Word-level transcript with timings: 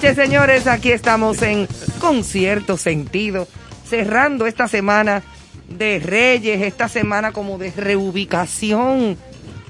noches, 0.00 0.16
señores. 0.16 0.66
Aquí 0.66 0.92
estamos 0.92 1.42
en 1.42 1.68
Concierto 2.00 2.78
Sentido, 2.78 3.46
cerrando 3.86 4.46
esta 4.46 4.66
semana 4.66 5.22
de 5.68 5.98
Reyes, 5.98 6.62
esta 6.62 6.88
semana 6.88 7.32
como 7.32 7.58
de 7.58 7.70
reubicación 7.70 9.18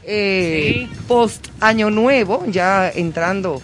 eh, 0.04 0.88
post 1.08 1.48
Año 1.58 1.90
Nuevo, 1.90 2.44
ya 2.46 2.88
entrando 2.88 3.60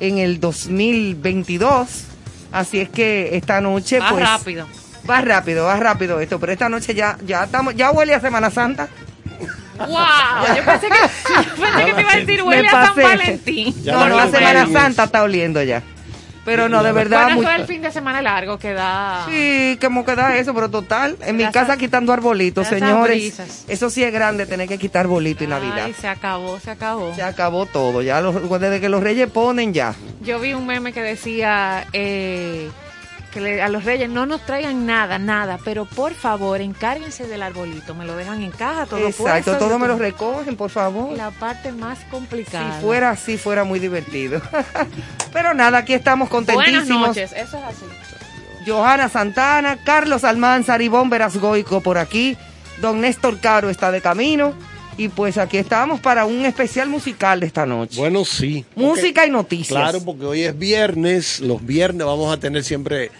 en 0.00 0.16
el 0.16 0.40
2022. 0.40 2.04
Así 2.50 2.80
es 2.80 2.88
que 2.88 3.36
esta 3.36 3.60
noche, 3.60 3.98
Va 3.98 4.08
pues, 4.08 4.22
rápido. 4.22 4.66
va 5.08 5.20
rápido, 5.20 5.66
va 5.66 5.76
rápido 5.76 6.18
esto. 6.20 6.40
Pero 6.40 6.52
esta 6.52 6.70
noche 6.70 6.94
ya, 6.94 7.18
ya 7.26 7.44
estamos, 7.44 7.74
ya 7.74 7.90
huele 7.90 8.14
a 8.14 8.20
Semana 8.20 8.50
Santa. 8.50 8.88
¡Wow! 9.76 9.86
Yo 10.56 10.64
pensé 10.64 10.88
que, 10.88 10.94
yo 10.94 11.62
pensé 11.62 11.84
que 11.84 11.92
te 11.92 12.00
iba 12.00 12.10
a 12.10 12.16
decir 12.16 12.42
huele 12.42 12.68
a 12.68 12.86
San. 12.86 12.96
Valentín. 12.96 13.82
Ya 13.82 13.92
no, 13.92 14.08
la 14.08 14.08
no, 14.08 14.18
a 14.18 14.30
Semana 14.30 14.66
Santa 14.72 15.04
está 15.04 15.22
oliendo 15.22 15.62
ya. 15.62 15.82
Pero 16.46 16.68
no, 16.70 16.82
de 16.82 16.92
verdad. 16.92 17.24
Bueno, 17.34 17.50
es 17.50 17.60
el 17.60 17.66
fin 17.66 17.82
de 17.82 17.90
semana 17.90 18.22
largo 18.22 18.58
que 18.58 18.72
da. 18.72 19.26
Sí, 19.28 19.76
como 19.80 20.04
queda 20.06 20.36
eso, 20.38 20.54
pero 20.54 20.70
total, 20.70 21.16
en 21.20 21.36
mi 21.36 21.42
Las 21.42 21.52
casa 21.52 21.72
as- 21.74 21.78
quitando 21.78 22.12
arbolitos, 22.12 22.66
señores. 22.68 23.38
Eso 23.68 23.90
sí 23.90 24.02
es 24.02 24.12
grande, 24.12 24.46
tener 24.46 24.68
que 24.68 24.78
quitar 24.78 25.00
arbolito 25.06 25.44
y 25.44 25.48
Navidad. 25.48 25.88
Se 26.00 26.08
acabó, 26.08 26.58
se 26.60 26.70
acabó. 26.70 27.14
Se 27.14 27.22
acabó 27.22 27.66
todo, 27.66 28.00
ya 28.00 28.20
los, 28.22 28.48
desde 28.60 28.80
que 28.80 28.88
los 28.88 29.02
reyes 29.02 29.28
ponen 29.28 29.74
ya. 29.74 29.94
Yo 30.22 30.40
vi 30.40 30.54
un 30.54 30.66
meme 30.66 30.92
que 30.92 31.02
decía 31.02 31.84
eh, 31.92 32.70
que 33.36 33.42
le- 33.42 33.60
a 33.62 33.68
los 33.68 33.84
reyes 33.84 34.08
no 34.08 34.24
nos 34.24 34.40
traigan 34.46 34.86
nada, 34.86 35.18
nada, 35.18 35.58
pero 35.62 35.84
por 35.84 36.14
favor 36.14 36.62
encárguense 36.62 37.26
del 37.26 37.42
arbolito. 37.42 37.94
Me 37.94 38.06
lo 38.06 38.16
dejan 38.16 38.42
en 38.42 38.50
caja, 38.50 38.86
todo 38.86 39.00
Exacto, 39.00 39.22
puesto, 39.24 39.58
todo 39.58 39.78
me 39.78 39.86
lo 39.86 39.98
recogen, 39.98 40.56
por 40.56 40.70
favor. 40.70 41.14
La 41.14 41.30
parte 41.30 41.70
más 41.70 41.98
complicada. 42.10 42.76
Si 42.76 42.80
fuera 42.80 43.10
así, 43.10 43.36
fuera 43.36 43.64
muy 43.64 43.78
divertido. 43.78 44.40
pero 45.34 45.52
nada, 45.52 45.76
aquí 45.78 45.92
estamos 45.92 46.30
contentísimos. 46.30 46.86
Buenas 46.88 47.08
noches, 47.08 47.32
eso 47.32 47.58
es 47.58 47.64
así. 47.64 47.84
Johanna 48.66 49.10
Santana, 49.10 49.76
Carlos 49.84 50.24
Almanzar 50.24 50.80
y 50.80 50.88
Veras 50.88 51.36
Goico 51.36 51.82
por 51.82 51.98
aquí. 51.98 52.38
Don 52.80 53.02
Néstor 53.02 53.38
Caro 53.38 53.68
está 53.68 53.90
de 53.90 54.00
camino. 54.00 54.54
Y 54.98 55.08
pues 55.08 55.36
aquí 55.36 55.58
estamos 55.58 56.00
para 56.00 56.24
un 56.24 56.46
especial 56.46 56.88
musical 56.88 57.40
de 57.40 57.46
esta 57.46 57.66
noche. 57.66 57.98
Bueno, 57.98 58.24
sí. 58.24 58.64
Música 58.74 59.26
y 59.26 59.30
noticias. 59.30 59.68
Claro, 59.68 60.00
porque 60.02 60.24
hoy 60.24 60.42
es 60.42 60.58
viernes. 60.58 61.40
Los 61.40 61.64
viernes 61.64 62.06
vamos 62.06 62.32
a 62.32 62.40
tener 62.40 62.64
siempre 62.64 63.10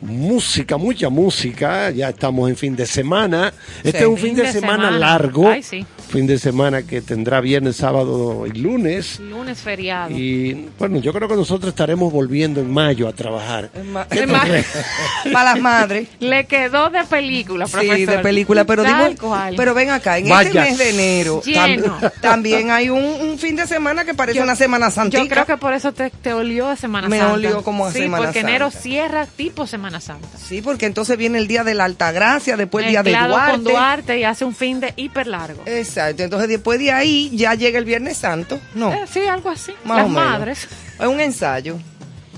música, 0.00 0.76
mucha 0.76 1.08
música. 1.08 1.90
Ya 1.90 2.08
estamos 2.10 2.48
en 2.48 2.56
fin 2.56 2.76
de 2.76 2.86
semana. 2.86 3.52
Este 3.82 3.98
Sí. 3.98 4.04
es 4.04 4.06
un 4.06 4.16
fin, 4.16 4.34
de, 4.34 4.50
semana, 4.52 4.90
largo. 4.90 5.48
Ay, 5.48 5.62
sí. 5.62 5.84
Fin 6.08 6.26
de 6.26 6.38
semana 6.38 6.82
que 6.82 7.02
tendrá 7.02 7.40
viernes, 7.40 7.76
sábado 7.76 8.46
y 8.46 8.50
lunes. 8.58 9.18
Lunes 9.20 9.58
feriado. 9.60 10.10
Y 10.10 10.68
bueno, 10.78 10.98
yo 11.00 11.12
creo 11.12 11.28
que 11.28 11.34
nosotros 11.36 11.68
estaremos 11.70 12.10
volviendo 12.12 12.60
en 12.60 12.70
mayo 12.72 13.08
a 13.08 13.12
trabajar. 13.12 13.70
ma- 13.92 14.06
¿Qué 14.08 14.20
Es 14.20 14.26
tú 14.26 14.32
más- 14.32 14.46
crees? 14.48 14.66
Para 15.32 15.52
las 15.52 15.60
madres. 15.60 16.08
Le 16.20 16.46
quedó 16.46 16.88
de 16.90 17.04
película, 17.04 17.66
Sí, 17.66 17.72
profesor. 17.72 18.16
de 18.16 18.18
película, 18.20 18.64
pero 18.64 18.84
Tal 18.84 19.10
digo, 19.14 19.28
cual. 19.28 19.54
pero 19.56 19.74
ven 19.74 19.90
acá, 19.90 20.16
en 20.18 20.28
Vaya. 20.28 20.48
este 20.48 20.60
mes 20.60 20.78
de 20.78 20.90
enero 20.90 21.42
Lleno. 21.44 21.98
tam- 22.00 22.12
también 22.22 22.70
hay 22.70 22.88
un, 22.88 23.02
un 23.04 23.38
fin 23.38 23.56
de 23.56 23.66
semana 23.66 24.04
que 24.04 24.14
parece 24.14 24.40
una 24.40 24.56
Semana 24.56 24.90
Santa. 24.90 25.18
Yo 25.18 25.28
creo 25.28 25.44
que 25.44 25.56
por 25.58 25.74
eso 25.74 25.92
te, 25.92 26.08
te 26.10 26.32
olió 26.32 26.68
a 26.68 26.76
Semana 26.76 27.08
Me 27.08 27.18
Santa. 27.18 27.34
olió 27.34 27.62
como 27.62 27.86
a 27.86 27.92
sí, 27.92 27.98
Semana 28.00 28.24
porque 28.24 28.40
enero 28.40 28.70
Santa. 28.70 28.82
cierra 28.82 29.26
tipo 29.26 29.66
Semana 29.66 29.87
Santa. 30.00 30.28
Sí, 30.38 30.62
porque 30.62 30.86
entonces 30.86 31.16
viene 31.16 31.38
el 31.38 31.48
día 31.48 31.64
de 31.64 31.74
la 31.74 31.84
Altagracia, 31.84 32.56
después 32.56 32.84
el 32.84 32.90
día 32.92 33.02
de 33.02 33.10
Duarte. 33.12 33.50
con 33.52 33.64
Duarte 33.64 34.18
y 34.18 34.24
hace 34.24 34.44
un 34.44 34.54
fin 34.54 34.80
de 34.80 34.92
hiper 34.96 35.26
largo. 35.26 35.62
Exacto, 35.66 36.22
entonces 36.22 36.48
después 36.48 36.78
de 36.78 36.92
ahí 36.92 37.30
ya 37.34 37.54
llega 37.54 37.78
el 37.78 37.84
Viernes 37.84 38.16
Santo. 38.18 38.60
No, 38.74 38.92
Eh, 38.92 39.04
sí, 39.12 39.20
algo 39.26 39.50
así. 39.50 39.72
más 39.84 39.98
Las 39.98 40.06
o 40.06 40.08
menos. 40.10 40.30
madres. 40.30 40.68
Es 41.00 41.06
un 41.06 41.20
ensayo. 41.20 41.76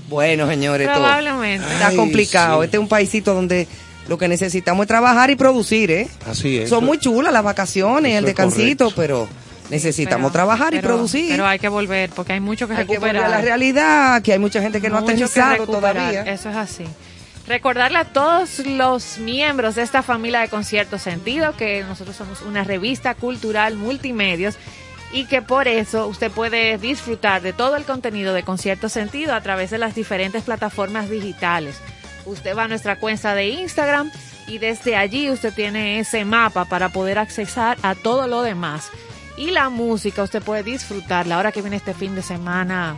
Bueno, 0.09 0.47
señores, 0.47 0.87
todo 0.87 0.97
Probablemente. 0.97 1.65
está 1.71 1.87
Ay, 1.87 1.95
complicado. 1.95 2.59
sí. 2.61 2.65
Este 2.65 2.77
es 2.77 2.81
un 2.81 2.87
paisito 2.89 3.33
donde 3.33 3.67
lo 4.07 4.17
que 4.17 4.27
necesitamos 4.27 4.83
es 4.83 4.87
trabajar 4.87 5.29
y 5.29 5.35
producir, 5.35 5.89
¿eh? 5.91 6.07
Así 6.25 6.57
es. 6.57 6.69
Son 6.69 6.83
muy 6.83 6.97
chulas 6.97 7.31
las 7.31 7.43
vacaciones, 7.43 8.11
eso 8.11 8.17
el 8.19 8.25
es 8.25 8.25
descansito, 8.35 8.91
pero 8.95 9.27
necesitamos 9.69 10.31
Pero- 10.31 10.33
trabajar 10.33 10.73
y 10.73 10.79
producir. 10.79 11.29
Pero 11.29 11.45
hay 11.47 11.59
que 11.59 11.69
volver 11.69 12.09
porque 12.09 12.33
hay 12.33 12.41
mucho 12.41 12.67
que 12.67 12.73
hay 12.73 12.79
que 12.85 12.97
volver 12.97 13.13
recuperar. 13.13 13.25
a 13.25 13.37
la 13.37 13.41
realidad, 13.41 14.21
que 14.21 14.33
hay 14.33 14.39
mucha 14.39 14.61
gente 14.61 14.81
que 14.81 14.89
no 14.89 14.97
ha 14.97 14.99
aterrizado 14.99 15.51
recuperar. 15.65 15.93
todavía. 15.95 16.21
Eso 16.23 16.49
es 16.49 16.55
así. 16.57 16.83
Recordarle 17.51 17.97
a 17.97 18.05
todos 18.05 18.59
los 18.59 19.17
miembros 19.17 19.75
de 19.75 19.81
esta 19.81 20.03
familia 20.03 20.39
de 20.39 20.47
Concierto 20.47 20.97
Sentido 20.97 21.53
que 21.57 21.83
nosotros 21.83 22.15
somos 22.15 22.41
una 22.43 22.63
revista 22.63 23.13
cultural 23.13 23.75
multimedios 23.75 24.55
y 25.11 25.25
que 25.25 25.41
por 25.41 25.67
eso 25.67 26.07
usted 26.07 26.31
puede 26.31 26.77
disfrutar 26.77 27.41
de 27.41 27.51
todo 27.51 27.75
el 27.75 27.83
contenido 27.83 28.33
de 28.33 28.43
Concierto 28.43 28.87
Sentido 28.87 29.33
a 29.33 29.41
través 29.41 29.69
de 29.69 29.79
las 29.79 29.95
diferentes 29.95 30.43
plataformas 30.43 31.09
digitales. 31.09 31.75
Usted 32.25 32.55
va 32.55 32.63
a 32.63 32.67
nuestra 32.69 32.95
cuenta 32.95 33.35
de 33.35 33.49
Instagram 33.49 34.09
y 34.47 34.57
desde 34.59 34.95
allí 34.95 35.29
usted 35.29 35.53
tiene 35.53 35.99
ese 35.99 36.23
mapa 36.23 36.63
para 36.63 36.87
poder 36.87 37.19
accesar 37.19 37.77
a 37.81 37.95
todo 37.95 38.27
lo 38.27 38.43
demás. 38.43 38.89
Y 39.35 39.51
la 39.51 39.67
música 39.67 40.23
usted 40.23 40.41
puede 40.41 40.63
disfrutarla 40.63 41.35
ahora 41.35 41.51
que 41.51 41.61
viene 41.61 41.75
este 41.75 41.93
fin 41.93 42.15
de 42.15 42.21
semana 42.21 42.97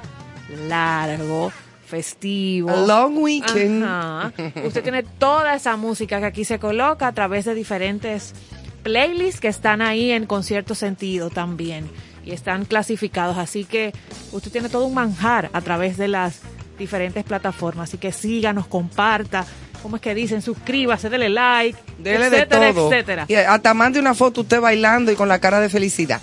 largo, 0.67 1.51
festivo. 1.93 2.71
A 2.71 2.77
long 2.87 3.19
weekend. 3.19 3.83
Ajá. 3.83 4.33
Usted 4.65 4.81
tiene 4.81 5.03
toda 5.03 5.53
esa 5.53 5.77
música 5.77 6.19
que 6.19 6.25
aquí 6.25 6.43
se 6.43 6.57
coloca 6.57 7.05
a 7.05 7.11
través 7.11 7.45
de 7.45 7.53
diferentes 7.53 8.33
playlists 8.81 9.39
que 9.39 9.47
están 9.47 9.83
ahí 9.83 10.09
en 10.09 10.25
concierto 10.25 10.73
sentido 10.73 11.29
también 11.29 11.87
y 12.25 12.31
están 12.31 12.65
clasificados. 12.65 13.37
Así 13.37 13.63
que 13.63 13.93
usted 14.31 14.51
tiene 14.51 14.69
todo 14.69 14.85
un 14.85 14.95
manjar 14.95 15.51
a 15.53 15.61
través 15.61 15.97
de 15.97 16.07
las 16.07 16.39
diferentes 16.79 17.23
plataformas. 17.23 17.89
Así 17.89 17.99
que 17.99 18.11
síganos, 18.11 18.65
comparta. 18.65 19.45
¿Cómo 19.83 19.97
es 19.97 20.01
que 20.01 20.15
dicen? 20.15 20.41
Suscríbase, 20.41 21.09
dele 21.09 21.29
like, 21.29 21.77
Dele 21.99 22.27
etcétera, 22.27 22.65
de 22.65 22.73
todo. 22.73 22.91
etcétera. 22.91 23.25
Y 23.27 23.35
hasta 23.35 23.73
mande 23.75 23.99
una 23.99 24.15
foto 24.15 24.41
usted 24.41 24.59
bailando 24.61 25.11
y 25.11 25.15
con 25.15 25.27
la 25.27 25.37
cara 25.39 25.59
de 25.59 25.69
felicidad. 25.69 26.21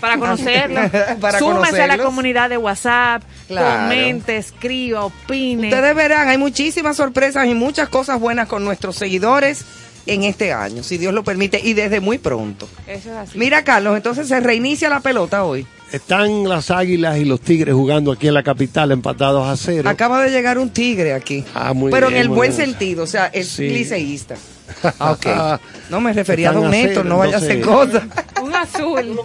Para 0.00 0.16
conocerlo. 0.18 0.82
Para 1.20 1.38
Súmese 1.38 1.82
a 1.82 1.86
la 1.86 1.94
conocerlos. 1.94 2.06
comunidad 2.06 2.50
de 2.50 2.58
WhatsApp. 2.58 3.22
Claro. 3.48 3.80
Comente, 3.88 4.36
escriba, 4.36 5.04
opine. 5.06 5.68
Ustedes 5.68 5.96
verán, 5.96 6.28
hay 6.28 6.36
muchísimas 6.38 6.96
sorpresas 6.96 7.46
y 7.46 7.54
muchas 7.54 7.88
cosas 7.88 8.20
buenas 8.20 8.46
con 8.46 8.64
nuestros 8.64 8.94
seguidores 8.96 9.64
en 10.08 10.24
este 10.24 10.52
año, 10.52 10.82
si 10.82 10.98
Dios 10.98 11.12
lo 11.14 11.22
permite, 11.24 11.60
y 11.62 11.74
desde 11.74 12.00
muy 12.00 12.18
pronto. 12.18 12.68
Eso 12.86 13.10
es 13.10 13.16
así. 13.16 13.38
Mira, 13.38 13.64
Carlos, 13.64 13.96
entonces 13.96 14.28
se 14.28 14.40
reinicia 14.40 14.88
la 14.88 15.00
pelota 15.00 15.44
hoy. 15.44 15.66
Están 15.92 16.46
las 16.46 16.70
águilas 16.70 17.16
y 17.16 17.24
los 17.24 17.40
tigres 17.40 17.74
jugando 17.74 18.12
aquí 18.12 18.28
en 18.28 18.34
la 18.34 18.42
capital 18.42 18.92
empatados 18.92 19.46
a 19.48 19.56
cero. 19.56 19.88
Acaba 19.88 20.22
de 20.22 20.30
llegar 20.30 20.58
un 20.58 20.68
tigre 20.68 21.14
aquí. 21.14 21.44
Ah, 21.54 21.72
muy 21.72 21.90
pero 21.90 22.08
bien, 22.08 22.18
en 22.20 22.22
el 22.24 22.28
buen 22.28 22.54
bien. 22.54 22.68
sentido, 22.68 23.04
o 23.04 23.06
sea, 23.06 23.26
es 23.26 23.48
Sí. 23.48 23.68
liceísta. 23.70 24.34
Ah, 25.00 25.12
ok. 25.12 25.60
No 25.90 25.98
me 26.02 26.12
refería 26.12 26.50
a 26.50 26.52
Don 26.52 26.70
Néstor, 26.70 27.06
no 27.06 27.16
vaya 27.16 27.36
a 27.36 27.38
hacer 27.38 27.62
cosas. 27.62 28.02
Un 28.42 28.54
azul. 28.54 29.18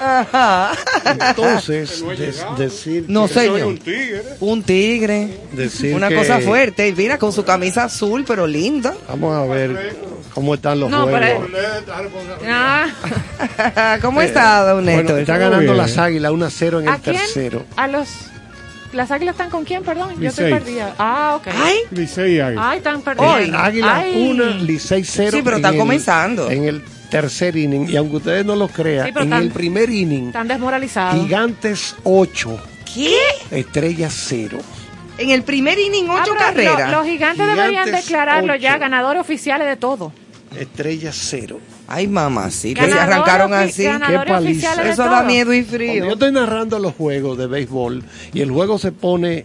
Ajá. 0.00 0.72
Entonces, 1.28 2.04
des- 2.18 2.44
decir 2.56 3.04
No, 3.08 3.26
que- 3.26 3.34
señor. 3.34 3.74
Un 4.40 4.62
tigre. 4.62 5.28
Decir 5.52 5.94
Una 5.94 6.08
que- 6.08 6.16
cosa 6.16 6.40
fuerte. 6.40 6.88
Y 6.88 6.92
mira, 6.94 7.18
con 7.18 7.32
su 7.32 7.44
camisa 7.44 7.84
azul, 7.84 8.24
pero 8.26 8.46
linda. 8.46 8.94
Vamos 9.08 9.34
a 9.36 9.44
ver 9.52 9.96
cómo 10.34 10.54
están 10.54 10.80
los 10.80 10.90
No, 10.90 11.02
juegos. 11.08 11.20
pero. 11.50 12.10
Ah, 12.46 13.98
¿Cómo 14.02 14.20
está, 14.22 14.64
Don 14.64 14.84
Bueno, 14.84 15.00
Néstor? 15.02 15.18
está 15.20 15.38
ganando 15.38 15.74
las 15.74 15.98
águilas 15.98 16.32
1 16.32 16.46
a 16.46 16.50
0 16.50 16.80
en 16.80 16.88
¿A 16.88 16.94
el 16.96 17.00
quién? 17.00 17.16
tercero. 17.16 17.64
A 17.76 17.88
los. 17.88 18.08
¿Las 18.92 19.10
águilas 19.10 19.34
están 19.34 19.50
con 19.50 19.64
quién, 19.64 19.82
perdón? 19.82 20.18
Yo 20.18 20.30
estoy 20.30 20.50
perdida. 20.50 20.94
Ah, 20.98 21.34
ok. 21.36 21.48
Ay, 21.54 21.76
Licey 21.90 22.40
Águila. 22.40 22.70
Ay, 22.70 22.78
están 22.78 23.02
perdidos. 23.02 23.34
Hoy. 23.34 23.52
Águila 23.54 23.96
Ay. 23.98 24.28
1, 24.30 24.44
Licey 24.62 25.04
0. 25.04 25.30
Sí, 25.36 25.42
pero 25.44 25.56
el- 25.58 25.76
comenzando. 25.76 26.50
En 26.50 26.64
el 26.64 26.82
tercer 27.10 27.56
inning. 27.56 27.88
Y 27.88 27.96
aunque 27.96 28.16
ustedes 28.16 28.44
no 28.44 28.54
lo 28.56 28.68
crean, 28.68 29.06
Sí, 29.06 29.12
en 29.22 29.32
el 29.32 29.50
primer 29.50 29.90
inning, 29.90 30.26
Están 30.28 30.48
desmoralizados. 30.48 31.22
Gigantes 31.22 31.96
8, 32.04 32.60
¿qué? 32.94 33.16
Estrellas 33.50 34.14
0. 34.28 34.58
En 35.18 35.30
el 35.30 35.42
primer 35.42 35.78
inning, 35.78 36.06
Ah, 36.10 36.20
ocho 36.22 36.32
pero 36.32 36.38
carreras. 36.46 36.90
lo- 36.92 36.98
los 36.98 37.06
gigantes, 37.06 37.46
deberían 37.46 37.90
declararlo 37.90 38.54
ya 38.56 38.78
ganadores 38.78 39.20
oficiales 39.20 39.66
de 39.66 39.76
todo. 39.76 40.12
Estrellas 40.56 41.16
0. 41.28 41.60
Ay, 41.88 42.06
mamá, 42.06 42.50
sí. 42.50 42.74
Que 42.74 42.82
se 42.82 42.88
Ganadores 42.88 43.14
arrancaron 43.14 43.54
así. 43.54 43.82
Qué 43.82 44.18
paliza. 44.26 44.72
Eso 44.88 45.02
todo. 45.02 45.10
da 45.10 45.22
miedo 45.22 45.52
y 45.52 45.62
Cuando 45.64 45.76
frío. 45.76 46.04
yo 46.06 46.12
estoy 46.12 46.32
narrando 46.32 46.78
los 46.78 46.94
juegos 46.94 47.36
de 47.38 47.46
béisbol 47.46 48.04
y 48.32 48.40
el 48.42 48.50
juego 48.50 48.78
se 48.78 48.92
pone 48.92 49.44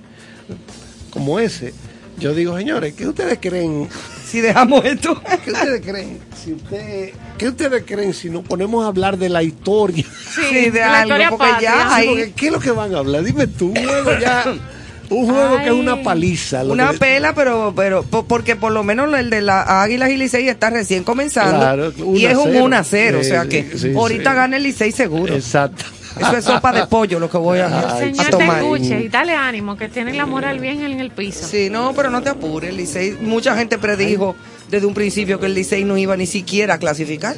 como 1.09 1.39
ese, 1.39 1.73
yo 2.19 2.33
digo, 2.33 2.57
señores, 2.57 2.93
¿qué 2.93 3.07
ustedes 3.07 3.39
creen? 3.41 3.89
Si 4.33 4.41
dejamos 4.41 4.83
esto. 4.83 5.21
¿Qué 5.45 5.51
ustedes 5.51 5.81
creen? 5.85 6.17
Si 6.43 6.53
usted, 6.53 7.11
¿Qué 7.37 7.47
ustedes 7.49 7.83
creen 7.85 8.15
si 8.15 8.31
nos 8.31 8.43
ponemos 8.43 8.83
a 8.83 8.87
hablar 8.87 9.15
de 9.15 9.29
la 9.29 9.43
historia? 9.43 10.03
Sí, 10.33 10.71
de 10.71 10.79
la 10.79 11.01
algo, 11.01 11.03
historia 11.03 11.29
porque 11.29 11.45
ya 11.45 11.51
patria. 11.53 11.95
hay- 11.95 12.03
Sí, 12.07 12.09
porque 12.15 12.31
¿Qué 12.35 12.45
es 12.47 12.51
lo 12.51 12.59
que 12.59 12.71
van 12.71 12.95
a 12.95 12.97
hablar? 12.97 13.23
Dime 13.23 13.45
tú, 13.45 13.71
juego 13.75 14.11
ya, 14.19 14.43
un 15.13 15.25
juego 15.31 15.57
que 15.57 15.65
es 15.67 15.71
una 15.71 16.01
paliza. 16.03 16.63
lo 16.63 16.73
Una 16.73 16.91
que- 16.91 16.97
pela, 16.97 17.33
pero, 17.33 17.73
pero 17.75 18.03
po- 18.03 18.25
porque 18.25 18.55
por 18.55 18.71
lo 18.71 18.83
menos 18.83 19.13
el 19.17 19.29
de 19.29 19.41
las 19.41 19.67
Águilas 19.69 20.09
y 20.09 20.17
Licey 20.17 20.47
está 20.49 20.69
recién 20.69 21.03
comenzando. 21.03 21.57
Claro, 21.59 21.93
y 22.15 22.25
es 22.25 22.35
un 22.37 22.49
1 22.49 22.59
a 22.59 22.63
1 22.63 22.77
a 22.77 22.83
0. 22.83 23.19
o 23.21 23.23
sea 23.23 23.45
que 23.45 23.77
sí, 23.77 23.93
ahorita 23.95 24.29
sí. 24.31 24.35
gana 24.35 24.57
el 24.57 24.63
Licey 24.63 24.91
seguro. 24.91 25.33
Exacto. 25.35 25.83
Eso 26.19 26.37
es 26.37 26.45
sopa 26.45 26.71
de 26.71 26.85
pollo 26.85 27.19
lo 27.19 27.27
que 27.27 27.37
voy 27.37 27.57
a, 27.57 27.65
Ay, 27.67 27.73
a 27.85 27.97
Señor, 27.97 28.25
te 28.25 28.31
tomar. 28.31 28.57
escuche 28.61 29.01
y 29.01 29.07
dale 29.09 29.33
ánimo, 29.33 29.75
que 29.77 29.89
tienen 29.89 30.15
la 30.15 30.27
moral 30.27 30.59
bien 30.59 30.81
en 30.83 30.99
el 30.99 31.09
piso. 31.09 31.47
Sí, 31.47 31.69
no, 31.71 31.93
pero 31.95 32.11
no 32.11 32.21
te 32.21 32.29
apures, 32.29 32.69
el 32.69 32.77
Licey. 32.77 33.13
Mucha 33.21 33.55
gente 33.57 33.79
predijo 33.79 34.35
desde 34.69 34.85
un 34.85 34.93
principio 34.93 35.39
que 35.39 35.47
el 35.47 35.55
Licey 35.55 35.83
no 35.85 35.97
iba 35.97 36.15
ni 36.15 36.27
siquiera 36.27 36.75
a 36.75 36.77
clasificar. 36.77 37.35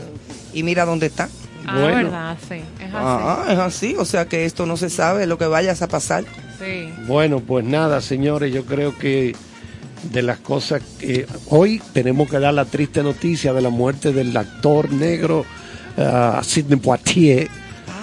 Y 0.53 0.63
mira 0.63 0.84
dónde 0.86 1.05
está. 1.08 1.29
Ah, 1.67 1.77
Bueno. 1.79 1.96
verdad, 2.12 2.38
sí. 2.50 2.55
Es 2.55 2.94
así. 2.94 2.96
Ah, 2.96 3.46
es 3.50 3.58
así. 3.60 3.96
O 3.98 4.03
sea 4.05 4.25
que 4.27 4.44
esto 4.46 4.65
no 4.65 4.75
se 4.77 4.89
sabe 4.89 5.25
lo 5.25 5.38
que 5.38 5.46
vayas 5.48 5.82
a 5.82 5.88
pasar. 5.88 6.25
Sí. 6.60 6.94
Bueno, 7.08 7.40
pues 7.40 7.66
nada, 7.66 8.02
señores, 8.02 8.54
yo 8.54 8.66
creo 8.66 8.98
que 8.98 9.36
de 10.12 10.22
las 10.22 10.38
cosas 10.40 10.82
que 11.00 11.26
hoy 11.50 11.82
tenemos 11.94 12.30
que 12.30 12.40
dar 12.40 12.54
la 12.54 12.66
triste 12.66 13.02
noticia 13.04 13.54
de 13.54 13.62
la 13.62 13.70
muerte 13.70 14.14
del 14.14 14.36
actor 14.38 14.92
negro 14.92 15.46
ah, 15.98 16.42
Sidney 16.44 16.80
Poitier, 16.80 17.50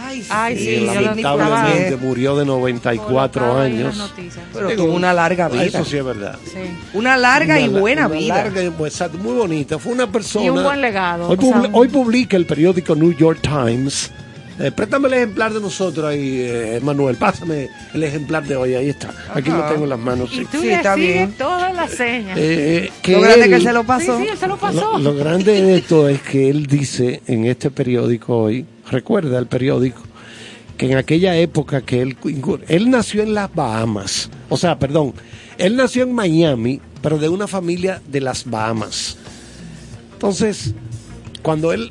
Ay, 0.05 0.27
Ay, 0.29 0.59
sí, 0.59 0.85
yo 0.85 0.95
lo 0.95 1.01
lamentablemente 1.01 1.97
murió 1.97 2.37
de 2.37 2.45
94 2.45 3.41
Colocado 3.41 3.61
ahí 3.63 3.73
en 3.73 3.85
las 3.85 3.99
años. 3.99 4.13
Pero 4.53 4.69
Digo, 4.69 4.85
tuvo 4.85 4.95
una 4.95 5.15
larga 5.15 5.49
vida. 5.49 5.65
Eso 5.65 5.85
sí 5.87 5.97
es 5.97 6.05
verdad. 6.05 6.37
Sí. 6.45 6.59
Una 6.93 7.17
larga 7.17 7.59
y 7.59 7.69
Una 7.69 7.81
buena 7.81 8.07
una 8.09 8.17
vida. 8.19 8.35
larga 8.37 8.63
y, 8.63 8.69
pues, 8.71 9.03
muy 9.19 9.33
bonita. 9.33 9.79
Fue 9.79 9.93
una 9.93 10.13
persona. 10.13 10.45
Y 10.45 10.51
un 10.51 10.63
buen 10.63 10.83
legado, 10.83 11.29
Hoy, 11.29 11.37
o 11.39 11.41
sea, 11.41 11.51
publi- 11.57 11.67
un- 11.69 11.75
hoy 11.75 11.89
publica 11.89 12.37
el 12.37 12.45
periódico 12.45 12.95
New 12.95 13.17
York 13.17 13.41
Times. 13.41 14.11
Eh, 14.63 14.71
préstame 14.71 15.09
el 15.09 15.15
ejemplar 15.15 15.53
de 15.53 15.61
nosotros 15.61 16.07
ahí, 16.07 16.37
eh, 16.41 16.81
Manuel. 16.83 17.17
Pásame 17.17 17.69
el 17.95 18.05
ejemplar 18.05 18.45
de 18.47 18.55
hoy. 18.55 18.75
Ahí 18.75 18.91
está. 18.91 19.11
Aquí 19.35 19.51
lo 19.51 19.63
tengo 19.65 19.83
en 19.85 19.91
las 19.91 19.99
manos. 19.99 20.31
Y 20.33 20.37
sí. 20.39 20.47
tú 20.53 20.61
Sí, 20.61 20.67
le 20.69 20.75
está 20.75 20.95
sigues 20.95 21.15
bien. 21.15 21.33
todas 21.33 21.75
las 21.75 21.91
señas. 21.91 22.39
Eh, 22.39 22.85
eh, 22.87 22.93
que 23.03 23.13
Lo 23.13 23.21
grande 23.23 23.43
él- 23.45 23.51
que 23.51 23.57
él 23.57 23.63
se 23.63 23.73
lo 23.73 23.85
pasó. 23.85 24.17
Sí, 24.19 24.23
sí, 24.25 24.29
él 24.31 24.39
se 24.39 24.47
lo 24.47 24.57
pasó. 24.57 24.99
Lo, 24.99 25.13
lo 25.13 25.15
grande 25.17 25.61
de 25.61 25.77
esto 25.79 26.09
es 26.09 26.23
que 26.23 26.49
él 26.49 26.67
dice 26.67 27.23
en 27.27 27.45
este 27.47 27.71
periódico 27.73 28.37
hoy, 28.39 28.65
recuerda 28.91 29.39
el 29.39 29.47
periódico, 29.47 30.01
que 30.77 30.93
en 30.93 30.97
aquella 30.97 31.37
época 31.37 31.81
que 31.83 32.01
él, 32.01 32.17
él 32.69 32.91
nació 32.91 33.23
en 33.25 33.35
las 33.35 33.53
Bahamas, 33.55 34.31
o 34.49 34.57
sea, 34.57 34.79
perdón, 34.79 35.13
él 35.59 35.77
nació 35.77 36.05
en 36.05 36.13
Miami, 36.13 36.81
pero 37.03 37.19
de 37.19 37.29
una 37.29 37.47
familia 37.49 38.01
de 38.09 38.21
las 38.21 38.49
Bahamas. 38.49 39.17
Entonces, 40.13 40.73
cuando 41.43 41.73
él 41.73 41.91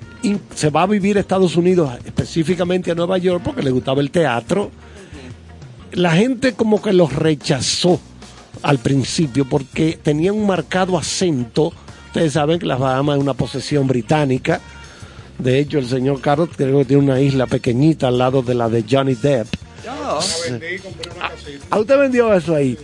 se 0.56 0.70
va 0.70 0.84
a 0.84 0.88
vivir 0.88 1.18
a 1.18 1.20
Estados 1.20 1.56
Unidos, 1.56 1.92
específicamente 2.06 2.92
a 2.92 2.96
Nueva 2.96 3.18
York, 3.18 3.44
porque 3.44 3.62
le 3.62 3.72
gustaba 3.72 4.02
el 4.02 4.10
teatro, 4.10 4.72
la 5.92 6.12
gente 6.12 6.54
como 6.54 6.82
que 6.82 6.94
los 6.94 7.14
rechazó 7.14 8.00
al 8.62 8.80
principio 8.80 9.48
porque 9.48 10.00
tenía 10.02 10.32
un 10.34 10.46
marcado 10.48 10.98
acento. 10.98 11.74
Ustedes 12.08 12.34
saben 12.34 12.60
que 12.60 12.66
las 12.66 12.80
Bahamas 12.80 13.18
es 13.18 13.24
una 13.24 13.34
posesión 13.34 13.88
británica. 13.88 14.62
De 15.38 15.60
hecho, 15.60 15.80
el 15.80 15.88
señor 15.88 16.22
Carlos 16.22 16.50
creo 16.56 16.80
que 16.80 16.86
tiene 16.86 17.04
una 17.04 17.20
isla 17.20 17.48
pequeñita 17.48 18.08
al 18.08 18.18
lado 18.18 18.42
de 18.42 18.54
la 18.54 18.70
de 18.70 18.86
Johnny 18.90 19.16
Depp. 19.16 19.48
¿A 21.70 21.80
usted 21.80 21.98
vendió 21.98 22.34
eso 22.34 22.56
ahí? 22.56 22.78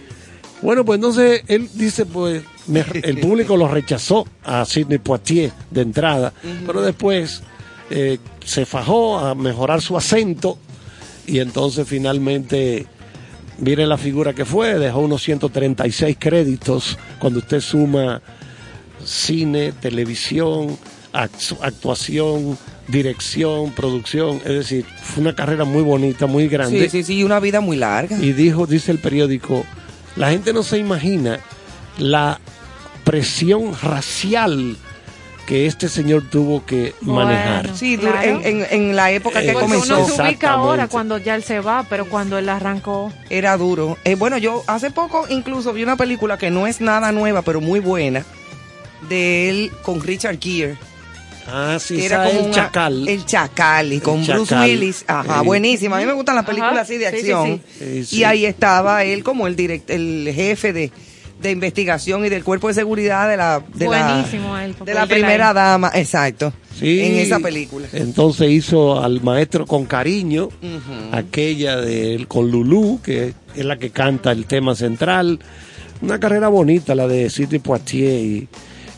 Bueno, 0.62 0.84
pues 0.84 0.98
entonces 0.98 1.44
él 1.48 1.70
dice, 1.76 2.06
pues 2.06 2.44
me- 2.68 2.86
el 3.04 3.20
público 3.20 3.56
lo 3.58 3.68
rechazó 3.68 4.28
a 4.44 4.64
Sidney 4.66 4.98
Poitier 5.00 5.52
de 5.72 5.82
entrada, 5.82 6.34
pero 6.66 6.82
después 6.82 7.42
eh, 7.90 8.18
se 8.44 8.66
fajó 8.66 9.18
a 9.20 9.34
mejorar 9.36 9.82
su 9.82 9.96
acento 9.98 10.58
y 11.26 11.40
entonces 11.40 11.88
finalmente, 11.88 12.86
mire 13.60 13.86
la 13.88 13.98
figura 13.98 14.34
que 14.34 14.46
fue, 14.46 14.76
dejó 14.80 15.00
unos 15.00 15.22
136 15.24 16.18
créditos 16.20 16.98
cuando 17.20 17.40
usted 17.40 17.60
suma 17.62 18.22
cine, 19.04 19.72
televisión, 19.74 20.78
actu- 21.14 21.58
actuación, 21.62 22.58
dirección, 22.88 23.72
producción, 23.72 24.38
es 24.46 24.54
decir, 24.54 24.86
fue 25.02 25.22
una 25.22 25.36
carrera 25.36 25.64
muy 25.66 25.82
bonita, 25.84 26.26
muy 26.26 26.48
grande. 26.48 26.90
Sí, 26.90 27.04
sí, 27.04 27.04
sí, 27.04 27.24
una 27.24 27.40
vida 27.40 27.62
muy 27.62 27.78
larga. 27.78 28.18
Y 28.22 28.34
dijo, 28.34 28.66
dice 28.66 28.92
el 28.92 29.00
periódico, 29.00 29.66
la 30.16 30.30
gente 30.32 30.54
no 30.54 30.64
se 30.64 30.78
imagina 30.78 31.40
la 31.98 32.40
presión 33.08 33.74
racial 33.82 34.76
que 35.46 35.66
este 35.66 35.88
señor 35.88 36.24
tuvo 36.30 36.66
que 36.66 36.94
Bueno. 37.00 37.30
manejar. 37.32 37.70
Sí, 37.74 37.98
Claro. 37.98 38.22
en, 38.22 38.46
en- 38.46 38.68
en 38.70 38.96
la 38.98 39.12
época 39.12 39.42
que 39.42 39.52
Eh, 39.52 39.54
comenzó 39.54 39.98
uno 40.00 40.08
se 40.14 40.22
ubica 40.22 40.52
ahora 40.52 40.90
cuando 40.90 41.18
ya 41.18 41.36
él 41.36 41.44
se 41.44 41.62
va, 41.62 41.86
pero 41.90 42.06
cuando 42.10 42.38
él 42.38 42.50
arrancó. 42.50 43.14
era 43.30 43.56
duro. 43.56 43.98
Eh, 44.04 44.16
bueno, 44.16 44.38
yo 44.38 44.64
hace 44.68 44.92
poco 44.92 45.26
incluso 45.30 45.72
vi 45.72 45.84
una 45.84 45.96
película 45.96 46.38
que 46.38 46.52
no 46.52 46.68
es 46.68 46.82
nada 46.82 47.14
nueva, 47.14 47.44
pero 47.44 47.62
muy 47.62 47.80
buena, 47.80 48.26
de 49.08 49.50
él 49.50 49.72
con 49.84 50.02
Richard 50.04 50.38
Gere. 50.42 50.76
Ah, 51.50 51.78
sí, 51.80 51.96
que 51.96 52.06
era 52.08 52.26
como 52.26 52.40
el 52.42 52.46
una- 52.48 52.54
chacal. 52.56 53.08
El 53.08 53.26
Chacal, 53.26 53.94
y 53.94 54.00
con 54.02 54.28
Bruce. 54.28 54.54
Willis. 54.54 55.06
Ajá, 55.08 55.40
Eh. 55.40 55.46
buenísima. 55.46 55.96
A 55.96 56.00
mí 56.02 56.06
me 56.06 56.12
gustan 56.12 56.36
las 56.36 56.44
películas 56.44 56.74
Ajá, 56.74 56.82
así 56.82 56.98
de 56.98 57.10
sí, 57.10 57.16
acción. 57.16 57.62
sí. 57.66 57.78
Eh, 57.80 58.04
sí. 58.06 58.18
Y 58.18 58.24
ahí 58.26 58.46
estaba 58.46 59.06
él 59.06 59.24
como 59.24 59.48
el 59.48 59.56
direct, 59.56 59.90
el 59.90 60.30
jefe 60.36 60.74
de, 60.74 60.92
de 61.42 61.52
investigación 61.52 62.26
y 62.26 62.30
del 62.30 62.44
cuerpo 62.44 62.68
de 62.68 62.74
seguridad 62.74 63.30
de 63.30 63.38
la, 63.38 63.62
de 63.74 63.88
la, 63.88 64.26
el 64.26 64.74
de 64.74 64.76
la 64.78 64.86
de 64.86 64.94
la- 64.94 65.08
primera 65.08 65.54
dama. 65.54 65.92
Exacto. 65.94 66.52
Sí. 66.78 67.00
En 67.02 67.16
esa 67.16 67.40
película. 67.40 67.88
Entonces 67.94 68.50
hizo 68.52 69.02
al 69.02 69.22
maestro 69.22 69.66
con 69.66 69.86
cariño, 69.86 70.50
aquella 71.12 71.78
de 71.78 72.16
él 72.16 72.28
con 72.28 72.50
Lulú, 72.52 73.00
que 73.04 73.34
es 73.56 73.66
la 73.66 73.78
que 73.78 73.90
canta 73.90 74.32
el 74.32 74.46
tema 74.46 74.76
central. 74.76 75.40
Una 76.02 76.20
carrera 76.20 76.48
bonita 76.50 76.94
la 76.96 77.08
de 77.08 77.30
Sidney 77.30 77.60
Poitier. 77.60 78.22
Y, 78.22 78.48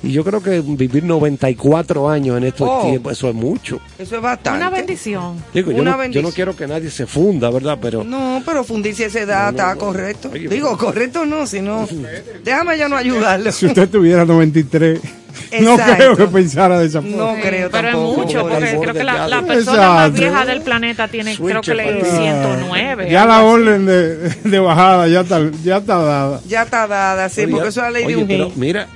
y 0.02 0.12
yo 0.14 0.24
creo 0.24 0.42
que 0.42 0.62
vivir 0.62 1.04
94 1.04 2.10
años 2.10 2.38
en 2.38 2.44
estos 2.46 2.68
Oh. 2.70 2.88
tiempos, 2.88 3.14
eso 3.14 3.30
es 3.30 3.36
mucho. 3.36 3.80
Eso 3.98 4.16
es 4.16 4.22
bastante. 4.22 4.60
Una 4.60 4.70
bendición. 4.70 5.36
Digo, 5.54 5.72
yo 5.72 5.82
Una 5.82 5.92
no, 5.92 5.98
yo 5.98 6.02
bendición. 6.02 6.24
no 6.26 6.32
quiero 6.32 6.56
que 6.56 6.68
nadie 6.68 6.90
se 6.90 7.06
funda, 7.06 7.50
¿verdad? 7.50 7.78
Pero 7.82 8.04
No, 8.04 8.42
pero 8.46 8.64
fundirse 8.64 9.04
a 9.06 9.08
esa 9.08 9.20
edad 9.22 9.50
está 9.50 9.76
correcto. 9.76 10.30
Oye, 10.34 10.48
Digo, 10.48 10.76
pero- 10.78 10.78
correcto 10.78 11.26
no, 11.26 11.46
sino. 11.48 11.88
Déjame 12.44 12.78
ya 12.78 12.88
no 12.90 12.96
ayudarlo. 12.96 13.52
Si 13.52 13.66
usted 13.66 13.90
tuviera 13.90 14.24
93, 14.26 15.00
no 15.62 15.72
Exacto. 15.74 15.96
creo 15.96 16.16
que 16.18 16.26
pensara 16.28 16.80
de 16.80 16.86
esa 16.88 17.02
forma. 17.02 17.18
No 17.18 17.36
Sí, 17.36 17.42
creo 17.42 17.70
pero 17.70 17.88
tampoco. 17.90 18.12
es 18.12 18.18
mucho, 18.28 18.42
porque 18.50 18.78
creo 18.80 18.94
que 18.94 19.04
la, 19.04 19.28
la 19.28 19.42
persona 19.42 19.78
más 19.90 20.08
Exacto. 20.10 20.22
vieja 20.22 20.46
del 20.46 20.62
planeta 20.62 21.08
tiene, 21.08 21.36
creo 21.36 21.62
que 21.62 21.74
le 21.76 21.84
Switcher, 22.02 22.06
109. 22.16 23.10
Ya 23.12 23.26
la 23.26 23.44
orden 23.44 23.86
de, 23.86 24.16
de 24.44 24.60
bajada 24.60 25.08
ya 25.08 25.22
está, 25.22 25.42
ya 25.64 25.78
está 25.78 25.98
dada. 25.98 26.42
Ya 26.48 26.62
está 26.64 26.88
dada, 26.88 27.30
sí, 27.30 27.42
Oye, 27.42 27.52
porque 27.52 27.68
eso 27.70 27.80
es 27.82 27.84
la 27.86 27.92
ley 27.92 28.06
oye, 28.06 28.16
de 28.16 28.22
un 28.22 28.28
pero 28.28 28.52
mira, 28.56 28.88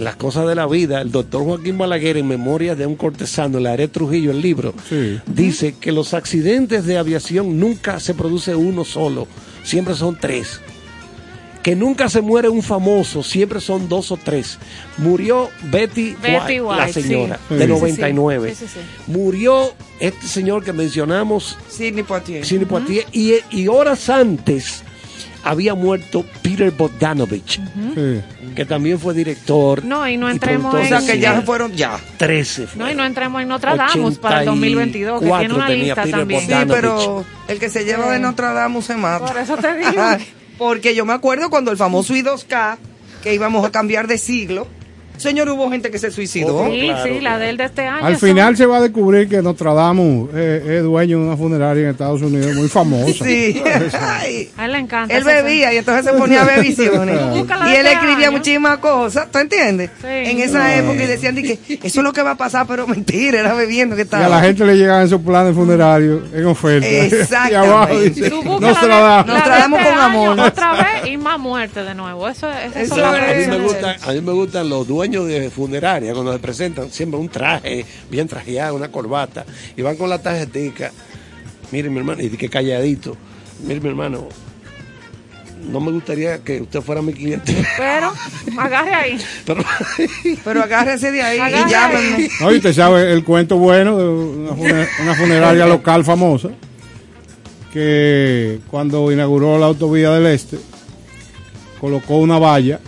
las 0.00 0.16
cosas 0.16 0.46
de 0.48 0.54
la 0.54 0.66
vida, 0.66 1.00
el 1.00 1.10
doctor 1.12 1.44
Joaquín 1.44 1.78
Balaguer 1.78 2.16
en 2.16 2.26
Memorias 2.26 2.76
de 2.78 2.86
un 2.86 2.96
cortesano, 2.96 3.58
en 3.58 3.64
la 3.64 3.72
Are 3.72 3.88
Trujillo, 3.88 4.30
el 4.30 4.40
libro, 4.40 4.74
Sí. 4.88 5.18
dice 5.26 5.74
que 5.80 5.92
los 5.92 6.14
accidentes 6.14 6.84
de 6.86 6.98
aviación 6.98 7.58
nunca 7.60 8.00
se 8.00 8.14
produce 8.14 8.54
uno 8.54 8.84
solo, 8.84 9.26
siempre 9.62 9.94
son 9.94 10.16
tres. 10.20 10.60
que 11.62 11.76
nunca 11.76 12.08
se 12.08 12.22
muere 12.22 12.48
un 12.48 12.62
famoso, 12.62 13.22
siempre 13.22 13.60
son 13.60 13.86
dos 13.86 14.10
o 14.10 14.16
tres. 14.16 14.56
Murió 14.96 15.50
Betty, 15.64 16.14
Betty 16.14 16.58
White, 16.58 16.62
White, 16.62 16.80
la 16.86 16.88
señora, 16.90 17.38
Sí. 17.50 17.54
de 17.54 17.60
Sí, 17.60 17.66
sí, 17.66 17.66
sí. 17.66 17.80
99. 17.80 18.54
Sí, 18.54 18.64
sí, 18.66 18.72
sí. 18.76 18.80
Murió 19.12 19.74
este 20.00 20.26
señor 20.26 20.64
que 20.64 20.72
mencionamos, 20.72 21.58
Sidney 21.68 22.02
Poitier. 22.02 22.46
Sidney 22.46 22.64
Poitier, 22.64 23.04
y, 23.12 23.34
y 23.50 23.68
horas 23.68 24.08
antes 24.08 24.82
había 25.44 25.74
muerto 25.74 26.24
Peter 26.42 26.70
Bogdanovich, 26.70 27.60
que 28.54 28.64
también 28.64 28.98
fue 28.98 29.14
director. 29.14 29.84
No, 29.84 30.06
y 30.08 30.16
no 30.16 30.28
y 30.28 30.32
entremos 30.32 30.70
productor 30.70 30.98
O 30.98 31.00
sea 31.00 31.14
que 31.14 31.20
ya 31.20 31.42
fueron, 31.42 31.72
ya. 31.72 31.98
13 32.18 32.68
No, 32.76 32.90
y 32.90 32.94
no 32.94 33.04
entremos 33.04 33.40
en 33.42 33.48
Notre 33.48 33.76
Dame 33.76 34.12
para 34.20 34.40
el 34.40 34.46
2022, 34.46 35.20
que 35.20 35.26
tiene 35.26 35.54
una 35.54 35.68
lista 35.68 36.02
Peter 36.02 36.18
también. 36.18 36.40
Sí, 36.42 36.54
pero 36.68 37.24
el 37.48 37.58
que 37.58 37.70
se 37.70 37.84
lleva 37.84 38.12
de 38.12 38.18
Notre 38.18 38.46
Dame 38.46 38.82
se 38.82 38.96
mata. 38.96 39.26
Por 39.26 39.38
eso 39.38 39.56
te 39.56 39.76
digo. 39.78 40.02
Porque 40.58 40.94
yo 40.94 41.06
me 41.06 41.14
acuerdo 41.14 41.48
cuando 41.48 41.70
el 41.70 41.76
famoso 41.78 42.14
I2K, 42.14 42.76
que 43.22 43.34
íbamos 43.34 43.64
a 43.64 43.70
cambiar 43.70 44.06
de 44.06 44.18
siglo, 44.18 44.66
señor, 45.20 45.48
hubo 45.50 45.70
gente 45.70 45.90
que 45.90 45.98
se 45.98 46.10
suicidó. 46.10 46.56
Oh, 46.56 46.70
Sí, 46.70 46.80
claro, 46.82 47.02
sí, 47.04 47.10
la 47.14 47.20
claro. 47.20 47.38
de 47.40 47.50
él 47.50 47.56
de 47.56 47.64
este 47.64 47.86
año. 47.86 48.06
Al 48.06 48.18
son- 48.18 48.28
final 48.28 48.56
se 48.56 48.66
va 48.66 48.78
a 48.78 48.80
descubrir 48.80 49.28
que 49.28 49.42
Nostradamus 49.42 50.30
eh, 50.34 50.76
es 50.78 50.82
dueño 50.82 51.18
de 51.18 51.24
una 51.26 51.36
funeraria 51.36 51.84
en 51.84 51.90
Estados 51.90 52.22
Unidos 52.22 52.54
muy 52.54 52.68
famosa. 52.68 53.24
Sí. 53.24 53.62
Ay. 54.00 54.50
A 54.56 54.66
él 54.66 54.72
le 54.72 54.78
encanta. 54.78 55.16
Él 55.16 55.24
bebía 55.24 55.72
y 55.72 55.76
entonces 55.78 56.04
se 56.12 56.18
ponía 56.18 56.42
a 56.42 56.44
ver 56.44 56.60
visiones. 56.64 57.18
Búscala 57.30 57.66
de 57.66 57.70
y 57.72 57.74
él 57.76 57.86
este 57.86 57.92
escribía 57.92 58.28
año. 58.28 58.36
muchísimas 58.38 58.78
cosas, 58.78 59.28
¿tú 59.30 59.38
entiendes? 59.38 59.90
Sí. 60.00 60.06
En 60.08 60.40
esa 60.40 60.74
época 60.76 61.02
y 61.02 61.06
decían 61.06 61.34
de 61.34 61.42
que 61.42 61.58
eso 61.82 62.00
es 62.00 62.04
lo 62.04 62.12
que 62.12 62.22
va 62.22 62.32
a 62.32 62.36
pasar, 62.36 62.66
pero 62.66 62.86
mentira, 62.86 63.40
era 63.40 63.54
bebiendo 63.54 63.96
que 63.96 64.02
Y 64.02 64.04
estaba. 64.04 64.26
a 64.26 64.28
la 64.28 64.40
gente 64.40 64.64
le 64.64 64.76
llegan 64.76 65.02
esos 65.04 65.20
planes 65.20 65.54
funerarios 65.54 66.22
en 66.32 66.46
oferta. 66.46 66.86
Exactamente. 66.88 67.52
y 67.52 67.54
abajo 67.56 67.98
dice, 68.00 68.30
Nostradamus. 68.30 68.90
la 68.90 69.22
de 69.24 69.32
Nostradamus 69.32 69.80
este 69.80 69.90
con 69.92 70.00
amor. 70.00 70.40
Otra 70.40 70.72
vez 70.72 71.10
y 71.10 71.16
más 71.16 71.38
muerte 71.38 71.82
de 71.82 71.94
nuevo. 71.94 72.28
Eso, 72.28 72.48
es- 72.50 72.90
a, 72.92 72.96
mí 72.96 73.02
me 73.02 73.18
predicciones. 73.26 73.62
gusta, 73.62 73.96
a 74.02 74.12
mí 74.12 74.20
me 74.20 74.32
gustan 74.32 74.68
los 74.68 74.86
dueños 74.86 75.09
de 75.10 75.50
funeraria 75.50 76.12
cuando 76.12 76.32
se 76.32 76.38
presentan 76.38 76.90
siempre 76.90 77.18
un 77.18 77.28
traje 77.28 77.84
bien 78.10 78.26
trajeado, 78.28 78.74
una 78.76 78.90
corbata 78.90 79.44
y 79.76 79.82
van 79.82 79.96
con 79.96 80.08
la 80.08 80.20
tarjetica. 80.22 80.92
Mire 81.72 81.90
mi 81.90 81.98
hermano, 81.98 82.22
y 82.22 82.30
que 82.30 82.48
calladito. 82.48 83.16
Mire 83.66 83.80
mi 83.80 83.88
hermano, 83.90 84.28
no 85.70 85.80
me 85.80 85.90
gustaría 85.92 86.38
que 86.38 86.60
usted 86.62 86.80
fuera 86.80 87.02
mi 87.02 87.12
cliente, 87.12 87.54
Pero, 87.76 88.12
agarre 88.58 88.94
ahí. 88.94 89.18
pero 89.46 89.62
Pero 90.44 90.62
agárrese 90.62 91.12
de 91.12 91.22
ahí 91.22 91.38
Agárrese. 91.38 91.68
y 91.68 91.70
llámenme. 91.70 92.28
No, 92.40 92.52
y 92.52 92.56
usted 92.56 92.72
sabe 92.72 93.12
el 93.12 93.22
cuento 93.24 93.56
bueno 93.58 93.98
de 93.98 94.08
una, 94.08 94.50
funer- 94.52 94.88
una 95.02 95.14
funeraria 95.14 95.66
local 95.66 96.04
famosa 96.04 96.48
que 97.72 98.58
cuando 98.70 99.12
inauguró 99.12 99.58
la 99.58 99.66
autovía 99.66 100.10
del 100.12 100.26
Este 100.26 100.58
colocó 101.80 102.16
una 102.18 102.38
valla 102.38 102.80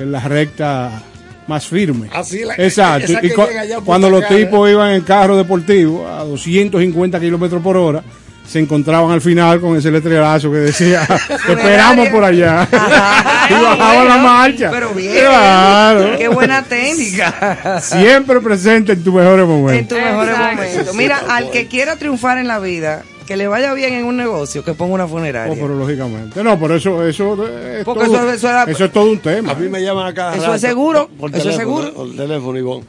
en 0.00 0.10
la 0.12 0.20
recta 0.20 1.02
más 1.48 1.66
firme. 1.66 2.08
Así 2.12 2.44
la- 2.44 2.54
Exacto. 2.54 3.06
esa 3.12 3.24
Y 3.26 3.30
cu- 3.30 3.42
cuando 3.84 4.08
los 4.10 4.26
tipos 4.28 4.70
iban 4.70 4.92
en 4.92 5.00
carro 5.02 5.36
deportivo 5.36 6.06
a 6.06 6.22
250 6.24 7.18
kilómetros 7.18 7.62
por 7.62 7.76
hora, 7.76 8.02
se 8.46 8.58
encontraban 8.60 9.10
al 9.10 9.20
final 9.20 9.60
con 9.60 9.76
ese 9.76 9.90
letrerazo 9.90 10.50
que 10.50 10.56
decía, 10.58 11.06
"Te 11.46 11.52
esperamos 11.52 12.08
por 12.08 12.24
allá. 12.24 12.66
y 13.50 13.52
bajaban 13.52 14.08
la 14.08 14.16
marcha. 14.18 14.70
Pero 14.70 14.90
bien. 14.94 15.18
Claro. 15.20 16.16
Qué 16.16 16.28
buena 16.28 16.62
técnica. 16.62 17.80
Siempre 17.82 18.40
presente 18.40 18.92
en 18.92 19.02
tus 19.04 19.12
mejores 19.12 19.46
momentos. 19.46 19.80
En 19.80 19.88
tus 19.88 19.98
mejores 19.98 20.38
momentos. 20.38 20.94
Mira, 20.94 21.20
al 21.28 21.50
que 21.50 21.66
quiera 21.66 21.96
triunfar 21.96 22.38
en 22.38 22.46
la 22.48 22.58
vida, 22.58 23.02
que 23.28 23.36
le 23.36 23.46
vaya 23.46 23.74
bien 23.74 23.92
en 23.92 24.06
un 24.06 24.16
negocio, 24.16 24.64
que 24.64 24.72
ponga 24.72 24.94
una 24.94 25.06
funeraria. 25.06 25.52
Oh, 25.52 25.56
pero 25.56 25.74
lógicamente. 25.76 26.42
No, 26.42 26.58
pero 26.58 26.76
eso, 26.76 27.06
eso, 27.06 27.34
es, 27.46 27.84
Porque 27.84 28.06
todo, 28.06 28.16
eso- 28.22 28.32
eso 28.32 28.48
era- 28.48 28.64
eso 28.64 28.84
es 28.86 28.90
todo 28.92 29.10
un 29.10 29.18
tema. 29.18 29.52
a 29.52 29.54
mí 29.54 29.68
me 29.68 29.82
llaman 29.82 30.06
a 30.06 30.14
cada 30.14 30.32
Eso 30.32 30.44
rato 30.44 30.54
es 30.54 30.60
seguro, 30.62 31.10
por 31.20 31.28
eso 31.28 31.36
es 31.50 31.56
teléfono, 31.56 31.82
seguro. 31.82 31.94
Por 31.94 32.16
teléfono, 32.16 32.58
Ivonne. 32.58 32.84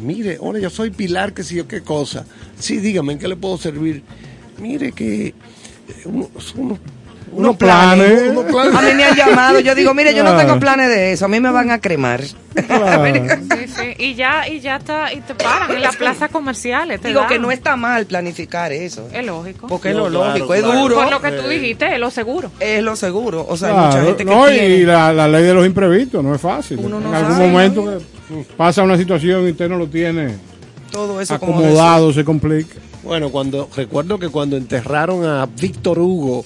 Mire, 0.00 0.38
hola, 0.40 0.60
yo 0.60 0.70
soy 0.70 0.88
Pilar, 0.90 1.34
que 1.34 1.42
sé 1.44 1.56
yo 1.56 1.68
qué 1.68 1.82
cosa. 1.82 2.24
Sí, 2.58 2.78
dígame, 2.78 3.12
¿en 3.12 3.18
qué 3.18 3.28
le 3.28 3.36
puedo 3.36 3.58
servir? 3.58 4.02
Mire 4.58 4.92
que 4.92 5.26
eh, 5.28 5.34
uno- 6.06 6.30
unos, 6.56 6.78
Unos 7.36 7.56
planes. 7.56 8.30
unos 8.30 8.44
planes. 8.44 8.74
A 8.76 8.82
mí 8.82 8.94
me 8.94 9.04
han 9.04 9.14
llamado, 9.16 9.60
yo 9.60 9.74
digo, 9.74 9.92
mire, 9.94 10.14
yo 10.14 10.24
no 10.24 10.36
tengo 10.36 10.58
planes 10.58 10.88
de 10.88 11.12
eso, 11.12 11.24
a 11.26 11.28
mí 11.28 11.38
me 11.40 11.50
van 11.50 11.70
a 11.70 11.80
cremar. 11.80 12.22
Claro. 12.66 13.04
Sí, 13.56 13.66
sí. 13.68 13.94
Y 13.98 14.14
ya, 14.14 14.48
y 14.48 14.60
ya 14.60 14.76
está, 14.76 15.12
y 15.12 15.20
te 15.20 15.34
paran 15.34 15.70
en 15.72 15.82
las 15.82 15.96
plazas 15.96 16.30
comerciales. 16.30 17.00
te 17.00 17.08
Digo 17.08 17.20
dan. 17.20 17.28
que 17.28 17.38
no 17.38 17.50
está 17.50 17.76
mal 17.76 18.06
planificar 18.06 18.72
eso, 18.72 19.08
Es 19.12 19.24
lógico. 19.26 19.66
porque 19.66 19.90
es 19.90 19.96
No, 19.96 20.08
lo 20.08 20.20
claro, 20.20 20.38
lógico, 20.38 20.54
es 20.54 20.62
duro, 20.62 20.94
Por 20.96 21.10
lo 21.10 21.20
que 21.20 21.32
tú 21.32 21.48
dijiste, 21.48 21.92
es 21.94 22.00
lo 22.00 22.10
seguro. 22.10 22.50
es 22.60 22.82
lo 22.82 22.96
seguro. 22.96 23.46
O 23.48 23.56
sea, 23.56 23.68
hay 23.68 23.86
mucha 23.86 24.02
gente 24.02 24.24
que 24.24 24.30
no, 24.34 24.46
tiene. 24.46 24.68
y 24.68 24.84
la, 24.84 25.12
la 25.12 25.28
ley 25.28 25.42
de 25.42 25.54
los 25.54 25.66
imprevistos 25.66 26.22
no 26.24 26.34
es 26.34 26.40
fácil. 26.40 26.78
Uno 26.82 27.00
no 27.00 27.08
en 27.10 27.14
algún 27.14 27.32
sabe, 27.32 27.48
momento 27.48 27.98
pasa 28.56 28.82
una 28.82 28.96
situación 28.96 29.46
y 29.46 29.50
usted 29.50 29.68
no 29.68 29.76
lo 29.76 29.86
tiene 29.88 30.34
todo 30.90 31.20
eso 31.20 31.38
como 31.38 31.54
acomodado, 31.58 32.12
se 32.12 32.24
complica. 32.24 32.76
Bueno, 33.02 33.30
cuando 33.30 33.68
recuerdo 33.76 34.18
que 34.18 34.28
cuando 34.30 34.56
enterraron 34.56 35.24
a 35.24 35.46
Víctor 35.46 35.98
Hugo 35.98 36.44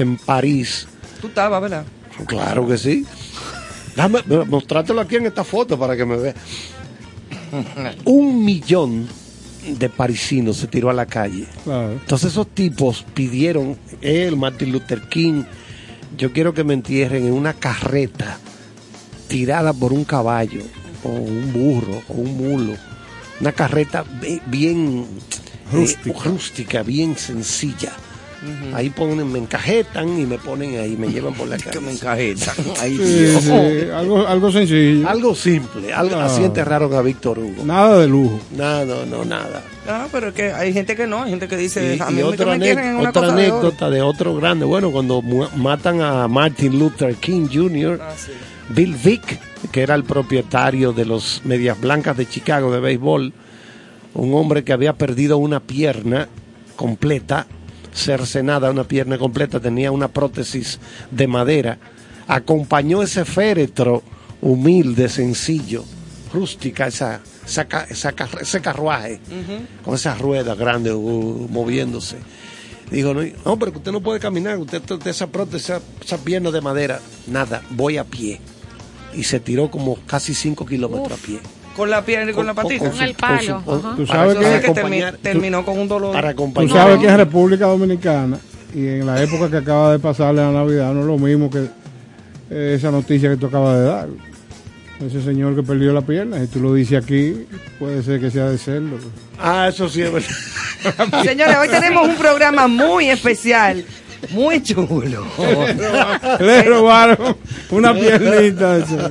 en 0.00 0.16
París, 0.16 0.86
Tú 1.20 1.28
estabas, 1.28 1.60
¿verdad? 1.60 1.84
claro 2.26 2.66
que 2.66 2.78
sí. 2.78 3.04
Dame, 3.94 4.20
mostrátelo 4.46 5.00
aquí 5.00 5.16
en 5.16 5.26
esta 5.26 5.44
foto 5.44 5.78
para 5.78 5.96
que 5.96 6.04
me 6.04 6.16
vea. 6.16 6.34
Un 8.04 8.44
millón 8.44 9.08
de 9.66 9.88
parisinos 9.88 10.56
se 10.56 10.66
tiró 10.66 10.90
a 10.90 10.92
la 10.94 11.06
calle. 11.06 11.46
Claro. 11.64 11.92
Entonces 11.92 12.32
esos 12.32 12.48
tipos 12.48 13.04
pidieron, 13.14 13.76
él, 14.00 14.36
Martin 14.36 14.72
Luther 14.72 15.02
King, 15.08 15.44
yo 16.16 16.32
quiero 16.32 16.54
que 16.54 16.64
me 16.64 16.74
entierren 16.74 17.26
en 17.26 17.32
una 17.32 17.52
carreta 17.52 18.38
tirada 19.28 19.72
por 19.72 19.92
un 19.92 20.04
caballo, 20.04 20.62
o 21.04 21.08
un 21.10 21.52
burro, 21.52 22.02
o 22.08 22.14
un 22.14 22.36
mulo. 22.36 22.74
Una 23.40 23.52
carreta 23.52 24.04
bien 24.46 25.06
eh, 25.72 25.96
rústica, 26.24 26.82
bien 26.82 27.16
sencilla. 27.16 27.92
Ahí 28.74 28.88
ponen, 28.90 29.30
me 29.30 29.38
encajetan 29.38 30.18
y 30.18 30.24
me 30.24 30.38
ponen 30.38 30.78
ahí, 30.78 30.96
me 30.96 31.08
llevan 31.08 31.34
por 31.34 31.46
la 31.48 31.56
calle. 31.58 31.70
Que 31.70 31.80
me 31.80 31.92
encajetan. 31.92 32.54
Ay, 32.80 32.96
Sí, 32.96 33.02
Dios. 33.02 33.42
sí, 33.44 33.90
algo, 33.94 34.26
algo 34.26 34.50
sencillo. 34.50 35.06
Algo 35.08 35.34
simple, 35.34 35.92
algo, 35.92 36.16
Ah. 36.16 36.26
así 36.26 36.42
enterraron 36.44 36.94
a 36.94 37.02
Víctor 37.02 37.38
Hugo. 37.38 37.64
Nada 37.64 37.98
de 37.98 38.08
lujo. 38.08 38.40
No, 38.56 38.84
no, 38.86 39.04
no, 39.04 39.24
nada. 39.24 39.62
Ah, 39.86 40.06
pero 40.10 40.28
es 40.28 40.34
que 40.34 40.52
hay 40.52 40.72
gente 40.72 40.96
que 40.96 41.06
no, 41.06 41.22
hay 41.24 41.30
gente 41.30 41.48
que 41.48 41.56
dice, 41.56 41.96
Y, 41.96 42.00
a 42.00 42.10
y 42.10 42.14
mí 42.14 42.22
otra, 42.22 42.46
me 42.52 42.58
quieren 42.58 42.84
en 42.90 42.96
una 42.96 43.10
otra 43.10 43.22
cosa 43.22 43.32
anécdota 43.34 43.90
de, 43.90 44.00
otro 44.02 44.34
grande. 44.36 44.64
Bueno, 44.64 44.90
cuando 44.90 45.20
mu- 45.20 45.48
matan 45.56 46.00
a 46.00 46.26
Martin 46.28 46.78
Luther 46.78 47.14
King 47.16 47.46
Jr., 47.52 47.98
Ah, 48.02 48.12
sí. 48.16 48.32
Bill 48.70 48.94
Vick, 48.94 49.38
que 49.72 49.82
era 49.82 49.94
el 49.96 50.04
propietario 50.04 50.92
de 50.92 51.04
los 51.04 51.42
Medias 51.44 51.78
Blancas 51.80 52.16
de 52.16 52.26
Chicago 52.28 52.72
de 52.72 52.80
béisbol, 52.80 53.32
un 54.14 54.34
hombre 54.34 54.64
que 54.64 54.72
había 54.72 54.92
perdido 54.94 55.38
una 55.38 55.60
pierna 55.60 56.28
completa, 56.76 57.46
cercenada, 57.92 58.70
una 58.70 58.84
pierna 58.84 59.18
completa, 59.18 59.60
tenía 59.60 59.92
una 59.92 60.08
prótesis 60.08 60.78
de 61.10 61.26
madera, 61.26 61.78
acompañó 62.28 63.02
ese 63.02 63.24
féretro 63.24 64.02
humilde, 64.40 65.08
sencillo, 65.08 65.84
rústica, 66.32 66.86
esa, 66.86 67.20
esa 67.44 67.66
ese 68.40 68.60
carruaje, 68.60 69.20
con 69.84 69.94
esas 69.94 70.18
ruedas 70.18 70.56
grandes 70.56 70.92
uh, 70.94 71.48
moviéndose. 71.50 72.16
Digo, 72.90 73.14
no, 73.14 73.22
no, 73.44 73.58
pero 73.58 73.72
usted 73.72 73.92
no 73.92 74.00
puede 74.00 74.18
caminar, 74.18 74.58
usted 74.58 74.82
usted 74.90 75.06
esa 75.06 75.28
prótesis, 75.28 75.70
esa, 75.70 75.80
esa 76.04 76.18
pierna 76.18 76.50
de 76.50 76.60
madera, 76.60 77.00
nada, 77.26 77.62
voy 77.70 77.98
a 77.98 78.04
pie. 78.04 78.40
Y 79.14 79.24
se 79.24 79.40
tiró 79.40 79.70
como 79.70 79.96
casi 80.06 80.34
5 80.34 80.66
kilómetros 80.66 81.18
a 81.18 81.22
pie. 81.22 81.40
Con 81.76 81.88
la 81.90 82.04
pierna 82.04 82.30
y 82.30 82.34
con 82.34 82.46
la 82.46 82.54
patita. 82.54 82.90
Con 82.90 83.00
el 83.00 83.14
palo, 83.14 83.62
ajá. 83.66 83.94
Tú 83.96 84.06
sabes 84.06 84.36
que- 84.36 84.44
termi- 84.44 84.64
acompañar- 84.64 85.16
terminó 85.22 85.64
con 85.64 85.78
un 85.78 85.88
dolor. 85.88 86.12
para 86.12 86.28
Tú 86.34 86.42
acompañar. 86.42 86.70
sabes 86.76 86.98
que 86.98 87.08
en 87.08 87.16
República 87.16 87.66
Dominicana 87.66 88.38
y 88.74 88.86
en 88.86 89.06
la 89.06 89.22
época 89.22 89.50
que 89.50 89.56
acaba 89.58 89.92
de 89.92 89.98
pasarle 89.98 90.42
la 90.42 90.52
Navidad 90.52 90.92
no 90.92 91.00
es 91.00 91.06
lo 91.06 91.18
mismo 91.18 91.48
que 91.50 91.66
eh, 92.50 92.74
esa 92.76 92.90
noticia 92.90 93.30
que 93.30 93.36
tú 93.36 93.46
acabas 93.46 93.76
de 93.78 93.84
dar. 93.84 94.08
Ese 95.00 95.22
señor 95.22 95.54
que 95.56 95.62
perdió 95.62 95.92
la 95.94 96.02
pierna, 96.02 96.38
si 96.40 96.48
tú 96.48 96.60
lo 96.60 96.74
dices 96.74 97.02
aquí, 97.02 97.46
puede 97.78 98.02
ser 98.02 98.20
que 98.20 98.30
sea 98.30 98.50
de 98.50 98.58
serlo. 98.58 98.98
Ah, 99.38 99.68
eso 99.68 99.88
sí 99.88 100.02
es 100.02 100.12
verdad. 100.12 101.22
Señores, 101.24 101.56
hoy 101.58 101.68
tenemos 101.68 102.06
un 102.08 102.16
programa 102.16 102.66
muy 102.68 103.08
especial, 103.08 103.82
muy 104.30 104.62
chulo. 104.62 105.24
Le 106.40 106.62
robaron 106.62 107.36
una 107.70 107.94
piernita. 108.00 108.76
esa. 108.78 109.10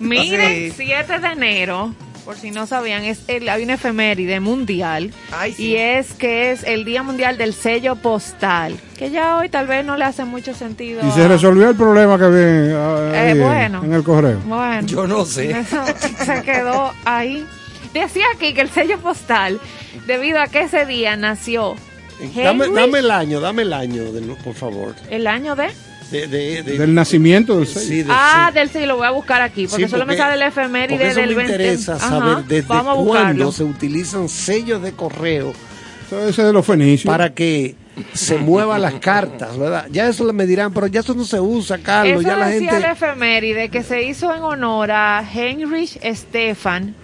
Miren, 0.00 0.72
Sí. 0.72 0.84
7 0.86 1.18
de 1.20 1.28
enero, 1.28 1.94
por 2.24 2.36
si 2.36 2.50
no 2.50 2.66
sabían, 2.66 3.04
es 3.04 3.20
el, 3.28 3.48
hay 3.48 3.62
una 3.62 3.74
efeméride 3.74 4.40
mundial 4.40 5.12
Ay, 5.32 5.52
sí. 5.54 5.68
y 5.68 5.76
es 5.76 6.12
que 6.12 6.50
es 6.50 6.62
el 6.64 6.84
Día 6.84 7.02
Mundial 7.02 7.38
del 7.38 7.54
Sello 7.54 7.96
Postal, 7.96 8.76
que 8.98 9.10
ya 9.10 9.36
hoy 9.36 9.48
tal 9.48 9.66
vez 9.66 9.84
no 9.86 9.96
le 9.96 10.04
hace 10.04 10.24
mucho 10.24 10.52
sentido. 10.54 11.00
Y 11.06 11.10
se 11.12 11.26
resolvió 11.26 11.70
el 11.70 11.76
problema 11.76 12.18
que 12.18 12.24
había 12.24 12.40
Eh, 12.40 13.30
en- 13.30 13.40
bueno. 13.42 13.82
en 13.84 13.92
el 13.94 14.02
correo. 14.02 14.40
Bueno, 14.44 14.86
Yo 14.86 15.06
no 15.06 15.24
sé. 15.24 15.50
eso 15.58 15.82
se 16.24 16.42
quedó 16.42 16.92
ahí. 17.04 17.46
Decía 17.94 18.24
aquí 18.34 18.52
que 18.52 18.60
el 18.60 18.68
sello 18.68 18.98
postal, 18.98 19.58
debido 20.06 20.38
a 20.40 20.48
que 20.48 20.60
ese 20.62 20.84
día 20.84 21.16
nació 21.16 21.74
Dame, 22.34 22.68
dame 22.68 22.98
el 22.98 23.10
año, 23.10 23.40
dame 23.40 23.62
el 23.62 23.72
año, 23.72 24.12
de- 24.12 24.20
por 24.42 24.54
favor. 24.54 24.94
el 25.10 25.26
año 25.26 25.54
de 25.56 25.68
de, 26.10 26.26
de- 26.26 26.62
de- 26.62 26.78
Del 26.78 26.94
nacimiento 26.94 27.58
del 27.58 27.66
sello. 27.66 27.86
sí, 27.86 27.96
del 28.02 28.06
Ah, 28.10 28.50
sello. 28.50 28.60
del 28.60 28.70
sí, 28.70 28.86
lo 28.86 28.96
voy 28.96 29.06
a 29.06 29.10
buscar 29.10 29.42
aquí, 29.42 29.66
porque 29.66 29.84
Sí, 29.84 29.90
solo 29.90 30.06
me 30.06 30.16
sale 30.16 30.34
el 30.42 30.50
porque 30.50 30.60
efeméride 30.62 31.06
eso 31.08 31.20
del 31.20 31.28
me 31.30 31.34
20. 31.36 31.52
interesa 31.52 31.96
Ajá, 31.96 32.08
saber 32.08 32.44
desde 32.44 32.66
vamos 32.66 32.92
a 32.98 33.04
cuándo 33.04 33.44
buscarlo. 33.44 33.52
se 33.52 33.64
utilizan 33.64 34.28
sellos 34.30 34.82
de 34.82 34.92
correo 34.92 35.52
Eso 36.06 36.26
ese 36.26 36.44
de 36.44 36.52
los 36.54 36.64
fenicios. 36.64 37.12
para 37.12 37.34
que 37.34 37.74
se 38.14 38.38
muevan 38.38 38.80
las 38.80 38.94
cartas, 38.94 39.58
¿verdad? 39.58 39.86
Ya 39.92 40.08
eso 40.08 40.24
me 40.32 40.46
dirán, 40.46 40.72
pero 40.72 40.86
ya 40.86 41.00
eso 41.00 41.12
no 41.12 41.24
se 41.26 41.40
usa, 41.40 41.76
Carlos. 41.76 42.20
Eso 42.20 42.28
ya 42.30 42.36
la 42.36 42.48
decía 42.48 42.70
gente. 42.70 42.86
el 42.86 42.92
efeméride 42.92 43.68
que 43.68 43.82
se 43.82 44.02
hizo 44.04 44.34
en 44.34 44.42
honor 44.42 44.90
a 44.90 45.22
Heinrich 45.30 45.98
Stefan, 46.14 46.94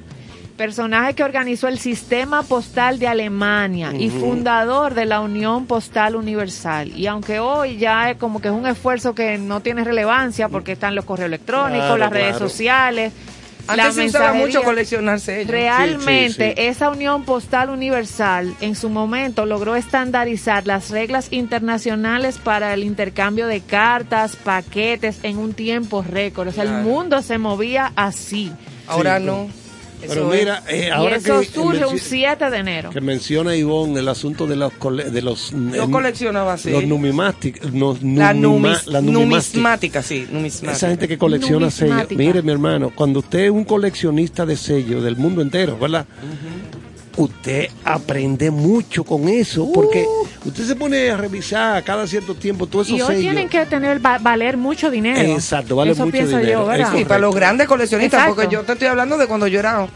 personaje 0.57 1.15
que 1.15 1.25
organizó 1.25 1.69
el 1.69 1.79
sistema 1.79 2.43
postal 2.43 2.99
de 2.99 3.09
Alemania 3.09 3.93
y 3.99 4.09
fundador 4.11 4.95
de 4.95 5.05
la 5.05 5.21
Unión 5.21 5.67
Postal 5.67 6.15
Universal. 6.17 6.89
Y 6.97 7.07
aunque 7.07 7.41
hoy 7.41 7.77
ya 7.77 8.11
es 8.11 8.17
como 8.19 8.41
que 8.41 8.49
es 8.49 8.55
un 8.55 8.67
esfuerzo 8.67 9.15
que 9.15 9.37
no 9.39 9.61
tiene 9.61 9.83
relevancia 9.85 10.49
porque 10.49 10.73
están 10.73 10.95
los 10.95 11.05
correos 11.05 11.27
electrónicos, 11.29 11.85
Claro, 11.87 11.97
las 11.99 12.11
redes 12.11 12.37
sociales. 12.39 13.13
la 13.67 13.73
Antes 13.73 13.95
se 13.95 14.05
usaba 14.07 14.29
mucho 14.33 14.43
mensajería. 14.45 14.65
coleccionar 14.65 15.21
sellos. 15.21 15.51
Realmente 15.51 16.29
Sí, 16.51 16.51
sí, 16.51 16.55
sí. 16.57 16.69
esa 16.69 16.91
Unión 16.91 17.25
Postal 17.25 17.71
Universal 17.71 18.55
en 18.61 18.75
su 18.77 18.91
momento 18.91 19.47
logró 19.47 19.75
estandarizar 19.75 20.67
las 20.67 20.91
reglas 20.91 21.29
internacionales 21.33 22.39
para 22.39 22.75
el 22.75 22.85
intercambio 22.85 23.47
de 23.47 23.61
cartas, 23.61 24.37
paquetes 24.37 25.19
en 25.25 25.39
un 25.39 25.55
tiempo 25.55 26.03
récord. 26.09 26.49
O 26.49 26.53
sea, 26.53 26.65
Claro. 26.65 26.79
el 26.79 26.85
mundo 26.85 27.23
se 27.23 27.39
movía 27.39 27.93
así. 27.97 28.53
Ahora 28.87 29.19
Sí, 29.19 29.25
no. 29.25 29.49
Pero 30.09 30.29
mira, 30.29 30.63
eh, 30.69 30.87
y 30.89 30.91
ahora 30.91 31.17
eso 31.17 31.41
que, 31.41 31.47
surge 31.47 31.85
un 31.87 31.95
menci- 31.97 31.99
7 32.01 32.51
de 32.51 32.57
enero. 32.59 32.91
que 32.91 33.01
menciona 33.01 33.55
Ivonne 33.57 34.01
el 34.01 34.09
asunto 34.09 34.47
de 34.47 34.57
los 34.57 34.73
cole- 34.75 35.11
de 35.11 35.23
los 35.23 35.51
Yo 35.51 35.85
em, 35.85 35.91
coleccionaba 35.91 36.53
los 36.53 36.61
sellos. 36.61 36.85
numismáticos, 36.85 37.73
los 37.73 38.03
La, 38.03 38.33
numis- 38.35 38.87
la 38.87 39.01
numismática. 39.01 39.01
numismática, 39.03 40.03
sí, 40.03 40.27
numismática. 40.31 40.73
Esa 40.73 40.89
gente 40.89 41.09
que 41.09 41.19
colecciona 41.19 41.71
sellos. 41.71 42.11
Mire, 42.11 42.43
mi 42.43 42.53
hermano, 42.53 42.91
cuando 42.95 43.21
usted 43.21 43.45
es 43.47 43.51
un 43.51 43.65
coleccionista 43.65 44.45
de 44.47 44.57
sellos 44.57 45.03
del 45.03 45.17
mundo 45.17 45.43
entero, 45.43 45.79
¿verdad? 45.79 46.07
Usted 47.17 47.69
aprende 47.85 48.51
mucho 48.51 49.05
con 49.05 49.29
eso, 49.29 49.71
porque 49.73 50.05
usted 50.45 50.65
se 50.67 50.75
pone 50.75 51.11
a 51.11 51.17
revisar 51.17 51.83
cada 51.85 52.07
cierto 52.09 52.35
tiempo 52.35 52.67
todos 52.67 52.89
esos 52.89 52.99
Y 52.99 53.03
hoy 53.03 53.07
sellos. 53.09 53.21
tienen 53.23 53.49
que 53.49 53.65
tener 53.67 54.05
va- 54.05 54.19
valer 54.19 54.57
mucho 54.57 54.91
dinero. 54.91 55.21
Exacto, 55.21 55.77
vale 55.77 55.93
Eso 55.93 56.05
mucho 56.07 56.13
pienso 56.13 56.39
dinero. 56.39 56.63
yo, 56.63 56.67
¿verdad? 56.67 56.89
Eso 56.89 56.99
Sí, 56.99 57.05
para 57.05 57.21
los 57.21 57.35
grandes 57.35 57.69
coleccionistas, 57.69 58.19
Exacto. 58.21 58.35
porque 58.43 58.53
yo 58.53 58.63
te 58.63 58.73
estoy 58.73 58.89
hablando 58.89 59.17
de 59.17 59.27
cuando 59.29 59.47
yo 59.47 59.61
era 59.61 59.87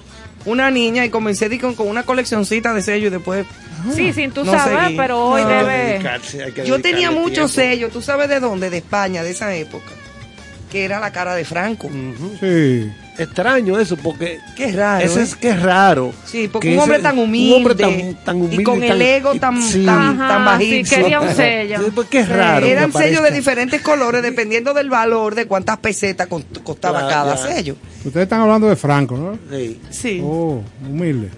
una 0.45 0.71
niña 0.71 1.05
y 1.05 1.11
comencé 1.11 1.49
di, 1.49 1.59
con, 1.59 1.75
con 1.75 1.89
una 1.89 2.05
coleccioncita 2.05 2.73
de 2.73 2.83
sellos 2.83 3.09
y 3.09 3.11
después... 3.11 3.47
Sí, 3.95 4.13
sin 4.13 4.31
tú 4.31 4.45
No 4.45 4.53
saber, 4.53 4.85
seguí. 4.85 4.97
pero 4.97 5.25
hoy 5.27 5.43
No. 5.43 5.49
debe... 5.49 5.73
Dedicarse, 5.95 6.45
hay 6.45 6.53
que 6.53 6.67
Yo 6.67 6.77
tenía 6.81 7.09
dedicarle 7.09 7.21
muchos 7.21 7.53
tiempo. 7.53 7.73
sellos, 7.73 7.93
¿tú 7.93 8.01
sabes 8.03 8.29
de 8.29 8.39
dónde? 8.41 8.71
De 8.71 8.79
España, 8.79 9.23
de 9.25 9.31
esa 9.31 9.53
época, 9.55 9.91
que 10.71 10.85
era 10.85 11.01
la 11.01 11.11
cara 11.13 11.35
de 11.35 11.45
Franco. 11.45 11.89
Ujú. 11.89 12.37
Sí. 12.41 12.93
Extraño 13.19 13.79
eso, 13.79 13.97
porque 13.97 14.39
Qué 14.57 14.71
raro. 14.73 15.05
ese 15.05 15.21
¿eh? 15.21 15.23
es 15.25 15.35
que 15.35 15.49
es 15.51 15.61
raro. 15.63 16.13
Sí, 16.25 16.49
porque 16.53 16.69
que 16.69 16.75
un 16.75 16.81
hombre 16.81 16.99
ese- 16.99 17.03
tan 17.03 17.19
un 17.19 17.25
humilde, 17.25 17.57
hombre 17.57 17.75
tan, 17.75 18.25
tan 18.25 18.37
humilde 18.37 18.63
y 18.63 18.65
con 18.65 18.83
el 18.83 18.89
tan- 18.91 19.03
ego 19.03 19.35
y- 19.35 19.39
tan, 19.41 19.61
sí. 19.63 19.85
tan, 19.85 19.99
Ajá, 20.21 20.29
tan 20.29 20.39
sí, 20.39 20.45
bajito. 20.71 20.91
quería 20.97 21.21
un 21.21 21.35
sello. 21.35 21.79
Sí, 21.85 21.91
pues 21.95 22.09
qué 22.09 22.25
raro. 22.25 22.65
Eran 22.67 22.93
sellos 22.93 23.23
de 23.23 23.31
diferentes 23.33 23.83
colores 23.83 24.23
dependiendo 24.23 24.73
del 24.73 24.89
valor 24.89 25.35
de 25.35 25.47
cuántas 25.47 25.79
pesetas 25.79 26.29
cost- 26.29 26.63
costaba 26.63 27.01
Claro, 27.01 27.13
cada 27.33 27.35
ya. 27.37 27.55
sello. 27.57 27.77
Ustedes 28.05 28.25
están 28.25 28.41
hablando 28.43 28.69
de 28.69 28.77
Franco, 28.77 29.17
¿no? 29.17 29.39
Sí. 29.57 29.81
Sí. 29.91 30.21
Oh, 30.25 30.63
humilde. 30.89 31.31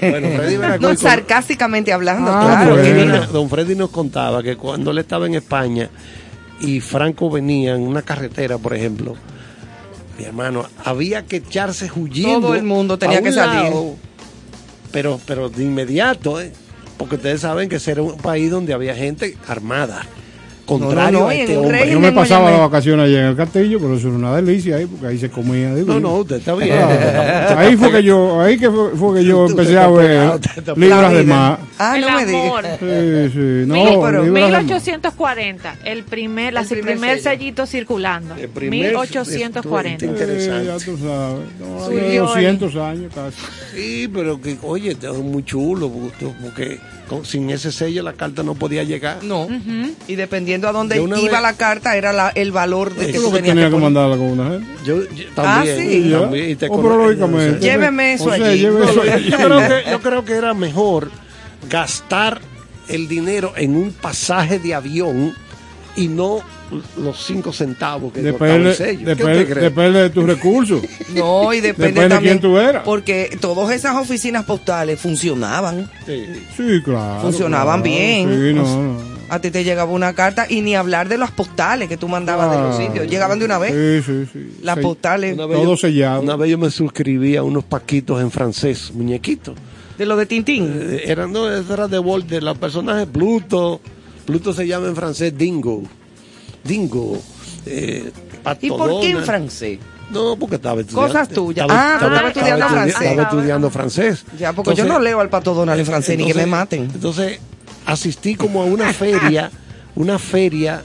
Bueno, 0.00 0.28
Freddy 0.36 0.58
No, 0.80 0.94
sarcásticamente 0.96 1.92
hablando, 1.92 2.30
Ah, 2.32 2.60
claro. 2.64 2.76
bueno. 2.76 3.26
Don 3.28 3.48
Freddy 3.48 3.74
nos 3.74 3.90
contaba 3.90 4.42
que 4.42 4.56
cuando 4.56 4.90
él 4.92 4.98
estaba 4.98 5.26
en 5.26 5.34
España 5.36 5.88
y 6.60 6.80
Franco 6.80 7.30
venía 7.30 7.74
en 7.74 7.82
una 7.82 8.02
carretera, 8.02 8.58
por 8.58 8.74
ejemplo, 8.74 9.16
mi 10.22 10.28
hermano, 10.28 10.66
había 10.84 11.26
que 11.26 11.36
echarse 11.36 11.90
huyendo. 11.94 12.40
Todo 12.48 12.54
el 12.54 12.62
mundo 12.62 12.96
tenía 12.96 13.20
que 13.20 13.32
salir. 13.32 13.72
lado, 13.72 13.96
pero, 14.92 15.20
pero 15.26 15.48
de 15.48 15.64
inmediato, 15.64 16.40
¿eh? 16.40 16.52
porque 16.96 17.16
ustedes 17.16 17.40
saben 17.40 17.68
que 17.68 17.76
ese 17.76 17.90
era 17.90 18.02
un 18.02 18.16
país 18.18 18.48
donde 18.48 18.72
había 18.72 18.94
gente 18.94 19.36
armada, 19.48 20.06
contrario 20.80 21.18
no, 21.20 21.30
este 21.30 21.56
hombre. 21.56 21.90
Yo 21.90 22.00
me 22.00 22.12
pasaba 22.12 22.50
las 22.50 22.60
vacaciones 22.60 23.06
allá 23.06 23.20
en 23.20 23.26
el 23.26 23.36
castillo, 23.36 23.78
pero 23.80 23.96
eso 23.96 24.08
era 24.08 24.16
una 24.16 24.36
delicia 24.36 24.76
ahí, 24.76 24.86
porque 24.86 25.06
ahí 25.06 25.18
se 25.18 25.30
comía. 25.30 25.74
digo, 25.74 25.94
No, 25.94 26.00
no, 26.00 26.14
usted 26.16 26.36
está 26.36 26.54
bien. 26.54 26.76
Ah, 26.80 27.54
ahí 27.58 27.76
fue 27.76 27.90
que 27.92 28.02
yo, 28.02 28.40
ahí 28.40 28.58
que 28.58 28.70
fue, 28.70 28.90
fue 28.96 29.18
que 29.20 29.24
yo 29.26 29.46
empecé 29.46 29.78
a 29.78 29.88
ver 29.88 30.40
libras 30.76 31.12
de 31.12 31.22
más. 31.24 31.58
Ah, 31.78 31.96
el 31.96 32.02
no 32.02 32.10
me 32.16 32.26
digas. 32.26 32.44
amor. 32.44 32.64
Sí, 32.64 33.30
sí, 33.32 33.38
no, 33.66 33.74
Mil- 33.74 33.98
pero 34.02 34.22
libras 34.24 34.46
de 34.46 34.50
más. 34.52 34.62
1840, 34.64 35.76
el 35.84 36.02
primer, 36.04 36.52
la 36.52 36.60
El 36.60 36.66
primer 36.68 36.92
primer, 36.94 37.18
sello. 37.20 37.30
sellito 37.30 37.66
circulando. 37.66 38.34
El 38.36 38.48
primer- 38.48 38.90
1840. 38.90 40.04
Esto 40.04 40.04
es 40.04 40.10
interesante. 40.22 40.62
Eh, 40.62 40.66
ya 40.66 40.84
tú 40.84 40.98
sabes. 40.98 42.18
No, 42.18 42.26
200 42.26 42.76
años 42.76 43.12
casi. 43.14 43.36
Sí, 43.74 44.10
pero 44.12 44.40
que, 44.40 44.56
oye, 44.62 44.92
es 45.00 45.18
muy 45.18 45.44
chulo, 45.44 45.90
porque, 45.90 46.78
sin 47.24 47.50
ese 47.50 47.70
sello 47.72 48.02
la 48.02 48.14
carta 48.14 48.42
no 48.42 48.54
podía 48.54 48.82
llegar. 48.84 49.22
No. 49.22 49.46
Y 50.08 50.14
dependiendo 50.16 50.68
a 50.68 50.72
dónde 50.72 50.96
iba 50.96 51.16
vez- 51.16 51.42
la 51.42 51.52
carta, 51.54 51.96
era 51.96 52.12
la- 52.12 52.30
el 52.34 52.50
valor 52.52 52.94
de 52.94 53.06
que 53.06 53.12
Eso 53.18 53.28
tú 53.28 53.32
que 53.32 53.42
tenías 53.42 53.66
que 53.70 53.76
que 53.76 53.82
mandarla 53.82 54.16
con 54.16 54.26
una 54.26 54.50
gente. 54.50 54.66
Yo, 54.84 54.96
yo 55.02 55.24
también, 55.34 55.76
Ah, 55.78 55.82
sí. 55.82 56.10
también, 56.10 56.50
y 56.50 56.54
te 56.56 56.66
Oh, 56.66 56.70
cono- 56.70 56.82
pero 56.82 57.06
lógicamente. 57.06 57.60
Lléveme 57.60 58.12
eso 58.14 58.24
O 58.24 58.34
sea, 58.34 58.46
allí. 58.46 58.58
lleve 58.60 58.78
No, 58.80 58.84
eso 58.90 59.04
yo, 59.04 59.12
allí. 59.12 59.30
yo 59.30 59.36
creo 59.36 59.58
que, 59.84 59.90
yo 59.90 60.00
creo 60.00 60.24
que 60.24 60.32
era 60.32 60.54
mejor 60.54 61.10
gastar 61.68 62.40
el 62.88 63.08
dinero 63.08 63.52
en 63.56 63.76
un 63.76 63.92
pasaje 63.92 64.58
de 64.58 64.74
avión 64.74 65.34
y 65.96 66.08
no 66.08 66.40
los 66.98 67.24
cinco 67.24 67.52
centavos 67.52 68.12
que 68.12 68.22
costaba 68.22 68.54
el 68.54 68.64
Depende, 68.64 68.74
sello. 68.74 68.98
¿Qué 69.00 69.14
depende, 69.14 69.54
depende 69.54 70.02
de 70.02 70.10
tus 70.10 70.24
recursos. 70.24 70.80
No, 71.14 71.52
y 71.52 71.60
depende, 71.60 71.88
Depende 71.88 72.02
de 72.02 72.08
también. 72.08 72.38
quién 72.38 72.40
tú 72.52 72.58
eras. 72.58 72.82
Porque 72.84 73.36
todas 73.40 73.70
esas 73.74 73.96
oficinas 73.96 74.44
postales 74.44 74.98
funcionaban. 74.98 75.90
Sí. 76.06 76.24
Sí, 76.56 76.80
claro. 76.82 77.20
Funcionaban 77.20 77.82
claro. 77.82 77.96
bien. 77.96 78.28
Sí, 78.30 78.54
no, 78.54 78.62
no. 78.82 79.12
A 79.28 79.38
ti 79.40 79.50
te 79.50 79.64
llegaba 79.64 79.90
una 79.92 80.12
carta 80.14 80.46
y 80.48 80.60
ni 80.60 80.74
hablar 80.74 81.08
de 81.08 81.16
las 81.18 81.30
postales 81.30 81.88
que 81.88 81.96
tú 81.96 82.06
mandabas 82.08 82.50
de 82.50 82.56
los 82.62 82.76
sitios. 82.76 83.08
Llegaban 83.10 83.38
de 83.38 83.44
una 83.46 83.58
vez. 83.58 84.04
Sí, 84.04 84.12
sí, 84.12 84.30
sí. 84.32 84.58
Las 84.62 84.76
Sí. 84.76 84.82
postales 84.82 85.36
Todo 85.36 85.76
sellado. 85.76 86.20
Una 86.22 86.36
vez 86.36 86.50
yo 86.50 86.58
me 86.58 86.70
suscribí 86.70 87.36
a 87.36 87.42
unos 87.42 87.64
paquitos 87.64 88.20
en 88.20 88.30
francés, 88.30 88.90
muñequitos. 88.94 89.54
de 89.98 90.06
lo 90.06 90.16
de 90.16 90.26
Tintín. 90.26 90.74
Eh, 90.80 91.02
Eran, 91.06 91.32
no, 91.32 91.48
era 91.48 91.86
de 91.88 91.98
Walt, 91.98 92.26
de 92.26 92.40
los 92.40 92.56
personajes 92.58 93.06
Pluto. 93.06 93.80
Pluto 94.26 94.52
se 94.52 94.66
llama 94.66 94.88
en 94.88 94.96
francés 94.96 95.36
Dingo. 95.36 95.82
Dingo. 96.64 97.20
Eh, 97.66 98.10
¿Y 98.60 98.68
por 98.70 99.00
qué 99.00 99.10
en 99.10 99.24
francés? 99.24 99.78
No, 100.10 100.36
porque 100.36 100.56
estaba 100.56 100.80
estudiando. 100.80 101.08
Cosas 101.12 101.28
tuyas. 101.28 101.66
Ah, 101.70 101.96
tú 101.98 102.06
estabas 102.06 102.36
estudiando 102.36 102.66
estudi- 102.66 102.70
francés. 102.72 103.00
Estaba 103.02 103.22
estudiando 103.22 103.70
francés. 103.70 104.24
Ya, 104.38 104.52
porque 104.52 104.74
yo 104.74 104.84
no 104.84 104.98
leo 104.98 105.20
al 105.20 105.28
pato 105.30 105.54
Donald 105.54 105.80
en 105.80 105.86
francés 105.86 106.18
ni 106.18 106.26
que 106.26 106.34
me 106.34 106.46
maten. 106.46 106.82
Entonces, 106.92 107.38
asistí 107.86 108.34
como 108.34 108.62
a 108.62 108.66
una 108.66 108.92
feria, 108.92 109.50
una 109.94 110.18
feria 110.18 110.82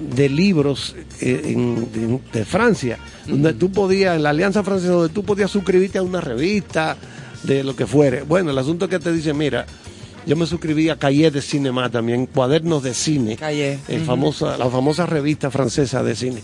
de 0.00 0.28
libros 0.28 0.94
eh, 1.20 1.40
en- 1.44 1.92
de, 1.92 2.20
de 2.38 2.44
Francia, 2.44 2.98
donde 3.26 3.52
tú 3.54 3.70
podías, 3.72 4.16
en 4.16 4.22
la 4.22 4.30
Alianza 4.30 4.62
Francesa, 4.62 4.92
donde 4.92 5.12
tú 5.12 5.22
podías 5.24 5.50
suscribirte 5.50 5.98
a 5.98 6.02
una 6.02 6.20
revista, 6.20 6.96
de 7.42 7.62
lo 7.62 7.76
que 7.76 7.86
fuere. 7.86 8.22
Bueno, 8.22 8.50
el 8.50 8.58
asunto 8.58 8.86
es 8.86 8.90
que 8.90 8.98
te 8.98 9.12
dice, 9.12 9.32
mira, 9.32 9.66
yo 10.26 10.36
me 10.36 10.46
suscribí 10.46 10.88
a 10.90 10.96
Cahiers 10.96 11.32
de 11.34 11.40
Cinema 11.42 11.88
también, 11.90 12.26
cuadernos 12.26 12.82
de 12.82 12.92
cine, 12.94 13.36
Cahiers, 13.36 13.80
el 13.88 14.02
famosa, 14.04 14.56
la 14.58 14.68
famosa 14.68 15.06
revista 15.06 15.50
francesa 15.50 16.02
de 16.02 16.14
cine, 16.16 16.42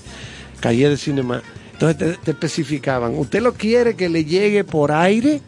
Cahiers 0.60 0.92
de 0.92 0.96
Cinema. 0.96 1.42
Entonces 1.72 1.98
te, 1.98 2.12
te 2.24 2.30
especificaban, 2.30 3.18
¿usted 3.18 3.42
lo 3.42 3.54
quiere 3.54 3.96
que 3.96 4.08
le 4.08 4.24
llegue 4.24 4.64
por 4.64 4.92
aire? 4.92 5.40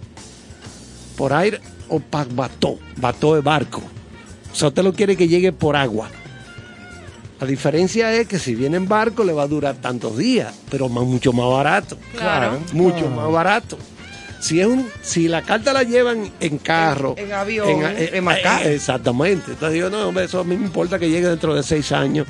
por 1.16 1.33
aire 1.33 1.61
o 1.88 2.01
para 2.01 2.29
bató, 2.35 2.77
bató 2.97 3.37
de 3.37 3.40
barco. 3.40 3.81
O 4.53 4.57
sea, 4.57 4.68
usted 4.68 4.83
lo 4.83 4.92
quiere 4.92 5.16
que 5.16 5.29
llegue 5.29 5.53
por 5.53 5.77
agua. 5.77 6.11
La 7.40 7.47
diferencia 7.47 8.12
es 8.14 8.27
que 8.27 8.38
si 8.40 8.57
viene 8.57 8.77
en 8.79 8.88
barco 8.88 9.23
le 9.23 9.33
va 9.33 9.44
a 9.44 9.47
durar 9.47 9.77
tantos 9.77 10.16
días, 10.18 10.53
pero 10.70 10.88
más- 10.88 11.05
mucho 11.05 11.33
más 11.33 11.49
barato. 11.49 11.97
Claro. 12.16 12.59
Mucho 12.73 13.09
más 13.11 13.31
barato. 13.31 13.79
Si 14.44 14.61
es 14.61 14.66
un, 14.66 14.87
si 15.00 15.26
la 15.26 15.40
carta 15.40 15.72
la 15.72 15.85
llevan 15.85 16.30
en 16.38 16.59
carro, 16.59 17.14
En- 17.16 17.28
en 17.28 17.33
avión, 17.33 17.83
es 17.96 18.22
más 18.22 18.40
caro. 18.40 18.68
exactamente. 18.68 19.52
Entonces 19.52 19.78
yo 19.80 19.88
no, 19.88 20.07
hombre, 20.09 20.24
eso 20.24 20.40
a 20.40 20.44
mí 20.44 20.54
me 20.54 20.66
importa 20.66 20.98
que 20.98 21.09
llegue 21.09 21.28
dentro 21.28 21.54
de 21.54 21.62
seis 21.62 21.90
años. 21.92 22.26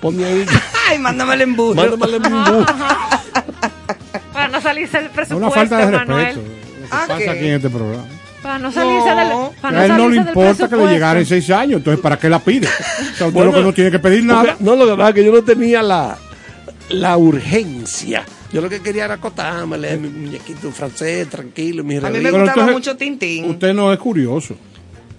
Ponme 0.00 0.24
ahí, 0.24 0.46
Ay, 0.88 0.98
mándame 0.98 1.34
el 1.34 1.42
embudo. 1.42 1.74
mándamele 1.74 2.16
un 2.16 2.44
bus. 2.44 2.66
Para 4.32 4.48
no 4.48 4.58
salirse 4.62 4.96
del 4.96 5.06
Es 5.08 5.12
presupuesto, 5.12 5.36
una 5.46 5.50
falta 5.54 5.76
de 5.86 5.92
Manuel. 5.98 6.24
respeto. 6.24 6.46
Lo 6.48 6.88
que 6.88 6.88
Ah, 6.92 7.04
pasa 7.06 7.18
¿qué? 7.18 7.28
aquí 7.30 7.46
en 7.46 7.54
este 7.56 7.68
programa. 7.68 8.04
Para 8.42 8.58
no 8.58 8.72
salirse 8.72 9.10
No. 9.10 9.16
del 9.50 9.60
para 9.60 9.80
a 9.80 9.84
él 9.84 9.96
no 9.98 10.08
le 10.08 10.16
importa 10.16 10.66
que 10.66 10.76
le 10.76 10.86
llegara 10.86 11.20
en 11.20 11.26
seis 11.26 11.50
años, 11.50 11.76
entonces 11.76 12.00
¿para 12.00 12.18
qué 12.18 12.30
la 12.30 12.38
pide? 12.38 12.66
O 12.68 12.70
sea, 12.70 13.26
usted 13.26 13.32
Bueno, 13.32 13.50
lo 13.52 13.58
que 13.58 13.64
no 13.64 13.72
tiene 13.74 13.90
que 13.90 13.98
pedir 13.98 14.24
nada. 14.24 14.40
Porque- 14.56 14.64
no, 14.64 14.76
lo 14.76 14.86
que 14.86 14.92
pasa 14.96 15.08
es 15.10 15.14
que 15.14 15.24
yo 15.26 15.32
no 15.32 15.42
tenía 15.44 15.82
la, 15.82 16.16
la 16.88 17.18
urgencia. 17.18 18.24
Yo 18.52 18.60
lo 18.60 18.68
que 18.68 18.80
quería 18.80 19.04
era 19.04 19.14
acotarme, 19.14 19.78
leer 19.78 19.98
mi 19.98 20.08
muñequito 20.08 20.70
francés, 20.72 21.28
tranquilo, 21.28 21.84
mi 21.84 21.96
A 21.96 22.00
mí 22.10 22.18
me 22.18 22.30
gustaba 22.30 22.48
entonces, 22.48 22.72
mucho 22.74 22.96
Tintín. 22.96 23.44
Usted 23.50 23.72
no 23.74 23.92
es 23.92 23.98
curioso. 23.98 24.56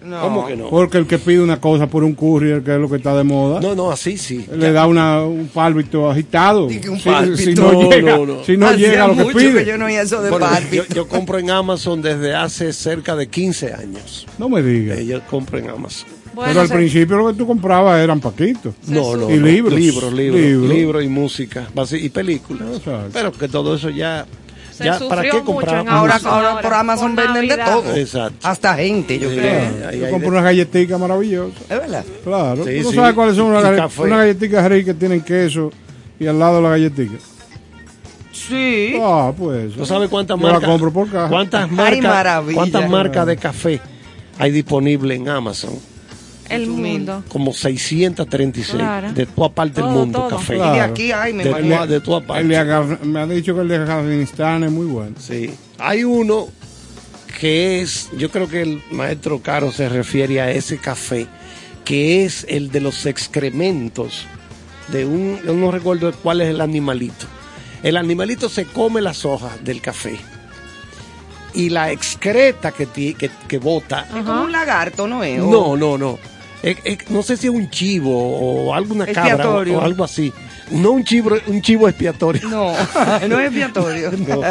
No. 0.04 0.20
¿Cómo 0.20 0.48
que 0.48 0.56
no? 0.56 0.68
Porque 0.70 0.98
el 0.98 1.06
que 1.06 1.20
pide 1.20 1.40
una 1.42 1.62
cosa 1.62 1.86
por 1.86 2.04
un 2.04 2.16
courier, 2.16 2.64
que 2.64 2.74
es 2.74 2.80
lo 2.82 2.90
que 2.90 2.96
está 2.96 3.16
de 3.16 3.24
moda, 3.24 3.62
No, 3.62 3.76
no, 3.76 3.92
así 3.92 4.18
sí. 4.18 4.44
le 4.52 4.72
da 4.72 4.88
una, 4.88 5.22
un 5.24 5.48
pálpito 5.48 6.10
agitado. 6.10 6.66
Un 6.66 6.72
Si-. 6.72 7.38
Si, 7.38 7.54
no, 7.54 7.90
llega, 7.92 8.18
no, 8.18 8.26
no. 8.26 8.44
Si 8.44 8.58
no 8.58 8.74
llega 8.74 9.04
a 9.04 9.08
lo 9.10 9.16
que 9.16 9.24
mucho 9.26 9.38
pide. 9.38 9.64
yo 9.64 9.78
no 9.78 9.88
eso 9.88 10.22
de 10.24 10.32
Bueno, 10.32 10.48
Barbie. 10.48 10.78
yo, 10.78 10.84
yo 10.88 11.08
compro 11.08 11.38
en 11.38 11.52
Amazon 11.52 12.02
desde 12.02 12.34
hace 12.34 12.74
cerca 12.74 13.16
de 13.16 13.28
15 13.28 13.74
años. 13.74 14.26
No 14.40 14.50
me 14.50 14.64
digas. 14.64 14.98
Eh, 14.98 15.06
Yo 15.06 15.22
compro 15.30 15.60
en 15.60 15.70
Amazon. 15.70 16.10
Bueno, 16.34 16.50
Pero 16.50 16.62
al 16.62 16.68
se- 16.70 16.76
principio 16.76 17.18
lo 17.18 17.28
que 17.28 17.34
tú 17.34 17.46
comprabas 17.46 18.00
eran 18.02 18.20
paquitos. 18.20 18.74
No, 18.88 19.16
no. 19.18 19.30
Y 19.30 19.38
no. 19.38 19.46
libros. 19.46 19.74
Libros, 19.80 20.14
libros. 20.14 20.42
Libros. 20.42 20.70
Libros 20.70 21.04
y 21.04 21.08
música. 21.08 21.68
Y 21.92 22.10
películas. 22.10 22.70
Exacto. 22.78 23.10
Pero 23.14 23.32
que 23.34 23.48
todo 23.50 23.76
eso 23.76 23.90
ya. 23.90 24.26
Se 24.72 24.86
ya 24.86 24.98
¿Para 25.10 25.24
qué 25.24 25.42
comprar? 25.42 25.86
Ahora, 25.90 26.18
por 26.62 26.74
Amazon 26.74 27.14
por 27.16 27.26
venden 27.26 27.48
de 27.50 27.58
todo. 27.64 27.96
Exacto. 27.96 28.48
Hasta 28.48 28.76
gente, 28.76 29.20
yo 29.20 29.30
Sí. 29.30 29.36
creo. 29.36 29.90
Ahí 29.90 30.00
Yo 30.00 30.10
compro 30.10 30.30
de- 30.32 30.38
unas 30.38 30.44
galletitas 30.46 31.00
maravillosas. 31.00 31.62
¿Es 31.64 31.70
verdad? 31.70 32.06
Claro. 32.24 32.64
Sí, 32.66 32.80
¿Tú 32.82 32.90
sí. 32.90 32.96
sabes 32.96 33.14
cuáles 33.14 33.36
son 33.36 33.48
unas 33.48 33.62
y 33.62 33.66
galle- 33.66 33.78
café. 33.78 34.02
unas 34.04 34.18
galletitas 34.20 34.70
ricas 34.70 34.86
que 34.86 35.00
tienen 35.00 35.22
queso 35.22 35.72
y 36.20 36.26
al 36.28 36.40
lado 36.40 36.62
la 36.62 36.70
galletita? 36.70 37.18
Sí. 38.32 38.96
Ah, 39.02 39.32
pues. 39.38 39.74
¿Tú 39.74 39.86
sabes 39.86 40.10
cuántas 40.10 40.40
Yo 40.40 40.46
la 40.48 40.54
marcas? 40.54 40.70
compro 40.70 40.92
por 40.94 41.10
caja. 41.10 41.28
¿Cuántas 41.28 41.70
marcas? 41.70 42.44
¿Cuántas 42.54 42.90
marcas 42.90 43.28
de 43.28 43.38
café 43.38 43.82
hay 44.40 44.52
disponible 44.52 45.14
en 45.16 45.28
Amazon? 45.30 45.72
El 46.56 46.68
mundo. 46.70 47.24
Como 47.30 47.54
636 47.54 48.76
Claro. 48.78 49.14
de 49.14 49.26
toda 49.26 49.50
parte 49.50 49.82
del 49.82 49.90
mundo 49.90 50.20
todo. 50.20 50.30
café. 50.30 50.56
Y 50.56 50.60
de 50.60 50.82
aquí, 50.82 51.12
ay, 51.12 51.34
me 51.34 51.44
De, 51.44 51.50
toda- 51.52 51.88
de 51.88 52.02
toda 52.02 52.22
parte. 52.22 52.44
de 52.48 52.98
me 53.06 53.20
han 53.22 53.30
dicho 53.30 53.56
que 53.56 53.62
el 53.62 53.68
de 53.68 53.78
Afganistán 53.78 54.64
es 54.64 54.72
muy 54.72 54.86
bueno. 54.86 55.16
Sí. 55.20 55.52
Hay 55.80 56.04
uno 56.04 56.48
que 57.40 57.82
es, 57.82 58.10
yo 58.18 58.30
creo 58.30 58.48
que 58.48 58.62
el 58.62 58.84
maestro 58.92 59.42
Caro 59.42 59.72
se 59.72 59.90
refiere 59.90 60.42
a 60.42 60.52
ese 60.52 60.78
café, 60.78 61.28
que 61.86 62.24
es 62.26 62.46
el 62.50 62.72
de 62.72 62.82
los 62.82 63.06
excrementos 63.06 64.26
de 64.90 65.06
un, 65.06 65.40
yo 65.46 65.54
no 65.54 65.72
recuerdo 65.72 66.12
cuál 66.22 66.42
es 66.42 66.50
el 66.50 66.62
animalito. 66.62 67.26
El 67.82 67.98
animalito 67.98 68.48
se 68.50 68.66
come 68.66 69.02
las 69.02 69.26
hojas 69.26 69.64
del 69.64 69.82
café 69.82 70.18
y 71.54 71.70
la 71.70 71.92
excreta 71.92 72.72
que, 72.72 72.86
ti- 72.86 73.16
que, 73.16 73.32
que 73.48 73.58
bota. 73.58 74.02
Es 74.16 74.24
como 74.24 74.44
un 74.44 74.52
lagarto, 74.52 75.08
¿no 75.08 75.24
es? 75.24 75.40
No, 75.40 75.76
no, 75.76 75.98
no. 75.98 76.20
Es- 76.64 76.78
es- 76.84 77.10
no 77.10 77.24
sé 77.24 77.38
si 77.38 77.48
es 77.48 77.54
un 77.54 77.70
chivo 77.70 78.12
o 78.14 78.74
alguna 78.74 79.06
cabra 79.14 79.44
o 79.78 79.82
algo 79.86 80.04
así. 80.04 80.32
No 80.72 80.92
un 80.92 81.04
chivo, 81.04 81.32
un 81.48 81.62
chivo 81.62 81.88
expiatorio. 81.88 82.48
No, 82.50 82.74
no 83.30 83.40
es 83.40 83.46
expiatorio. 83.48 84.12
No. 84.28 84.42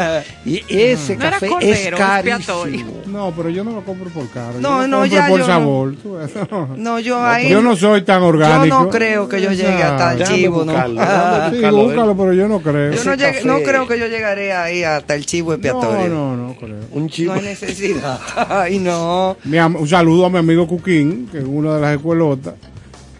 Y 0.45 0.63
ese 0.69 1.15
No 1.15 1.21
café 1.21 1.45
es 1.47 1.51
cordero, 1.51 1.97
carísimo. 1.97 2.37
expiatorio. 2.37 2.85
No, 3.07 3.33
pero 3.35 3.49
yo 3.49 3.63
no 3.63 3.71
lo 3.71 3.83
compro 3.83 4.09
por 4.11 4.27
caro. 4.29 4.59
No, 4.59 4.81
yo 4.81 4.87
no, 4.87 5.05
ya 5.05 5.27
por 5.27 5.39
yo 5.39 5.47
no. 5.47 5.53
sabor. 5.53 5.95
No, 6.77 6.99
yo 6.99 7.23
ahí. 7.23 7.49
Yo 7.49 7.61
no 7.61 7.75
soy 7.75 8.03
tan 8.03 8.21
orgánico. 8.21 8.65
Yo 8.65 8.83
no 8.83 8.89
creo 8.89 9.27
que 9.29 9.41
yo 9.41 9.51
llegue 9.51 9.81
hasta 9.83 10.13
el 10.13 10.23
chivo, 10.23 10.63
¿no? 10.65 10.71
buscarlo, 10.73 11.01
déjame 11.01 11.49
Sí, 11.49 11.55
buscarlo, 11.55 11.83
búscalo, 11.83 12.17
pero 12.17 12.33
yo 12.33 12.47
no 12.47 12.61
creo. 12.61 12.91
Yo 12.93 13.03
no, 13.03 13.13
Ese 13.13 13.17
llegué- 13.25 13.43
no 13.45 13.61
creo 13.61 13.87
que 13.87 13.99
yo 13.99 14.07
llegaré 14.07 14.53
ahí 14.53 14.83
hasta 14.83 15.15
el 15.15 15.25
chivo 15.25 15.49
No, 15.51 15.55
expiatorio. 15.55 16.07
no, 16.09 16.35
no 16.37 16.55
creo. 16.55 16.77
Un 16.91 17.09
chivo. 17.09 17.33
No 17.33 17.39
hay 17.39 17.45
necesidad. 17.45 18.19
Ay, 18.49 18.79
no. 18.79 19.37
Un 19.45 19.87
saludo 19.87 20.25
a 20.25 20.29
mi 20.29 20.37
amigo 20.37 20.67
Cuquín, 20.67 21.27
que 21.31 21.39
es 21.39 21.45
una 21.45 21.75
de 21.75 21.81
las 21.81 21.95
escuelotas. 21.95 22.53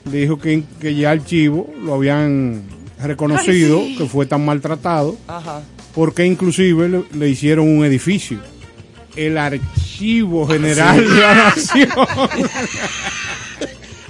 Dijo 0.06 0.38
que, 0.40 0.64
que 0.80 0.96
ya 0.96 1.14
el 1.14 1.24
chivo 1.26 1.70
lo 1.84 1.94
habían 1.96 2.64
reconocido, 3.04 3.80
Ay, 3.80 3.92
sí. 3.94 3.98
que 3.98 4.06
fue 4.06 4.26
tan 4.26 4.44
maltratado, 4.46 5.16
Ajá. 5.28 5.62
porque 5.94 6.26
inclusive 6.26 6.90
le, 6.90 7.04
le 7.14 7.30
hicieron 7.30 7.68
un 7.70 7.84
edificio. 7.86 8.40
El 9.16 9.38
Archivo 9.38 10.48
General 10.48 10.98
de 10.98 11.20
la 11.22 11.34
Nación. 11.36 11.90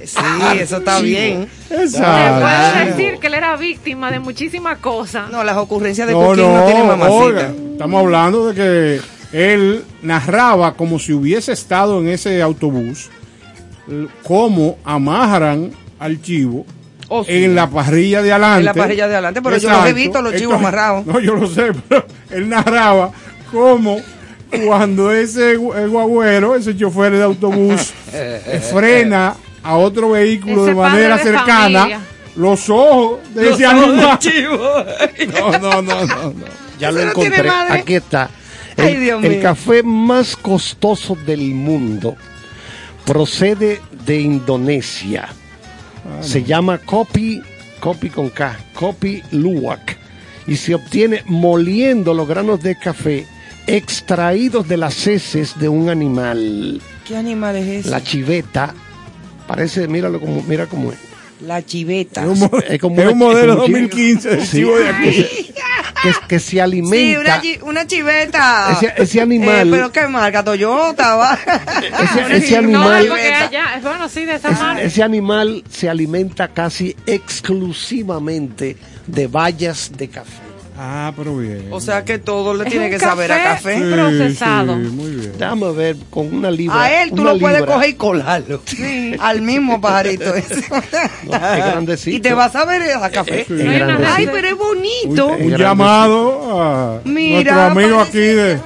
Sí, 0.03 0.17
eso 0.59 0.77
está 0.77 0.99
bien. 0.99 1.47
Se 1.67 1.83
Exacto. 1.83 2.41
puede 2.41 2.85
decir 2.91 3.19
que 3.19 3.27
él 3.27 3.33
era 3.35 3.55
víctima 3.55 4.11
de 4.11 4.19
muchísimas 4.19 4.79
cosas. 4.79 5.29
No, 5.31 5.43
las 5.43 5.57
ocurrencias 5.57 6.07
de 6.07 6.13
No, 6.13 6.19
Coquín 6.25 6.43
no, 6.43 6.57
no, 6.57 6.65
tienen 6.65 6.87
mamacita. 6.87 7.13
oiga, 7.23 7.53
estamos 7.73 7.99
hablando 8.03 8.51
de 8.51 8.55
que 9.31 9.53
él 9.53 9.83
narraba 10.01 10.73
como 10.73 10.97
si 10.97 11.13
hubiese 11.13 11.51
estado 11.51 11.99
en 11.99 12.09
ese 12.09 12.41
autobús, 12.41 13.09
cómo 14.23 14.77
amarran 14.83 15.69
al 15.99 16.19
chivo 16.21 16.65
Oh, 17.13 17.25
sí. 17.25 17.43
en 17.43 17.55
la 17.55 17.69
parrilla 17.69 18.21
de 18.21 18.31
adelante. 18.31 18.59
En 18.59 18.65
la 18.67 18.73
parrilla 18.73 19.05
de 19.09 19.15
adelante, 19.15 19.41
pero 19.41 19.57
yo 19.57 19.69
los 19.69 19.85
he 19.85 19.91
visto, 19.91 20.21
los 20.21 20.33
chivos 20.33 20.55
amarrados. 20.55 21.05
No, 21.05 21.19
yo 21.19 21.35
lo 21.35 21.45
sé, 21.45 21.73
pero 21.89 22.05
él 22.29 22.47
narraba 22.47 23.11
cómo 23.51 23.97
cuando 24.65 25.11
ese 25.11 25.57
guagüero, 25.57 26.55
ese 26.55 26.75
chofer 26.77 27.11
de 27.11 27.23
autobús, 27.23 27.91
eh, 28.13 28.61
frena 28.71 29.35
a 29.61 29.75
otro 29.75 30.11
vehículo 30.11 30.63
Ese 30.63 30.69
de 30.69 30.75
manera 30.75 31.17
de 31.17 31.23
cercana, 31.23 31.79
familia. 31.79 31.99
los 32.37 32.69
ojos 32.69 33.19
de 33.35 33.43
Los 33.43 33.53
ese 33.55 33.65
animal. 33.65 34.19
No, 35.33 35.51
no, 35.59 35.81
no, 35.81 36.05
no, 36.05 36.23
no. 36.31 36.45
Ya 36.79 36.91
lo 36.91 37.01
no 37.03 37.09
encontré. 37.09 37.43
madre. 37.43 37.73
Aquí 37.73 37.95
está. 37.95 38.29
El, 38.77 38.85
Ay, 38.85 38.95
Dios 38.95 39.21
el 39.21 39.31
mío. 39.31 39.39
café 39.41 39.83
más 39.83 40.37
costoso 40.37 41.15
del 41.25 41.41
mundo 41.53 42.15
procede 43.05 43.81
de 44.05 44.21
Indonesia. 44.21 45.27
Ah, 46.05 46.23
Se 46.23 46.43
llama 46.43 46.77
Kopi, 46.79 47.41
Kopi 47.79 48.09
con 48.09 48.29
K, 48.29 48.57
Kopi 48.73 49.21
Luwak. 49.31 49.97
Y 50.47 50.55
se 50.55 50.73
obtiene 50.75 51.23
moliendo 51.27 52.13
los 52.13 52.27
granos 52.27 52.61
de 52.63 52.75
café 52.75 53.25
extraídos 53.67 54.67
de 54.67 54.77
las 54.77 55.05
heces 55.07 55.57
de 55.59 55.69
un 55.69 55.89
animal. 55.89 56.81
¿Qué 57.07 57.15
animal 57.15 57.55
es 57.55 57.67
ese? 57.67 57.89
La 57.89 58.03
chiveta. 58.03 58.73
Parece, 59.47 59.87
míralo 59.87 60.19
como, 60.19 60.41
mira 60.43 60.65
cómo 60.67 60.91
es. 60.91 60.97
La 61.45 61.63
chiveta. 61.65 62.23
Es 62.23 62.27
un, 62.41 62.49
Es 62.67 62.79
como 62.79 63.01
es 63.01 63.11
un 63.11 63.17
modelo 63.17 63.53
es 63.53 63.59
como 63.59 63.65
un 63.65 63.71
2015 63.73 64.29
del 64.29 64.45
Sí. 64.45 64.57
chivo 64.57 64.77
de 64.77 64.89
aquí. 64.89 65.25
Que, 66.01 66.13
que 66.27 66.39
se 66.39 66.49
Sí, 66.51 66.55
una, 66.57 66.63
alimenta. 66.65 67.41
una 67.63 67.85
chiveta. 67.87 68.71
Ese- 68.71 68.93
ese 68.97 69.21
animal- 69.21 69.67
Eh, 69.67 69.71
pero 69.71 69.91
qué 69.91 70.07
marca, 70.07 70.43
Toyota, 70.43 71.15
va. 71.15 71.37
Ese, 71.81 72.37
ese 72.37 72.61
No, 72.61 72.81
animal. 72.89 73.11
haya. 73.11 73.79
Bueno, 73.81 74.09
sí, 74.09 74.25
de 74.25 74.35
esa 74.35 74.49
Es- 74.49 74.59
marca. 74.59 74.81
ese 74.81 75.03
animal 75.03 75.63
se 75.69 75.89
alimenta 75.89 76.47
casi 76.47 76.95
exclusivamente 77.05 78.77
de 79.07 79.27
bayas 79.27 79.91
de 79.95 80.07
café. 80.09 80.50
Ah, 80.77 81.11
pero 81.15 81.37
bien. 81.37 81.67
O 81.71 81.79
sea 81.81 82.03
que 82.05 82.17
todo 82.17 82.53
le 82.53 82.65
tiene 82.65 82.89
que 82.89 82.97
saber 82.97 83.31
a 83.31 83.37
Sí, 83.37 83.43
café. 83.43 83.79
procesado. 83.91 84.75
sí, 84.75 84.81
muy 84.89 85.11
bien. 85.11 85.33
Déjame 85.37 85.71
ver 85.73 85.95
con 86.09 86.33
una 86.33 86.49
libra. 86.49 86.81
A 86.81 87.03
él 87.03 87.11
tú 87.11 87.23
lo 87.23 87.37
puedes 87.37 87.63
coger 87.63 87.89
y 87.89 87.93
colarlo. 87.95 88.61
Al 89.19 89.41
mismo 89.41 89.79
pajarito 89.81 90.33
ese. 90.33 90.59
es 91.23 91.29
grandecito. 91.29 92.15
Y 92.17 92.19
te 92.19 92.33
vas 92.33 92.55
a 92.55 92.65
ver 92.65 92.83
a 92.93 93.09
café. 93.09 93.45
Sí. 93.47 93.53
No 93.53 93.63
nada 93.63 93.77
grandecito. 93.85 94.13
Ay, 94.17 94.29
pero 94.31 94.47
es 94.47 94.57
bonito. 94.57 95.27
un 95.27 95.57
llamado 95.57 96.61
a 96.61 97.01
Mira, 97.05 97.53
nuestro 97.53 97.61
amigo 97.81 97.97
parece- 97.99 98.09
aquí 98.09 98.35
de... 98.35 98.59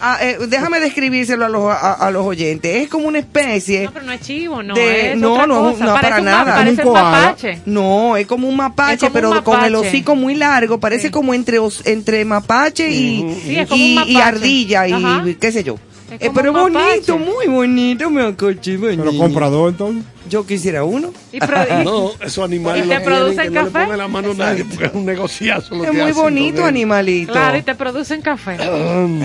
Ah, 0.00 0.18
eh, 0.22 0.38
déjame 0.48 0.80
describírselo 0.80 1.44
a 1.44 1.48
los, 1.48 1.64
a, 1.70 1.92
a 1.92 2.10
los 2.10 2.24
oyentes. 2.24 2.74
Es 2.84 2.88
como 2.88 3.06
una 3.08 3.18
especie. 3.18 3.84
No, 3.84 3.92
pero 3.92 4.06
no 4.06 4.12
es 4.12 4.20
chivo, 4.22 4.62
no 4.62 4.74
De- 4.74 5.12
es 5.12 5.16
no, 5.18 5.32
otra 5.34 5.46
no, 5.46 5.60
cosa. 5.72 5.84
no, 5.84 5.92
parece 5.92 6.08
para 6.08 6.18
un 6.20 6.24
nada. 6.24 6.54
Parece 6.56 6.84
un 6.86 6.92
mapache. 6.92 7.60
No, 7.66 8.16
es 8.16 8.26
como 8.26 8.48
un 8.48 8.56
mapache, 8.56 8.98
como 9.00 9.12
pero 9.12 9.30
un 9.30 9.42
con 9.42 9.62
el 9.64 9.74
hocico 9.74 10.14
muy 10.16 10.34
largo. 10.34 10.80
Parece 10.80 11.08
Sí. 11.08 11.10
como 11.10 11.34
entre, 11.34 11.58
entre 11.84 12.24
mapache 12.24 12.88
y, 12.90 13.36
Sí, 13.44 13.56
es 13.58 13.68
como 13.68 13.82
y, 13.84 14.16
ardilla 14.16 14.88
y 14.88 14.92
Ajá. 14.92 15.24
qué 15.38 15.52
sé 15.52 15.62
yo. 15.64 15.76
Eh, 16.18 16.30
pero 16.34 16.52
bonito, 16.52 17.18
muy 17.18 17.46
bonito, 17.46 18.10
mi 18.10 18.32
coche, 18.34 18.78
Pero 18.80 19.16
comprador 19.16 19.70
entonces. 19.70 20.04
Yo 20.28 20.46
quisiera 20.46 20.84
uno. 20.84 21.12
Y 21.32 21.38
No, 21.84 22.12
esos 22.20 22.44
animales 22.44 22.86
¿Y 22.86 22.88
te 22.88 23.00
producen 23.00 23.44
que 23.44 23.50
no 23.50 23.64
le 23.64 23.70
café? 23.70 23.84
pone 23.86 23.96
la 23.96 24.08
mano 24.08 24.34
nadie 24.34 24.64
porque 24.64 24.86
es 24.86 24.94
un 24.94 25.04
negociazo 25.04 25.74
lo 25.74 25.84
Es 25.84 25.90
que 25.90 25.96
muy 25.96 26.10
hacen 26.10 26.22
bonito 26.22 26.64
animalito. 26.64 27.32
claro, 27.32 27.58
y 27.58 27.62
te 27.62 27.74
producen 27.74 28.22
café. 28.22 28.54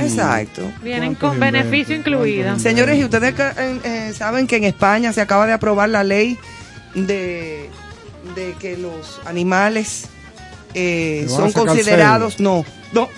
Exacto. 0.04 0.62
Vienen 0.84 1.16
¿Cuántos 1.16 1.30
con 1.32 1.40
beneficio 1.40 1.96
incluido. 1.96 2.58
Señores, 2.60 2.98
y 3.00 3.04
ustedes 3.04 3.34
eh, 3.40 4.14
saben 4.16 4.48
que 4.48 4.58
en 4.58 4.64
España 4.66 5.14
se 5.14 5.22
acaba 5.22 5.46
de 5.48 5.54
aprobar 5.54 5.90
la 5.90 6.04
ley 6.04 6.38
de, 6.96 7.70
de 8.36 8.54
que 8.60 8.78
los 8.78 9.20
animales 9.26 10.06
eh, 10.74 11.26
¿Le 11.28 11.34
van 11.34 11.48
a 11.48 11.52
son 11.52 11.66
considerados, 11.66 12.40
no, 12.40 12.66
no, 12.94 13.10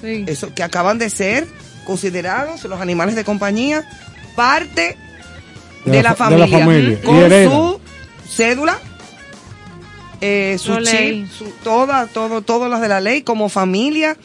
Sí. 0.00 0.24
eso 0.28 0.54
que 0.54 0.62
acaban 0.62 0.98
de 0.98 1.10
ser 1.10 1.46
considerados 1.88 2.62
los 2.64 2.80
animales 2.80 3.16
de 3.16 3.24
compañía 3.24 3.82
parte 4.36 4.96
de, 5.84 5.90
De 5.90 6.02
la, 6.02 6.10
la 6.10 6.14
fa- 6.14 6.28
de 6.30 6.38
la 6.38 6.46
familia, 6.46 7.00
con 7.02 7.16
su 7.50 7.80
cédula 8.30 8.78
eh, 10.20 10.56
su 10.60 10.78
ley. 10.78 11.24
chip, 11.24 11.32
su, 11.32 11.44
toda, 11.64 12.06
todo, 12.06 12.42
todas 12.42 12.70
las 12.70 12.80
de 12.80 12.88
la 12.88 13.00
ley 13.00 13.22
como 13.22 13.48
familia 13.48 14.16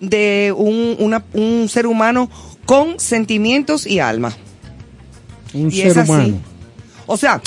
de 0.00 0.52
un, 0.56 0.96
una- 0.98 1.22
un 1.34 1.68
ser 1.68 1.86
humano 1.86 2.28
con 2.66 2.98
sentimientos 2.98 3.86
y 3.86 4.00
alma. 4.00 4.32
Un 5.54 5.70
Y 5.70 5.80
es 5.82 5.92
ser 5.92 6.02
así. 6.02 6.10
humano. 6.10 6.36
O 7.06 7.16
sea, 7.16 7.40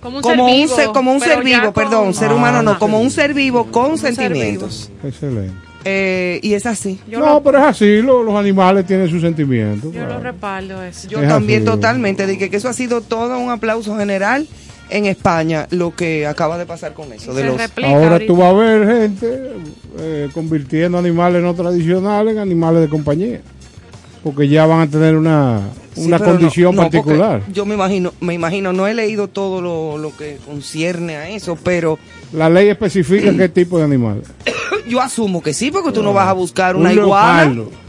Como 0.00 0.16
un 0.18 0.22
como 0.22 0.34
ser 0.34 0.40
un 0.42 0.52
vivo. 0.62 0.76
ser, 0.76 0.86
como 0.88 1.12
un 1.12 1.20
pero 1.20 1.34
ser 1.34 1.44
vivo, 1.44 1.62
con- 1.72 1.72
perdón, 1.74 2.14
ser 2.14 2.30
Ah, 2.30 2.34
humano 2.34 2.62
no, 2.62 2.78
como 2.78 3.00
un 3.00 3.10
ser 3.10 3.32
vivo 3.34 3.70
con 3.70 3.96
ser 3.96 4.14
sentimientos. 4.14 4.90
Excelente. 5.04 5.54
Eh, 5.84 6.38
y 6.42 6.54
es 6.54 6.64
así. 6.66 7.00
Yo, 7.08 7.18
no, 7.20 7.26
lo, 7.34 7.42
pero 7.42 7.58
es 7.58 7.64
así, 7.64 8.02
lo- 8.02 8.22
los 8.22 8.34
animales 8.36 8.86
tienen 8.86 9.08
sus 9.08 9.20
sentimientos. 9.20 9.92
yo 9.92 10.00
lo 10.02 10.06
claro. 10.06 10.22
respaldo 10.22 10.82
eso. 10.82 11.08
Yo 11.08 11.20
Es 11.20 11.28
también 11.28 11.62
así. 11.62 11.70
totalmente, 11.70 12.26
dije 12.26 12.48
que 12.50 12.56
eso 12.56 12.68
ha 12.68 12.72
sido 12.72 13.00
todo 13.00 13.38
un 13.38 13.50
aplauso 13.50 13.96
general 13.96 14.46
en 14.90 15.06
España, 15.06 15.66
lo 15.70 15.94
que 15.96 16.26
acaba 16.26 16.58
de 16.58 16.66
pasar 16.66 16.92
con 16.92 17.12
eso. 17.12 17.32
De 17.34 17.42
Se 17.42 17.46
los, 17.48 17.60
Ahora 17.84 18.12
ahorita. 18.12 18.26
tú 18.32 18.36
vas 18.36 18.50
a 18.50 18.56
ver 18.56 18.86
gente 18.86 19.42
eh, 19.98 20.28
convirtiendo 20.34 20.98
animales 20.98 21.42
no 21.42 21.54
tradicionales 21.54 22.34
en 22.34 22.38
animales 22.40 22.82
de 22.82 22.88
compañía. 22.88 23.40
Porque 24.22 24.46
ya 24.48 24.66
van 24.66 24.82
a 24.82 24.86
tener 24.88 25.16
una, 25.16 25.62
una 25.96 26.18
condición 26.20 26.76
no, 26.76 26.82
particular. 26.82 27.42
yo 27.52 27.66
me 27.66 27.74
imagino, 27.74 28.12
me 28.20 28.34
imagino, 28.34 28.72
no 28.72 28.86
he 28.86 28.94
leído 28.94 29.26
todo 29.26 29.60
lo, 29.60 29.98
lo 29.98 30.16
que 30.16 30.36
concierne 30.46 31.16
a 31.16 31.28
eso, 31.30 31.58
pero 31.64 31.98
La 32.32 32.48
ley 32.48 32.68
especifica 32.68 33.36
qué 33.36 33.48
tipo 33.48 33.78
de 33.78 33.84
animal. 33.84 34.22
yo 34.86 35.00
asumo 35.00 35.42
que 35.42 35.52
sí, 35.54 35.70
porque 35.70 35.92
tú 35.92 36.02
no 36.02 36.12
vas 36.12 36.28
a 36.28 36.32
buscar 36.32 36.76
una 36.76 36.90
Un 36.90 36.96
iguana. 36.98 37.44
leopardo. 37.44 37.82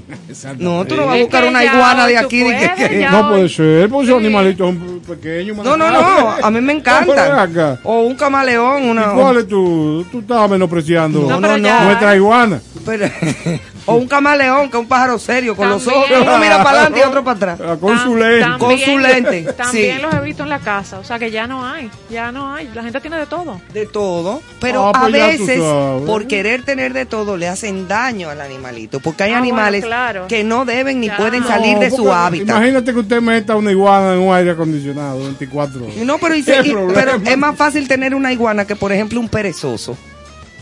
No, 0.60 0.86
tú 0.86 0.96
no 0.96 1.06
vas 1.08 1.16
a 1.18 1.22
buscar 1.22 1.46
una 1.46 1.64
iguana 1.64 2.06
de 2.06 2.14
tú 2.20 2.26
aquí. 2.26 2.40
de 2.40 2.58
que- 2.58 2.70
puedes, 2.76 2.90
que- 2.90 3.00
ya 3.00 3.12
No 3.12 3.30
puede 3.30 3.50
ser, 3.50 3.90
porque 3.90 4.08
Sí. 4.08 4.14
animalitos 4.14 4.68
son 4.68 5.00
pequeños. 5.00 5.58
No, 5.58 5.76
no, 5.76 5.90
no, 5.90 6.30
a 6.44 6.52
mí 6.52 6.62
me 6.62 6.74
encantan. 6.74 7.40
acá. 7.40 7.80
O 7.84 8.02
un 8.02 8.16
camaleón, 8.16 8.84
¿Y 8.86 8.90
una... 8.92 9.12
cuál 9.14 9.38
es 9.38 9.48
tu? 9.48 10.06
Tú 10.12 10.20
estabas 10.20 10.50
menospreciando 10.52 11.22
No, 11.22 11.42
pero 11.42 11.58
no, 11.58 11.64
ya- 11.68 11.80
no. 11.80 11.86
nuestra 11.86 12.16
iguana. 12.16 12.62
pero- 12.86 13.08
o 13.86 13.96
un 13.96 14.08
camaleón, 14.08 14.70
que 14.70 14.78
es 14.78 14.82
un 14.82 14.88
pájaro 14.88 15.20
serio, 15.20 15.56
con 15.56 15.70
los 15.70 15.86
ojos, 15.88 16.06
uno 16.10 16.38
mira 16.38 16.64
para 16.64 16.80
adelante 16.82 17.00
y 17.00 17.04
otro 17.04 17.24
para 17.24 17.36
atrás. 17.38 17.60
La 17.60 17.76
Tam- 17.76 17.80
consulente. 17.80 18.40
también- 18.42 18.60
Con 18.60 18.80
su 18.80 18.98
lente, 19.00 19.54
También 19.58 19.96
sí. 19.98 20.02
los 20.02 20.14
he 20.14 20.20
visto 20.22 20.44
en 20.44 20.50
la 20.50 20.60
casa, 20.60 21.00
o 21.00 21.04
sea 21.04 21.20
que 21.20 21.32
ya 21.32 21.48
no 21.48 21.66
hay, 21.66 21.90
ya 22.10 22.32
no 22.32 22.54
hay. 22.54 22.70
La 22.74 22.84
gente 22.84 23.02
tiene 23.02 23.18
de 23.18 23.26
todo. 23.26 23.60
De 23.74 23.86
todo, 23.86 24.42
pero 24.60 24.86
Ah, 24.88 24.90
a 24.90 25.10
pues 25.10 25.38
tú 25.38 25.46
veces 25.46 25.60
por 26.06 26.28
querer 26.28 26.64
tener 26.64 26.94
de 26.94 27.06
todo 27.06 27.36
le 27.38 27.48
hacen 27.48 27.88
daño 27.88 28.30
al 28.30 28.42
animalito, 28.42 29.00
porque 29.00 29.24
hay 29.24 29.32
Ah, 29.32 29.40
bueno, 29.40 29.54
animales 29.56 29.84
claro. 29.86 30.28
que 30.28 30.44
no 30.44 30.66
deben 30.66 31.00
ni 31.02 31.08
Ya. 31.08 31.18
pueden 31.18 31.42
No, 31.42 31.48
salir 31.48 31.78
de 31.80 31.92
su 31.92 32.12
hábitat. 32.12 32.50
Imagínate 32.58 32.94
que 32.94 33.00
usted 33.00 33.22
meta 33.22 33.56
una 33.56 33.72
iguana 33.72 34.14
en 34.14 34.20
un 34.20 34.34
aire 34.34 34.52
acondicionado 34.52 35.20
24 35.20 35.84
horas. 35.84 35.96
No, 35.98 36.18
pero, 36.20 36.36
y 36.36 36.44
pero 36.94 37.16
es 37.26 37.38
más 37.38 37.56
fácil 37.56 37.88
tener 37.88 38.16
una 38.16 38.32
iguana 38.32 38.66
que, 38.66 38.76
por 38.76 38.92
ejemplo, 38.92 39.20
un 39.20 39.28
perezoso. 39.30 39.98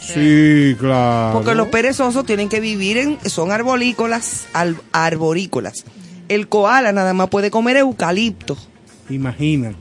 Sí, 0.01 0.75
claro. 0.79 1.33
Porque 1.33 1.53
los 1.55 1.67
perezosos 1.67 2.25
tienen 2.25 2.49
que 2.49 2.59
vivir 2.59 2.97
en, 2.97 3.19
son 3.29 3.51
arborícolas, 3.51 4.45
al- 4.53 4.77
arborícolas. 4.91 5.85
El 6.27 6.47
koala 6.47 6.91
nada 6.91 7.13
más 7.13 7.29
puede 7.29 7.51
comer 7.51 7.77
eucalipto. 7.77 8.57
Imagínate. 9.09 9.75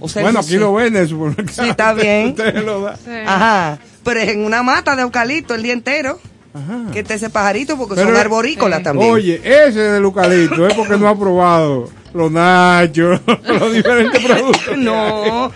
O 0.00 0.08
sea, 0.08 0.22
bueno, 0.22 0.40
aquí 0.40 0.50
sí. 0.50 0.56
lo 0.58 0.72
venden. 0.72 1.06
Sí, 1.08 1.68
está 1.68 1.92
bien. 1.94 2.28
Usted 2.30 2.64
lo 2.64 2.80
da. 2.82 2.96
Sí. 2.96 3.10
Ajá. 3.26 3.78
Pero 4.04 4.20
es 4.20 4.28
en 4.30 4.44
una 4.44 4.62
mata 4.62 4.94
de 4.96 5.02
eucalipto 5.02 5.54
el 5.54 5.62
día 5.62 5.72
entero. 5.72 6.18
Ajá. 6.54 6.90
Que 6.92 7.00
esté 7.00 7.14
ese 7.14 7.28
pajarito 7.28 7.76
porque 7.76 7.96
Pero- 7.96 8.08
son 8.08 8.16
arborícolas 8.16 8.78
Sí. 8.78 8.84
también. 8.84 9.10
Oye, 9.10 9.40
ese 9.44 9.80
del 9.80 10.04
eucalipto 10.04 10.66
es 10.66 10.74
porque 10.74 10.96
no 10.96 11.08
ha 11.08 11.18
probado 11.18 11.90
los 12.14 12.32
nachos, 12.32 13.20
los 13.26 13.72
diferentes 13.74 14.24
productos. 14.24 14.62
No. 14.78 15.52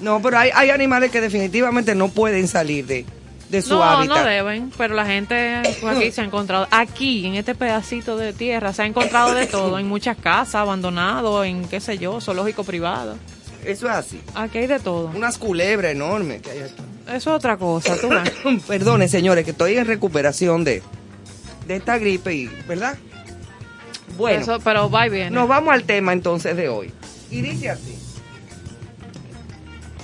No, 0.00 0.20
pero 0.20 0.38
hay, 0.38 0.50
hay 0.54 0.70
animales 0.70 1.10
que 1.10 1.20
definitivamente 1.20 1.94
no 1.94 2.08
pueden 2.08 2.48
salir 2.48 2.84
de, 2.86 3.04
de 3.48 3.62
su 3.62 3.74
No, 3.74 3.82
hábitat. 3.82 4.16
no 4.18 4.24
deben, 4.24 4.72
pero 4.76 4.94
la 4.94 5.06
gente 5.06 5.62
pues, 5.80 5.96
aquí 5.96 6.10
se 6.12 6.20
ha 6.20 6.24
encontrado, 6.24 6.66
aquí 6.70 7.26
en 7.26 7.34
este 7.36 7.54
pedacito 7.54 8.16
de 8.16 8.32
tierra, 8.32 8.72
se 8.72 8.82
ha 8.82 8.86
encontrado 8.86 9.34
de 9.34 9.46
todo, 9.46 9.78
en 9.78 9.86
muchas 9.88 10.16
casas, 10.16 10.56
abandonado, 10.56 11.44
en 11.44 11.66
qué 11.68 11.80
sé 11.80 11.98
yo, 11.98 12.20
zoológico 12.20 12.64
privado. 12.64 13.16
Eso 13.64 13.86
es 13.86 13.92
así. 13.94 14.20
Aquí 14.34 14.58
hay 14.58 14.66
de 14.66 14.78
todo. 14.78 15.10
Unas 15.14 15.38
culebras 15.38 15.92
enormes 15.92 16.42
que 16.42 16.50
hay 16.50 16.58
aquí. 16.62 16.74
Eso 17.06 17.16
es 17.16 17.26
otra 17.28 17.56
cosa, 17.56 17.96
tú. 17.98 18.10
Perdone, 18.66 19.08
señores, 19.08 19.44
que 19.44 19.52
estoy 19.52 19.76
en 19.78 19.86
recuperación 19.86 20.64
de, 20.64 20.82
de 21.66 21.76
esta 21.76 21.96
gripe 21.98 22.34
y, 22.34 22.46
¿verdad? 22.68 22.96
Bueno, 24.18 24.42
Eso, 24.42 24.58
pero 24.62 24.90
va 24.90 25.06
y 25.06 25.10
viene. 25.10 25.30
nos 25.30 25.48
vamos 25.48 25.72
al 25.72 25.84
tema 25.84 26.12
entonces 26.12 26.56
de 26.56 26.68
hoy. 26.68 26.92
Y 27.30 27.40
dice 27.40 27.70
así. 27.70 27.96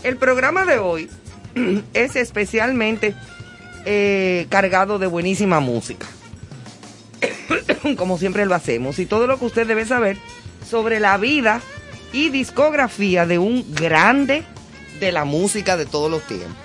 El 0.02 0.16
programa 0.16 0.64
de 0.64 0.78
hoy 0.78 1.10
es 1.94 2.16
especialmente 2.16 3.14
eh, 3.84 4.46
cargado 4.48 4.98
de 4.98 5.06
buenísima 5.06 5.60
música. 5.60 6.06
Como 7.96 8.18
siempre 8.18 8.46
lo 8.46 8.54
hacemos. 8.54 8.98
Y 8.98 9.06
todo 9.06 9.26
lo 9.26 9.38
que 9.38 9.44
usted 9.44 9.66
debe 9.66 9.84
saber 9.84 10.16
sobre 10.68 11.00
la 11.00 11.16
vida 11.18 11.60
y 12.12 12.30
discografía 12.30 13.26
de 13.26 13.38
un 13.38 13.74
grande 13.74 14.44
de 15.00 15.12
la 15.12 15.24
música 15.24 15.76
de 15.76 15.86
todos 15.86 16.10
los 16.10 16.22
tiempos. 16.22 16.56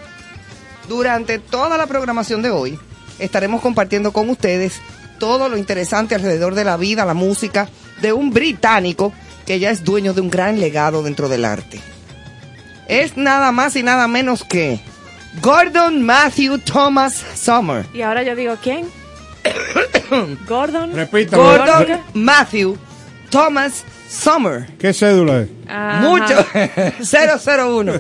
Durante 0.87 1.39
toda 1.39 1.77
la 1.77 1.87
programación 1.87 2.41
de 2.41 2.51
hoy 2.51 2.79
estaremos 3.19 3.61
compartiendo 3.61 4.13
con 4.13 4.29
ustedes 4.29 4.81
todo 5.19 5.49
lo 5.49 5.57
interesante 5.57 6.15
alrededor 6.15 6.55
de 6.55 6.65
la 6.65 6.77
vida, 6.77 7.05
la 7.05 7.13
música 7.13 7.69
de 8.01 8.13
un 8.13 8.31
británico 8.31 9.13
que 9.45 9.59
ya 9.59 9.71
es 9.71 9.83
dueño 9.83 10.13
de 10.13 10.21
un 10.21 10.29
gran 10.29 10.59
legado 10.59 11.03
dentro 11.03 11.29
del 11.29 11.45
arte. 11.45 11.79
Es 12.87 13.17
nada 13.17 13.51
más 13.51 13.75
y 13.75 13.83
nada 13.83 14.07
menos 14.07 14.43
que 14.43 14.79
Gordon 15.41 16.01
Matthew 16.03 16.59
Thomas 16.59 17.23
Summer. 17.35 17.85
Y 17.93 18.01
ahora 18.01 18.23
yo 18.23 18.35
digo, 18.35 18.55
¿quién? 18.61 18.85
Gordon. 20.47 20.93
Repítame. 20.93 21.41
Gordon 21.43 21.85
¿qué- 21.85 21.99
Matthew 22.13 22.77
Thomas 23.29 23.83
Summer. 24.09 24.67
¿Qué 24.77 24.93
cédula 24.93 25.41
es? 25.41 25.49
Ajá. 25.67 25.99
Muchos, 26.01 26.45
001. 27.57 27.93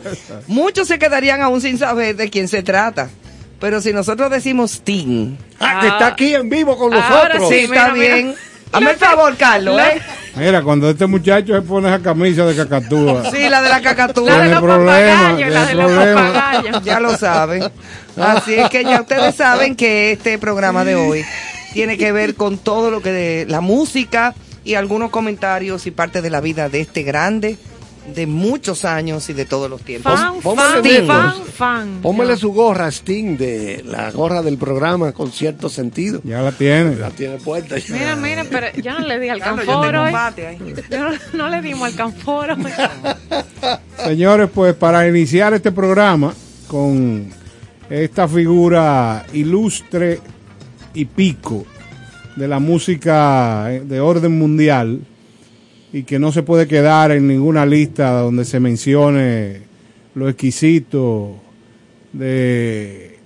Muchos 0.47 0.87
se 0.87 0.99
quedarían 0.99 1.41
aún 1.41 1.61
sin 1.61 1.77
saber 1.77 2.15
de 2.15 2.29
quién 2.29 2.47
se 2.47 2.63
trata. 2.63 3.09
Pero 3.59 3.81
si 3.81 3.91
nosotros 3.93 4.29
decimos 4.29 4.71
Sting, 4.73 5.35
Ah, 5.59 5.79
que 5.81 5.87
está 5.87 6.07
aquí 6.07 6.35
en 6.35 6.49
vivo 6.49 6.77
con 6.77 6.93
Ahora 6.93 7.35
nosotros. 7.35 7.49
sí, 7.49 7.55
Sí, 7.55 7.63
está 7.63 7.91
mira, 7.93 8.15
mira. 8.17 8.33
Hazme 8.75 8.91
el 8.91 8.97
favor, 8.97 9.35
Carlos, 9.37 9.79
¿eh? 9.81 10.01
Mira, 10.35 10.61
cuando 10.63 10.89
este 10.89 11.05
muchacho 11.05 11.53
se 11.55 11.61
pone 11.61 11.87
esa 11.87 11.99
camisa 11.99 12.45
de 12.45 12.55
cacatúa. 12.55 13.29
Sí, 13.31 13.47
la 13.49 13.61
de 13.61 13.69
la 13.69 13.79
La 13.79 13.81
cacatúa. 13.81 14.25
de 14.25 14.31
Tiene 14.39 14.49
los 14.49 14.61
problema, 14.61 15.21
papagayos, 15.21 15.53
la 15.53 15.65
de 15.65 15.73
los 15.75 15.91
papagayos. 15.91 16.83
Ya 16.83 16.99
lo 16.99 17.17
saben. 17.17 17.63
Así 18.17 18.53
es 18.55 18.69
que 18.69 18.83
ya 18.83 19.01
ustedes 19.01 19.35
saben 19.35 19.75
que 19.75 20.11
este 20.11 20.37
programa 20.37 20.83
de 20.83 20.95
hoy 20.95 21.23
tiene 21.73 21.97
que 21.97 22.11
ver 22.11 22.35
con 22.35 22.57
todo 22.57 22.91
lo 22.91 23.01
que 23.01 23.11
de 23.11 23.45
la 23.47 23.61
música 23.61 24.33
y 24.65 24.73
algunos 24.75 25.09
comentarios 25.09 25.85
y 25.87 25.91
parte 25.91 26.21
de 26.21 26.29
la 26.29 26.41
vida 26.41 26.67
de 26.69 26.81
este 26.81 27.03
grande 27.03 27.57
de 28.13 28.27
muchos 28.27 28.85
años 28.85 29.29
y 29.29 29.33
de 29.33 29.45
todos 29.45 29.69
los 29.69 29.81
tiempos. 29.81 30.13
Fan, 30.13 30.35
Póngale 30.41 31.05
fan, 31.05 31.33
fan. 31.43 31.99
Póngale 32.01 32.37
su 32.37 32.53
gorra 32.53 32.87
Sting 32.89 33.37
de 33.37 33.83
la 33.85 34.11
gorra 34.11 34.41
del 34.41 34.57
programa 34.57 35.11
con 35.11 35.31
cierto 35.31 35.69
sentido. 35.69 36.21
Ya 36.23 36.41
la 36.41 36.51
tiene. 36.51 36.95
La 36.95 37.09
tiene 37.09 37.37
puesta. 37.37 37.77
ya. 37.77 37.93
Mira, 37.93 38.15
mira, 38.15 38.45
pero 38.49 38.67
yo 38.81 38.99
no 38.99 39.07
le 39.07 39.19
di 39.19 39.29
al 39.29 39.39
canforo. 39.41 40.03
bate. 40.11 40.57
Yo 40.91 41.09
no 41.33 41.49
le 41.49 41.61
dimos 41.61 41.87
al 41.89 41.95
canforo. 41.95 42.55
Señores, 44.03 44.49
pues 44.53 44.75
para 44.75 45.07
iniciar 45.07 45.53
este 45.53 45.71
programa 45.71 46.33
con 46.67 47.29
esta 47.89 48.27
figura 48.27 49.25
ilustre 49.33 50.19
y 50.93 51.05
pico 51.05 51.65
de 52.35 52.47
la 52.47 52.59
música 52.59 53.71
eh, 53.71 53.81
de 53.85 53.99
orden 53.99 54.37
mundial 54.37 54.99
y 55.95 56.03
que 56.03 56.19
no 56.19 56.33
se 56.33 56.43
puede 56.43 56.67
quedar 56.67 57.11
en 57.11 57.25
ninguna 57.25 57.65
lista 57.65 58.11
donde 58.19 58.43
se 58.43 58.59
mencione 58.59 59.61
lo 60.13 60.27
exquisito 60.27 61.37
de 62.11 63.17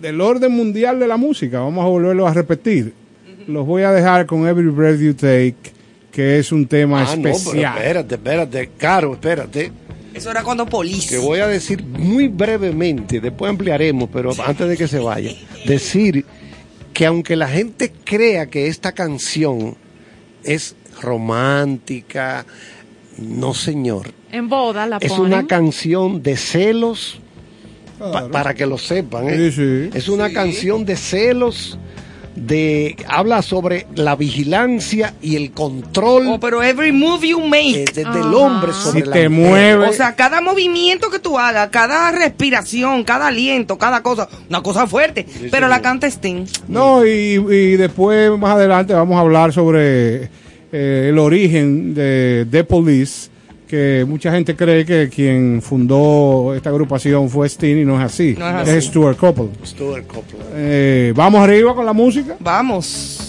del 0.00 0.22
orden 0.22 0.52
mundial 0.52 0.98
de 0.98 1.06
la 1.06 1.18
música. 1.18 1.60
Vamos 1.60 1.84
a 1.84 1.88
volverlo 1.88 2.26
a 2.26 2.32
repetir. 2.32 2.94
Los 3.46 3.66
voy 3.66 3.82
a 3.82 3.92
dejar 3.92 4.24
con 4.24 4.48
Every 4.48 4.70
Breath 4.70 5.00
You 5.00 5.12
Take, 5.12 5.56
que 6.10 6.38
es 6.38 6.50
un 6.50 6.66
tema 6.66 7.02
Ah, 7.02 7.14
no, 7.14 7.22
pero 7.22 7.36
especial. 7.36 7.76
espérate, 7.76 8.14
espérate, 8.14 8.70
Caro, 8.78 9.12
espérate. 9.12 9.70
Eso 10.14 10.30
era 10.30 10.42
cuando 10.42 10.64
Police. 10.64 11.10
Que 11.10 11.18
voy 11.18 11.40
a 11.40 11.46
decir 11.46 11.84
muy 11.84 12.28
brevemente, 12.28 13.20
después 13.20 13.50
ampliaremos, 13.50 14.08
pero 14.10 14.32
antes 14.46 14.66
de 14.66 14.78
que 14.78 14.88
se 14.88 14.98
vaya, 14.98 15.32
decir 15.66 16.24
que 16.94 17.04
aunque 17.04 17.36
la 17.36 17.48
gente 17.48 17.92
crea 18.02 18.46
que 18.46 18.68
esta 18.68 18.92
canción 18.92 19.76
es 20.42 20.74
romántica, 21.02 22.44
no 23.18 23.54
señor, 23.54 24.12
En 24.30 24.48
boda 24.48 24.86
la 24.86 24.98
es 24.98 25.12
ponen. 25.12 25.26
una 25.32 25.46
canción 25.46 26.22
de 26.22 26.36
celos, 26.36 27.18
pa- 27.98 28.10
Claro. 28.10 28.30
para 28.30 28.54
que 28.54 28.66
lo 28.66 28.78
sepan, 28.78 29.28
¿eh? 29.28 29.50
Sí, 29.50 29.52
sí. 29.52 29.90
es 29.98 30.08
una 30.08 30.30
canción 30.32 30.84
de 30.84 30.96
celos, 30.96 31.78
de 32.36 32.94
habla 33.08 33.42
sobre 33.42 33.88
la 33.96 34.14
vigilancia 34.14 35.12
y 35.20 35.34
el 35.34 35.50
control 35.50 36.28
Oh, 36.28 36.38
pero 36.38 36.62
every 36.62 36.92
move 36.92 37.26
you 37.26 37.40
eh, 37.40 37.48
make. 37.48 37.84
de- 37.92 38.04
del 38.04 38.06
Ajá. 38.06 38.36
hombre 38.36 38.72
sobre 38.72 39.00
Si 39.00 39.06
la 39.08 39.12
te 39.12 39.28
mujer. 39.28 39.50
mueve. 39.76 39.88
O 39.88 39.92
sea, 39.92 40.14
cada 40.14 40.40
movimiento 40.40 41.10
que 41.10 41.18
tú 41.18 41.36
hagas, 41.36 41.70
cada 41.70 42.12
respiración, 42.12 43.02
cada 43.02 43.26
aliento, 43.26 43.76
cada 43.76 44.04
cosa, 44.04 44.28
una 44.48 44.62
cosa 44.62 44.86
fuerte. 44.86 45.26
pero 45.50 45.66
la 45.66 45.82
canta 45.82 46.06
Sting. 46.06 46.44
No, 46.68 47.04
y, 47.04 47.10
y 47.10 47.76
después 47.76 48.30
más 48.38 48.52
adelante 48.54 48.94
vamos 48.94 49.16
a 49.16 49.20
hablar 49.22 49.52
sobre 49.52 50.30
eh, 50.72 51.08
el 51.10 51.18
origen 51.18 51.94
de 51.94 52.46
The 52.50 52.64
Police, 52.64 53.30
que 53.66 54.04
mucha 54.08 54.32
gente 54.32 54.56
cree 54.56 54.84
que 54.84 55.08
quien 55.08 55.60
fundó 55.62 56.54
esta 56.54 56.70
agrupación 56.70 57.28
fue 57.28 57.46
Sting 57.48 57.76
y 57.76 57.84
no 57.84 57.96
es 57.98 58.04
así. 58.04 58.30
Es, 58.30 58.40
así. 58.40 58.80
Stuart 58.88 59.16
Copeland. 59.18 59.64
Stuart 59.64 60.06
Copeland. 60.06 60.50
Eh, 60.54 61.12
Vamos 61.14 61.40
arriba 61.40 61.74
con 61.74 61.84
la 61.84 61.92
música. 61.92 62.36
Vamos. 62.40 63.27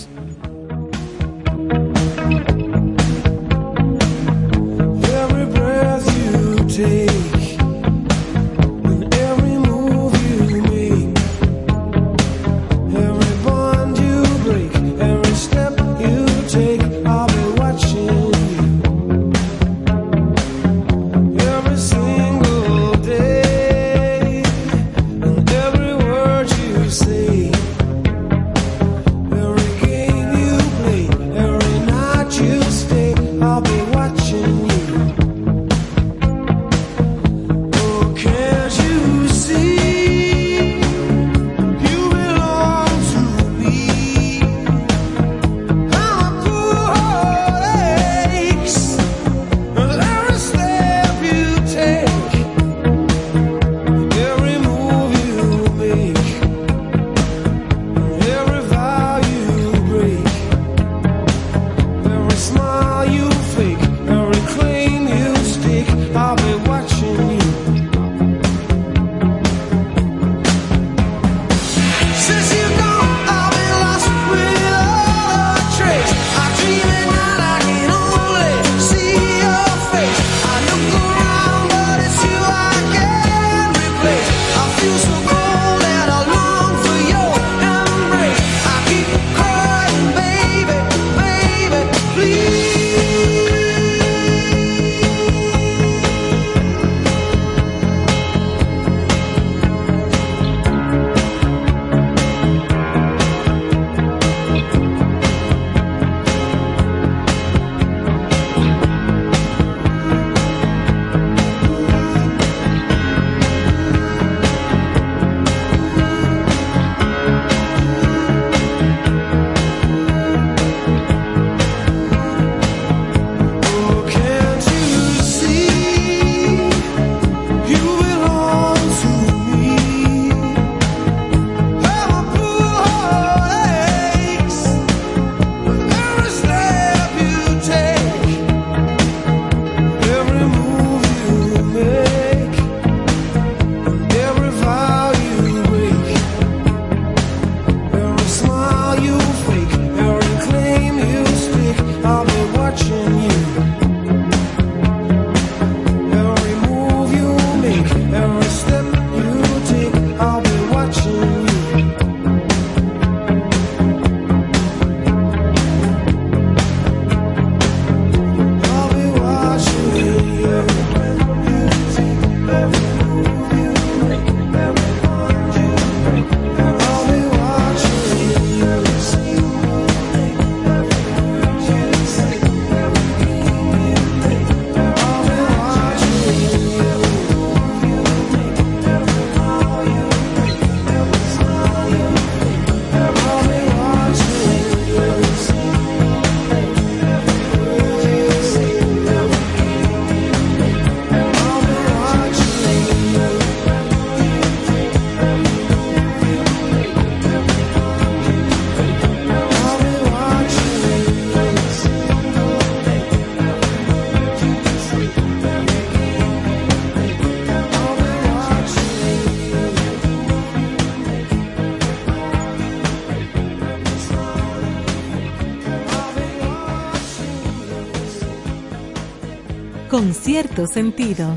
con 230.00 230.14
cierto 230.14 230.66
sentido. 230.66 231.28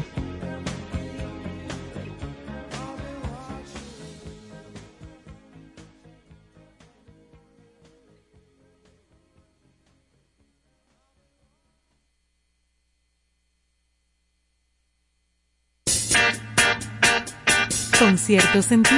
Con 17.99 18.17
cierto 18.17 18.63
sentido. 18.63 18.92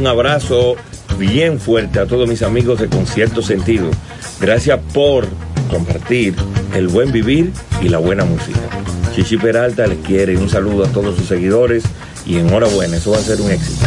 Un 0.00 0.06
abrazo 0.06 0.76
bien 1.18 1.60
fuerte 1.60 2.00
a 2.00 2.06
todos 2.06 2.26
mis 2.26 2.42
amigos 2.42 2.80
de 2.80 2.88
Concierto 2.88 3.42
Sentido. 3.42 3.90
Gracias 4.40 4.80
por 4.94 5.28
compartir 5.70 6.34
el 6.74 6.88
buen 6.88 7.12
vivir 7.12 7.52
y 7.82 7.90
la 7.90 7.98
buena 7.98 8.24
música. 8.24 8.60
Chichi 9.14 9.36
Peralta 9.36 9.86
les 9.86 9.98
quiere 9.98 10.38
un 10.38 10.48
saludo 10.48 10.86
a 10.86 10.88
todos 10.88 11.16
sus 11.16 11.26
seguidores 11.26 11.84
y 12.24 12.38
enhorabuena, 12.38 12.96
eso 12.96 13.10
va 13.10 13.18
a 13.18 13.20
ser 13.20 13.42
un 13.42 13.50
éxito. 13.50 13.84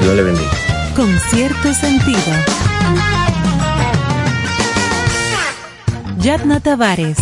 Dios 0.00 0.16
le 0.16 0.22
bendiga. 0.22 0.50
Con 0.96 1.18
cierto 1.28 1.74
sentido. 1.74 2.18
Yadna 6.16 6.60
Tavares. 6.60 7.18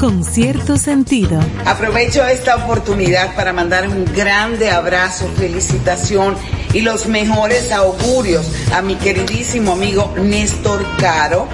Con 0.00 0.24
cierto 0.24 0.78
sentido. 0.78 1.40
Aprovecho 1.66 2.24
esta 2.24 2.56
oportunidad 2.56 3.34
para 3.34 3.52
mandar 3.52 3.86
un 3.88 4.06
grande 4.14 4.70
abrazo, 4.70 5.28
felicitación 5.36 6.36
y 6.76 6.82
los 6.82 7.06
mejores 7.06 7.72
augurios 7.72 8.46
a 8.70 8.82
mi 8.82 8.96
queridísimo 8.96 9.72
amigo 9.72 10.12
Néstor 10.18 10.84
Caro, 10.98 11.48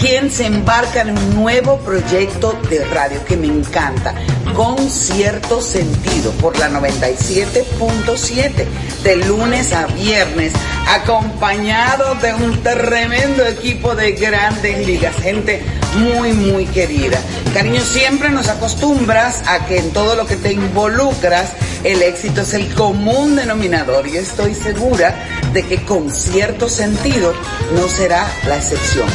quien 0.00 0.30
se 0.30 0.46
embarca 0.46 1.00
en 1.00 1.18
un 1.18 1.34
nuevo 1.34 1.78
proyecto 1.78 2.56
de 2.70 2.84
radio 2.84 3.24
que 3.24 3.36
me 3.36 3.48
encanta, 3.48 4.14
con 4.54 4.78
cierto 4.88 5.60
sentido, 5.60 6.30
por 6.34 6.56
la 6.60 6.70
97.7, 6.70 8.66
de 9.02 9.16
lunes 9.16 9.72
a 9.72 9.86
viernes, 9.86 10.52
acompañado 10.88 12.14
de 12.14 12.34
un 12.34 12.62
tremendo 12.62 13.44
equipo 13.46 13.96
de 13.96 14.12
grandes 14.12 14.86
ligas, 14.86 15.16
gente 15.16 15.60
muy, 15.96 16.32
muy 16.34 16.66
querida. 16.66 17.18
Cariño, 17.52 17.80
siempre 17.80 18.30
nos 18.30 18.46
acostumbras 18.48 19.42
a 19.48 19.66
que 19.66 19.78
en 19.78 19.90
todo 19.92 20.14
lo 20.14 20.24
que 20.24 20.36
te 20.36 20.52
involucras, 20.52 21.50
el 21.84 22.02
éxito 22.02 22.42
es 22.42 22.54
el 22.54 22.72
común 22.74 23.36
denominador 23.36 24.06
y 24.06 24.16
estoy 24.16 24.54
segura 24.54 25.14
de 25.52 25.62
que 25.64 25.84
con 25.84 26.10
cierto 26.10 26.68
sentido 26.68 27.32
no 27.74 27.88
será 27.88 28.26
la 28.46 28.56
excepción. 28.56 29.08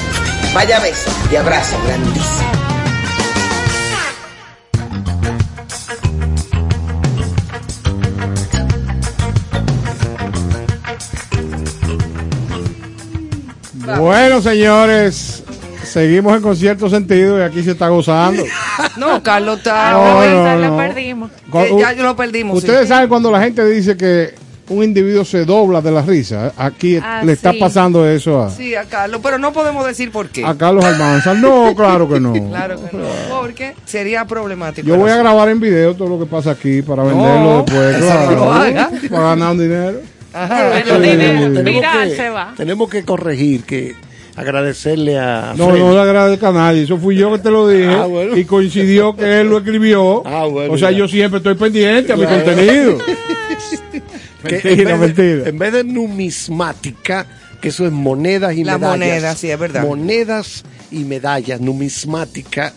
Vaya 0.54 0.80
beso 0.80 1.12
y 1.32 1.36
abrazo 1.36 1.78
grandísimo. 1.86 2.64
Bueno, 13.98 14.42
señores, 14.42 15.33
seguimos 15.94 16.36
en 16.36 16.42
concierto 16.42 16.90
sentido 16.90 17.40
y 17.40 17.42
aquí 17.44 17.64
se 17.64 17.72
está 17.72 17.88
gozando. 17.90 18.44
No, 18.98 19.22
Carlos 19.24 19.58
está. 19.60 19.92
No, 19.92 20.22
no, 20.26 20.56
lo 20.58 20.68
no. 20.70 20.78
perdimos. 20.78 21.32
que 21.52 21.76
ya 21.80 21.94
lo 21.94 22.16
perdimos. 22.16 22.60
sí. 22.62 22.68
Ustedes 22.68 22.88
saben 22.90 23.08
cuando 23.10 23.32
la 23.32 23.42
gente 23.42 23.66
dice 23.66 23.96
que 23.98 24.34
un 24.70 24.84
individuo 24.84 25.26
se 25.26 25.46
dobla 25.46 25.82
de 25.82 25.92
la 25.92 26.02
risa. 26.02 26.54
Aquí 26.58 26.98
Ah, 27.02 27.22
le 27.24 27.34
está 27.34 27.52
sí. 27.52 27.60
pasando 27.60 28.08
eso 28.08 28.42
a, 28.42 28.50
Sí, 28.50 28.76
a 28.76 28.84
Carlos, 28.86 29.20
pero 29.24 29.38
no 29.38 29.52
podemos 29.52 29.86
decir 29.86 30.12
por 30.12 30.30
qué. 30.30 30.46
a 30.46 30.56
Carlos 30.56 30.84
Almanzar. 30.86 31.36
No, 31.38 31.74
claro 31.78 32.08
que 32.08 32.20
no. 32.20 32.34
Claro 32.34 32.76
que 32.78 32.96
no. 32.98 33.04
Porque 33.30 33.74
sería 33.86 34.26
problemático. 34.26 34.88
Yo 34.88 34.96
voy 34.98 35.12
a 35.12 35.18
grabar 35.18 35.50
en 35.50 35.60
video 35.60 35.96
todo 35.96 36.10
lo 36.10 36.20
que 36.20 36.26
pasa 36.26 36.52
aquí 36.52 36.82
para 36.82 37.04
venderlo 37.04 37.64
después. 37.66 37.98
Claro, 37.98 38.32
no 38.32 38.36
lo 38.46 38.54
haga. 38.54 38.90
Para 39.10 39.24
ganar 39.24 39.52
un 39.52 39.60
dinero. 39.60 40.00
Ajá. 40.34 40.72
Sí. 40.84 40.92
dinero, 41.02 41.54
Tenemos 41.54 41.84
que- 42.04 42.16
se 42.16 42.30
va. 42.30 42.54
Tenemos 42.58 42.90
que 42.90 43.04
corregir, 43.04 43.64
que 43.64 43.96
agradecerle 44.36 45.18
a 45.20 45.54
No, 45.56 45.68
Freddy. 45.70 45.80
no 45.82 45.94
le 45.94 46.00
agradezco 46.02 46.48
a 46.48 46.52
nadie. 46.52 46.84
Eso 46.84 46.98
fui 46.98 47.16
yo 47.16 47.32
que 47.32 47.40
te 47.40 47.52
lo 47.52 47.68
dije. 47.68 47.88
Ah, 47.94 48.06
bueno. 48.06 48.36
Y 48.38 48.46
coincidió 48.46 49.16
que 49.16 49.42
él 49.42 49.50
lo 49.50 49.58
escribió. 49.60 50.24
Ah, 50.26 50.46
bueno, 50.46 50.74
o 50.74 50.78
sea, 50.78 50.92
ya. 50.92 50.98
yo 51.00 51.08
siempre 51.08 51.38
estoy 51.38 51.56
pendiente 51.56 52.14
a 52.14 52.16
mi 52.16 52.26
Claro. 52.26 52.44
contenido. 52.46 52.98
que 54.48 54.62
mentira, 54.64 54.94
en, 54.96 55.00
vez 55.02 55.16
de, 55.16 55.24
mentira. 55.24 55.50
en 55.50 55.60
vez 55.60 55.74
de 55.74 55.84
numismática, 55.84 57.26
que 57.62 57.70
eso 57.70 57.86
es 57.86 57.92
monedas 57.92 58.56
y 58.56 58.64
La 58.64 58.78
medallas. 58.78 59.00
moneda, 59.00 59.36
sí, 59.36 59.50
es 59.50 59.60
verdad. 59.60 59.84
Monedas 59.84 60.64
y 60.92 61.04
medallas, 61.06 61.62
numismática, 61.62 62.74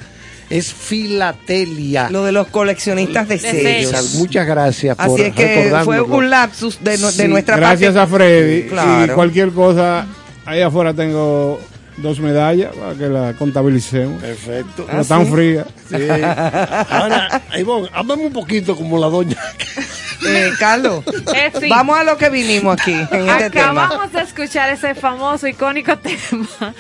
es 0.49 0.73
filatelia. 0.73 2.09
Lo 2.11 2.25
de 2.25 2.31
los 2.33 2.47
coleccionistas 2.49 3.29
de 3.29 3.35
De 3.39 3.41
sellos. 3.51 3.91
sellos. 3.91 4.15
Muchas 4.15 4.47
gracias 4.47 4.97
por 4.97 5.07
Así 5.21 5.23
es 5.23 5.35
que 5.35 5.75
fue 5.85 6.01
un 6.03 6.31
lapsus 6.31 6.79
de, 6.85 6.99
no- 6.99 7.07
de 7.09 7.13
Sí, 7.25 7.29
nuestra 7.29 7.57
Gracias 7.57 7.95
parte. 7.95 8.15
a 8.15 8.17
Freddy. 8.17 8.63
Claro. 8.69 9.13
Y 9.13 9.15
cualquier 9.17 9.51
cosa, 9.51 10.07
ahí 10.47 10.63
afuera 10.63 10.95
tengo 10.95 11.61
dos 11.99 12.21
medallas 12.21 12.75
para 12.75 12.95
que 12.95 13.07
la 13.09 13.33
contabilicemos. 13.35 14.21
Perfecto. 14.23 14.87
No 14.93 15.05
tan 15.05 15.27
sí? 15.27 15.33
fría. 15.33 15.67
Sí. 15.89 15.97
Ahora, 16.91 17.43
Ivonne, 17.59 17.89
háblame 17.93 18.27
un 18.27 18.33
poquito 18.33 18.77
como 18.77 18.99
la 18.99 19.07
doña. 19.09 19.37
Eh, 20.27 20.51
Carlos, 20.59 21.05
Eh, 21.37 21.53
sí. 21.61 21.69
vamos 21.69 21.97
a 21.99 22.03
lo 22.05 22.17
que 22.17 22.29
vinimos 22.31 22.73
aquí 22.81 22.93
en 22.93 23.29
este 23.29 23.51
tema. 23.51 23.85
Acabamos 23.85 24.13
de 24.13 24.21
escuchar 24.23 24.71
ese 24.71 24.95
famoso, 24.95 25.47
icónico 25.47 25.97
tema 25.99 26.75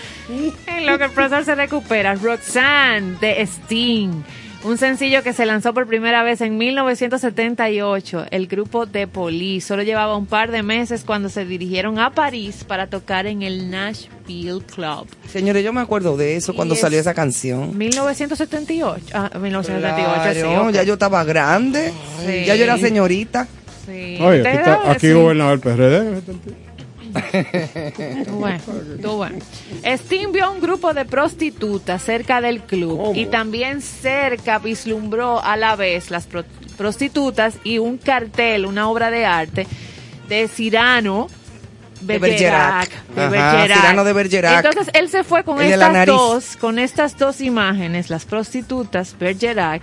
en 0.66 0.86
lo 0.86 0.98
que 0.98 1.04
el 1.04 1.10
profesor 1.10 1.44
se 1.44 1.54
recupera. 1.54 2.14
Roxanne 2.14 3.16
de 3.20 3.42
Sting. 3.46 4.22
Un 4.64 4.78
sencillo 4.78 5.22
que 5.22 5.32
se 5.32 5.46
lanzó 5.46 5.72
por 5.74 5.86
primera 5.86 6.24
vez 6.24 6.40
en 6.40 6.56
1978. 6.58 8.26
El 8.32 8.48
grupo 8.48 8.86
The 8.88 9.06
Police 9.06 9.64
solo 9.68 9.84
llevaba 9.84 10.16
un 10.16 10.26
par 10.26 10.50
de 10.50 10.64
meses 10.64 11.04
cuando 11.04 11.28
se 11.28 11.44
dirigieron 11.44 12.00
a 12.00 12.10
París 12.10 12.64
para 12.66 12.88
tocar 12.88 13.26
en 13.28 13.42
el 13.42 13.70
Nashville 13.70 14.62
Club. 14.74 15.06
Señores, 15.30 15.62
yo 15.62 15.72
me 15.72 15.80
acuerdo 15.80 16.16
de 16.16 16.36
eso 16.36 16.52
cuando 16.54 16.74
es- 16.74 16.80
salió 16.80 16.98
esa 16.98 17.14
canción. 17.14 17.78
1978. 17.78 19.04
Ah, 19.14 19.30
1978, 19.38 20.20
Claro, 20.50 20.68
sí. 20.70 20.74
ya 20.74 20.82
yo 20.82 20.94
estaba 20.94 21.22
grande, 21.22 21.92
Sí. 22.26 22.44
ya 22.46 22.56
yo 22.56 22.64
era 22.64 22.76
señorita. 22.76 23.46
Sí. 23.86 24.18
Oye, 24.20 24.40
aquí, 24.48 24.56
está, 24.58 24.90
aquí 24.90 25.06
sí. 25.06 25.12
gobernaba 25.12 25.52
el 25.52 25.60
PRD. 25.60 26.22
Tú 28.24 28.30
bueno, 28.32 28.60
tú 29.02 29.12
bueno. 29.16 29.38
Sting 29.84 30.32
vio 30.32 30.50
un 30.52 30.60
grupo 30.60 30.94
de 30.94 31.04
prostitutas 31.04 32.02
cerca 32.02 32.40
del 32.40 32.60
club 32.62 33.14
y 33.14 33.26
también 33.26 33.80
cerca 33.82 34.58
vislumbró 34.58 35.42
a 35.42 35.56
la 35.56 35.76
vez 35.76 36.10
las 36.10 36.26
pro- 36.26 36.44
prostitutas 36.76 37.54
y 37.64 37.78
un 37.78 37.98
cartel, 37.98 38.66
una 38.66 38.88
obra 38.88 39.10
de 39.10 39.24
arte 39.26 39.66
de 40.28 40.48
Cyrano 40.48 41.28
De 42.00 42.18
Bergerac. 42.18 42.90
Bergerac. 42.90 43.14
de 43.14 43.20
Ajá, 43.22 43.30
Bergerac. 43.56 43.80
Cyrano 43.80 44.04
de 44.04 44.12
Bergerac. 44.12 44.64
Entonces 44.64 44.94
él 44.94 45.08
se 45.08 45.24
fue 45.24 45.44
con 45.44 45.60
estas 45.62 46.06
dos, 46.06 46.56
con 46.56 46.78
estas 46.78 47.16
dos 47.16 47.40
imágenes, 47.40 48.10
las 48.10 48.24
prostitutas, 48.24 49.16
Bergerac. 49.18 49.82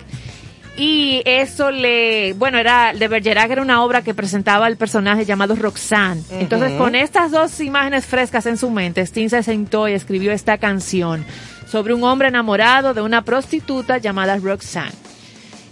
Y 0.76 1.22
eso 1.26 1.70
le, 1.70 2.34
bueno, 2.34 2.58
era 2.58 2.94
de 2.94 3.08
Bergerac 3.08 3.52
era 3.52 3.62
una 3.62 3.84
obra 3.84 4.02
que 4.02 4.16
presentaba 4.16 4.68
el 4.68 4.76
personaje 4.76 5.24
llamado 5.24 5.56
Roxanne. 5.56 6.24
Entonces, 6.32 6.72
con 6.80 6.96
estas 6.96 7.30
dos 7.32 7.60
imágenes 7.60 8.06
frescas 8.08 8.48
en 8.48 8.58
su 8.58 8.72
mente, 8.72 9.02
Sting 9.02 9.30
se 9.30 9.44
sentó 9.44 9.88
y 9.88 9.94
escribió 9.94 10.32
esta 10.32 10.58
canción 10.58 11.24
sobre 11.70 11.94
un 11.94 12.04
hombre 12.04 12.30
enamorado 12.30 12.96
de 12.96 13.02
una 13.02 13.22
prostituta 13.24 14.00
llamada 14.00 14.38
Roxanne. 14.38 14.92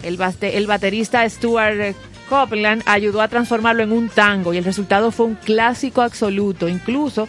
El, 0.04 0.18
baste- 0.18 0.56
el 0.56 0.66
baterista 0.68 1.28
Stuart 1.28 1.96
Copland 2.28 2.82
ayudó 2.86 3.20
a 3.22 3.28
transformarlo 3.28 3.82
en 3.82 3.90
un 3.92 4.08
tango 4.08 4.54
y 4.54 4.58
el 4.58 4.64
resultado 4.64 5.10
fue 5.10 5.26
un 5.26 5.34
clásico 5.34 6.00
absoluto. 6.02 6.68
Incluso 6.68 7.26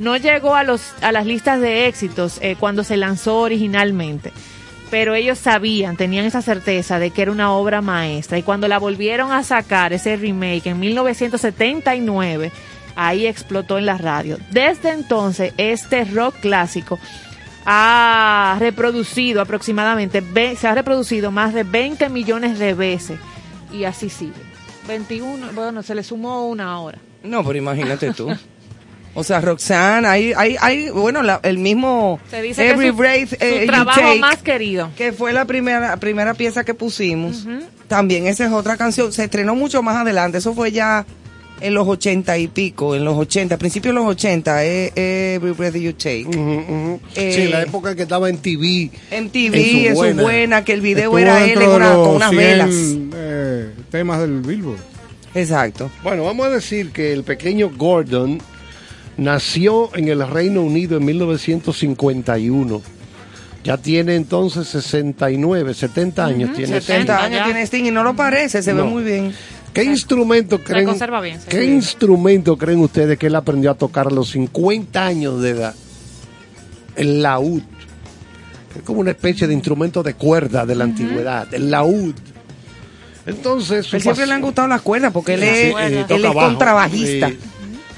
no 0.00 0.16
llegó 0.16 0.56
a, 0.56 0.64
los, 0.64 0.80
a 1.00 1.12
las 1.12 1.26
listas 1.26 1.60
de 1.60 1.86
éxitos 1.86 2.38
eh, 2.42 2.56
cuando 2.58 2.82
se 2.82 2.96
lanzó 2.96 3.38
originalmente. 3.38 4.32
Pero 4.90 5.14
ellos 5.14 5.38
sabían, 5.38 5.96
tenían 5.96 6.24
esa 6.24 6.42
certeza 6.42 6.98
de 6.98 7.10
que 7.10 7.22
era 7.22 7.32
una 7.32 7.52
obra 7.52 7.80
maestra. 7.80 8.38
Y 8.38 8.42
cuando 8.42 8.68
la 8.68 8.78
volvieron 8.78 9.32
a 9.32 9.42
sacar, 9.42 9.92
ese 9.92 10.16
remake, 10.16 10.66
en 10.66 10.78
1979, 10.78 12.52
ahí 12.94 13.26
explotó 13.26 13.78
en 13.78 13.86
la 13.86 13.98
radio. 13.98 14.38
Desde 14.50 14.90
entonces, 14.90 15.52
este 15.56 16.04
rock 16.04 16.36
clásico 16.40 16.98
ha 17.66 18.56
reproducido 18.58 19.40
aproximadamente, 19.40 20.22
se 20.56 20.68
ha 20.68 20.74
reproducido 20.74 21.30
más 21.30 21.54
de 21.54 21.64
20 21.64 22.08
millones 22.08 22.58
de 22.58 22.74
veces. 22.74 23.18
Y 23.72 23.84
así 23.84 24.10
sigue. 24.10 24.32
21, 24.86 25.52
bueno, 25.54 25.82
se 25.82 25.94
le 25.94 26.02
sumó 26.02 26.46
una 26.46 26.72
ahora. 26.72 26.98
No, 27.22 27.42
pero 27.42 27.58
imagínate 27.58 28.12
tú. 28.12 28.28
O 29.16 29.22
sea, 29.22 29.40
Roxanne, 29.40 30.08
hay, 30.08 30.32
hay, 30.36 30.56
hay 30.60 30.90
bueno, 30.90 31.22
la- 31.22 31.40
el 31.44 31.58
mismo 31.58 32.18
Se 32.30 32.42
dice 32.42 32.68
Every 32.68 32.86
que 32.86 32.90
su, 32.90 32.96
Breath 32.96 33.28
su 33.28 33.36
eh, 33.40 33.60
You 33.60 33.66
trabajo 33.66 34.00
Take, 34.00 34.18
más 34.18 34.38
querido. 34.42 34.90
que 34.96 35.12
fue 35.12 35.32
la 35.32 35.44
primera, 35.44 35.96
primera 35.98 36.34
pieza 36.34 36.64
que 36.64 36.74
pusimos. 36.74 37.46
También 37.88 38.26
esa 38.26 38.46
es 38.46 38.52
otra 38.52 38.76
canción. 38.76 39.12
Se 39.12 39.24
estrenó 39.24 39.54
mucho 39.54 39.82
más 39.82 39.96
adelante. 39.96 40.38
Eso 40.38 40.52
fue 40.54 40.72
ya 40.72 41.06
en 41.60 41.72
los 41.74 41.86
ochenta 41.86 42.36
y 42.36 42.48
pico, 42.48 42.96
en 42.96 43.04
los 43.04 43.16
ochenta, 43.16 43.56
principios 43.56 43.94
de 43.94 44.00
los 44.00 44.10
ochenta, 44.10 44.64
eh, 44.64 44.90
Every 45.36 45.52
Breath 45.52 45.76
You 45.76 45.92
Take. 45.92 46.26
Ujú. 46.26 47.00
Eh, 47.14 47.32
sí, 47.34 47.48
la 47.48 47.62
época 47.62 47.94
que 47.94 48.02
estaba 48.02 48.28
en 48.28 48.38
TV. 48.38 48.90
En 49.12 49.30
su 49.30 49.38
en 49.38 49.92
su 49.92 49.94
buena, 49.94 50.22
buena. 50.22 50.64
que 50.64 50.72
el 50.72 50.80
video 50.80 51.04
Estuvo 51.16 51.18
era 51.18 51.44
él 51.44 51.62
en 51.62 51.68
una- 51.68 51.94
con 51.94 52.08
unas 52.16 52.30
100, 52.30 52.36
velas. 52.42 52.68
eh, 53.14 53.70
temas 53.92 54.18
del 54.20 54.40
Billboard. 54.40 54.80
Exacto. 55.36 55.90
Bueno, 56.02 56.24
vamos 56.24 56.46
a 56.46 56.50
decir 56.50 56.90
que 56.90 57.12
el 57.12 57.22
pequeño 57.22 57.70
Gordon 57.76 58.40
nació 59.16 59.94
en 59.96 60.08
el 60.08 60.26
Reino 60.28 60.62
Unido 60.62 60.96
en 60.98 61.04
1951. 61.04 62.82
Ya 63.62 63.78
tiene 63.78 64.16
entonces 64.16 64.68
69, 64.68 65.72
70 65.72 66.24
años. 66.24 66.54
tiene 66.54 66.80
70 66.80 67.06
ya. 67.06 67.24
años 67.24 67.44
tiene 67.44 67.62
Sting 67.62 67.84
y 67.86 67.90
no 67.90 68.02
lo 68.04 68.14
parece, 68.14 68.62
se 68.62 68.72
ve 68.74 68.82
muy 68.82 69.02
bien. 69.02 69.32
¿Qué 69.72 69.84
instrumento 69.84 70.62
creen? 70.62 70.86
conserva 70.86 71.20
bien. 71.20 71.40
¿Qué 71.48 71.64
instrumento 71.64 72.56
creen 72.56 72.80
ustedes 72.80 73.18
que 73.18 73.26
él 73.26 73.34
aprendió 73.34 73.70
a 73.70 73.74
tocar 73.74 74.06
a 74.06 74.10
los 74.10 74.30
50 74.30 75.04
años 75.04 75.40
de 75.40 75.50
edad? 75.50 75.74
El 76.94 77.22
laúd. 77.22 77.62
Es 78.76 78.82
como 78.82 79.00
una 79.00 79.10
especie 79.12 79.46
de 79.46 79.54
instrumento 79.54 80.02
de 80.02 80.14
cuerda 80.14 80.66
de 80.66 80.74
la 80.74 80.84
antigüedad, 80.84 81.52
el 81.52 81.70
laúd. 81.70 82.14
Entonces, 83.26 83.92
Él 83.94 84.02
siempre 84.02 84.26
le 84.26 84.34
han 84.34 84.42
gustado 84.42 84.68
las 84.68 84.82
cuerdas 84.82 85.10
porque 85.12 85.34
él 85.34 85.40
Sí, 85.40 85.46
es, 85.46 85.92
eh, 85.92 86.04
él 86.10 86.26
contrabajista 86.34 87.30
Sí. 87.30 87.38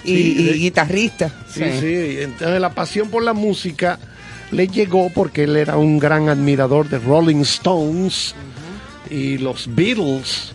Y, 0.07 0.17
Sí, 0.17 0.35
y 0.39 0.45
de- 0.45 0.53
guitarrista. 0.55 1.29
Sí, 1.49 1.65
sí. 1.81 2.17
Entonces 2.21 2.61
la 2.61 2.71
pasión 2.71 3.09
por 3.11 3.23
la 3.23 3.33
música 3.33 3.99
le 4.53 4.69
llegó 4.69 5.11
porque 5.11 5.45
él 5.45 5.57
era 5.57 5.77
un 5.77 5.99
gran 5.99 6.29
admirador 6.29 6.89
de 6.89 6.99
Rolling 6.99 7.41
Stones 7.43 8.35
y 9.11 9.39
los 9.39 9.69
Beatles, 9.75 10.53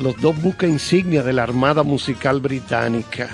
los 0.00 0.20
dos 0.20 0.40
buques 0.40 0.68
insignia 0.68 1.22
de 1.22 1.32
la 1.32 1.42
Armada 1.44 1.82
Musical 1.82 2.40
Británica. 2.40 3.28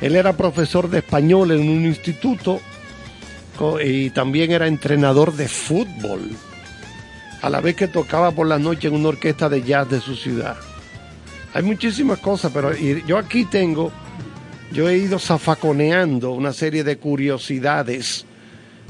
Él 0.00 0.16
era 0.16 0.36
profesor 0.36 0.90
de 0.90 0.98
español 0.98 1.52
en 1.52 1.60
un 1.68 1.84
instituto 1.86 2.60
y 3.84 4.10
también 4.10 4.50
era 4.50 4.66
entrenador 4.66 5.32
de 5.34 5.46
fútbol, 5.48 6.30
a 7.40 7.48
la 7.48 7.60
vez 7.60 7.76
que 7.76 7.86
tocaba 7.86 8.32
por 8.32 8.48
la 8.48 8.58
noche 8.58 8.88
en 8.88 8.94
una 8.94 9.08
orquesta 9.10 9.48
de 9.48 9.62
jazz 9.62 9.88
de 9.88 10.00
su 10.00 10.16
ciudad. 10.16 10.56
Hay 11.54 11.62
muchísimas 11.62 12.18
cosas, 12.18 12.50
pero 12.52 12.74
yo 12.76 13.16
aquí 13.16 13.44
tengo 13.44 13.92
yo 14.74 14.88
he 14.88 14.98
ido 14.98 15.18
zafaconeando 15.20 16.32
una 16.32 16.52
serie 16.52 16.82
de 16.82 16.98
curiosidades 16.98 18.26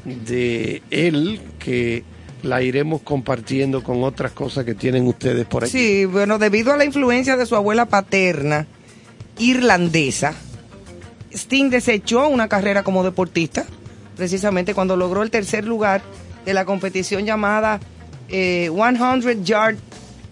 de 0.04 0.82
él 0.90 1.40
que 1.58 2.04
la 2.42 2.62
iremos 2.62 3.02
compartiendo 3.02 3.82
con 3.82 4.02
otras 4.02 4.32
cosas 4.32 4.64
que 4.64 4.74
tienen 4.74 5.06
ustedes 5.06 5.44
por 5.46 5.64
aquí. 5.64 5.72
Sí, 5.72 6.04
bueno, 6.06 6.38
debido 6.38 6.72
a 6.72 6.76
la 6.78 6.84
influencia 6.84 7.36
de 7.36 7.44
su 7.46 7.54
abuela 7.54 7.86
paterna 7.86 8.66
irlandesa, 9.38 10.34
Sting 11.32 11.68
desechó 11.68 12.28
una 12.28 12.48
carrera 12.48 12.82
como 12.82 13.04
deportista, 13.04 13.66
precisamente 14.16 14.74
cuando 14.74 14.96
logró 14.96 15.22
el 15.22 15.30
tercer 15.30 15.66
lugar 15.66 16.02
de 16.46 16.54
la 16.54 16.64
competición 16.64 17.26
llamada 17.26 17.80
eh, 18.30 18.70
100 18.72 19.44
Yard, 19.44 19.76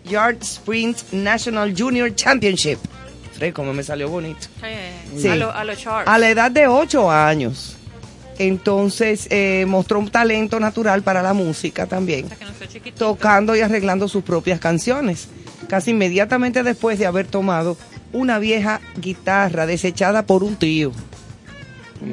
Yard 0.05 0.39
Sprint 0.41 1.13
National 1.13 1.75
Junior 1.77 2.15
Championship. 2.15 2.79
Como 3.51 3.73
me 3.73 3.83
salió 3.83 4.09
bonito. 4.11 4.47
Sí. 5.19 5.27
A, 5.29 5.35
lo- 5.37 5.51
a 5.53 5.65
los 5.65 5.79
charts. 5.79 6.09
A 6.09 6.19
la 6.19 6.29
edad 6.31 6.51
de 6.51 6.69
8 6.69 7.11
años. 7.11 7.77
Entonces 8.39 9.27
eh, 9.31 9.65
mostró 9.69 9.99
un 9.99 10.11
talento 10.11 10.59
natural 10.61 11.03
para 11.03 11.23
la 11.23 11.33
música 11.33 11.87
también, 11.87 12.29
sea 12.29 12.39
tocando 12.97 13.55
y 13.57 13.61
arreglando 13.61 14.09
sus 14.09 14.23
propias 14.25 14.59
canciones. 14.59 15.29
Casi 15.69 15.91
inmediatamente 15.91 16.63
después 16.63 16.99
de 16.99 17.07
haber 17.07 17.27
tomado 17.27 17.77
una 18.13 18.39
vieja 18.39 18.81
guitarra 18.97 19.67
desechada 19.67 20.27
por 20.27 20.43
un 20.45 20.57
tío. 20.57 20.93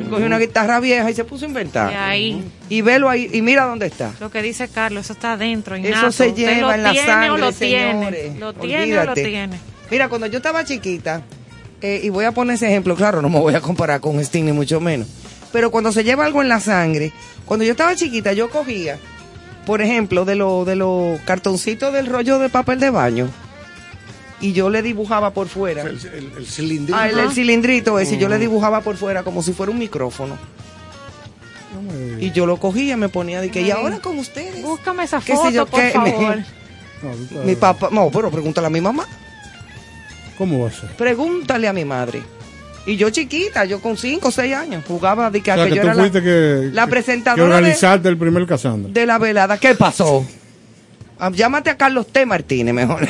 Cogió 0.09 0.25
una 0.27 0.37
guitarra 0.37 0.79
vieja 0.79 1.09
y 1.09 1.15
se 1.15 1.23
puso 1.23 1.45
a 1.45 1.47
inventar. 1.47 1.91
Y 1.91 1.95
ahí, 1.95 2.43
Y 2.69 2.81
velo 2.81 3.09
ahí, 3.09 3.27
y 3.33 3.41
mira 3.41 3.65
dónde 3.65 3.87
está. 3.87 4.11
lo 4.19 4.29
que 4.29 4.43
dice 4.43 4.67
Carlos, 4.67 5.05
eso 5.05 5.13
está 5.13 5.33
adentro. 5.33 5.75
Eso 5.75 5.87
innato. 5.87 6.11
se 6.11 6.27
Usted 6.27 6.35
lleva 6.45 6.67
lo 6.67 6.73
en 6.73 6.83
la 6.83 6.91
tiene 6.91 7.07
sangre, 7.07 7.29
o 7.31 7.37
lo 7.37 7.51
tiene. 7.51 7.91
señores. 7.93 8.39
Lo 8.39 8.53
tiene 8.53 8.99
o 8.99 9.03
lo 9.05 9.13
tiene. 9.15 9.59
Mira, 9.91 10.07
cuando 10.09 10.27
yo 10.27 10.37
estaba 10.37 10.63
chiquita, 10.65 11.21
eh, 11.81 12.01
y 12.03 12.09
voy 12.09 12.25
a 12.25 12.31
poner 12.31 12.55
ese 12.55 12.67
ejemplo, 12.67 12.95
claro, 12.95 13.21
no 13.21 13.29
me 13.29 13.39
voy 13.39 13.55
a 13.55 13.61
comparar 13.61 13.99
con 14.01 14.19
Sting 14.19 14.43
ni 14.45 14.51
mucho 14.51 14.79
menos, 14.79 15.07
pero 15.51 15.71
cuando 15.71 15.91
se 15.91 16.03
lleva 16.03 16.25
algo 16.25 16.41
en 16.41 16.49
la 16.49 16.59
sangre, 16.59 17.11
cuando 17.45 17.65
yo 17.65 17.71
estaba 17.71 17.95
chiquita, 17.95 18.33
yo 18.33 18.49
cogía, 18.49 18.97
por 19.65 19.81
ejemplo, 19.81 20.25
de 20.25 20.35
los 20.35 20.65
de 20.65 20.75
los 20.75 21.19
cartoncitos 21.21 21.91
del 21.93 22.05
rollo 22.07 22.37
de 22.39 22.49
papel 22.49 22.79
de 22.79 22.89
baño, 22.91 23.29
y 24.41 24.53
yo 24.53 24.69
le 24.69 24.81
dibujaba 24.81 25.31
por 25.33 25.47
fuera. 25.47 25.81
El, 25.83 25.99
el- 26.13 26.31
el 26.37 26.45
cilindrito. 26.47 26.97
Ah, 26.97 27.09
el, 27.09 27.17
el 27.19 27.31
cilindrito 27.31 27.99
ese, 27.99 28.17
yo 28.17 28.29
le 28.29 28.37
dibujaba 28.37 28.81
por 28.81 28.95
fuera 28.95 29.23
como 29.23 29.41
si 29.41 29.53
fuera 29.53 29.71
un 29.71 29.79
micrófono. 29.79 30.37
Y 32.19 32.31
yo 32.31 32.45
lo 32.45 32.57
cogía, 32.57 32.97
me 32.97 33.09
ponía 33.09 33.41
de 33.41 33.51
que, 33.51 33.61
y 33.61 33.71
ahora 33.71 33.99
con 33.99 34.17
ustedes. 34.17 34.61
Búscame 34.63 35.03
esa 35.03 35.19
¿Qué 35.19 35.33
sé 35.33 35.37
foto, 35.37 35.49
yo 35.51 35.65
por 35.65 35.79
qué? 35.81 35.89
favor. 35.93 36.37
No, 37.01 37.11
estás- 37.11 37.45
Mi 37.45 37.55
papá, 37.55 37.89
no, 37.91 38.09
pero 38.11 38.29
pregúntale 38.31 38.67
a 38.67 38.69
mi 38.69 38.81
mamá. 38.81 39.05
¿Cómo 40.39 40.63
va 40.63 40.69
a 40.69 40.71
ser? 40.71 40.89
Pregúntale 40.97 41.67
a 41.67 41.73
mi 41.73 41.85
madre. 41.85 42.23
Y 42.87 42.95
yo 42.95 43.11
chiquita, 43.11 43.65
yo 43.65 43.79
con 43.81 43.95
5 43.97 44.29
o 44.29 44.31
6 44.31 44.55
años, 44.55 44.83
jugaba 44.87 45.29
de 45.29 45.41
que, 45.41 45.51
O 45.51 45.55
sea, 45.55 45.65
que 45.65 45.75
yo 45.75 45.81
tú 45.83 45.87
era 45.89 45.93
la, 45.93 46.09
que, 46.11 46.69
la 46.73 46.87
presentadora 46.87 47.43
que 47.43 47.49
de- 47.51 47.55
organizaste 47.57 48.09
el 48.09 48.17
primer 48.17 48.47
Casandra. 48.47 48.91
de 48.91 49.05
la 49.05 49.19
velada. 49.19 49.59
¿Qué 49.59 49.75
pasó? 49.75 50.25
Ah, 51.19 51.29
Llámate 51.31 51.69
a 51.69 51.77
Carlos 51.77 52.07
T. 52.07 52.25
Martínez 52.25 52.73
mejor. 52.73 53.05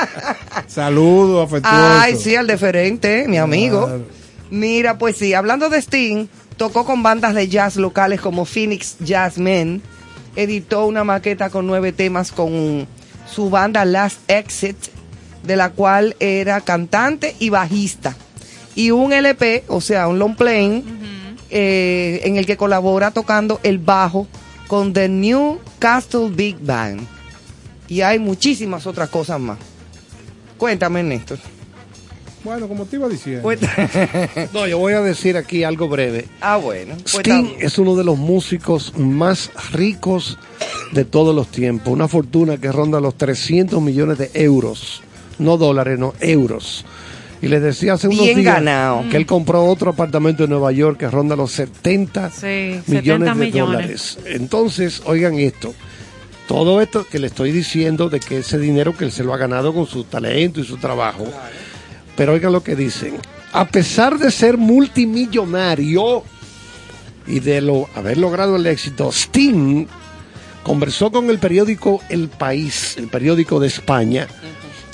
Saludo 0.66 1.42
afectuoso. 1.42 1.76
Ay, 1.78 2.16
sí, 2.16 2.36
al 2.36 2.46
deferente, 2.46 3.26
mi 3.26 3.38
amigo. 3.38 3.86
Claro. 3.86 4.04
Mira, 4.50 4.98
pues 4.98 5.16
sí, 5.16 5.34
hablando 5.34 5.68
de 5.68 5.78
Sting, 5.80 6.26
tocó 6.56 6.84
con 6.84 7.02
bandas 7.02 7.34
de 7.34 7.48
jazz 7.48 7.76
locales 7.76 8.20
como 8.20 8.44
Phoenix 8.44 8.96
Jazz 9.00 9.38
Men, 9.38 9.82
editó 10.36 10.86
una 10.86 11.04
maqueta 11.04 11.50
con 11.50 11.66
nueve 11.66 11.92
temas 11.92 12.32
con 12.32 12.86
su 13.30 13.50
banda 13.50 13.84
Last 13.84 14.18
Exit, 14.30 14.76
de 15.48 15.56
la 15.56 15.70
cual 15.70 16.14
era 16.20 16.60
cantante 16.60 17.34
y 17.40 17.48
bajista. 17.48 18.14
Y 18.76 18.92
un 18.92 19.12
LP, 19.12 19.64
o 19.66 19.80
sea, 19.80 20.06
un 20.06 20.20
long 20.20 20.36
playing, 20.36 20.84
eh, 21.50 22.20
en 22.24 22.36
el 22.36 22.46
que 22.46 22.56
colabora 22.56 23.10
tocando 23.10 23.58
el 23.62 23.78
bajo 23.78 24.28
con 24.68 24.92
The 24.92 25.08
New 25.08 25.58
Castle 25.78 26.28
Big 26.30 26.58
Band. 26.60 27.00
Y 27.88 28.02
hay 28.02 28.18
muchísimas 28.18 28.86
otras 28.86 29.08
cosas 29.08 29.40
más. 29.40 29.58
Cuéntame, 30.58 31.02
Néstor. 31.02 31.38
Bueno, 32.44 32.68
como 32.68 32.84
te 32.84 32.96
iba 32.96 33.08
diciendo. 33.08 33.42
Cuéntame. 33.42 33.88
No, 34.52 34.66
yo 34.66 34.78
voy 34.78 34.92
a 34.92 35.00
decir 35.00 35.36
aquí 35.36 35.64
algo 35.64 35.88
breve. 35.88 36.26
Ah, 36.40 36.58
bueno. 36.58 36.94
Sting 37.06 37.56
es 37.58 37.78
uno 37.78 37.96
de 37.96 38.04
los 38.04 38.18
músicos 38.18 38.92
más 38.96 39.50
ricos 39.72 40.38
de 40.92 41.04
todos 41.04 41.34
los 41.34 41.48
tiempos. 41.48 41.92
Una 41.92 42.06
fortuna 42.06 42.58
que 42.58 42.70
ronda 42.70 43.00
los 43.00 43.16
300 43.16 43.80
millones 43.80 44.18
de 44.18 44.30
euros. 44.34 45.02
No 45.38 45.56
dólares, 45.56 45.98
no 45.98 46.14
euros. 46.20 46.84
Y 47.40 47.46
les 47.46 47.62
decía 47.62 47.92
hace 47.92 48.08
unos 48.08 48.24
Bien 48.24 48.40
días 48.40 48.54
ganado. 48.56 49.04
que 49.10 49.16
él 49.16 49.24
compró 49.26 49.64
otro 49.64 49.90
apartamento 49.90 50.42
en 50.44 50.50
Nueva 50.50 50.72
York 50.72 50.98
que 50.98 51.08
ronda 51.08 51.36
los 51.36 51.52
70 51.52 52.30
Sí, 52.30 52.40
70 52.40 52.82
millones 53.00 53.28
de 53.28 53.34
millones. 53.44 53.56
dólares. 54.16 54.18
Entonces, 54.26 55.02
oigan 55.04 55.38
esto. 55.38 55.72
Todo 56.48 56.80
esto 56.80 57.06
que 57.08 57.18
le 57.20 57.28
estoy 57.28 57.52
diciendo 57.52 58.08
de 58.08 58.18
que 58.20 58.38
ese 58.38 58.58
dinero 58.58 58.96
que 58.96 59.04
él 59.04 59.12
se 59.12 59.22
lo 59.22 59.34
ha 59.34 59.36
ganado 59.36 59.72
con 59.72 59.86
su 59.86 60.02
talento 60.04 60.60
y 60.60 60.64
su 60.64 60.78
trabajo. 60.78 61.26
Pero 62.16 62.32
oigan 62.32 62.52
lo 62.52 62.64
que 62.64 62.74
dicen. 62.74 63.16
A 63.52 63.66
pesar 63.68 64.18
de 64.18 64.30
ser 64.32 64.56
multimillonario 64.58 66.22
y 67.26 67.40
de 67.40 67.60
lo, 67.60 67.88
haber 67.94 68.18
logrado 68.18 68.56
el 68.56 68.66
éxito, 68.66 69.10
Sting 69.12 69.86
conversó 70.62 71.10
con 71.12 71.30
el 71.30 71.38
periódico 71.38 72.00
El 72.08 72.28
País, 72.28 72.96
el 72.98 73.08
periódico 73.08 73.60
de 73.60 73.68
España, 73.68 74.26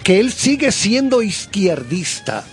que 0.04 0.20
él 0.20 0.32
sigue 0.32 0.70
siendo 0.70 1.22
izquierdista 1.22 2.44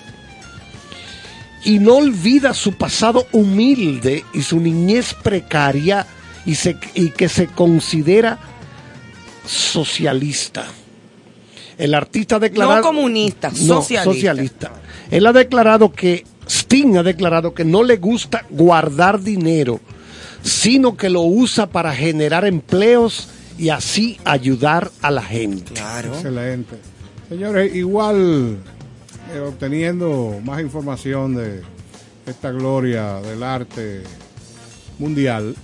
y 1.64 1.78
no 1.80 1.98
olvida 1.98 2.54
su 2.56 2.74
pasado 2.74 3.28
humilde 3.34 4.26
y 4.34 4.42
su 4.42 4.60
niñez 4.60 5.14
precaria 5.14 6.08
y, 6.46 6.56
se- 6.56 6.78
y 6.96 7.10
que 7.10 7.30
se 7.30 7.48
considera 7.48 8.40
socialista. 9.46 10.66
El 11.78 11.94
artista 11.94 12.36
ha 12.38 12.40
declarado... 12.40 12.78
No 12.78 12.84
comunista, 12.84 13.50
No, 13.50 13.56
socialista. 13.82 14.04
socialista. 14.14 14.72
Él 15.10 15.26
ha 15.28 15.34
declarado 15.34 15.92
que, 15.92 16.26
Sting 16.48 16.98
ha 16.98 17.04
declarado 17.04 17.54
que 17.54 17.66
no 17.66 17.84
le 17.84 17.98
gusta 17.98 18.46
guardar 18.50 19.22
dinero, 19.22 19.80
sino 20.44 20.96
que 20.96 21.10
lo 21.10 21.22
usa 21.22 21.68
para 21.70 21.94
generar 21.94 22.46
empleos 22.46 23.28
y 23.58 23.70
así 23.70 24.18
ayudar 24.26 24.92
a 25.02 25.12
la 25.12 25.22
gente. 25.22 25.74
Claro. 25.74 26.14
Excelente. 26.14 26.78
Señores, 27.32 27.74
igual 27.74 28.58
eh, 29.34 29.40
obteniendo 29.40 30.42
más 30.44 30.60
información 30.60 31.34
de 31.34 31.62
esta 32.26 32.52
gloria 32.52 33.22
del 33.22 33.42
arte 33.42 34.04
mundial, 35.00 35.56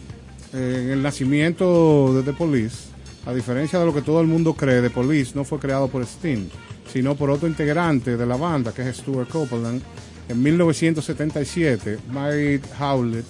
eh, 0.54 0.84
en 0.86 0.90
el 0.92 1.04
nacimiento 1.04 2.14
de 2.14 2.24
The 2.24 2.32
Police, 2.32 2.88
a 3.26 3.34
diferencia 3.34 3.80
de 3.80 3.86
lo 3.86 3.94
que 3.94 4.02
todo 4.02 4.22
el 4.22 4.28
mundo 4.28 4.54
cree, 4.54 4.82
The 4.82 4.92
Police 4.92 5.34
no 5.36 5.44
fue 5.44 5.60
creado 5.60 5.90
por 5.90 6.04
Sting, 6.04 6.48
sino 6.90 7.16
por 7.16 7.30
otro 7.30 7.50
integrante 7.50 8.16
de 8.16 8.26
la 8.26 8.38
banda, 8.38 8.72
que 8.72 8.88
es 8.88 8.96
Stuart 8.96 9.28
Copeland, 9.28 9.82
en 10.30 10.42
1977, 10.42 11.98
Mike 12.08 12.62
Howlett, 12.80 13.26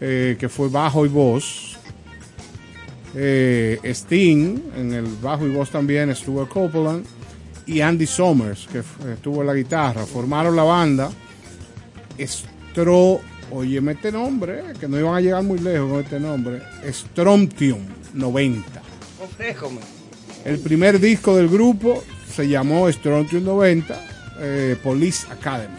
eh, 0.00 0.34
que 0.40 0.48
fue 0.48 0.70
bajo 0.70 1.04
y 1.04 1.10
voz, 1.10 1.76
eh, 3.14 3.78
Sting 3.84 4.62
en 4.78 4.94
el 4.94 5.04
bajo 5.20 5.46
y 5.46 5.50
voz 5.50 5.68
también, 5.68 6.16
Stuart 6.16 6.48
Copeland 6.48 7.19
y 7.70 7.80
Andy 7.80 8.06
Summers, 8.06 8.66
que 8.66 8.82
estuvo 9.12 9.42
en 9.42 9.46
la 9.46 9.54
guitarra. 9.54 10.04
Formaron 10.04 10.56
la 10.56 10.64
banda 10.64 11.08
Stro, 12.18 13.20
óyeme 13.52 13.92
este 13.92 14.10
nombre, 14.10 14.58
eh, 14.58 14.72
que 14.78 14.88
no 14.88 14.98
iban 14.98 15.14
a 15.14 15.20
llegar 15.20 15.44
muy 15.44 15.60
lejos 15.60 15.88
con 15.88 16.00
este 16.00 16.18
nombre, 16.18 16.62
Strontium 16.90 17.78
90. 18.14 18.82
Ofréjome. 19.22 19.80
El 20.44 20.58
primer 20.58 20.98
disco 20.98 21.36
del 21.36 21.48
grupo 21.48 22.02
se 22.34 22.48
llamó 22.48 22.90
Strontium 22.90 23.44
90, 23.44 24.00
eh, 24.40 24.76
Police 24.82 25.28
Academy. 25.30 25.78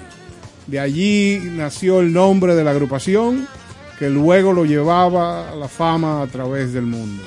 De 0.67 0.79
allí 0.79 1.41
nació 1.43 1.99
el 1.99 2.13
nombre 2.13 2.55
de 2.55 2.63
la 2.63 2.71
agrupación, 2.71 3.47
que 3.99 4.09
luego 4.09 4.53
lo 4.53 4.63
llevaba 4.63 5.51
a 5.51 5.55
la 5.55 5.67
fama 5.67 6.21
a 6.21 6.27
través 6.27 6.71
del 6.71 6.83
mundo. 6.83 7.21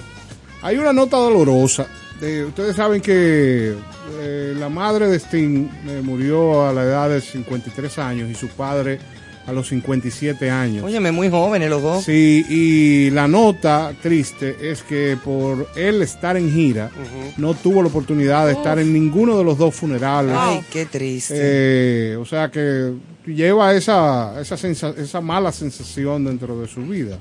Hay 0.62 0.78
una 0.78 0.94
nota 0.94 1.18
dolorosa. 1.18 1.86
De- 2.20 2.44
ustedes 2.44 2.76
saben 2.76 3.00
que 3.00 3.74
eh, 4.20 4.54
la 4.58 4.68
madre 4.68 5.08
de 5.08 5.16
Sting 5.18 5.68
eh, 5.88 6.00
murió 6.02 6.66
a 6.66 6.72
la 6.72 6.82
edad 6.84 7.08
de 7.10 7.20
53 7.20 7.98
años 7.98 8.30
y 8.30 8.34
su 8.34 8.48
padre 8.48 8.98
a 9.46 9.52
los 9.52 9.68
57 9.68 10.48
años. 10.50 10.84
Óyeme, 10.84 11.12
muy 11.12 11.28
jóvenes 11.28 11.68
los 11.68 11.82
dos. 11.82 12.02
Sí, 12.04 12.46
y 12.48 13.10
la 13.10 13.28
nota 13.28 13.92
triste 14.02 14.56
es 14.70 14.82
que 14.82 15.18
por 15.22 15.68
él 15.76 16.00
estar 16.00 16.38
en 16.38 16.50
gira, 16.50 16.90
no 17.36 17.52
tuvo 17.52 17.82
la 17.82 17.88
oportunidad 17.88 18.46
de 18.46 18.52
estar 18.54 18.78
en 18.78 18.90
ninguno 18.90 19.36
de 19.36 19.44
los 19.44 19.58
dos 19.58 19.74
funerales. 19.74 20.34
Ay, 20.34 20.62
qué 20.72 20.86
triste. 20.86 21.34
Eh, 21.36 22.16
o 22.16 22.24
sea 22.24 22.50
que 22.50 22.94
lleva 23.26 23.74
esa, 23.74 24.40
esa, 24.40 24.56
sensa- 24.56 24.94
esa 24.96 25.20
mala 25.20 25.52
sensación 25.52 26.24
dentro 26.24 26.58
de 26.58 26.66
su 26.66 26.80
vida. 26.80 27.18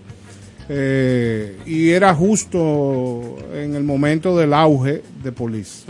Eh, 0.70 1.58
y 1.66 1.90
era 1.90 2.14
justo 2.16 3.36
en 3.54 3.76
el 3.76 3.84
momento 3.84 4.38
del 4.38 4.54
auge 4.54 5.02
de 5.22 5.32
Police. 5.32 5.84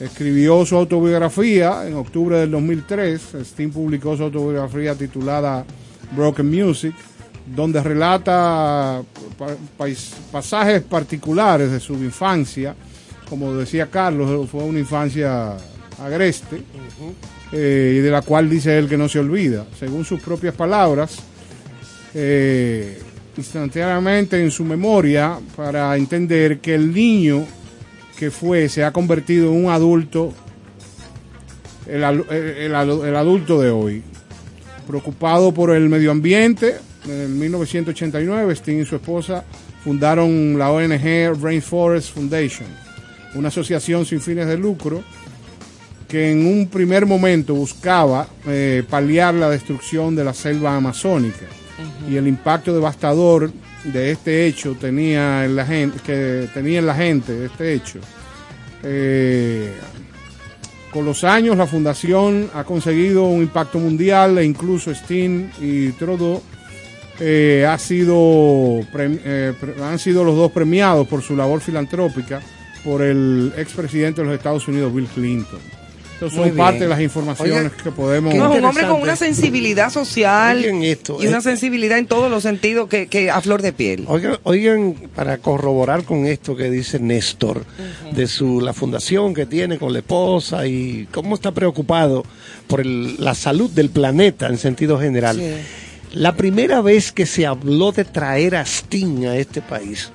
Escribió 0.00 0.64
su 0.66 0.76
autobiografía 0.76 1.86
en 1.86 1.94
octubre 1.94 2.36
del 2.38 2.50
2003. 2.50 3.34
Sting 3.44 3.70
publicó 3.70 4.16
su 4.16 4.24
autobiografía 4.24 4.94
titulada 4.96 5.64
Broken 6.16 6.50
Music, 6.50 6.94
donde 7.54 7.80
relata 7.82 9.02
pa- 9.38 9.86
pasajes 10.32 10.82
particulares 10.82 11.70
de 11.70 11.78
su 11.80 11.94
infancia. 11.94 12.74
Como 13.28 13.54
decía 13.54 13.86
Carlos, 13.88 14.48
fue 14.50 14.64
una 14.64 14.80
infancia 14.80 15.56
agreste, 15.98 16.62
eh, 17.52 17.94
y 17.96 18.00
de 18.00 18.10
la 18.10 18.22
cual 18.22 18.50
dice 18.50 18.76
él 18.78 18.88
que 18.88 18.96
no 18.98 19.08
se 19.08 19.20
olvida. 19.20 19.64
Según 19.78 20.04
sus 20.04 20.20
propias 20.20 20.54
palabras, 20.54 21.18
eh, 22.14 23.00
instantáneamente 23.36 24.42
en 24.42 24.50
su 24.50 24.64
memoria 24.64 25.38
para 25.56 25.96
entender 25.96 26.58
que 26.60 26.74
el 26.74 26.92
niño 26.92 27.46
que 28.18 28.30
fue 28.30 28.68
se 28.68 28.84
ha 28.84 28.92
convertido 28.92 29.50
en 29.52 29.64
un 29.64 29.70
adulto, 29.70 30.32
el, 31.86 32.04
adulto 32.04 33.60
de 33.60 33.70
hoy. 33.70 34.02
Preocupado 34.86 35.52
por 35.52 35.70
el 35.70 35.88
medio 35.88 36.10
ambiente, 36.10 36.76
en 37.08 37.38
1989 37.38 38.52
Sting 38.52 38.82
y 38.82 38.84
su 38.84 38.96
esposa 38.96 39.44
fundaron 39.82 40.58
la 40.58 40.70
ONG 40.70 41.40
Rainforest 41.40 42.14
Foundation, 42.14 42.68
una 43.34 43.48
asociación 43.48 44.04
sin 44.04 44.20
fines 44.20 44.46
de 44.46 44.56
lucro 44.56 45.02
que 46.08 46.30
en 46.30 46.46
un 46.46 46.68
primer 46.68 47.06
momento 47.06 47.54
buscaba 47.54 48.28
eh, 48.46 48.84
paliar 48.88 49.32
la 49.32 49.48
destrucción 49.48 50.14
de 50.14 50.24
la 50.24 50.34
selva 50.34 50.76
amazónica 50.76 51.46
y 52.08 52.16
el 52.16 52.26
impacto 52.28 52.72
devastador 52.72 53.50
de 53.84 54.12
este 54.12 54.46
hecho 54.46 54.76
tenía 54.80 55.44
en 55.44 55.56
la 55.56 55.66
gente 55.66 55.98
que 56.04 56.48
tenía 56.54 56.78
en 56.78 56.86
la 56.86 56.94
gente 56.94 57.44
este 57.46 57.74
hecho 57.74 57.98
Eh, 58.84 59.72
con 60.90 61.04
los 61.04 61.24
años 61.24 61.56
la 61.56 61.66
fundación 61.66 62.50
ha 62.52 62.64
conseguido 62.64 63.24
un 63.24 63.42
impacto 63.42 63.78
mundial 63.78 64.38
e 64.38 64.44
incluso 64.44 64.90
Sting 64.90 65.48
y 65.60 65.92
Trudeau 65.92 66.42
eh, 67.20 67.64
ha 67.66 67.78
sido 67.78 68.80
eh, 68.98 69.54
han 69.82 69.98
sido 69.98 70.24
los 70.24 70.36
dos 70.36 70.50
premiados 70.50 71.06
por 71.06 71.22
su 71.22 71.36
labor 71.36 71.60
filantrópica 71.60 72.42
por 72.84 73.00
el 73.00 73.52
expresidente 73.56 74.20
de 74.20 74.26
los 74.26 74.36
Estados 74.36 74.66
Unidos 74.66 74.92
Bill 74.92 75.06
Clinton. 75.06 75.60
Entonces 76.22 76.38
Muy 76.38 76.48
son 76.50 76.56
parte 76.56 76.78
bien. 76.78 76.82
de 76.84 76.88
las 76.94 77.00
informaciones 77.00 77.72
que 77.72 77.90
podemos 77.90 78.32
No, 78.32 78.52
es 78.52 78.58
un 78.60 78.64
hombre 78.64 78.86
con 78.86 79.02
una 79.02 79.16
sensibilidad 79.16 79.90
social 79.90 80.58
Oigan 80.58 80.82
esto, 80.84 81.18
y 81.20 81.26
una 81.26 81.38
eh. 81.38 81.42
sensibilidad 81.42 81.98
en 81.98 82.06
todos 82.06 82.30
los 82.30 82.44
sentidos 82.44 82.88
que, 82.88 83.08
que 83.08 83.28
a 83.28 83.40
flor 83.40 83.60
de 83.60 83.72
piel. 83.72 84.04
Oigan, 84.06 84.38
oigan, 84.44 84.94
para 85.16 85.38
corroborar 85.38 86.04
con 86.04 86.26
esto 86.26 86.54
que 86.54 86.70
dice 86.70 87.00
Néstor, 87.00 87.64
de 88.14 88.28
su 88.28 88.60
la 88.60 88.72
fundación 88.72 89.34
que 89.34 89.46
tiene 89.46 89.78
con 89.78 89.92
la 89.92 89.98
esposa 89.98 90.64
y 90.66 91.08
cómo 91.10 91.34
está 91.34 91.50
preocupado 91.50 92.24
por 92.68 92.80
el- 92.82 93.16
la 93.18 93.34
salud 93.34 93.68
del 93.70 93.90
planeta 93.90 94.46
en 94.46 94.58
sentido 94.58 95.00
general. 95.00 95.36
Sí. 95.38 95.54
La 96.14 96.36
primera 96.36 96.82
vez 96.82 97.10
que 97.10 97.26
se 97.26 97.46
habló 97.46 97.90
de 97.90 98.04
traer 98.04 98.54
a 98.54 98.62
Sting 98.64 99.24
a 99.26 99.36
este 99.36 99.60
país, 99.60 100.12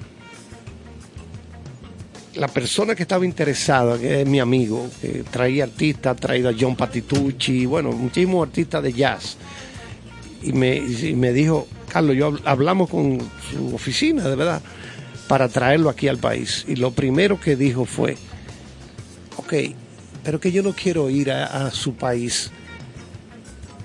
la 2.37 2.47
persona 2.47 2.95
que 2.95 3.03
estaba 3.03 3.25
interesada, 3.25 3.97
que 3.97 4.21
es 4.21 4.27
mi 4.27 4.39
amigo, 4.39 4.87
que 5.01 5.23
traía 5.29 5.63
artistas, 5.63 6.11
ha 6.11 6.15
traído 6.15 6.49
a 6.49 6.53
John 6.57 6.75
Patitucci, 6.75 7.65
bueno, 7.65 7.91
muchísimos 7.91 8.47
artistas 8.47 8.83
de 8.83 8.93
jazz, 8.93 9.37
y 10.43 10.53
me, 10.53 10.79
dijo, 11.33 11.67
Carlos, 11.91 12.15
yo 12.15 12.31
habl- 12.31 12.41
hablamos 12.45 12.89
con 12.89 13.19
su 13.51 13.73
oficina, 13.73 14.27
de 14.29 14.35
verdad, 14.35 14.61
para 15.27 15.49
traerlo 15.49 15.89
aquí 15.89 16.07
al 16.07 16.19
país. 16.19 16.63
Y 16.67 16.75
lo 16.75 16.91
primero 16.91 17.39
que 17.39 17.55
dijo 17.55 17.85
fue, 17.85 18.15
ok, 19.37 19.53
pero 20.23 20.39
que 20.39 20.51
yo 20.51 20.61
no 20.61 20.73
quiero 20.73 21.09
ir 21.09 21.31
a, 21.31 21.67
a 21.67 21.71
su 21.71 21.95
país 21.95 22.51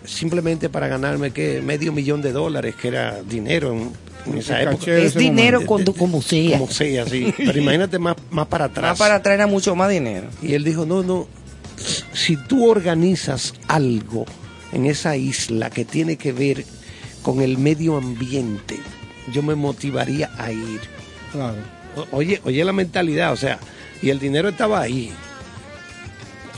simplemente 0.05 0.69
para 0.69 0.89
ganarme 0.89 1.31
que 1.31 1.63
medio 1.63 1.93
millón 1.93 2.21
de 2.21 2.33
dólares, 2.33 2.75
que 2.75 2.89
era 2.89 3.23
dinero 3.23 3.73
en, 3.73 3.91
en 4.27 4.39
esa 4.39 4.57
El 4.61 4.68
época. 4.68 4.79
caché 4.79 4.91
de 4.93 5.01
Es 5.05 5.07
ese 5.11 5.18
dinero 5.18 5.62
momento. 5.62 5.95
como 5.95 6.23
sea. 6.23 6.59
Como 6.59 6.70
sea, 6.70 7.07
sí. 7.07 7.33
Pero 7.37 7.59
imagínate 7.59 7.99
más, 7.99 8.16
más 8.31 8.47
para 8.47 8.66
atrás. 8.66 8.91
Más 8.93 8.99
para 8.99 9.23
traer 9.23 9.41
a 9.43 9.47
mucho 9.47 9.75
más 9.75 9.91
dinero. 9.91 10.29
Y 10.43 10.55
él 10.55 10.64
dijo, 10.64 10.87
no, 10.87 11.03
no, 11.03 11.27
si 12.12 12.37
tú 12.37 12.68
organizas 12.68 13.55
algo 13.68 14.25
en 14.73 14.87
esa 14.87 15.16
isla 15.16 15.70
que 15.70 15.85
tiene 15.85 16.16
que 16.16 16.33
ver 16.33 16.64
con 17.23 17.41
el 17.41 17.59
medio 17.59 17.97
ambiente, 17.97 18.79
yo 19.33 19.43
me 19.43 19.55
motivaría 19.55 20.31
a 20.39 20.51
ir. 20.53 20.81
Claro. 21.33 21.57
O- 21.97 22.07
Oye, 22.16 22.41
oye 22.45 22.64
la 22.64 22.73
mentalidad, 22.73 23.33
o 23.33 23.37
sea, 23.37 23.59
y 24.01 24.11
el 24.11 24.18
dinero 24.18 24.49
estaba 24.49 24.81
ahí. 24.81 25.12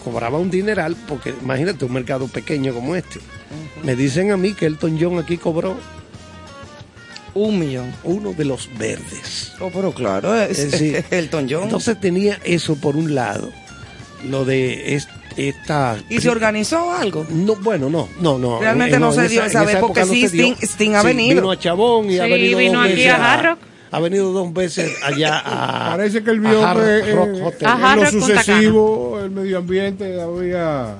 Cobraba 0.05 0.39
un 0.39 0.51
dineral, 0.51 0.97
porque 1.09 1.35
imagínate 1.43 1.85
un 1.85 1.93
mercado 1.93 2.29
pequeño 2.29 2.75
como 2.75 2.95
este. 2.95 3.21
Me 3.83 3.97
dicen 3.97 4.31
a 4.33 4.37
mí 4.37 4.53
que 4.53 4.67
Elton 4.67 4.99
John 5.01 5.19
aquí 5.19 5.39
cobró 5.39 5.77
Un 7.35 7.59
millón. 7.59 7.93
uno 8.05 8.32
de 8.32 8.45
los 8.45 8.68
verdes. 8.78 9.53
Oh, 9.61 9.70
pero 9.74 9.93
claro, 9.93 10.35
es, 10.41 10.59
Es 10.59 10.70
decir, 10.72 11.05
Elton 11.11 11.47
John. 11.51 11.64
Entonces 11.64 11.99
tenía 12.01 12.39
eso 12.45 12.76
por 12.76 12.97
un 12.97 13.14
lado, 13.14 13.51
lo 14.28 14.45
de 14.45 14.95
es- 14.95 15.09
esta... 15.37 15.97
¿Y 16.09 16.20
se 16.20 16.28
organizó 16.30 16.93
algo? 16.93 17.26
No, 17.28 17.57
bueno, 17.57 17.91
no, 17.91 18.09
no, 18.20 18.39
no. 18.39 18.61
Realmente 18.61 19.01
no 19.01 19.11
se 19.12 19.28
dio 19.28 19.45
esa 19.45 19.64
vez, 19.64 19.76
porque 19.78 20.05
sí. 20.05 20.26
Sting- 20.26 20.57
Sting 20.62 20.95
ha 20.95 21.03
venido. 21.03 21.35
Vino 21.41 21.51
a 21.51 21.59
Chabón 21.59 22.09
y 22.09 22.18
ha 22.20 22.26
venido 22.26 22.59
vino 22.59 22.78
dos 22.78 22.85
aquí 22.87 22.95
veces 22.95 23.12
a 23.12 23.32
Hard 23.35 23.45
Rock. 23.47 23.59
ha 23.91 23.99
venido 24.01 24.32
dos 24.32 24.53
veces 24.55 24.93
allá 25.03 25.43
a. 25.45 25.91
Parece 25.97 26.22
que 26.22 26.30
él 26.30 26.47
a 26.47 26.51
vio 26.51 26.64
Hard 26.64 26.78
que 26.78 27.11
eh, 27.11 27.14
Rock 27.16 27.28
Hotel. 27.47 27.66
Ajá. 27.68 27.93
en 27.95 27.99
lo 27.99 28.03
Hard 28.05 28.12
Rock 28.12 28.12
Punta 28.20 28.43
sucesivo 28.45 29.20
el 29.24 29.30
medio 29.32 29.59
ambiente 29.59 30.20
había 30.22 30.95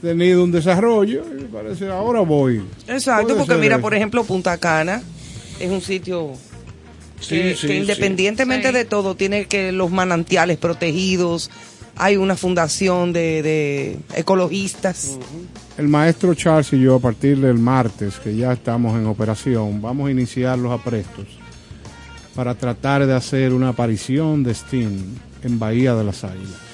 tenido 0.00 0.44
un 0.44 0.52
desarrollo 0.52 1.24
y 1.36 1.42
parece 1.44 1.88
ahora 1.88 2.20
voy. 2.20 2.62
Exacto, 2.86 3.36
porque 3.36 3.56
mira, 3.56 3.74
eso. 3.74 3.82
por 3.82 3.92
ejemplo, 3.94 4.22
Punta 4.22 4.56
Cana 4.56 5.02
es 5.60 5.70
un 5.70 5.80
sitio 5.80 6.32
Sí, 7.20 7.30
que, 7.36 7.56
sí, 7.56 7.66
que 7.66 7.72
sí. 7.74 7.78
independientemente 7.80 8.68
Sí. 8.68 8.74
de 8.74 8.84
todo 8.84 9.14
tiene 9.16 9.46
que 9.46 9.72
los 9.72 9.90
manantiales 9.90 10.56
protegidos, 10.56 11.50
hay 11.96 12.16
una 12.16 12.36
fundación 12.36 13.12
de, 13.12 13.42
de 13.42 13.98
ecologistas. 14.14 15.18
El 15.76 15.88
maestro 15.88 16.32
Charles 16.34 16.72
y 16.72 16.80
yo 16.80 16.94
a 16.96 17.00
partir 17.00 17.38
del 17.40 17.58
martes, 17.58 18.14
que 18.22 18.36
ya 18.36 18.52
estamos 18.52 18.96
en 18.96 19.06
operación, 19.06 19.82
vamos 19.82 20.08
a 20.08 20.10
iniciar 20.12 20.58
los 20.58 20.70
aprestos 20.72 21.26
para 22.36 22.54
tratar 22.54 23.04
de 23.04 23.14
hacer 23.14 23.52
una 23.52 23.70
aparición 23.70 24.44
de 24.44 24.54
Steam 24.54 24.92
en 25.42 25.58
Bahía 25.58 25.94
de 25.96 26.04
las 26.04 26.22
Águilas. 26.22 26.67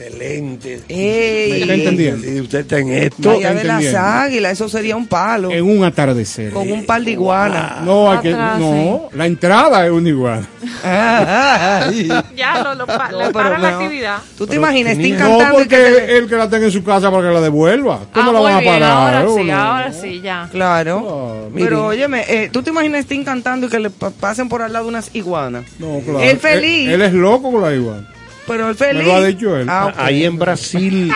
Excelente. 0.00 0.80
Ey, 0.88 1.50
¿Me 1.50 1.58
está 1.60 1.74
entendiendo? 1.74 2.26
Y 2.30 2.40
usted 2.40 2.60
está 2.60 2.78
en 2.78 2.92
esto. 2.92 3.30
Bahía 3.30 3.52
de 3.54 3.64
las. 3.64 3.94
Águilas, 3.94 4.52
eso 4.52 4.68
sería 4.68 4.96
un 4.96 5.06
palo, 5.06 5.50
En 5.50 5.64
un 5.64 5.82
atardecer. 5.84 6.52
con 6.52 6.70
un 6.70 6.86
par 6.86 7.02
de 7.02 7.10
iguanas. 7.12 7.82
No, 7.82 8.10
hay 8.12 8.18
que, 8.18 8.30
no, 8.32 9.08
la 9.12 9.26
entrada 9.26 9.84
es 9.86 9.90
un 9.92 10.06
igual. 10.06 10.46
Ya 12.36 12.62
lo, 12.62 12.74
lo 12.74 12.86
pa- 12.86 13.08
No, 13.10 13.18
le 13.18 13.24
pero 13.24 13.32
paran 13.32 13.62
la 13.62 13.70
no. 13.72 13.76
actividad. 13.78 14.18
¿Tú 14.36 14.46
te 14.46 14.50
Pero 14.50 14.60
imaginas? 14.62 14.92
Sting 14.94 15.02
tenía- 15.16 15.18
No, 15.28 15.38
cantando 15.38 15.62
y 15.62 15.68
que 15.68 15.76
porque 15.76 16.00
te- 16.06 16.16
el 16.18 16.28
que 16.28 16.36
la 16.36 16.48
tenga 16.48 16.66
en 16.66 16.72
su 16.72 16.84
casa 16.84 17.10
para 17.10 17.28
que 17.28 17.34
la 17.34 17.40
devuelva. 17.40 18.00
¿Cómo 18.12 18.30
Ah, 18.30 18.32
la 18.32 18.38
muy 18.38 18.42
van 18.48 18.54
a 18.56 18.60
bien, 18.60 18.72
parar? 18.74 18.90
ahora 19.14 19.42
sí, 19.42 19.50
ahora 19.50 19.92
sí, 19.92 20.20
ya. 20.22 20.48
Claro. 20.50 21.44
Ah, 21.48 21.50
Pero 21.54 21.86
óyeme, 21.86 22.24
eh, 22.28 22.50
¿tú 22.52 22.62
te 22.62 22.70
imaginas 22.70 23.02
Sting 23.04 23.24
cantando 23.24 23.66
y 23.66 23.70
que 23.70 23.78
le 23.80 23.90
pa- 23.90 24.10
pasen 24.10 24.48
por 24.48 24.62
al 24.62 24.72
lado 24.72 24.86
unas 24.86 25.10
iguanas? 25.14 25.64
No, 25.78 26.00
claro. 26.04 26.20
Él 26.20 26.38
feliz. 26.38 26.86
Él, 26.88 26.94
él 26.94 27.02
es 27.02 27.12
loco 27.12 27.50
con 27.52 27.62
la 27.62 27.74
igual. 27.74 28.06
Pero 28.48 28.68
el 28.70 28.74
feliz. 28.74 29.02
Me 29.02 29.08
lo 29.08 29.14
ha 29.16 29.24
dicho 29.24 29.56
él. 29.56 29.68
Ah. 29.68 29.92
Ahí 29.96 30.24
en 30.24 30.38
Brasil, 30.38 31.12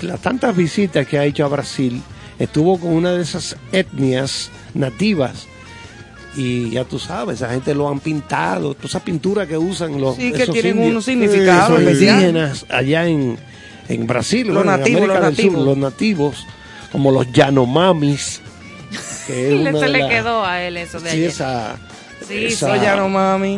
las 0.00 0.20
tantas 0.20 0.56
visitas 0.56 1.06
que 1.06 1.18
ha 1.18 1.24
hecho 1.24 1.44
a 1.44 1.48
Brasil, 1.48 2.02
estuvo 2.38 2.78
con 2.80 2.92
una 2.92 3.12
de 3.12 3.22
esas 3.22 3.56
etnias 3.72 4.50
nativas. 4.74 5.46
Y 6.36 6.70
ya 6.70 6.84
tú 6.84 6.98
sabes, 6.98 7.36
esa 7.40 7.50
gente 7.50 7.74
lo 7.74 7.88
han 7.88 7.98
pintado, 8.00 8.74
toda 8.74 8.86
esa 8.86 9.00
pintura 9.04 9.46
que 9.46 9.58
usan 9.58 10.00
los 10.00 10.16
Sí, 10.16 10.30
que 10.32 10.42
esos 10.44 10.52
tienen 10.52 10.76
indios, 10.76 10.90
unos 10.92 11.04
significados 11.04 11.70
esos 11.70 11.80
especiales. 11.80 12.20
indígenas 12.28 12.66
allá 12.68 13.06
en, 13.06 13.38
en 13.88 14.06
Brasil, 14.06 14.46
Los 14.46 14.56
bueno, 14.56 14.72
en 14.72 14.78
nativos, 14.80 15.02
América 15.02 15.20
los 15.20 15.36
del 15.36 15.36
Sur, 15.36 15.44
nativos. 15.52 15.66
los 15.66 15.76
nativos, 15.78 16.46
como 16.92 17.10
los 17.10 17.32
Yanomamis, 17.32 18.40
que 19.26 19.68
es 19.68 19.78
se 19.80 19.88
le 19.88 20.08
quedó 20.08 20.44
a 20.44 20.62
él 20.62 20.76
eso 20.76 21.00
de 21.00 21.10
sí, 21.10 21.16
ayer. 21.16 21.28
esa, 21.30 21.76
Sí, 22.28 22.44
esa- 22.44 22.68
Soy 22.68 22.80
ya 22.80 22.94
no 22.94 23.08
mami. 23.08 23.56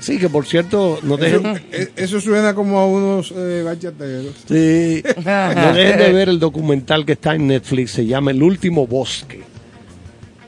Sí, 0.00 0.18
que 0.18 0.28
por 0.28 0.46
cierto, 0.46 0.98
no 1.02 1.16
Eso, 1.16 1.40
dejen, 1.40 1.62
eh, 1.72 1.88
eso 1.96 2.20
suena 2.20 2.54
como 2.54 2.78
a 2.78 2.86
unos 2.86 3.32
eh, 3.36 3.62
bachateros. 3.64 4.34
Sí. 4.46 5.02
No 5.24 5.72
dejen 5.72 5.98
de 5.98 6.12
ver 6.12 6.28
el 6.28 6.38
documental 6.38 7.04
que 7.04 7.12
está 7.12 7.34
en 7.34 7.46
Netflix, 7.46 7.92
se 7.92 8.06
llama 8.06 8.30
El 8.30 8.42
último 8.42 8.86
bosque. 8.86 9.42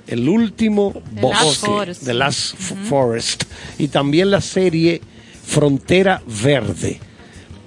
El 0.06 0.28
último 0.28 0.92
The 1.14 1.22
Last 1.22 1.42
bosque, 1.42 1.66
Forest. 1.66 2.04
The 2.04 2.14
Last 2.14 2.54
Forest. 2.56 3.44
Y 3.78 3.88
también 3.88 4.30
la 4.30 4.40
serie 4.40 5.00
Frontera 5.44 6.22
Verde, 6.26 7.00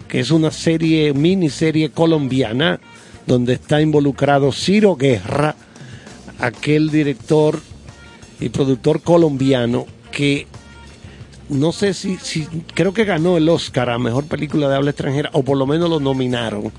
que 0.07 0.19
es 0.19 0.31
una 0.31 0.51
serie, 0.51 1.13
miniserie 1.13 1.89
colombiana, 1.89 2.79
donde 3.25 3.53
está 3.53 3.81
involucrado 3.81 4.51
Ciro 4.51 4.95
Guerra, 4.95 5.55
aquel 6.39 6.89
director 6.89 7.59
y 8.39 8.49
productor 8.49 9.01
colombiano 9.01 9.85
que 10.11 10.47
no 11.53 11.71
sé 11.71 11.93
si, 11.93 12.17
si 12.17 12.45
creo 12.73 12.93
que 12.93 13.05
ganó 13.05 13.37
el 13.37 13.47
Oscar 13.49 13.89
a 13.89 13.99
mejor 13.99 14.25
película 14.25 14.67
de 14.69 14.75
habla 14.75 14.91
extranjera 14.91 15.29
o 15.33 15.43
por 15.43 15.57
lo 15.57 15.65
menos 15.65 15.89
lo 15.89 15.99
nominaron 15.99 16.71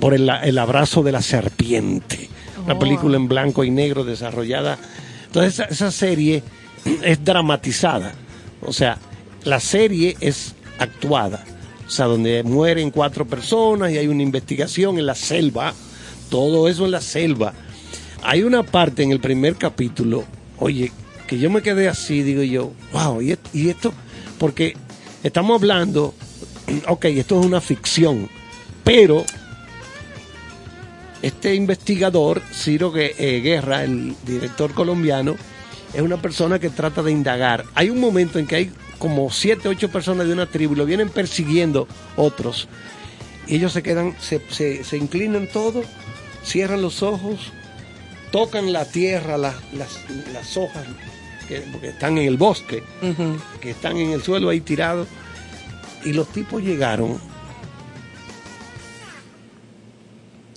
por 0.00 0.14
el, 0.14 0.28
el 0.42 0.58
abrazo 0.58 1.02
de 1.02 1.12
la 1.12 1.22
serpiente. 1.22 2.28
Una 2.64 2.74
Oh. 2.74 2.78
película 2.78 3.16
en 3.16 3.28
blanco 3.28 3.62
y 3.64 3.70
negro 3.70 4.04
desarrollada. 4.04 4.78
Entonces 5.26 5.54
esa, 5.54 5.64
esa 5.64 5.90
serie 5.90 6.42
es 7.02 7.24
dramatizada. 7.24 8.12
O 8.62 8.72
sea 8.72 8.98
la 9.44 9.60
serie 9.60 10.16
es 10.20 10.54
actuada. 10.78 11.44
O 11.86 11.90
sea 11.90 12.06
donde 12.06 12.42
mueren 12.42 12.90
cuatro 12.90 13.26
personas 13.26 13.92
y 13.92 13.98
hay 13.98 14.08
una 14.08 14.22
investigación 14.22 14.98
en 14.98 15.06
la 15.06 15.14
selva. 15.14 15.74
Todo 16.30 16.68
eso 16.68 16.86
en 16.86 16.90
la 16.92 17.00
selva. 17.00 17.52
Hay 18.22 18.42
una 18.42 18.62
parte 18.62 19.02
en 19.02 19.12
el 19.12 19.20
primer 19.20 19.56
capítulo, 19.56 20.24
oye, 20.58 20.90
que 21.26 21.38
yo 21.38 21.50
me 21.50 21.60
quedé 21.60 21.88
así, 21.88 22.22
digo 22.22 22.42
yo, 22.42 22.72
wow, 22.92 23.20
y 23.20 23.68
esto, 23.68 23.92
porque 24.38 24.76
estamos 25.22 25.60
hablando, 25.60 26.14
ok, 26.88 27.04
esto 27.06 27.40
es 27.40 27.46
una 27.46 27.60
ficción, 27.60 28.28
pero 28.82 29.24
este 31.22 31.54
investigador, 31.54 32.42
Ciro 32.52 32.92
eh, 32.96 33.40
Guerra, 33.42 33.84
el 33.84 34.14
director 34.26 34.74
colombiano, 34.74 35.36
es 35.92 36.02
una 36.02 36.20
persona 36.20 36.58
que 36.58 36.70
trata 36.70 37.02
de 37.02 37.12
indagar. 37.12 37.64
Hay 37.74 37.88
un 37.88 38.00
momento 38.00 38.38
en 38.38 38.46
que 38.46 38.56
hay 38.56 38.72
como 38.98 39.30
siete, 39.30 39.68
ocho 39.68 39.90
personas 39.90 40.26
de 40.26 40.32
una 40.32 40.46
tribu 40.46 40.74
y 40.74 40.76
lo 40.76 40.86
vienen 40.86 41.08
persiguiendo 41.08 41.88
otros. 42.16 42.68
Y 43.46 43.56
ellos 43.56 43.72
se 43.72 43.82
quedan, 43.82 44.16
se, 44.20 44.40
se, 44.50 44.84
se 44.84 44.96
inclinan 44.96 45.46
todos, 45.46 45.86
cierran 46.44 46.82
los 46.82 47.02
ojos, 47.02 47.52
tocan 48.32 48.72
la 48.72 48.84
tierra, 48.84 49.38
las 49.38 50.56
hojas 50.56 50.84
que, 51.48 51.60
porque 51.72 51.88
están 51.88 52.16
en 52.18 52.26
el 52.28 52.36
bosque, 52.36 52.82
que 53.60 53.70
están 53.70 53.96
en 53.96 54.10
el 54.10 54.22
suelo 54.22 54.48
ahí 54.50 54.60
tirados. 54.60 55.06
Y 56.04 56.12
los 56.12 56.28
tipos 56.28 56.62
llegaron. 56.62 57.18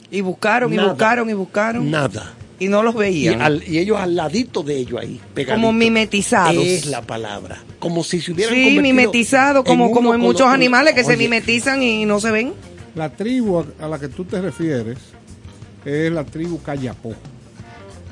Y 0.09 0.21
buscaron, 0.21 0.73
y 0.73 0.77
buscaron, 0.77 1.29
y 1.29 1.33
buscaron. 1.33 1.91
Nada. 1.91 2.33
Y 2.59 2.69
no 2.69 2.81
los 2.81 2.95
Y, 2.95 2.97
veían. 2.97 3.41
al- 3.41 3.63
y 3.67 3.77
ellos 3.77 3.99
al 3.99 4.15
ladito 4.15 4.63
de 4.63 4.77
ellos 4.77 4.99
ahí, 5.01 5.19
pegaditos. 5.33 5.55
como 5.55 5.73
mimetizados. 5.73 6.65
Es 6.65 6.85
la 6.87 7.01
palabra. 7.01 7.61
Como 7.79 8.03
si 8.03 8.19
se 8.21 8.31
hubieran 8.31 8.55
Sí, 8.55 8.79
mimetizados, 8.81 9.63
como, 9.63 9.85
uno 9.85 9.93
como 9.93 10.13
en 10.15 10.21
muchos 10.21 10.41
otro. 10.41 10.53
animales 10.53 10.93
que 10.95 11.03
se 11.03 11.17
mimetizan 11.17 11.83
y 11.83 12.05
no 12.05 12.19
se 12.19 12.31
ven. 12.31 12.53
La 12.95 13.09
tribu 13.11 13.59
a, 13.59 13.65
a 13.85 13.87
la 13.87 13.99
que 13.99 14.07
tú 14.07 14.23
te 14.25 14.41
refieres 14.41 14.97
es 15.85 16.11
la 16.11 16.23
tribu 16.23 16.59
Cayapó. 16.63 17.13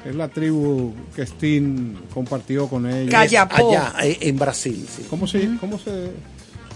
Es 0.05 0.13
la 0.15 0.27
tribu 0.27 0.93
que 1.15 1.25
Steen 1.25 1.97
compartió 2.13 2.67
con 2.67 2.85
ella. 2.85 3.09
Calla- 3.09 3.47
Cayapó. 3.47 3.69
Allá, 3.71 3.93
eh, 4.03 4.17
en 4.21 4.37
Brasil. 4.37 4.85
sí. 4.87 5.03
¿Cómo 5.09 5.25
se, 5.27 5.49
¿Cómo 5.59 5.79
se...? 5.79 6.11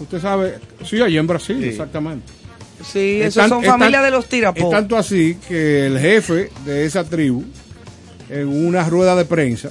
Usted 0.00 0.20
sabe... 0.20 0.58
Sí, 0.84 1.00
allá 1.00 1.20
en 1.20 1.26
Brasil, 1.26 1.58
Sí. 1.60 1.68
exactamente. 1.68 2.26
Sí, 2.84 3.20
Es 3.20 3.28
esos 3.28 3.42
tan- 3.42 3.50
son 3.50 3.60
es 3.64 3.70
familia 3.70 3.98
tan- 3.98 4.04
de 4.06 4.10
los 4.10 4.24
Es 4.24 4.30
tirapos. 4.30 4.70
tanto 4.70 4.96
así 4.96 5.36
que 5.46 5.86
el 5.86 5.98
jefe 5.98 6.50
de 6.64 6.86
esa 6.86 7.04
tribu, 7.04 7.44
en 8.30 8.48
una 8.48 8.82
rueda 8.88 9.14
de 9.14 9.26
prensa, 9.26 9.70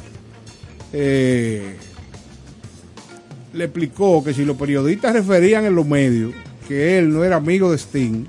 eh, 0.93 1.76
le 3.53 3.64
explicó 3.64 4.24
que 4.24 4.34
si 4.34 4.45
los 4.45 4.55
periodistas 4.55 5.14
referían 5.14 5.66
en 5.66 5.76
los 5.76 5.86
medios 5.88 6.32
que 6.68 6.99
él 6.99 7.12
no 7.12 7.24
era 7.24 7.38
amigo 7.38 7.72
de 7.72 7.78
Sting, 7.80 8.26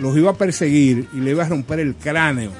los 0.00 0.16
iba 0.16 0.30
a 0.30 0.34
perseguir 0.34 1.08
y 1.12 1.16
le 1.18 1.32
iba 1.32 1.44
a 1.44 1.48
romper 1.48 1.80
el 1.80 1.96
cráneo 1.96 2.52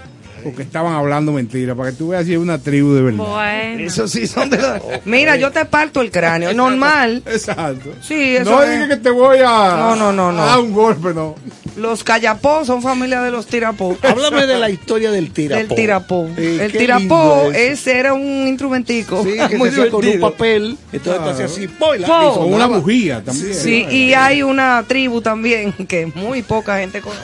porque 0.43 0.63
estaban 0.63 0.95
hablando 0.95 1.33
mentiras, 1.33 1.77
para 1.77 1.91
que 1.91 1.97
tú 1.97 2.09
veas 2.09 2.25
si 2.27 2.33
es 2.33 2.39
una 2.39 2.59
tribu 2.59 2.93
de 2.95 3.03
verdad. 3.03 3.25
Bueno. 3.25 3.81
Eso 3.85 4.09
sí 4.09 4.27
son 4.27 4.51
de 4.51 4.59
los... 4.59 4.81
Mira, 5.05 5.37
yo 5.37 5.51
te 5.51 5.65
parto 5.65 6.01
el 6.01 6.11
cráneo. 6.11 6.53
Normal. 6.55 7.23
Exacto. 7.27 7.91
Sí, 8.03 8.37
eso 8.37 8.51
no 8.51 8.63
es. 8.63 8.71
digas 8.71 8.89
que 8.89 8.97
te 8.97 9.11
voy 9.11 9.39
a, 9.39 9.77
No, 9.77 9.97
no, 9.97 10.13
no, 10.13 10.33
no. 10.33 10.43
a 10.43 10.47
dar 10.47 10.59
un 10.61 10.73
golpe, 10.73 11.13
no. 11.15 11.35
Los 11.77 12.03
callapó 12.03 12.65
son 12.65 12.83
familia 12.83 13.23
de 13.23 13.31
los 13.31 13.47
tirapó. 13.47 13.97
Háblame 14.03 14.47
de 14.47 14.59
la 14.59 14.69
historia 14.69 15.13
del 15.13 15.31
tirapó. 15.31 15.59
Del 15.59 15.69
tirapó. 15.69 16.29
Sí, 16.37 16.59
el 16.61 16.73
tirapó 16.73 17.51
ese 17.55 17.99
era 17.99 18.15
un 18.15 18.49
instrumentico. 18.49 19.23
Sí, 19.23 19.37
que 19.49 19.57
muy 19.59 19.71
se 19.71 19.83
hacía 19.83 19.91
con 19.93 20.05
un 20.05 20.21
papel, 20.21 20.77
entonces 20.93 21.23
te 21.25 21.31
hacía 21.31 21.45
así, 21.45 21.69
¡poy! 21.69 22.01
la- 22.01 22.09
Po. 22.09 22.33
y 22.35 22.39
Con 22.39 22.55
una 22.55 22.67
bujía 22.67 23.23
también. 23.23 23.55
Sí, 23.55 23.87
y 23.89 24.13
hay 24.15 24.43
una 24.43 24.85
tribu 24.89 25.21
también 25.21 25.73
que 25.89 26.07
muy 26.07 26.43
poca 26.43 26.79
gente 26.79 27.01
conoce. 27.01 27.21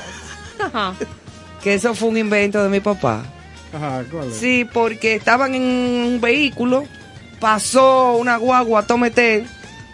Ajá. 0.60 0.94
Que 1.64 1.74
eso 1.74 1.94
fue 1.94 2.10
un 2.10 2.18
invento 2.18 2.62
de 2.62 2.68
mi 2.68 2.80
papá. 2.80 3.24
Ajá, 3.72 4.04
¿cuál 4.10 4.28
es? 4.30 4.36
Sí, 4.36 4.64
porque 4.70 5.14
estaban 5.14 5.54
en 5.54 5.62
un 5.62 6.20
vehículo, 6.20 6.84
pasó 7.40 8.12
una 8.16 8.36
guagua 8.36 8.80
a 8.80 8.86
tometer 8.86 9.44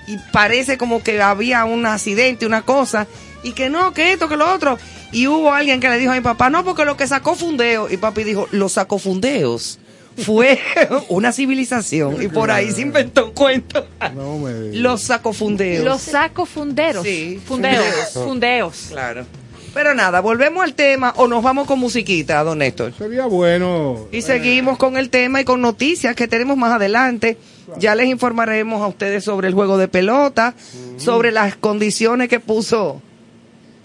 y 0.07 0.19
parece 0.33 0.77
como 0.77 1.03
que 1.03 1.23
había 1.23 1.65
un 1.65 1.87
accidente, 1.87 2.45
una 2.45 2.63
cosa, 2.63 3.07
y 3.43 3.53
que 3.53 3.71
no, 3.71 3.95
que 3.95 4.13
esto, 4.13 4.29
que 4.29 4.37
lo 4.37 4.53
otro. 4.53 4.79
Y 5.13 5.29
hubo 5.29 5.53
alguien 5.53 5.81
que 5.81 5.89
le 5.89 5.99
dijo 5.99 6.13
a 6.13 6.17
mi 6.17 6.21
papá, 6.21 6.51
no, 6.51 6.65
porque 6.65 6.85
lo 6.85 6.97
que 6.97 7.07
sacó 7.07 7.35
fundeo. 7.35 7.89
Y 7.89 7.97
papi 7.97 8.25
dijo, 8.25 8.49
los 8.51 8.73
sacó 8.73 8.99
fundeos. 8.99 9.79
Fue 10.19 10.59
una 11.09 11.33
civilización 11.33 12.21
y 12.21 12.27
por 12.29 12.51
ahí 12.51 12.73
se 12.73 12.83
inventó 12.83 13.27
un 13.27 13.33
cuento. 13.33 13.87
No 14.15 14.39
me 14.39 14.53
digas. 14.53 14.77
Los 14.77 15.03
sacofundeos. 15.03 15.85
Los 15.85 16.03
sacos 16.03 16.49
funderos. 16.49 17.05
Sí, 17.05 17.41
Fundeos. 17.47 17.77
fundeos. 18.13 18.13
Fundeos. 18.13 18.87
Claro. 18.91 19.25
Pero 19.73 19.95
nada, 19.95 20.21
volvemos 20.21 20.65
al 20.65 20.75
tema 20.75 21.13
o 21.17 21.29
nos 21.29 21.43
vamos 21.43 21.67
con 21.67 21.79
musiquita, 21.79 22.43
don 22.43 22.59
Néstor. 22.59 22.93
Sería 22.97 23.27
bueno. 23.27 24.07
Y 24.11 24.19
eh, 24.19 24.23
seguimos 24.23 24.79
con 24.79 24.97
el 24.97 25.11
tema 25.11 25.41
y 25.41 25.45
con 25.45 25.61
noticias 25.61 26.17
que 26.17 26.27
tenemos 26.27 26.57
más 26.57 26.73
adelante. 26.73 27.37
Ya 27.79 27.95
les 27.95 28.09
informaremos 28.09 28.83
a 28.83 28.89
ustedes 28.89 29.23
sobre 29.23 29.47
el 29.47 29.55
juego 29.55 29.79
de 29.79 29.87
pelota, 29.87 30.55
sobre 30.97 31.31
las 31.31 31.55
condiciones 31.55 32.29
que 32.29 32.41
puso 32.41 33.01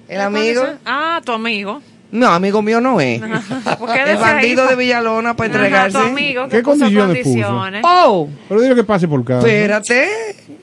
el 0.08 0.22
amigo. 0.22 0.64
Ah, 0.86 1.22
tu 1.24 1.32
amigo. 1.34 1.82
No, 2.12 2.30
amigo 2.30 2.62
mío 2.64 2.82
no 2.82 3.00
es. 3.02 3.22
¿Por 3.80 3.94
qué 3.94 4.04
El 4.12 4.18
bandido 4.18 4.64
ahí? 4.64 4.70
de 4.70 4.76
Villalona 4.76 5.36
para 5.36 5.50
Ajá, 5.50 5.58
entregarse. 5.58 5.98
tu 5.98 6.04
amigo 6.04 6.44
que 6.46 6.50
¿Qué 6.58 6.64
puso 6.64 6.80
condiciones 6.80 7.24
puso? 7.24 7.64
Oh, 7.84 8.30
Pero 8.48 8.62
dile 8.62 8.76
que 8.76 8.84
pase 8.84 9.08
por 9.08 9.24
casa. 9.24 9.46
espérate. 9.46 10.08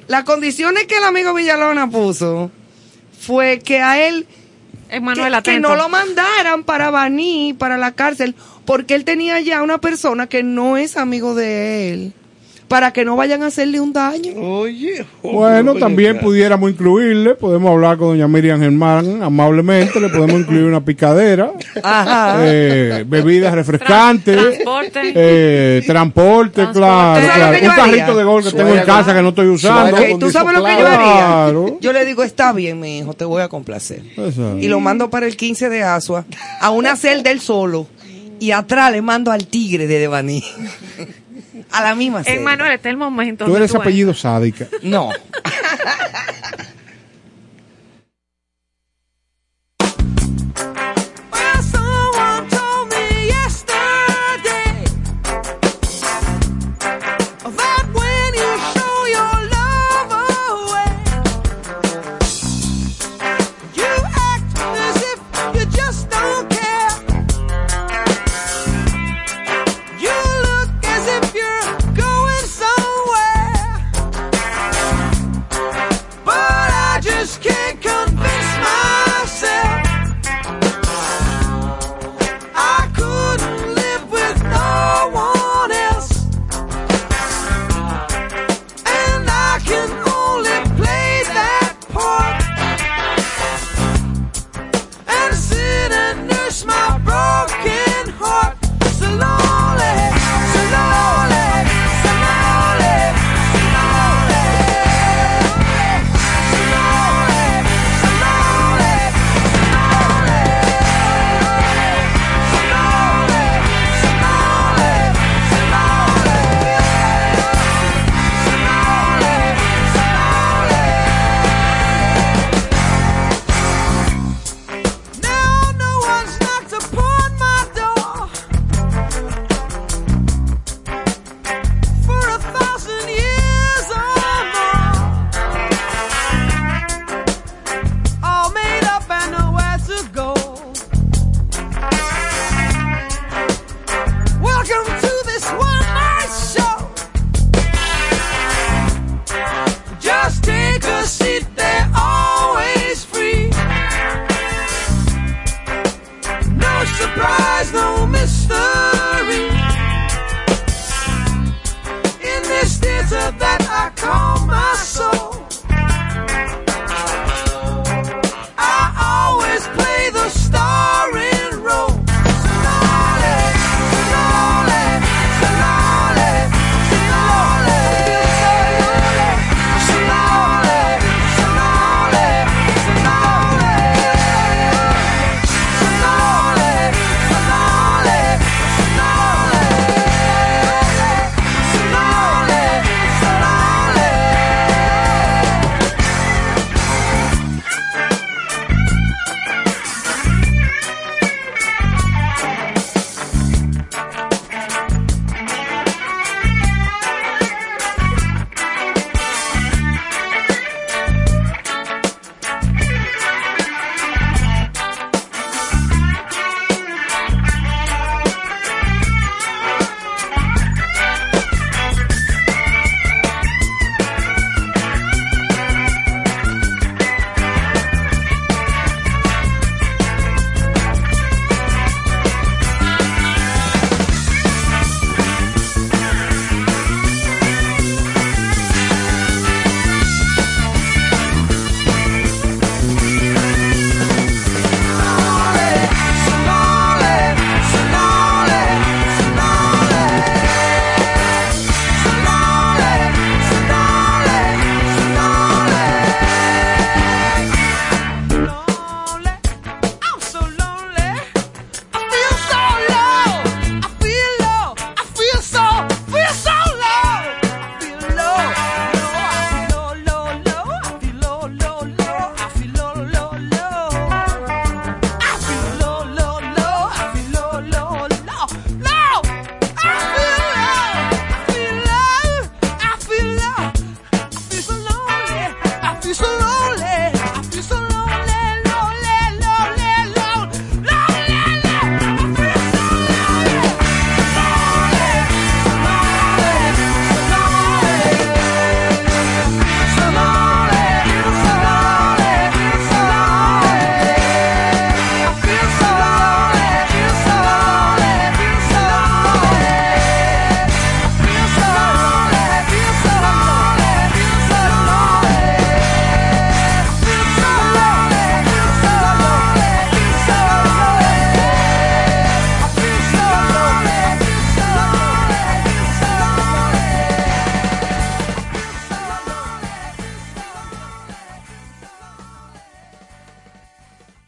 Las 0.09 0.25
condiciones 0.25 0.87
que 0.87 0.97
el 0.97 1.05
amigo 1.05 1.35
Villalona 1.35 1.89
puso 1.91 2.51
fue 3.21 3.61
que 3.61 3.81
a 3.81 4.05
él 4.09 4.27
Emanuel, 4.93 5.43
que, 5.43 5.59
no 5.59 5.75
lo 5.75 5.89
mandaran 5.89 6.65
para 6.65 6.91
Baní, 6.91 7.55
para 7.59 7.79
la 7.79 7.93
cárcel, 7.93 8.35
porque 8.65 8.95
él 8.95 9.05
tenía 9.05 9.41
ya 9.41 9.63
una 9.63 9.79
persona 9.79 10.27
que 10.27 10.43
no 10.43 10.77
es 10.77 10.97
amigo 10.97 11.35
de 11.35 11.93
él, 11.93 12.13
para 12.73 12.91
que 12.91 13.05
no 13.05 13.17
vayan 13.17 13.43
a 13.43 13.49
hacerle 13.49 13.81
un 13.81 13.93
daño. 13.93 14.33
Oye, 14.41 15.05
Bueno, 15.23 15.73
oye, 15.73 15.81
también 15.81 16.19
pudiéramos 16.21 16.71
incluirle, 16.71 17.35
podemos 17.35 17.71
hablar 17.71 17.99
con 17.99 18.09
doña 18.09 18.27
Miriam 18.27 18.59
Germán 18.61 19.23
amablemente, 19.23 20.01
le 20.01 20.09
podemos 20.09 20.41
incluir 20.41 20.65
una 20.65 20.83
picadera, 20.83 21.53
Ajá. 21.83 22.37
eh, 22.41 23.05
bebidas 23.07 23.55
refrescantes, 23.55 24.37
transporte. 24.37 25.01
eh, 25.15 25.83
transporte, 25.87 26.63
Transporte. 26.63 26.79
claro, 26.81 27.21
¿Tú 27.21 27.27
sabes 27.27 27.61
claro. 27.61 27.69
un 27.83 27.91
carrito 27.91 28.17
de 28.17 28.25
gol 28.25 28.43
que 28.45 28.51
tengo 28.53 28.75
en 28.75 28.85
casa 28.85 29.15
que 29.15 29.21
no 29.23 29.29
estoy 29.29 29.49
usando. 29.49 29.97
suena- 29.97 30.15
Ok, 30.15 30.21
¿Tú 30.21 30.31
sabes 30.31 30.55
lo 30.59 30.65
que 30.65 30.73
yo 30.73 30.79
Claro. 30.79 31.65
haría? 31.67 31.79
Yo 31.83 31.93
le 31.93 32.05
digo, 32.07 32.23
está 32.23 32.53
bien, 32.55 32.81
mi 32.81 33.01
hijo, 33.01 33.13
te 33.13 33.27
voy 33.27 33.43
a 33.43 33.49
complacer. 33.49 34.01
Exacto. 34.17 34.57
Y 34.59 34.69
lo 34.69 34.81
mando 34.81 35.11
para 35.11 35.27
el 35.27 35.37
15 35.37 35.69
de 35.69 35.83
Asua, 35.83 36.25
a 36.61 36.71
una 36.71 36.97
celda 36.97 37.31
él 37.31 37.41
solo, 37.41 37.87
y 38.41 38.51
atrás 38.53 38.91
le 38.93 39.03
mando 39.03 39.31
al 39.31 39.47
tigre 39.47 39.87
de 39.87 39.99
Devaní. 39.99 40.43
A 41.71 41.83
la 41.83 41.95
misma 41.95 42.25
celda. 42.25 42.41
Emanuel, 42.41 42.73
está 42.73 42.91
el 42.91 42.97
momento. 42.97 43.45
Tú 43.45 43.57
eres 43.57 43.75
apellido 43.75 44.15
sádica. 44.15 44.67
No. 44.83 45.11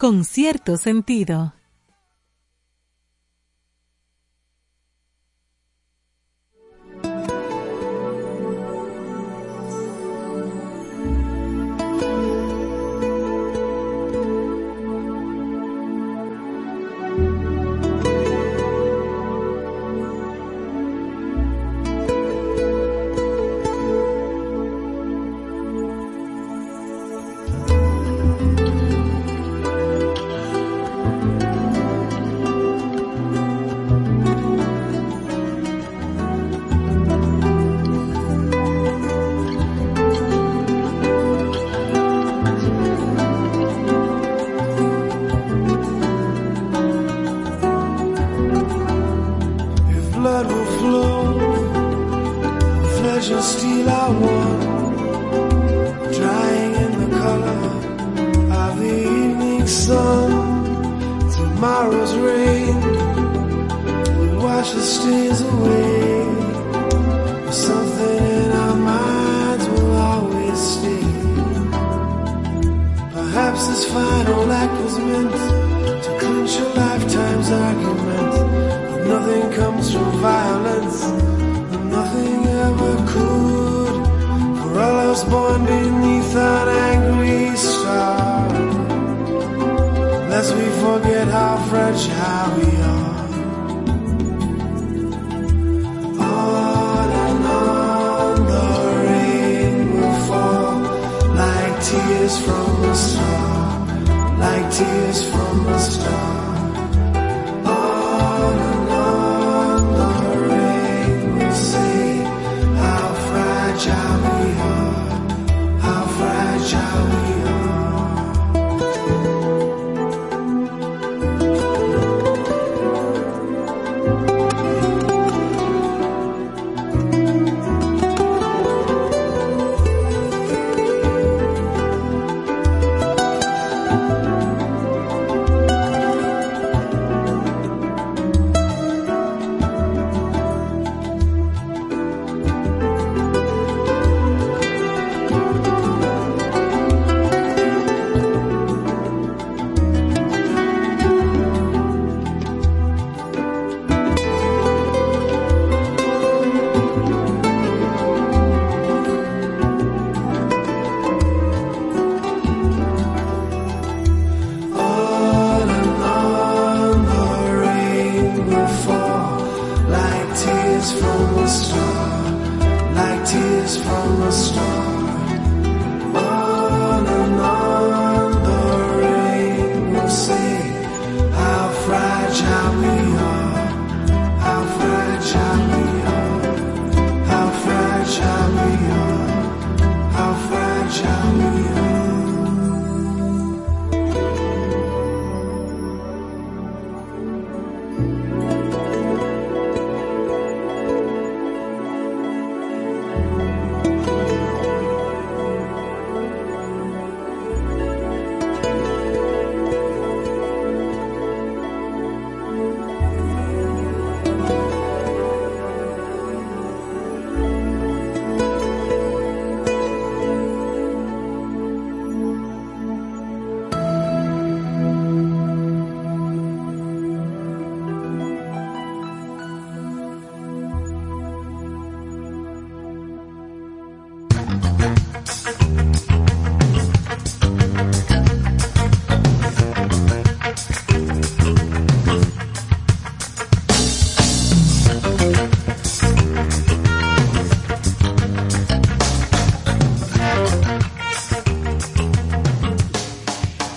con 0.05 0.23
cierto 0.27 0.77
sentido. 0.77 1.55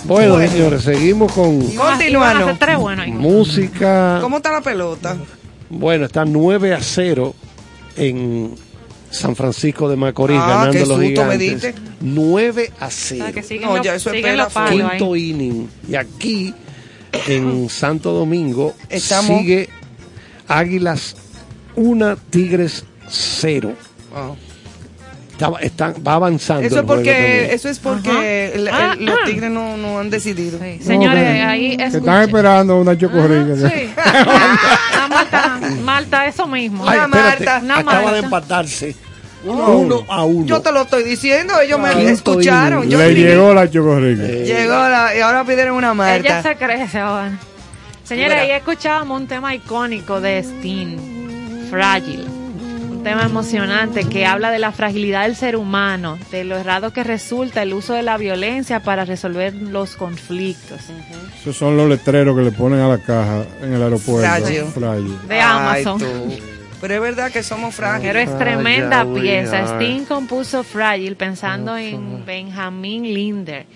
Bueno, 0.07 0.35
Bueno. 0.35 0.51
señores, 0.51 0.83
seguimos 0.83 1.31
con 1.33 1.59
buenos 2.77 3.05
ahí. 3.05 3.11
música. 3.11 4.19
¿Cómo 4.21 4.37
está 4.37 4.51
la 4.53 4.61
pelota? 4.61 5.17
Bueno, 5.69 6.05
está 6.05 6.23
9 6.23 6.73
a 6.73 6.81
0 6.81 7.35
en 7.97 8.55
San 9.09 9.35
Francisco 9.35 9.89
de 9.89 9.97
Macorís, 9.97 10.37
Ah, 10.41 10.47
ganando 10.47 10.71
qué 10.73 10.79
los 10.79 10.87
susto 10.87 11.01
me 11.01 11.07
gigantes. 11.09 11.39
diste. 11.39 11.75
9 11.99 12.71
a 12.79 12.89
0. 12.89 13.25
Ah, 13.27 13.31
que 13.33 13.43
siguen 13.43 13.67
No, 13.67 13.75
los- 13.77 13.85
ya 13.85 13.95
eso 13.95 14.11
espera 14.13 14.47
palos 14.47 14.71
ahí. 14.81 14.89
Quinto 14.97 15.15
inning. 15.15 15.67
Y 15.89 15.95
aquí, 15.95 16.53
en 17.27 17.69
Santo 17.69 18.13
Domingo, 18.13 18.75
Estamos- 18.89 19.39
sigue 19.39 19.69
Águilas 20.47 21.15
1, 21.75 22.15
Tigres 22.29 22.85
0. 23.09 23.73
Ah. 24.15 24.31
Está, 25.37 25.51
está- 25.61 25.93
va 26.05 26.13
avanzando. 26.15 26.65
Eso 26.65 26.83
porque, 26.85 27.53
eso 27.53 27.69
es 27.69 27.77
porque 27.77 28.53
el- 28.55 28.67
el- 28.67 28.73
Ah, 28.73 28.95
los 28.99 29.15
ah. 29.15 29.25
tigres 29.25 29.51
no, 29.51 29.77
no 29.77 29.99
han 29.99 30.09
decidido. 30.09 30.57
Sí. 30.59 30.79
Señores, 30.81 31.45
ahí 31.45 31.77
Que 31.77 31.83
están 31.85 31.95
escuchen. 32.01 32.21
esperando 32.21 32.77
una 32.77 32.97
chocorrica. 32.97 33.53
Ajá, 33.53 33.69
sí. 33.69 33.89
Ah, 34.99 35.07
Marta, 35.09 35.59
Marta, 35.83 36.25
eso 36.27 36.47
mismo. 36.47 36.83
Ay, 36.87 36.97
Una 36.97 37.05
espérate, 37.05 37.45
Marta, 37.45 37.59
una 37.63 37.77
acaba 37.77 37.93
Marta. 38.01 38.11
de 38.13 38.19
empatarse 38.19 38.95
Uno 39.45 40.03
a 40.09 40.23
uno. 40.25 40.45
Yo 40.47 40.59
te 40.61 40.71
lo 40.71 40.81
estoy 40.81 41.03
diciendo, 41.03 41.53
ellos 41.61 41.79
me 41.79 41.91
Quinto 41.93 42.09
escucharon. 42.11 42.89
Yo 42.89 42.97
Le 42.97 43.07
escribí. 43.09 43.29
llegó 43.29 43.53
la 43.53 43.69
chocorrica. 43.69 44.23
Llegó 44.23 44.73
la, 44.89 45.15
y 45.15 45.21
ahora 45.21 45.43
pidieron 45.45 45.75
una 45.77 45.87
Ella 45.91 45.93
marca. 45.93 46.41
se 46.43 46.55
crece 46.55 46.97
ahora. 46.99 47.31
Señora, 48.03 48.29
Mira. 48.29 48.41
ahí 48.41 48.51
escuchábamos 48.51 49.21
un 49.21 49.27
tema 49.27 49.53
icónico 49.53 50.19
de 50.19 50.39
Sting, 50.39 51.69
Frágil. 51.69 52.25
Un 53.07 53.13
tema 53.13 53.23
emocionante 53.23 54.03
que 54.03 54.25
habla 54.25 54.51
de 54.51 54.59
la 54.59 54.73
fragilidad 54.73 55.23
del 55.23 55.37
ser 55.37 55.55
humano, 55.55 56.19
de 56.29 56.43
lo 56.43 56.57
errado 56.57 56.91
que 56.91 57.05
resulta 57.05 57.61
el 57.61 57.73
uso 57.73 57.93
de 57.93 58.03
la 58.03 58.17
violencia 58.17 58.81
para 58.81 59.05
resolver 59.05 59.53
los 59.53 59.95
conflictos. 59.95 60.81
Esos 61.39 61.55
son 61.55 61.77
los 61.77 61.87
letreros 61.87 62.35
que 62.35 62.43
le 62.43 62.51
ponen 62.51 62.81
a 62.81 62.89
la 62.89 62.97
caja 62.97 63.45
en 63.61 63.71
el 63.71 63.81
aeropuerto. 63.81 64.27
Frágil. 64.27 64.65
Frágil. 64.65 65.17
De 65.25 65.35
Ay, 65.35 65.83
Amazon. 65.85 66.01
Pero 66.81 66.95
es 66.95 66.99
verdad 66.99 67.31
que 67.31 67.43
somos 67.43 67.75
frágiles. 67.75 68.11
Pero 68.11 68.19
es 68.19 68.37
tremenda 68.37 69.05
we 69.05 69.21
pieza. 69.21 69.77
Sting 69.77 70.03
compuso 70.03 70.65
Fragile 70.65 71.15
pensando 71.15 71.77
en 71.77 72.25
Benjamin 72.25 73.03
Linder, 73.03 73.67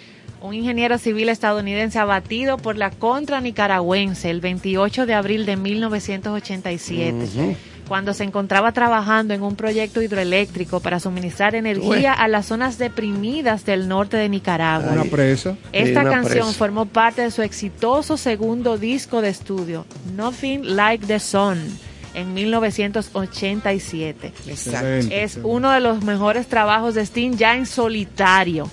un 0.41 0.53
ingeniero 0.53 0.97
civil 0.97 1.29
estadounidense 1.29 1.99
abatido 1.99 2.57
por 2.57 2.75
la 2.75 2.89
contra 2.89 3.39
nicaragüense 3.39 4.29
el 4.29 4.41
28 4.41 5.05
de 5.05 5.13
abril 5.13 5.45
de 5.45 5.55
1987. 5.55 7.55
Cuando 7.91 8.13
se 8.13 8.23
encontraba 8.23 8.72
trabajando 8.72 9.34
en 9.34 9.41
un 9.43 9.57
proyecto 9.57 10.01
hidroeléctrico 10.01 10.80
para 10.80 11.01
suministrar 11.01 11.55
energía 11.55 12.13
a 12.13 12.30
las 12.30 12.45
zonas 12.45 12.77
deprimidas 12.77 13.65
del 13.65 13.89
norte 13.89 14.15
de 14.15 14.30
Nicaragua. 14.30 14.93
Una 14.93 15.03
presa. 15.03 15.57
Esta 15.73 15.99
una 15.99 16.09
canción 16.09 16.45
presa. 16.45 16.57
formó 16.57 16.85
parte 16.85 17.22
de 17.23 17.31
su 17.31 17.41
exitoso 17.41 18.15
segundo 18.15 18.77
disco 18.77 19.22
de 19.22 19.27
estudio, 19.27 19.85
Nothing 20.15 20.73
Like 20.77 21.05
the 21.05 21.19
Sun, 21.19 21.59
en 22.13 22.34
1987. 22.34 24.27
Exacto. 24.27 24.49
Excelente, 24.49 25.15
Es 25.18 25.23
excelente. 25.23 25.49
uno 25.49 25.72
de 25.72 25.81
los 25.81 26.01
mejores 26.01 26.47
trabajos 26.47 26.93
de 26.95 27.01
Sting 27.01 27.35
ya 27.35 27.57
en 27.57 27.65
solitario. 27.65 28.69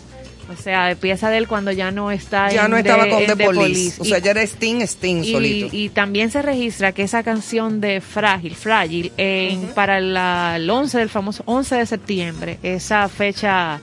O 0.50 0.56
sea, 0.56 0.90
empieza 0.90 1.28
de 1.30 1.38
él 1.38 1.46
cuando 1.48 1.70
ya 1.72 1.90
no 1.90 2.10
está 2.10 2.50
Ya 2.50 2.64
en 2.64 2.70
no 2.70 2.76
estaba 2.78 3.06
con 3.08 3.24
The 3.26 3.36
Police. 3.36 4.00
O 4.00 4.04
sea, 4.04 4.18
ya 4.18 4.30
era 4.30 4.42
Sting, 4.42 4.80
Sting 4.82 5.22
y, 5.24 5.32
solito. 5.32 5.68
y 5.72 5.88
también 5.90 6.30
se 6.30 6.40
registra 6.42 6.92
que 6.92 7.02
esa 7.02 7.22
canción 7.22 7.80
de 7.80 8.00
Frágil, 8.00 8.54
Frágil, 8.54 9.12
en, 9.16 9.60
para 9.74 10.00
la- 10.00 10.54
el 10.56 10.68
11 10.70 10.98
del 10.98 11.08
famoso 11.10 11.42
11 11.46 11.76
de 11.76 11.86
septiembre, 11.86 12.58
esa 12.62 13.08
fecha 13.08 13.80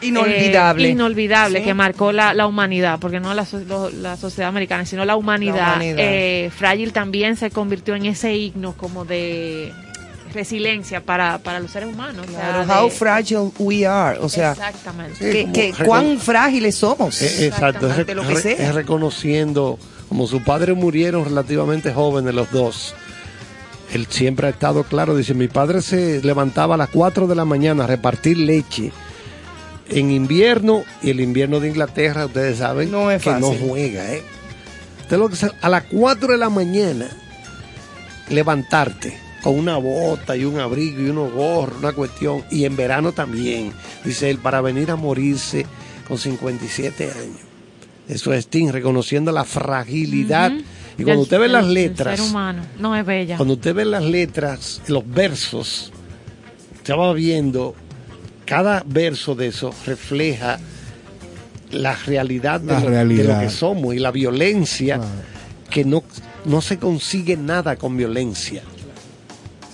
Inolvidable. 0.00 0.88
eh, 0.88 0.90
inolvidable 0.92 1.58
Sí. 1.58 1.64
que 1.64 1.74
marcó 1.74 2.12
la, 2.12 2.32
la 2.32 2.46
humanidad, 2.46 2.98
porque 3.00 3.18
no 3.18 3.34
la, 3.34 3.46
lo- 3.66 3.90
la 3.90 4.16
sociedad 4.16 4.48
americana, 4.48 4.84
sino 4.86 5.04
la 5.04 5.16
humanidad. 5.16 5.56
La 5.56 5.72
humanidad. 5.74 5.96
Eh, 5.98 6.50
Frágil 6.56 6.92
también 6.92 7.36
se 7.36 7.50
convirtió 7.50 7.94
en 7.96 8.06
ese 8.06 8.34
himno 8.36 8.74
como 8.74 9.04
de 9.04 9.72
resiliencia 10.32 11.00
para, 11.04 11.38
para 11.38 11.60
los 11.60 11.70
seres 11.70 11.88
humanos. 11.92 12.26
o 12.28 12.30
sea, 12.30 12.40
Claro, 12.40 12.66
de- 12.66 12.72
how 12.80 12.90
fragile 12.90 13.50
we 13.58 13.86
are. 13.86 14.18
O 14.20 14.28
sea, 14.28 14.52
exactamente. 14.52 15.48
que, 15.52 15.74
cuán 15.84 16.18
frágiles 16.18 16.74
somos. 16.76 17.20
Eh, 17.22 17.46
Exacto, 17.46 17.88
es, 17.90 17.98
Ante 17.98 18.14
lo 18.14 18.22
que 18.26 18.34
re- 18.34 18.40
sea. 18.42 18.68
es 18.68 18.74
reconociendo, 18.74 19.78
como 20.08 20.26
sus 20.26 20.42
padres 20.42 20.76
murieron 20.76 21.24
relativamente 21.24 21.92
jóvenes 21.92 22.34
los 22.34 22.50
dos, 22.50 22.94
él 23.92 24.06
siempre 24.10 24.46
ha 24.46 24.50
estado 24.50 24.84
claro, 24.84 25.16
dice, 25.16 25.32
mi 25.34 25.48
padre 25.48 25.80
se 25.82 26.20
levantaba 26.22 26.74
a 26.74 26.78
las 26.78 26.90
4 26.90 27.26
de 27.26 27.34
la 27.34 27.44
mañana 27.44 27.84
a 27.84 27.86
repartir 27.86 28.36
leche 28.38 28.92
en 29.88 30.10
invierno, 30.10 30.84
y 31.02 31.08
el 31.10 31.20
invierno 31.20 31.60
de 31.60 31.68
Inglaterra, 31.68 32.26
ustedes 32.26 32.58
saben, 32.58 32.90
No 32.90 33.10
es 33.10 33.22
que 33.22 33.30
no 33.32 33.52
juega, 33.54 34.12
¿eh? 34.12 34.22
Usted 35.00 35.16
lo 35.16 35.30
que 35.30 35.36
a 35.62 35.68
las 35.70 35.84
4 35.84 36.32
de 36.32 36.36
la 36.36 36.50
mañana, 36.50 37.08
levantarte 38.28 39.16
con 39.42 39.54
una 39.58 39.76
bota 39.76 40.36
y 40.36 40.44
un 40.44 40.58
abrigo 40.58 41.00
y 41.00 41.10
unos 41.10 41.32
gorros, 41.32 41.78
una 41.78 41.92
cuestión, 41.92 42.44
y 42.50 42.64
en 42.64 42.76
verano 42.76 43.12
también, 43.12 43.72
dice 44.04 44.30
él, 44.30 44.38
para 44.38 44.60
venir 44.60 44.90
a 44.90 44.96
morirse 44.96 45.64
con 46.06 46.18
57 46.18 47.04
años. 47.04 47.38
Eso 48.08 48.32
es 48.32 48.44
Sting, 48.46 48.68
reconociendo 48.70 49.30
la 49.32 49.44
fragilidad. 49.44 50.50
Y 50.96 51.04
cuando 51.04 51.12
Del- 51.12 51.18
usted 51.20 51.38
ve 51.40 51.48
las 51.48 51.66
letras, 51.66 52.18
ser 52.18 52.28
humano. 52.28 52.62
No 52.78 52.96
es 52.96 53.04
bella. 53.06 53.36
cuando 53.36 53.54
usted 53.54 53.74
ve 53.74 53.84
las 53.84 54.02
letras, 54.02 54.80
los 54.88 55.08
versos, 55.08 55.92
usted 56.76 56.94
va 56.94 57.12
viendo, 57.12 57.74
cada 58.46 58.82
verso 58.86 59.34
de 59.36 59.48
eso 59.48 59.72
refleja 59.86 60.58
la 61.70 61.94
realidad, 61.94 62.60
de, 62.60 62.72
La 62.72 62.80
lo, 62.80 62.86
de 62.86 62.90
realidad. 62.90 63.34
lo 63.36 63.40
que 63.46 63.50
somos 63.50 63.94
y 63.94 63.98
la 63.98 64.10
violencia, 64.10 64.98
que 65.70 65.84
no, 65.84 66.02
no 66.46 66.60
se 66.62 66.78
consigue 66.78 67.36
nada 67.36 67.76
con 67.76 67.96
violencia. 67.96 68.62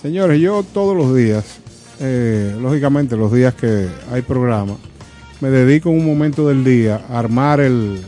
Señores, 0.05 0.39
yo 0.39 0.63
todos 0.71 0.95
los 0.95 1.15
días, 1.15 1.43
eh, 1.99 2.55
lógicamente 2.61 3.17
los 3.17 3.33
días 3.33 3.55
que 3.55 3.87
hay 4.11 4.21
programa, 4.21 4.75
me 5.41 5.49
dedico 5.49 5.89
un 5.89 6.05
momento 6.05 6.47
del 6.47 6.63
día 6.63 7.01
a 7.09 7.17
armar 7.17 7.59
el, 7.59 8.01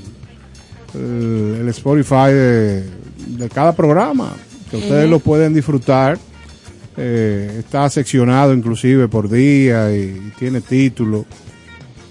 el, 0.94 1.58
el 1.62 1.68
Spotify 1.70 2.28
de, 2.32 2.84
de 3.40 3.50
cada 3.52 3.76
programa, 3.76 4.32
que 4.70 4.78
ustedes 4.78 5.10
lo 5.10 5.18
pueden 5.18 5.56
disfrutar. 5.56 6.20
Eh, 6.98 7.56
está 7.58 7.90
seccionado 7.90 8.54
inclusive 8.54 9.08
por 9.08 9.28
día 9.28 9.92
y, 9.92 10.32
tiene 10.38 10.62
título. 10.62 11.26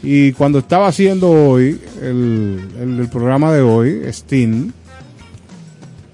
Y 0.02 0.32
cuando 0.32 0.58
estaba 0.58 0.88
haciendo 0.88 1.30
hoy 1.30 1.80
el, 2.02 2.58
el- 2.80 2.98
el 3.02 3.08
programa 3.08 3.52
de 3.52 3.60
hoy, 3.62 4.02
Steam, 4.12 4.72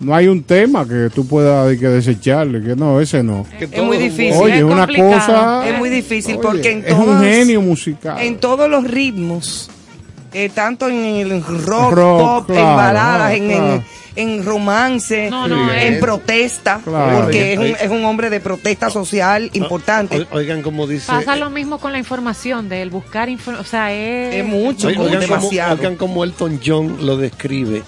no 0.02 0.14
hay 0.14 0.28
un 0.28 0.42
tema 0.42 0.86
que 0.86 1.08
tú 1.14 1.26
puedas 1.26 1.76
que 1.78 1.88
desecharle, 1.88 2.62
que 2.62 2.76
no, 2.76 3.00
ese 3.00 3.22
no. 3.22 3.46
Es 3.58 3.82
muy 3.82 3.96
difícil. 3.96 4.34
Oye, 4.40 4.58
es 4.58 4.62
una 4.64 4.86
cosa. 4.86 5.66
Es 5.68 5.78
muy 5.78 5.88
difícil 5.90 6.34
Oye, 6.36 6.42
porque 6.42 6.70
en 6.72 6.84
es 6.86 6.92
un 6.92 7.04
todas- 7.06 7.22
genio 7.22 7.62
musical. 7.62 8.20
en 8.20 8.36
todos 8.38 8.68
los 8.68 8.84
ritmos, 8.84 9.70
eh, 10.34 10.50
tanto 10.54 10.88
en 10.88 10.96
el 11.04 11.42
rock, 11.44 11.92
Rock, 11.92 12.46
pop, 12.46 12.50
en 12.50 12.56
baladas, 12.64 13.32
en, 13.34 13.48
claro. 13.48 13.72
en, 13.74 13.84
en 14.14 14.44
romance, 14.44 15.30
No, 15.30 15.46
no, 15.48 15.72
en 15.72 15.94
es- 15.94 16.00
protesta, 16.00 16.80
Claro. 16.84 17.20
porque 17.22 17.52
es 17.54 17.58
un, 17.58 17.64
es 17.66 17.88
un 17.90 18.04
hombre 18.04 18.28
de 18.28 18.40
protesta 18.40 18.90
social 18.90 19.50
importante. 19.54 20.26
O- 20.32 20.36
Oigan 20.36 20.62
como 20.62 20.86
dice... 20.86 21.06
Pasa 21.06 21.36
lo 21.36 21.48
mismo 21.50 21.78
con 21.78 21.92
la 21.92 21.98
información, 21.98 22.68
de 22.68 22.82
el 22.82 22.90
buscar 22.90 23.28
información. 23.28 23.64
O 23.64 23.68
sea, 23.68 23.92
es. 23.92 24.34
Es 24.36 24.44
mucho, 24.44 24.88
oigan, 24.88 25.02
como 25.02 25.08
oigan 25.16 25.22
como, 25.28 25.36
demasiado. 25.40 25.74
oigan 25.76 25.96
como 25.96 26.24
Elton 26.24 26.60
John 26.64 26.96
lo 27.06 27.16
describe 27.16 27.82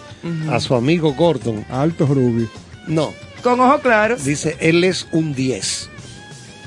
a 0.51 0.61
su 0.61 0.75
amigo 0.75 1.13
Gordon. 1.15 1.65
Alto 1.71 2.07
Ruby. 2.07 2.49
No, 2.87 3.13
Con 3.43 3.61
ojos 3.61 3.81
claros. 3.81 4.25
dice, 4.25 4.57
él 4.61 4.85
es 4.85 5.07
un 5.13 5.35
10. 5.35 5.91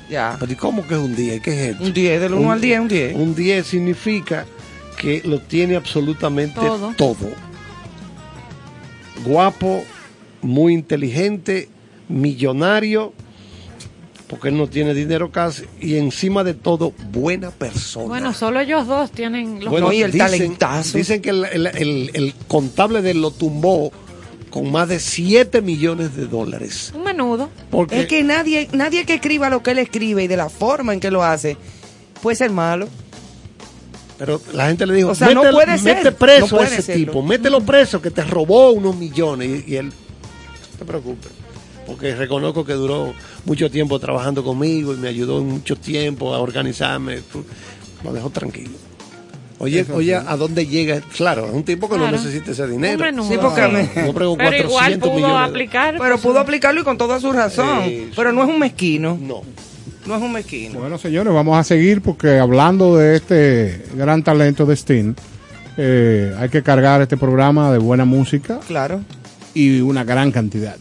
Ya. 0.09 0.37
Pero 0.39 0.51
¿y 0.51 0.55
cómo 0.55 0.87
que 0.87 0.93
es 0.93 0.99
un 0.99 1.15
10? 1.15 1.41
¿Qué 1.41 1.51
es 1.51 1.69
esto? 1.71 1.83
Un 1.83 1.93
10, 1.93 2.21
del 2.21 2.33
1 2.33 2.51
al 2.51 2.61
10, 2.61 2.79
un 2.79 2.87
10. 2.87 3.15
Un 3.15 3.35
10 3.35 3.65
significa 3.67 4.45
que 4.97 5.21
lo 5.25 5.39
tiene 5.41 5.75
absolutamente 5.75 6.59
Todo. 6.59 6.93
todo. 6.97 7.29
Guapo, 9.25 9.83
muy 10.41 10.73
inteligente, 10.73 11.69
millonario, 12.07 13.13
porque 14.27 14.49
él 14.49 14.57
no 14.57 14.67
tiene 14.67 14.93
dinero 14.93 15.31
casi, 15.31 15.63
y 15.79 15.95
encima 15.95 16.43
de 16.43 16.53
todo, 16.53 16.91
buena 17.11 17.49
persona. 17.51 18.07
Bueno, 18.07 18.33
solo 18.33 18.59
ellos 18.59 18.85
dos 18.85 19.11
tienen 19.11 19.63
los 19.63 19.79
No, 19.79 19.91
y 19.93 20.01
el 20.03 20.17
talentazo. 20.17 20.97
Dicen 20.97 21.21
que 21.21 21.29
el, 21.29 21.45
el- 21.45 21.67
el- 21.67 22.11
el 22.13 22.33
contable 22.47 23.01
de 23.01 23.11
él 23.11 23.21
lo 23.21 23.31
tumbó 23.31 23.91
con 24.49 24.71
más 24.71 24.89
de 24.89 24.99
7 24.99 25.61
millones 25.61 26.15
de 26.15 26.25
dólares. 26.25 26.91
Un 26.95 27.03
menudo. 27.03 27.49
Porque 27.69 28.01
Es 28.01 28.07
que 28.07 28.23
nadie, 28.23 28.67
nadie 28.73 29.05
que 29.05 29.13
escriba 29.15 29.49
lo 29.49 29.61
que 29.63 29.71
él 29.71 29.79
escribe 29.79 30.23
y 30.23 30.27
de 30.27 30.37
la 30.37 30.49
forma 30.49 30.93
en 30.93 30.99
que 30.99 31.11
lo 31.11 31.23
hace 31.23 31.55
puede 32.21 32.35
ser 32.35 32.51
malo. 32.51 32.87
Pero 34.17 34.41
la 34.53 34.67
gente 34.67 34.85
le 34.87 34.95
dijo, 34.95 35.09
O 35.11 35.15
sea, 35.15 35.29
no 35.33 35.43
"Mete- 35.43 35.53
puede 35.53 35.77
ser, 35.77 35.97
mete 35.97 36.11
preso 36.11 36.41
no 36.41 36.47
puede 36.57 36.63
a 36.63 36.73
ese 36.73 36.81
serlo". 36.81 37.05
tipo, 37.05 37.21
mételo 37.21 37.61
preso 37.61 38.01
que 38.01 38.09
te 38.09 38.23
robó 38.23 38.71
unos 38.71 38.95
millones. 38.95 39.63
Y, 39.67 39.73
y 39.73 39.75
él, 39.75 39.87
no 39.87 40.77
te 40.79 40.85
preocupes, 40.85 41.29
porque 41.87 42.13
reconozco 42.15 42.63
que 42.65 42.73
duró 42.73 43.13
mucho 43.45 43.71
tiempo 43.71 43.97
trabajando 43.99 44.43
conmigo 44.43 44.93
y 44.93 44.97
me 44.97 45.07
ayudó 45.07 45.39
en 45.39 45.47
mucho 45.49 45.75
tiempo 45.75 46.35
a 46.35 46.39
organizarme. 46.39 47.19
Lo 48.03 48.13
dejó 48.13 48.29
tranquilo. 48.29 48.71
Oye, 49.59 49.83
oye, 49.91 50.13
¿a 50.15 50.37
dónde 50.37 50.67
llega? 50.67 51.01
Claro, 51.15 51.47
es 51.47 51.53
un 51.53 51.63
tipo 51.63 51.89
que 51.89 51.95
Claro. 51.95 52.11
no 52.11 52.17
necesita 52.17 52.51
ese 52.51 52.67
dinero. 52.67 53.03
Sí, 53.23 53.37
porque 53.41 53.61
me- 53.67 54.05
No 54.05 54.13
pregó 54.13 54.37
Pero 54.37 54.55
igual 54.55 54.69
400 54.99 55.09
pudo 55.09 55.15
millones. 55.27 55.49
aplicar. 55.49 55.95
Pero 55.97 56.09
pues, 56.15 56.21
pudo 56.21 56.39
aplicarlo 56.39 56.81
y 56.81 56.83
con 56.83 56.95
toda 56.99 57.19
su 57.19 57.31
razón. 57.31 57.79
Eh, 57.85 58.11
Pero 58.15 58.31
no 58.31 58.43
es 58.43 58.49
un 58.49 58.59
mezquino. 58.59 59.17
No. 59.19 59.41
No 60.05 60.15
es 60.15 60.21
un 60.21 60.31
mezquino. 60.31 60.79
Bueno, 60.79 60.99
señores, 60.99 61.33
vamos 61.33 61.57
a 61.57 61.63
seguir 61.63 62.01
porque 62.01 62.37
hablando 62.37 62.95
de 62.97 63.15
este 63.15 63.83
gran 63.95 64.21
talento 64.23 64.65
de 64.67 64.75
Sting, 64.75 65.15
eh, 65.75 66.35
hay 66.37 66.49
que 66.49 66.61
cargar 66.61 67.01
este 67.01 67.17
programa 67.17 67.71
de 67.71 67.79
buena 67.79 68.05
música 68.05 68.59
Claro. 68.67 69.01
y 69.55 69.81
una 69.81 70.03
gran 70.03 70.31
cantidad. 70.31 70.77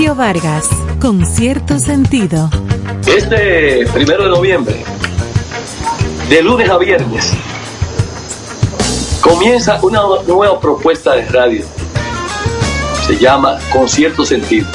Sergio 0.00 0.14
Vargas, 0.14 0.66
con 0.98 1.26
cierto 1.26 1.78
sentido. 1.78 2.48
Este 3.06 3.86
primero 3.92 4.24
de 4.24 4.30
noviembre, 4.30 4.82
de 6.30 6.42
lunes 6.42 6.70
a 6.70 6.78
viernes, 6.78 7.30
comienza 9.20 9.78
una 9.82 10.00
nueva 10.26 10.58
propuesta 10.58 11.12
de 11.16 11.26
radio. 11.26 11.66
Se 13.06 13.18
llama 13.18 13.58
Con 13.70 13.86
cierto 13.90 14.24
sentido. 14.24 14.66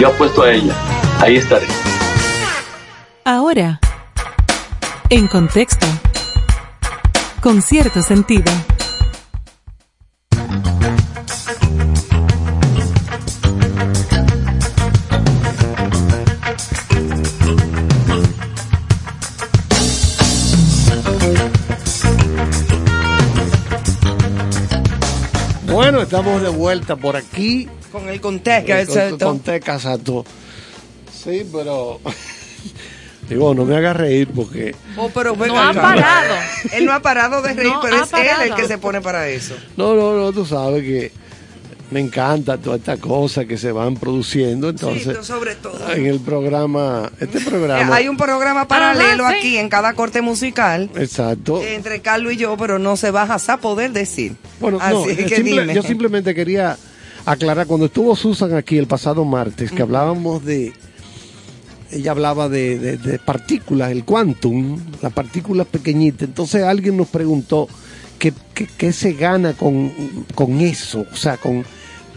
Yo 0.00 0.08
apuesto 0.08 0.42
a 0.42 0.52
ella. 0.52 0.74
Ahí 1.20 1.36
estaré. 1.36 1.68
Ahora, 3.24 3.78
en 5.10 5.28
contexto, 5.28 5.86
con 7.40 7.62
cierto 7.62 8.02
sentido. 8.02 8.50
Estamos 26.20 26.42
de 26.42 26.48
vuelta 26.48 26.96
por 26.96 27.16
aquí. 27.16 27.68
Con 27.92 28.08
el 28.08 28.20
contexto. 28.20 28.72
Eh, 28.98 29.10
con- 29.10 29.18
con 29.18 29.38
Teca, 29.40 29.74
exacto. 29.74 30.24
Sí, 31.12 31.46
pero. 31.52 32.00
Digo, 33.28 33.54
no 33.54 33.64
me 33.64 33.76
hagas 33.76 33.96
reír 33.96 34.28
porque. 34.34 34.74
Oh, 34.96 35.08
pero 35.14 35.36
No 35.36 35.58
ha 35.58 35.70
acá. 35.70 35.82
parado. 35.82 36.34
Él 36.72 36.84
no 36.84 36.92
ha 36.92 37.00
parado 37.00 37.42
de 37.42 37.52
reír, 37.54 37.72
No 37.72 37.80
pero 37.80 37.96
es 38.04 38.12
él 38.12 38.18
el 38.20 38.26
parado. 38.28 38.56
que 38.56 38.66
se 38.66 38.78
pone 38.78 39.00
para 39.00 39.28
eso. 39.28 39.54
No, 39.76 39.94
no, 39.94 40.16
no, 40.16 40.32
tú 40.32 40.44
sabes 40.44 40.82
que 40.82 41.12
me 41.90 42.00
encanta 42.00 42.56
todas 42.58 42.78
estas 42.80 42.98
cosas 43.00 43.46
que 43.46 43.56
se 43.58 43.72
van 43.72 43.96
produciendo. 43.96 44.68
Entonces, 44.68 45.16
Sí, 45.20 45.24
sobre 45.26 45.54
todo. 45.56 45.92
en 45.92 46.06
el 46.06 46.20
programa, 46.20 47.10
este 47.18 47.38
Eh, 47.38 47.42
programa. 47.44 47.94
Hay 47.96 48.08
un 48.08 48.16
programa 48.16 48.68
paralelo 48.68 49.24
Ajá, 49.24 49.32
sí. 49.34 49.38
aquí 49.38 49.56
en 49.58 49.68
cada 49.68 49.92
corte 49.94 50.22
musical 50.22 50.88
Exacto. 50.96 51.62
entre 51.62 52.00
Carlos 52.00 52.32
y 52.34 52.36
yo, 52.36 52.56
pero 52.56 52.78
no 52.78 52.96
se 52.96 53.10
vas 53.10 53.48
a 53.48 53.56
poder 53.56 53.92
decir. 53.92 54.36
Bueno, 54.60 54.78
Así 54.80 54.94
no, 54.94 55.04
que 55.04 55.16
yo, 55.28 55.36
simple- 55.36 55.60
dime. 55.62 55.74
yo 55.74 55.82
simplemente 55.82 56.34
quería 56.34 56.76
aclarar, 57.26 57.66
cuando 57.66 57.86
estuvo 57.86 58.14
Susan 58.16 58.54
aquí 58.54 58.78
el 58.78 58.86
pasado 58.86 59.24
martes, 59.24 59.70
que 59.72 59.82
hablábamos 59.82 60.44
de, 60.44 60.72
ella 61.90 62.12
hablaba 62.12 62.48
de, 62.48 62.78
de- 62.78 62.96
de 62.98 63.18
partículas, 63.18 63.90
el 63.90 64.04
quantum, 64.04 64.78
las 65.02 65.12
partículas 65.12 65.66
pequeñitas, 65.66 66.28
entonces 66.28 66.62
alguien 66.62 66.96
nos 66.96 67.08
preguntó 67.08 67.68
qué, 68.18 68.32
qué- 68.54 68.68
qué 68.78 68.92
se 68.92 69.12
gana 69.14 69.54
con, 69.54 69.92
con 70.36 70.60
eso, 70.60 71.04
o 71.12 71.16
sea, 71.16 71.36
con, 71.36 71.64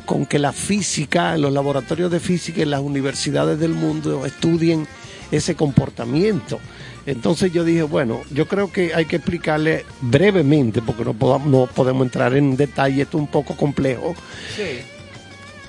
con 0.06 0.26
que 0.26 0.40
la 0.40 0.52
física, 0.52 1.38
los 1.38 1.54
laboratorios 1.54 2.12
de 2.12 2.20
física 2.20 2.62
en 2.62 2.72
las 2.72 2.82
universidades 2.82 3.60
del 3.60 3.74
mundo 3.74 4.26
estudien 4.26 4.88
ese 5.32 5.56
comportamiento. 5.56 6.60
Entonces 7.06 7.52
yo 7.52 7.64
dije, 7.64 7.84
bueno, 7.84 8.22
yo 8.32 8.48
creo 8.48 8.72
que 8.72 8.94
hay 8.94 9.06
que 9.06 9.18
explicarle 9.18 9.86
brevemente, 10.02 10.82
porque 10.82 11.04
no, 11.04 11.14
podamos, 11.14 11.48
no 11.48 11.68
podemos 11.68 12.06
entrar 12.06 12.36
en 12.36 12.56
detalle, 12.56 13.02
esto 13.02 13.18
es 13.18 13.22
un 13.22 13.28
poco 13.28 13.58
complejo, 13.58 14.16
Sí. 14.56 14.80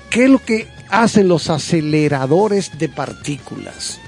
¿qué 0.09 0.25
es 0.25 0.29
lo 0.29 0.39
que 0.39 0.67
hacen 0.89 1.27
los 1.27 1.49
aceleradores 1.49 2.77
de 2.77 2.87
partículas? 2.87 3.99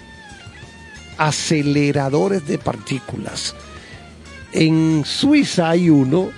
Aceleradores 1.18 2.48
de 2.48 2.60
partículas. 2.60 3.56
En 4.54 5.04
Suiza 5.06 5.70
hay 5.70 5.90
uno 5.90 6.30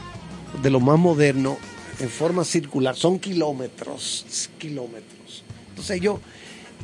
de 0.64 0.70
los 0.72 0.82
más 0.82 0.98
modernos 0.98 1.58
en 2.00 2.10
forma 2.10 2.44
circular, 2.46 2.96
son 2.96 3.20
kilómetros, 3.20 4.26
kilómetros. 4.58 5.44
Entonces 5.70 5.98
ellos, 5.98 6.20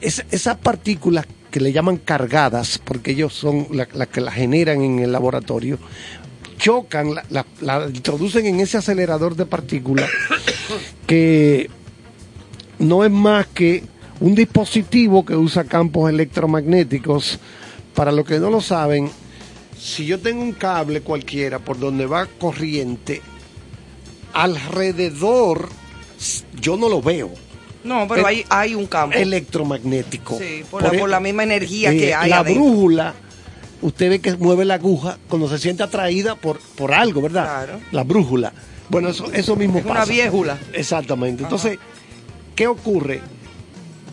es- 0.02 0.26
esas 0.32 0.58
partículas 0.58 1.26
que 1.52 1.60
le 1.60 1.72
llaman 1.72 1.98
cargadas, 1.98 2.80
porque 2.84 3.12
ellos 3.12 3.34
son 3.34 3.68
las 3.72 3.94
la 3.96 4.06
que 4.08 4.20
las 4.22 4.34
generan 4.34 4.82
en 4.82 5.00
el 5.00 5.12
laboratorio, 5.12 5.80
chocan, 6.58 7.14
la- 7.30 7.46
la 7.62 7.88
introducen 7.88 8.46
en 8.46 8.60
ese 8.60 8.78
acelerador 8.78 9.36
de 9.36 9.46
partículas 9.46 10.10
que 11.08 11.70
no 12.80 13.04
es 13.06 13.12
más 13.12 13.48
que 13.48 13.84
un 14.20 14.36
dispositivo 14.36 15.26
que 15.26 15.36
usa 15.36 15.64
campos 15.66 16.10
electromagnéticos. 16.10 17.40
Para 17.94 18.12
los 18.12 18.26
que 18.26 18.40
no 18.40 18.50
lo 18.50 18.60
saben, 18.60 19.10
si 19.80 20.06
yo 20.06 20.20
tengo 20.20 20.42
un 20.42 20.52
cable 20.52 21.00
cualquiera 21.02 21.60
por 21.60 21.80
donde 21.80 22.06
va 22.06 22.26
corriente, 22.26 23.22
alrededor 24.36 25.70
yo 26.62 26.78
no 26.78 26.90
lo 26.90 27.02
veo. 27.02 27.32
No, 27.84 28.08
pero 28.08 28.22
El- 28.22 28.26
hay, 28.26 28.46
hay 28.50 28.76
un 28.76 28.86
campo. 28.88 29.16
Electromagnético. 29.18 30.38
Sí, 30.38 30.64
por 30.70 30.82
la- 30.84 30.90
e- 30.90 31.00
por 31.00 31.10
la 31.10 31.20
misma 31.20 31.44
energía 31.44 31.92
que 31.92 32.14
hay 32.14 32.30
La 32.30 32.40
adentro. 32.40 32.64
brújula, 32.64 33.14
usted 33.82 34.10
ve 34.10 34.20
que 34.20 34.36
mueve 34.38 34.66
la 34.66 34.76
aguja 34.76 35.18
cuando 35.30 35.48
se 35.48 35.58
siente 35.60 35.84
atraída 35.84 36.36
por, 36.36 36.60
por 36.76 36.94
algo, 36.94 37.22
¿verdad? 37.22 37.44
Claro. 37.66 37.80
La 37.92 38.04
brújula. 38.04 38.54
Bueno, 38.90 39.10
eso, 39.10 39.32
eso 39.34 39.56
mismo 39.56 39.80
Es 39.80 39.86
una 39.86 39.94
pasa. 40.02 40.12
viejula. 40.12 40.58
Exactamente. 40.74 41.44
Entonces, 41.44 41.78
¿qué 42.56 42.68
ocurre? 42.68 43.22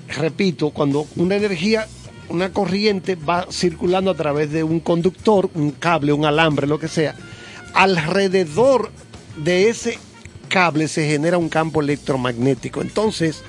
Repito, 0.09 0.71
cuando 0.71 1.07
una 1.17 1.37
energía, 1.37 1.87
una 2.29 2.53
corriente 2.53 3.15
va 3.17 3.47
circulando 3.51 4.11
a 4.11 4.15
través 4.15 4.51
de 4.53 4.63
un 4.63 4.81
conductor, 4.81 5.49
un 5.55 5.71
cable, 5.73 6.13
un 6.13 6.27
alambre, 6.27 6.67
lo 6.67 6.79
que 6.79 6.89
sea, 6.89 7.15
alrededor 7.75 8.91
de 9.37 9.71
ese 9.71 9.99
cable 10.53 10.87
se 10.87 11.07
genera 11.09 11.39
un 11.39 11.49
campo 11.49 11.81
electromagnético. 11.81 12.83
Entonces, 12.83 13.43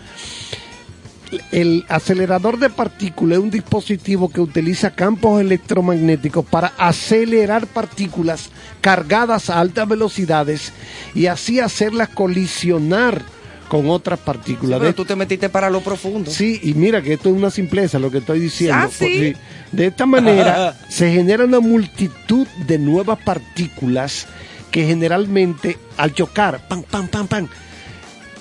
el 1.52 1.84
acelerador 1.90 2.60
de 2.60 2.70
partículas 2.70 3.38
es 3.40 3.44
un 3.44 3.50
dispositivo 3.52 4.30
que 4.30 4.40
utiliza 4.40 4.92
campos 4.92 5.42
electromagnéticos 5.42 6.46
para 6.46 6.74
acelerar 6.78 7.66
partículas 7.68 8.50
cargadas 8.82 9.50
a 9.50 9.60
altas 9.60 9.88
velocidades 9.88 10.72
y 11.16 11.26
así 11.26 11.60
hacerlas 11.60 12.10
colisionar 12.10 13.22
con 13.68 13.90
otras 13.90 14.20
partículas. 14.20 14.78
Pero 14.80 14.92
De- 14.92 14.94
tú 14.94 15.06
te 15.06 15.16
metiste 15.16 15.50
para 15.50 15.70
lo 15.72 15.82
profundo. 15.82 16.30
Sí, 16.30 16.60
y 16.62 16.74
mira 16.76 17.02
que 17.02 17.14
esto 17.14 17.30
es 17.30 17.36
una 17.36 17.50
simpleza 17.50 17.98
lo 17.98 18.12
que 18.12 18.20
estoy 18.20 18.40
diciendo. 18.40 18.78
Ah, 18.78 18.90
¿sí? 18.92 19.34
De 19.72 19.88
esta 19.88 20.06
manera 20.06 20.78
se 20.90 21.12
genera 21.12 21.44
una 21.46 21.60
multitud 21.60 22.48
de 22.68 22.78
nuevas 22.78 23.18
partículas 23.26 24.28
que 24.74 24.88
generalmente 24.88 25.78
al 25.98 26.16
chocar, 26.16 26.68
pam, 26.68 26.82
pam, 26.82 27.08
pam, 27.08 27.28
pam, 27.28 27.48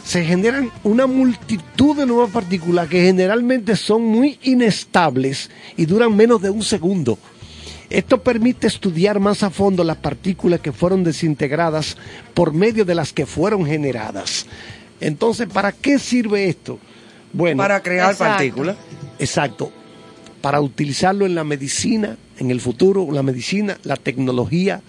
se 0.02 0.24
generan 0.24 0.70
una 0.82 1.06
multitud 1.06 1.94
de 1.94 2.06
nuevas 2.06 2.30
partículas 2.30 2.88
que 2.88 3.02
generalmente 3.02 3.76
son 3.76 4.02
muy 4.02 4.38
inestables 4.42 5.50
y 5.76 5.84
duran 5.84 6.16
menos 6.16 6.40
de 6.40 6.48
un 6.48 6.62
segundo. 6.62 7.18
Esto 7.90 8.22
permite 8.22 8.66
estudiar 8.66 9.20
más 9.20 9.42
a 9.42 9.50
fondo 9.50 9.84
las 9.84 9.98
partículas 9.98 10.60
que 10.60 10.72
fueron 10.72 11.04
desintegradas 11.04 11.98
por 12.32 12.54
medio 12.54 12.86
de 12.86 12.94
las 12.94 13.12
que 13.12 13.26
fueron 13.26 13.66
generadas. 13.66 14.46
Entonces, 15.02 15.48
¿para 15.52 15.70
qué 15.70 15.98
sirve 15.98 16.48
esto? 16.48 16.78
Bueno, 17.34 17.58
Para 17.58 17.82
crear 17.82 18.12
Exacto. 18.12 18.32
partículas. 18.32 18.76
Exacto. 19.18 19.70
Para 20.40 20.62
utilizarlo 20.62 21.26
en 21.26 21.34
la 21.34 21.44
medicina, 21.44 22.16
en 22.38 22.50
el 22.50 22.62
futuro, 22.62 23.06
la 23.12 23.22
medicina, 23.22 23.76
la 23.84 23.96
tecnología. 23.96 24.80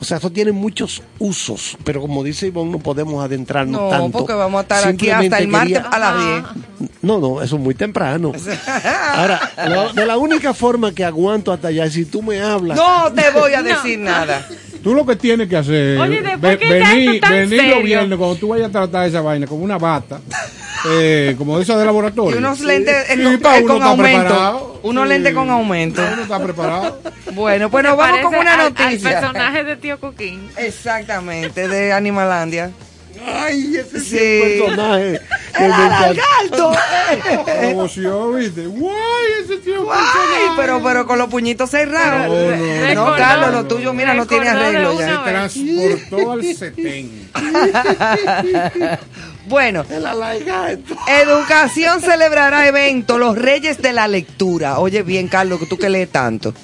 O 0.00 0.04
sea, 0.04 0.16
eso 0.16 0.30
tiene 0.30 0.50
muchos 0.52 1.02
usos, 1.18 1.76
pero 1.84 2.00
como 2.00 2.24
dice 2.24 2.46
Ivonne, 2.46 2.70
no 2.72 2.78
podemos 2.78 3.22
adentrarnos 3.22 3.78
No, 3.80 3.88
tanto. 3.90 4.18
porque 4.18 4.32
vamos 4.32 4.58
a 4.60 4.62
estar 4.62 4.88
aquí 4.88 5.10
hasta 5.10 5.38
el 5.38 5.48
martes 5.48 5.78
quería- 5.78 5.90
a 5.90 5.98
las 5.98 6.10
Ajá. 6.14 6.54
10. 6.78 6.90
No, 7.02 7.18
no, 7.18 7.42
eso 7.42 7.56
es 7.56 7.62
muy 7.62 7.74
temprano. 7.74 8.32
Ahora, 9.14 9.52
lo- 9.68 9.92
de 9.92 10.06
la 10.06 10.16
única 10.16 10.54
forma 10.54 10.92
que 10.94 11.04
aguanto 11.04 11.52
hasta 11.52 11.68
allá 11.68 11.84
es 11.84 11.92
si 11.92 12.06
tú 12.06 12.22
me 12.22 12.40
hablas. 12.40 12.78
No 12.78 13.12
te 13.12 13.30
voy 13.30 13.52
a 13.52 13.62
decir 13.62 13.98
nada. 13.98 14.46
Tú 14.82 14.94
lo 14.94 15.04
que 15.04 15.14
tienes 15.16 15.46
que 15.46 15.58
hacer 15.58 15.98
Oye, 15.98 16.18
es 16.18 16.24
después 16.24 16.56
que 16.56 16.68
ya 16.80 16.88
venir, 16.94 17.14
esto 17.16 17.28
venir 17.28 17.64
los 17.64 17.82
viernes 17.84 18.18
cuando 18.18 18.36
tú 18.36 18.48
vayas 18.48 18.68
a 18.68 18.72
tratar 18.72 19.06
esa 19.06 19.20
vaina 19.20 19.46
como 19.46 19.62
una 19.62 19.76
bata, 19.76 20.18
eh, 20.88 21.34
como 21.38 21.56
de 21.58 21.64
esa 21.64 21.76
de 21.76 21.84
laboratorio. 21.84 22.36
Y 22.36 22.38
unos 22.38 22.60
lentes 22.60 22.94
eh, 23.10 23.16
Sí, 23.16 23.22
con, 23.22 23.38
pa, 23.40 23.58
eh, 23.58 23.62
uno 23.64 23.74
con 23.74 23.82
aumento. 23.82 24.20
preparado. 24.22 24.80
Unos 24.82 25.02
Sí. 25.04 25.08
lentes 25.10 25.34
con 25.34 25.50
aumento. 25.50 26.02
Uno 26.12 26.22
está 26.22 26.42
preparado. 26.42 26.98
Bueno, 27.32 27.70
pues 27.70 27.84
nos 27.84 27.96
vamos 27.96 28.20
con 28.22 28.34
una 28.34 28.54
al- 28.54 28.60
Al 28.60 28.74
noticia. 28.74 29.10
personaje 29.20 29.62
de 29.64 29.76
Tío 29.76 30.00
Coquín. 30.00 30.50
Exactamente, 30.56 31.68
de 31.68 31.92
Animalandia. 31.92 32.70
Ay, 33.24 33.76
ese 33.76 34.00
sí. 34.00 34.06
Sí. 34.10 34.16
es 34.18 34.60
un 34.60 34.66
personaje 34.66 35.20
¡El 35.58 35.70
lagarto! 35.70 36.72
Promoción, 37.44 38.36
¿viste? 38.38 38.66
¡Guay! 38.66 38.94
Ese 39.44 39.56
tío 39.58 39.86
Ay, 39.92 40.48
pero, 40.56 40.80
pero 40.82 41.06
con 41.06 41.18
los 41.18 41.28
puñitos 41.28 41.70
cerrados. 41.70 42.28
No, 42.28 42.56
no, 42.56 42.56
No, 42.56 42.86
Recordó- 42.86 43.16
Carlos, 43.16 43.52
lo 43.52 43.64
tuyo, 43.66 43.92
mira, 43.92 44.14
no 44.14 44.26
tiene 44.26 44.48
arreglo 44.48 44.98
ya. 44.98 45.06
Se 45.08 45.30
transportó 45.98 46.32
al 46.32 46.44
70. 46.44 47.40
Bueno. 49.50 49.84
Educación 51.08 52.00
celebrará 52.00 52.68
evento 52.68 53.18
Los 53.18 53.36
Reyes 53.36 53.82
de 53.82 53.92
la 53.92 54.06
Lectura. 54.06 54.78
Oye 54.78 55.02
bien, 55.02 55.26
Carlos, 55.26 55.58
que 55.58 55.66
tú 55.66 55.76
que 55.76 55.90
lees 55.90 56.08
tanto. 56.08 56.54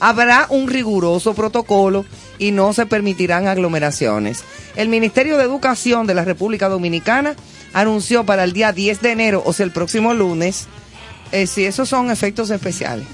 Habrá 0.00 0.46
un 0.48 0.68
riguroso 0.68 1.34
protocolo 1.34 2.04
y 2.38 2.50
no 2.50 2.72
se 2.72 2.84
permitirán 2.84 3.46
aglomeraciones. 3.46 4.42
El 4.74 4.88
Ministerio 4.88 5.38
de 5.38 5.44
Educación 5.44 6.08
de 6.08 6.14
la 6.14 6.24
República 6.24 6.68
Dominicana 6.68 7.36
anunció 7.72 8.26
para 8.26 8.42
el 8.42 8.52
día 8.52 8.72
10 8.72 9.00
de 9.00 9.12
enero, 9.12 9.42
o 9.46 9.52
sea, 9.52 9.64
el 9.64 9.70
próximo 9.70 10.12
lunes, 10.12 10.66
eh, 11.30 11.46
si 11.46 11.64
esos 11.64 11.88
son 11.88 12.10
efectos 12.10 12.50
especiales, 12.50 13.06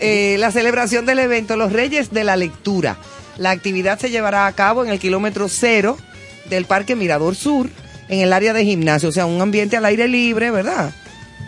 eh, 0.00 0.36
la 0.38 0.50
celebración 0.50 1.04
del 1.04 1.18
evento 1.18 1.58
Los 1.58 1.70
Reyes 1.70 2.12
de 2.12 2.24
la 2.24 2.36
Lectura. 2.36 2.96
La 3.36 3.50
actividad 3.50 3.98
se 3.98 4.08
llevará 4.08 4.46
a 4.46 4.52
cabo 4.52 4.82
en 4.82 4.90
el 4.90 4.98
kilómetro 4.98 5.50
cero 5.50 5.98
del 6.48 6.64
Parque 6.64 6.96
Mirador 6.96 7.34
Sur, 7.34 7.68
en 8.08 8.20
el 8.20 8.32
área 8.32 8.52
de 8.52 8.64
gimnasio, 8.64 9.08
o 9.08 9.12
sea, 9.12 9.26
un 9.26 9.40
ambiente 9.40 9.76
al 9.76 9.84
aire 9.84 10.08
libre, 10.08 10.50
¿verdad? 10.50 10.92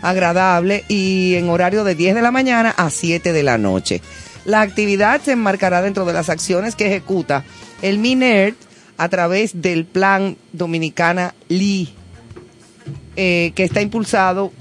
Agradable 0.01 0.83
y 0.87 1.35
en 1.35 1.49
horario 1.49 1.83
de 1.83 1.95
10 1.95 2.15
de 2.15 2.21
la 2.21 2.31
mañana 2.31 2.73
a 2.77 2.89
7 2.89 3.33
de 3.33 3.43
la 3.43 3.57
noche. 3.57 4.01
La 4.45 4.61
actividad 4.61 5.21
se 5.21 5.33
enmarcará 5.33 5.81
dentro 5.81 6.05
de 6.05 6.13
las 6.13 6.29
acciones 6.29 6.75
que 6.75 6.87
ejecuta 6.87 7.43
el 7.81 7.99
MINERD 7.99 8.55
a 8.97 9.09
través 9.09 9.61
del 9.61 9.85
plan 9.85 10.37
Dominicana 10.53 11.35
LI, 11.49 11.93
eh, 13.15 13.51
que 13.55 13.63
está 13.63 13.81
impulsado, 13.81 14.51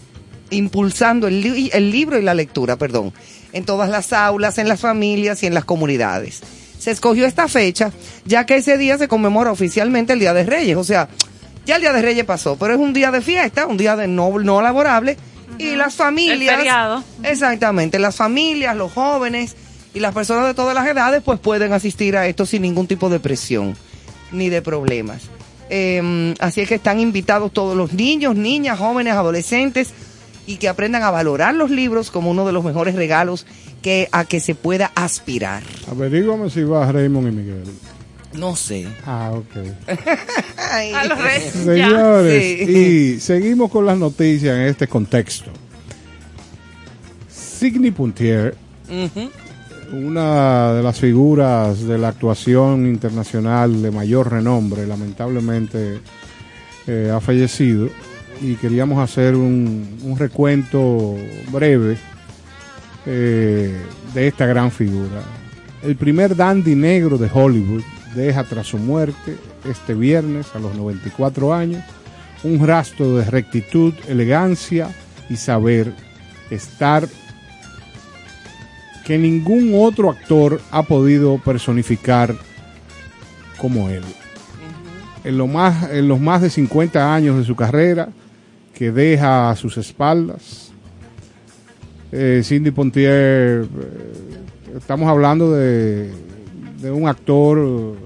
impulsando 0.51 1.27
el, 1.29 1.71
el 1.73 1.91
libro 1.91 2.19
y 2.19 2.23
la 2.23 2.35
lectura, 2.35 2.77
perdón, 2.77 3.13
en 3.53 3.65
todas 3.65 3.89
las 3.89 4.13
aulas, 4.13 4.59
en 4.59 4.69
las 4.69 4.81
familias 4.81 5.43
y 5.43 5.47
en 5.47 5.55
las 5.55 5.65
comunidades. 5.65 6.43
Se 6.79 6.91
escogió 6.91 7.25
esta 7.27 7.49
fecha, 7.49 7.91
ya 8.25 8.45
que 8.45 8.57
ese 8.57 8.77
día 8.77 8.99
se 8.99 9.09
conmemora 9.09 9.51
oficialmente 9.51 10.13
el 10.13 10.21
Día 10.21 10.35
de 10.35 10.45
Reyes, 10.45 10.77
o 10.77 10.85
sea, 10.85 11.09
ya 11.67 11.77
el 11.77 11.83
Día 11.83 11.93
de 11.93 12.01
Reyes 12.01 12.25
pasó, 12.25 12.57
pero 12.57 12.75
es 12.75 12.81
un 12.81 12.93
día 12.93 13.11
de 13.11 13.21
fiesta, 13.21 13.67
un 13.67 13.77
día 13.77 13.97
de 13.97 14.07
no, 14.07 14.39
no 14.39 14.63
laborable, 14.63 15.17
y 15.59 15.75
las 15.75 15.95
familias... 15.95 16.41
El 16.41 16.57
feriado. 16.59 17.05
Exactamente, 17.23 17.99
las 17.99 18.17
familias, 18.17 18.77
los 18.77 18.93
jóvenes 18.93 19.57
y 19.93 20.01
las 20.01 20.15
personas 20.15 20.47
de 20.47 20.55
todas 20.55 20.75
las 20.75 20.87
edades 20.87 21.23
pues 21.25 21.41
pueden 21.41 21.73
asistir 21.73 22.17
a 22.17 22.27
esto 22.27 22.47
sin 22.47 22.63
ningún 22.63 22.87
tipo 22.87 23.11
de 23.11 23.21
presión 23.21 23.77
ni 24.33 24.49
de 24.49 24.63
problemas. 24.63 25.23
Eh, 25.69 26.35
así 26.39 26.61
es 26.61 26.69
que 26.69 26.77
están 26.77 27.01
invitados 27.01 27.53
todos 27.53 27.77
los 27.77 27.93
niños, 27.93 28.37
niñas, 28.37 28.79
jóvenes, 28.79 29.15
adolescentes 29.15 29.93
y 30.47 30.59
que 30.59 30.69
aprendan 30.69 31.03
a 31.03 31.11
valorar 31.11 31.55
los 31.55 31.71
libros 31.71 32.11
como 32.11 32.31
uno 32.31 32.47
de 32.47 32.53
los 32.53 32.65
mejores 32.65 32.95
regalos 32.95 33.47
que 33.83 34.09
a 34.13 34.25
que 34.25 34.39
se 34.39 34.55
pueda 34.55 34.93
aspirar. 34.95 35.63
Averígame 35.91 36.51
si 36.51 36.63
va 36.63 36.91
Raymond 36.91 37.29
y 37.29 37.31
Miguel. 37.33 37.65
No 38.35 38.55
sé. 38.57 38.87
Ah, 39.07 39.33
ok. 39.35 39.67
Ay. 40.73 40.93
A 40.93 41.05
los 41.07 41.19
reyes. 41.23 41.53
Señores, 41.53 42.43
Sí. 42.67 42.77
y 43.17 43.21
seguimos 43.21 43.71
con 43.71 43.87
las 43.87 43.97
noticias 43.99 44.55
en 44.57 44.63
este 44.63 44.87
contexto. 44.89 45.51
Sidney 47.31 47.91
Puntier, 47.91 48.55
una 49.93 50.75
de 50.75 50.83
las 50.83 50.99
figuras 51.01 51.83
de 51.87 51.97
la 51.97 52.09
actuación 52.09 52.87
internacional 52.87 53.81
de 53.81 53.91
mayor 53.91 54.31
renombre, 54.31 54.87
lamentablemente 54.87 56.01
eh, 56.87 57.11
ha 57.15 57.21
fallecido 57.21 57.89
y 58.43 58.57
queríamos 58.57 58.99
hacer 59.03 59.35
un, 59.35 59.99
un 60.03 60.19
recuento 60.19 61.15
breve 61.51 61.97
eh, 63.07 63.75
de 64.13 64.29
esta 64.29 64.45
gran 64.45 64.71
figura. 64.71 65.23
El 65.83 65.97
primer 65.97 66.37
dandy 66.37 66.75
negro 66.75 67.17
de 67.17 67.31
Hollywood 67.33 67.83
deja 68.17 68.45
tras 68.45 68.67
su 68.67 68.79
muerte 68.79 69.37
este 69.69 69.95
viernes 69.95 70.47
a 70.55 70.59
los 70.59 70.75
94 70.75 71.55
años 71.55 71.85
un 72.43 72.67
rastro 72.67 73.17
de 73.17 73.25
rectitud, 73.25 73.95
elegancia 74.09 74.89
y 75.29 75.37
saber 75.37 75.93
estar 76.51 77.09
que 79.05 79.19
ningún 79.19 79.73
otro 79.75 80.11
actor 80.11 80.61
ha 80.71 80.83
podido 80.83 81.39
personificar 81.39 82.35
como 83.59 83.89
él. 83.89 84.03
En, 85.25 85.39
lo 85.39 85.47
más, 85.47 85.91
en 85.91 86.09
los 86.09 86.21
más 86.21 86.43
de 86.43 86.51
50 86.51 87.15
años 87.15 87.39
de 87.39 87.45
su 87.45 87.55
carrera, 87.57 88.09
que 88.75 88.91
deja 88.93 89.51
a 89.51 89.57
sus 89.57 89.77
espaldas, 89.77 90.73
eh, 92.13 92.43
Cindy 92.45 92.71
Pontier, 92.71 93.63
eh, 93.65 93.67
estamos 94.77 95.09
hablando 95.09 95.53
de, 95.53 96.13
de 96.81 96.91
un 96.91 97.09
actor 97.09 97.97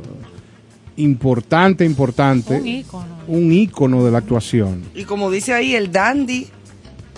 importante, 0.96 1.84
importante, 1.84 2.54
Un 2.60 2.66
ícono. 2.68 3.06
un 3.28 3.52
ícono 3.52 4.04
de 4.04 4.10
la 4.10 4.18
actuación. 4.18 4.82
Y 4.94 5.04
como 5.04 5.30
dice 5.30 5.52
ahí, 5.54 5.74
el 5.74 5.90
dandy 5.92 6.46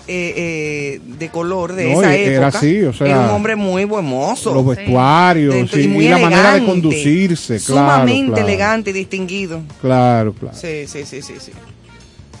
eh, 0.05 0.33
eh, 0.35 1.01
de 1.17 1.29
color 1.29 1.73
de 1.73 1.93
No, 1.93 2.01
esa 2.01 2.13
era 2.15 2.47
época 2.47 2.57
así, 2.57 2.81
o 2.83 2.91
sea, 2.93 3.07
era 3.07 3.19
un 3.21 3.29
hombre 3.29 3.55
muy 3.55 3.85
buen 3.85 4.03
mozo. 4.05 4.53
Los 4.53 4.65
vestuarios 4.65 5.55
y, 5.77 5.87
muy 5.87 6.05
y 6.05 6.09
la 6.09 6.17
manera 6.17 6.41
de 6.51 6.57
elegante, 6.57 6.65
conducirse, 6.71 7.59
claro, 7.59 7.81
Sumamente 8.03 8.31
claro. 8.33 8.47
elegante 8.47 8.89
y 8.89 8.93
distinguido. 8.93 9.61
Claro, 9.81 10.33
claro. 10.33 10.57
Sí, 10.57 10.87
sí, 10.87 11.05
sí, 11.05 11.21
sí, 11.21 11.33
sí. 11.39 11.51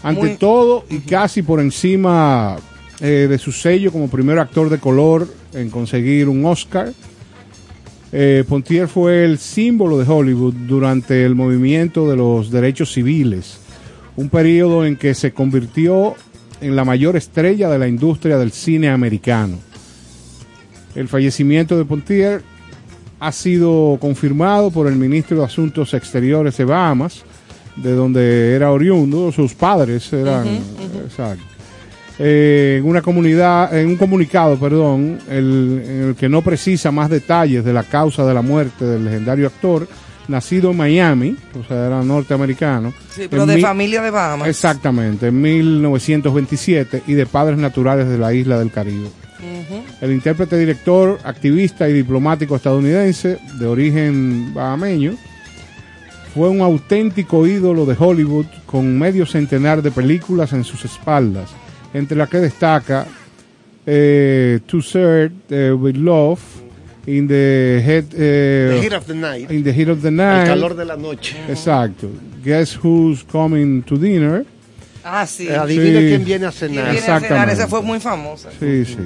Ante 0.03 0.21
Muy- 0.21 0.35
todo 0.35 0.83
y 0.89 0.99
casi 0.99 1.41
por 1.41 1.61
encima 1.61 2.57
eh, 2.99 3.27
de 3.29 3.37
su 3.37 3.53
sello 3.53 3.91
como 3.93 4.09
primer 4.09 4.37
actor 4.39 4.69
de 4.69 4.77
color 4.79 5.27
en 5.53 5.69
conseguir 5.69 6.27
un 6.27 6.45
Oscar, 6.45 6.91
eh, 8.15 8.43
Pontier 8.47 8.87
fue 8.87 9.25
el 9.25 9.39
símbolo 9.39 9.97
de 9.97 10.07
Hollywood 10.07 10.53
durante 10.53 11.25
el 11.25 11.33
movimiento 11.33 12.07
de 12.07 12.15
los 12.15 12.51
derechos 12.51 12.93
civiles, 12.93 13.57
un 14.15 14.29
periodo 14.29 14.85
en 14.85 14.97
que 14.97 15.15
se 15.15 15.33
convirtió 15.33 16.13
en 16.61 16.75
la 16.75 16.85
mayor 16.85 17.15
estrella 17.15 17.69
de 17.69 17.79
la 17.79 17.87
industria 17.87 18.37
del 18.37 18.51
cine 18.51 18.89
americano. 18.89 19.57
El 20.93 21.07
fallecimiento 21.07 21.75
de 21.75 21.85
Pontier 21.85 22.43
ha 23.19 23.31
sido 23.31 23.97
confirmado 23.99 24.69
por 24.69 24.85
el 24.85 24.95
ministro 24.95 25.39
de 25.39 25.45
Asuntos 25.45 25.95
Exteriores 25.95 26.55
de 26.57 26.65
Bahamas, 26.65 27.23
de 27.77 27.93
donde 27.93 28.53
era 28.53 28.71
oriundo, 28.71 29.31
sus 29.31 29.55
padres 29.55 30.13
eran, 30.13 30.45
exacto. 31.03 31.43
Eh, 32.19 32.77
en 32.79 32.85
una 32.87 33.01
comunidad, 33.01 33.75
en 33.75 33.87
un 33.87 33.95
comunicado, 33.97 34.57
perdón, 34.59 35.17
el- 35.29 35.83
en 35.85 36.01
el 36.09 36.15
que 36.15 36.29
no 36.29 36.41
precisa 36.43 36.91
más 36.91 37.09
detalles 37.09 37.65
de 37.65 37.73
la 37.73 37.83
causa 37.83 38.23
de 38.25 38.33
la 38.33 38.41
muerte 38.43 38.85
del 38.85 39.03
legendario 39.05 39.47
actor, 39.47 39.87
nacido 40.27 40.71
en 40.71 40.77
Miami, 40.77 41.35
o 41.59 41.63
sea, 41.67 41.87
era 41.87 42.03
norteamericano. 42.03 42.93
Sí, 43.09 43.23
pero 43.29 43.45
de 43.47 43.55
mi- 43.55 43.61
familia 43.61 44.01
de 44.01 44.11
Bahamas. 44.11 44.47
Exactamente, 44.47 45.27
en 45.27 45.41
1927 45.41 47.01
y 47.07 47.13
de 47.13 47.25
padres 47.25 47.57
naturales 47.57 48.07
de 48.07 48.17
la 48.17 48.33
isla 48.33 48.59
del 48.59 48.71
Caribe. 48.71 49.07
El 49.99 50.11
intérprete, 50.13 50.57
director, 50.57 51.19
activista 51.25 51.89
y 51.89 51.93
diplomático 51.93 52.55
estadounidense 52.55 53.39
de 53.59 53.65
origen 53.65 54.53
bahameño 54.53 55.15
fue 56.33 56.47
un 56.49 56.61
auténtico 56.61 57.45
ídolo 57.45 57.85
de 57.85 57.95
Hollywood 57.97 58.45
con 58.65 58.97
medio 58.97 59.25
centenar 59.25 59.81
de 59.81 59.91
películas 59.91 60.53
en 60.53 60.63
sus 60.63 60.85
espaldas, 60.85 61.49
entre 61.93 62.17
las 62.17 62.29
que 62.29 62.37
destaca 62.37 63.05
eh, 63.85 64.59
To 64.65 64.81
Serve 64.81 65.31
eh, 65.49 65.71
with 65.71 65.95
Love, 65.95 66.39
In 67.05 67.27
the 67.27 67.81
Head, 67.85 68.05
eh, 68.13 68.69
The 68.79 68.81
Heat 68.87 68.93
of 68.93 69.05
the 69.07 69.13
Night. 69.15 69.51
In 69.51 69.63
the 69.63 69.73
Heat 69.73 69.89
of 69.89 70.01
the 70.01 70.11
Night, 70.11 70.43
El 70.43 70.47
calor 70.47 70.75
de 70.75 70.85
la 70.85 70.95
noche. 70.95 71.35
Exacto. 71.49 72.09
Guess 72.43 72.79
Who's 72.83 73.23
Coming 73.25 73.81
to 73.83 73.97
Dinner. 73.97 74.45
Ah, 75.03 75.25
sí. 75.27 75.47
Eh, 75.49 75.55
adivina 75.55 75.99
Sí. 75.99 76.05
quién 76.07 76.23
viene 76.25 76.45
a 76.45 76.51
¿Quién 76.51 76.71
cenar. 76.71 76.85
viene 76.91 76.99
a 76.99 77.01
cenar? 77.01 77.17
Exactamente. 77.23 77.53
Esa 77.53 77.67
fue 77.67 77.81
muy 77.81 77.99
famosa. 77.99 78.49
Sí, 78.57 78.85
sí, 78.85 78.95
sí. 78.95 79.01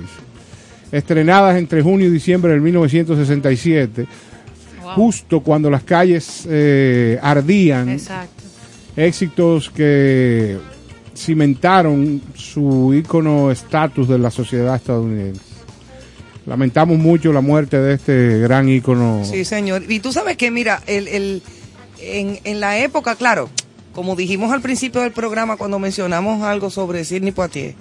Estrenadas 0.91 1.57
entre 1.57 1.81
junio 1.81 2.07
y 2.07 2.11
diciembre 2.11 2.51
del 2.51 2.61
1967, 2.61 4.05
Wow. 4.83 4.93
justo 4.93 5.39
cuando 5.41 5.69
las 5.69 5.83
calles 5.83 6.47
eh, 6.49 7.17
ardían, 7.21 7.89
Exacto. 7.89 8.43
éxitos 8.95 9.69
que 9.71 10.57
cimentaron 11.17 12.21
su 12.35 12.93
ícono 12.93 13.49
estatus 13.51 14.07
de 14.07 14.19
la 14.19 14.29
sociedad 14.31 14.75
estadounidense. 14.75 15.41
Lamentamos 16.45 16.97
mucho 16.97 17.33
la 17.33 17.41
muerte 17.41 17.77
de 17.81 17.95
este 17.95 18.39
gran 18.39 18.69
ícono. 18.69 19.23
Sí, 19.25 19.43
señor. 19.43 19.83
Y 19.91 19.99
tú 19.99 20.13
sabes 20.13 20.37
que, 20.37 20.49
mira, 20.51 20.81
el, 20.87 21.07
el, 21.09 21.41
en, 21.99 22.39
en 22.45 22.59
la 22.61 22.77
época, 22.79 23.15
claro, 23.15 23.49
como 23.93 24.15
dijimos 24.15 24.53
al 24.53 24.61
principio 24.61 25.01
del 25.01 25.11
programa 25.11 25.57
cuando 25.57 25.79
mencionamos 25.79 26.43
algo 26.43 26.69
sobre 26.69 27.03
Sidney 27.03 27.31
Poitier, 27.33 27.75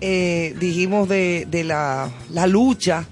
eh, 0.00 0.54
dijimos 0.60 1.08
de, 1.08 1.46
de 1.50 1.64
la, 1.64 2.08
la 2.30 2.46
lucha 2.46 3.06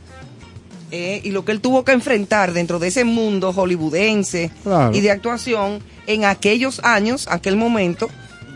eh, 0.91 1.21
y 1.25 1.31
lo 1.33 1.45
que 1.45 1.53
él 1.53 1.61
tuvo 1.61 1.85
que 1.85 1.93
enfrentar 1.93 2.53
dentro 2.53 2.79
de 2.79 2.89
ese 2.89 3.05
mundo 3.05 3.53
hollywoodense 3.53 4.51
Claro. 4.63 4.95
y 4.97 5.01
de 5.01 5.11
actuación 5.11 5.81
en 6.07 6.25
aquellos 6.25 6.81
años, 6.85 7.27
aquel 7.31 7.57
momento 7.57 8.09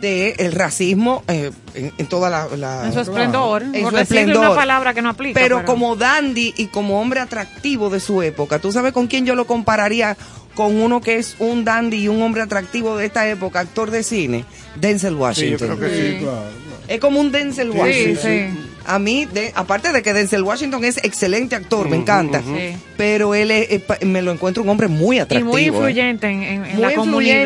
de 0.03 0.35
el 0.39 0.53
racismo 0.53 1.23
eh, 1.29 1.51
en, 1.75 1.93
en 1.97 2.07
toda 2.07 2.29
la, 2.29 2.47
la- 2.57 2.85
En 2.85 2.93
su 2.93 3.01
esplendor. 3.01 3.63
en 3.63 3.83
por 3.83 3.93
su 3.93 3.97
decirle 3.97 4.21
esplendor. 4.23 4.47
una 4.49 4.55
palabra 4.55 4.93
que 4.93 5.01
no 5.01 5.09
aplica. 5.09 5.41
Pero 5.41 5.65
como 5.65 5.97
dandy 5.97 6.53
y 6.59 6.67
como 6.67 7.01
hombre 7.01 7.21
atractivo 7.21 7.89
de 7.89 8.01
su 8.01 8.21
época, 8.21 8.59
¿tú 8.59 8.71
sabes 8.73 8.93
con 8.93 9.07
quién 9.07 9.25
yo 9.25 9.35
lo 9.35 9.47
compararía? 9.47 10.17
Con 10.55 10.79
uno 10.83 11.01
que 11.01 11.17
es 11.17 11.37
un 11.39 11.65
dandy 11.65 11.97
y 12.03 12.09
un 12.09 12.21
hombre 12.21 12.43
atractivo 12.43 12.99
de 12.99 13.07
esta 13.07 13.27
época, 13.27 13.61
actor 13.61 13.91
de 13.91 14.03
cine, 14.03 14.45
Denzel 14.79 15.13
Sí, 15.13 15.15
yo 15.17 15.21
Washington. 15.23 15.77
creo 15.79 15.81
que 15.81 15.89
sí. 15.97 16.17
Claro, 16.21 16.33
claro. 16.43 16.63
Es 16.89 17.01
como 17.01 17.21
un 17.21 17.33
Denzel 17.33 17.73
Sí, 17.73 17.79
Washington. 17.79 18.23
sí. 18.23 18.69
A 18.85 18.99
mí, 18.99 19.25
de- 19.33 19.53
aparte 19.55 19.93
de 19.93 20.03
que 20.03 20.13
Denzel 20.13 20.43
Washington 20.43 20.85
es 20.85 20.99
excelente 20.99 21.55
actor, 21.57 21.89
me 21.89 21.97
encanta. 21.97 22.41
Sí. 22.43 22.77
Pero 22.99 23.35
él 23.35 23.51
es- 23.53 23.81
pa- 23.83 23.97
me 24.05 24.21
lo 24.21 24.33
encuentro 24.33 24.63
un 24.63 24.69
hombre 24.69 24.89
muy 24.89 25.17
Y 25.17 25.21
atractivo. 25.21 25.53
muy 25.53 25.63
¿eh? 25.63 25.67
influyente 25.69 26.27
en, 26.27 26.43
en- 26.43 26.65
en 26.67 26.73
Muy 26.75 26.81
la 26.83 26.93
influyente 26.93 26.99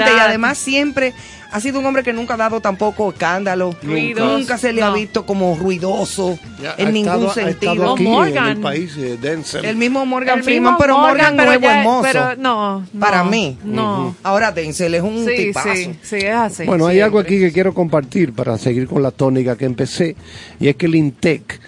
comunidad. 0.06 0.16
y 0.16 0.20
además 0.20 0.56
siempre 0.58 1.12
ha 1.56 1.60
sido 1.60 1.80
un 1.80 1.86
hombre 1.86 2.02
que 2.02 2.12
nunca 2.12 2.34
ha 2.34 2.36
dado 2.36 2.60
tampoco 2.60 3.10
escándalo. 3.10 3.74
Ruidos, 3.82 4.38
Nunca 4.40 4.58
se 4.58 4.72
le 4.74 4.82
ha 4.82 4.90
visto 4.90 5.24
como 5.24 5.56
ruidoso 5.56 6.38
Ya, 6.62 6.74
en 6.76 6.88
ha 6.88 6.90
ningún 6.90 7.12
estado- 7.26 7.32
sentido. 7.32 7.94
aquí 7.94 8.06
O 8.06 8.10
Morgan. 8.10 8.44
en 8.44 8.56
el 8.56 8.58
país, 8.58 8.94
eh, 8.98 9.16
Denzel. 9.20 9.64
El 9.64 9.76
mismo 9.76 10.04
Morgan 10.04 10.38
El 10.38 10.44
Freeman, 10.44 10.74
mismo 10.74 10.78
pero 10.78 10.98
Morgan, 10.98 11.34
pero 11.36 11.46
no 11.48 11.52
es 11.54 11.60
ya-. 11.62 12.00
Pero 12.02 12.36
no, 12.42 12.80
no, 12.92 13.00
para 13.00 13.24
mí. 13.24 13.56
No. 13.64 14.14
Ahora 14.22 14.52
Denzel 14.52 14.94
es 14.94 15.02
un 15.02 15.24
Sí, 15.26 15.34
tipazo. 15.36 15.74
sí, 15.74 15.90
sí, 16.02 16.16
es 16.16 16.34
así. 16.34 16.64
Bueno, 16.64 16.86
hay 16.86 17.00
algo 17.00 17.18
aquí 17.18 17.38
que 17.38 17.50
quiero 17.52 17.72
compartir 17.72 18.34
para 18.34 18.58
seguir 18.58 18.86
con 18.86 19.02
la 19.02 19.10
tónica 19.10 19.56
que 19.56 19.64
empecé, 19.64 20.14
y 20.60 20.68
es 20.68 20.76
que 20.76 20.86
el 20.86 20.94
INTEC, 20.94 21.58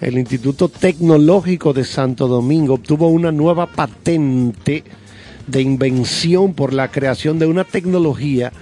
el 0.00 0.16
Instituto 0.18 0.68
Tecnológico 0.68 1.72
de 1.72 1.84
Santo 1.84 2.28
Domingo, 2.28 2.74
obtuvo 2.74 3.08
una 3.08 3.32
nueva 3.32 3.66
patente 3.66 4.84
de 5.46 5.60
invención 5.60 6.54
por 6.54 6.72
la 6.72 6.88
creación 6.88 7.38
de 7.38 7.46
una 7.46 7.64
tecnología 7.64 8.52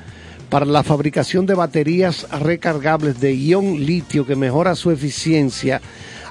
para 0.52 0.66
la 0.66 0.82
fabricación 0.82 1.46
de 1.46 1.54
baterías 1.54 2.26
recargables 2.30 3.18
de 3.18 3.34
ion 3.34 3.86
litio 3.86 4.26
que 4.26 4.36
mejora 4.36 4.74
su 4.74 4.90
eficiencia 4.90 5.80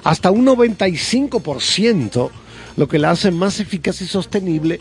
hasta 0.04 0.30
un 0.30 0.46
95%, 0.46 2.30
lo 2.76 2.86
que 2.86 3.00
la 3.00 3.10
hace 3.10 3.32
más 3.32 3.58
eficaz 3.58 4.00
y 4.00 4.06
sostenible 4.06 4.78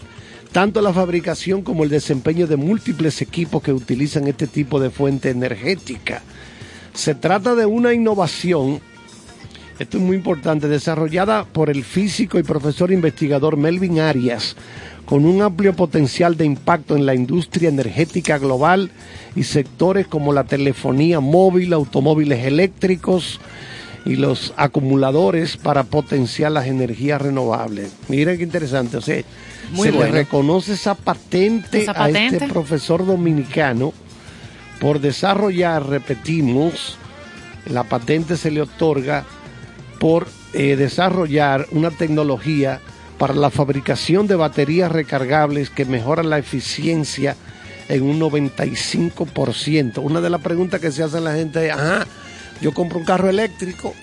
tanto 0.51 0.79
la 0.79 0.93
fabricación 0.93 1.63
como 1.63 1.83
el 1.83 1.89
desempeño 1.89 2.45
de 2.45 2.55
múltiples 2.55 3.19
equipos 3.23 3.63
que 3.63 3.73
utilizan 3.73 4.27
este 4.27 4.45
tipo 4.45 4.79
de 4.79 4.91
fuente 4.91 5.31
energética. 5.31 6.21
Se 6.93 7.15
trata 7.15 7.55
de 7.55 7.65
una 7.65 7.93
innovación, 7.93 8.79
esto 9.81 9.97
es 9.97 10.03
muy 10.03 10.15
importante, 10.15 10.67
desarrollada 10.67 11.43
por 11.43 11.71
el 11.71 11.83
físico 11.83 12.37
y 12.37 12.43
profesor 12.43 12.91
investigador 12.91 13.57
Melvin 13.57 13.99
Arias, 13.99 14.55
con 15.05 15.25
un 15.25 15.41
amplio 15.41 15.73
potencial 15.75 16.37
de 16.37 16.45
impacto 16.45 16.95
en 16.95 17.07
la 17.07 17.15
industria 17.15 17.69
energética 17.69 18.37
global 18.37 18.91
y 19.35 19.41
sectores 19.41 20.05
como 20.05 20.33
la 20.33 20.43
telefonía 20.43 21.19
móvil, 21.19 21.73
automóviles 21.73 22.45
eléctricos 22.45 23.39
y 24.05 24.17
los 24.17 24.53
acumuladores 24.55 25.57
para 25.57 25.83
potenciar 25.83 26.51
las 26.51 26.67
energías 26.67 27.19
renovables. 27.19 27.91
Miren 28.07 28.37
qué 28.37 28.43
interesante, 28.43 28.97
o 28.97 29.01
sea, 29.01 29.23
Muy 29.71 29.87
se 29.87 29.95
bueno. 29.95 30.05
le 30.05 30.11
reconoce 30.11 30.73
esa 30.73 30.93
patente 30.93 31.81
Esa 31.81 31.93
a 31.95 32.07
este 32.07 32.47
profesor 32.47 33.03
dominicano 33.03 33.93
por 34.79 35.01
desarrollar, 35.01 35.87
repetimos, 35.87 36.97
la 37.65 37.83
patente 37.83 38.37
se 38.37 38.51
le 38.51 38.61
otorga 38.61 39.25
por 40.01 40.27
eh, 40.53 40.75
desarrollar 40.75 41.67
una 41.71 41.91
tecnología 41.91 42.79
para 43.19 43.35
la 43.35 43.51
fabricación 43.51 44.25
de 44.25 44.35
baterías 44.35 44.91
recargables 44.91 45.69
que 45.69 45.85
mejoran 45.85 46.31
la 46.31 46.39
eficiencia 46.39 47.35
en 47.87 48.01
un 48.01 48.19
95%. 48.19 49.99
Una 50.01 50.21
de 50.21 50.29
las 50.31 50.41
preguntas 50.41 50.79
que 50.81 50.91
se 50.91 51.03
hace 51.03 51.21
la 51.21 51.33
gente 51.35 51.67
es, 51.67 51.71
ajá, 51.73 52.07
yo 52.61 52.73
compro 52.73 52.97
un 52.97 53.05
carro 53.05 53.29
eléctrico, 53.29 53.93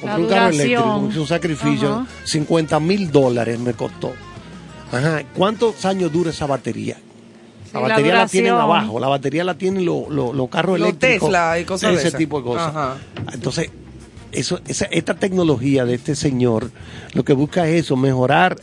compro 0.00 0.22
un 0.22 0.28
carro 0.28 0.48
eléctrico, 0.50 1.08
es 1.10 1.16
un 1.16 1.26
sacrificio, 1.26 1.92
Ajá. 1.92 2.06
50 2.24 2.78
mil 2.78 3.10
dólares 3.10 3.58
me 3.58 3.72
costó. 3.74 4.12
Ajá, 4.92 5.22
¿cuántos 5.34 5.84
años 5.84 6.12
dura 6.12 6.30
esa 6.30 6.46
batería? 6.46 6.98
La 7.72 7.80
batería 7.80 8.14
la, 8.14 8.26
tienen 8.28 8.52
abajo, 8.54 8.98
la 9.00 9.08
batería 9.08 9.42
la 9.44 9.54
tienen 9.54 9.84
los 9.84 10.08
los- 10.08 10.34
los 10.34 10.48
carros 10.48 10.78
Los 10.78 10.88
eléctricos. 10.88 11.28
Tesla 11.28 11.58
y 11.58 11.64
cosas 11.64 11.90
de 11.92 11.96
Ese 11.98 12.08
esas. 12.08 12.18
tipo 12.18 12.38
de 12.38 12.44
cosas. 12.44 12.68
Ajá. 12.68 12.96
Entonces, 13.32 13.70
eso, 14.32 14.60
esa, 14.66 14.86
esta 14.86 15.14
tecnología 15.14 15.84
de 15.84 15.94
este 15.94 16.14
señor 16.14 16.70
lo 17.14 17.24
que 17.24 17.32
busca 17.32 17.66
es 17.68 17.84
eso, 17.84 17.96
mejorar 17.96 18.56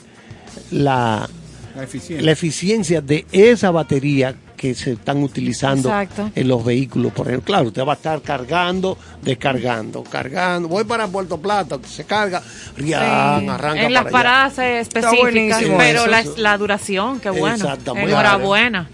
la, 0.72 1.30
La 1.76 1.84
eficiencia. 1.84 2.26
la 2.26 2.31
eficiencia 2.31 3.02
de 3.02 3.26
esa 3.31 3.72
batería 3.72 4.35
que 4.56 4.73
se 4.73 4.94
están 4.94 5.22
utilizando 5.22 5.89
Exacto. 5.89 6.31
en 6.34 6.48
los 6.48 6.65
vehículos. 6.65 7.14
Por 7.14 7.27
ejemplo, 7.27 7.45
claro, 7.45 7.68
usted 7.68 7.84
va 7.85 7.94
a 7.94 7.95
estar 7.95 8.19
cargando, 8.23 8.98
descargando, 9.22 10.03
cargando. 10.03 10.68
Voy 10.68 10.84
para 10.84 11.07
Puerto 11.07 11.39
Plata, 11.39 11.77
se 11.88 12.06
carga, 12.06 12.41
rian, 12.76 13.41
Sí. 13.41 13.48
arranca 13.49 13.84
en 13.84 13.94
las 13.94 14.02
allá. 14.06 14.11
paradas 14.11 14.57
específicas, 14.57 15.61
pero 15.77 15.99
eso, 16.02 16.07
la, 16.07 16.19
eso. 16.22 16.34
la 16.38 16.57
duración, 16.57 17.19
qué 17.19 17.30
bueno. 17.30 17.56
Exactamente. 17.56 18.10
Enhorabuena. 18.11 18.89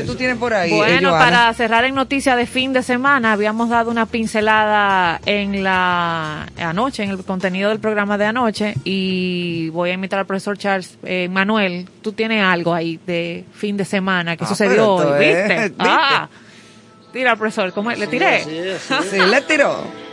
¿Qué 0.00 0.06
tú 0.06 0.14
tienes 0.14 0.36
por 0.36 0.54
ahí? 0.54 0.70
Bueno, 0.70 1.10
para 1.10 1.52
cerrar 1.54 1.84
en 1.84 1.94
noticias 1.94 2.36
de 2.36 2.46
fin 2.46 2.72
de 2.72 2.82
semana, 2.82 3.32
habíamos 3.32 3.68
dado 3.68 3.90
una 3.90 4.06
pincelada 4.06 5.20
en 5.26 5.62
la 5.62 6.46
anoche, 6.58 7.02
en 7.02 7.10
el 7.10 7.24
contenido 7.24 7.68
del 7.70 7.80
programa 7.80 8.18
de 8.18 8.26
anoche, 8.26 8.74
y 8.84 9.68
voy 9.70 9.90
a 9.90 9.94
invitar 9.94 10.18
al 10.20 10.26
profesor 10.26 10.56
Charles 10.58 10.98
eh, 11.04 11.28
Manuel. 11.30 11.88
Tú 12.02 12.12
tienes 12.12 12.42
algo 12.42 12.74
ahí 12.74 12.98
de 13.06 13.44
fin 13.52 13.76
de 13.76 13.84
semana 13.84 14.36
que 14.36 14.44
Ah, 14.44 14.48
sucedió 14.48 14.88
hoy, 14.94 15.18
¿viste? 15.26 15.58
¿viste? 15.68 15.74
Ah, 15.78 16.28
tira, 17.12 17.36
profesor, 17.36 17.72
¿cómo 17.72 17.90
es? 17.90 17.98
¿Le 17.98 18.06
tiré? 18.06 18.42
Sí, 18.44 19.18
le 19.18 19.40
tiró. 19.42 20.07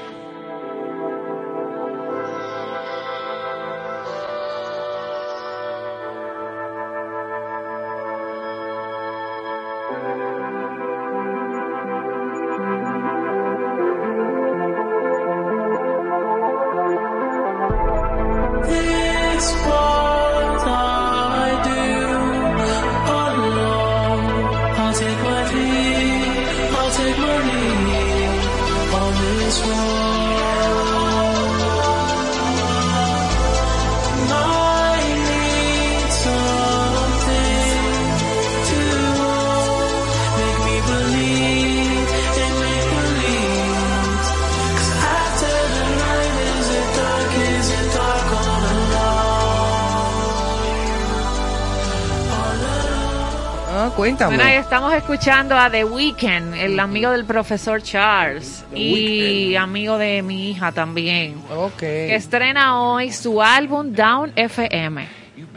Estamos 54.75 54.93
escuchando 54.93 55.55
a 55.55 55.71
The 55.71 55.85
Weeknd, 55.85 56.53
el 56.53 56.77
amigo 56.81 57.11
del 57.11 57.23
profesor 57.23 57.81
Charles 57.81 58.65
y 58.75 59.55
amigo 59.55 59.97
de 59.97 60.21
mi 60.21 60.49
hija 60.49 60.73
también. 60.73 61.41
Ok. 61.49 61.77
que 61.77 62.13
estrena 62.13 62.81
hoy 62.81 63.13
su 63.13 63.41
álbum 63.41 63.93
Down 63.93 64.33
FM. 64.35 65.07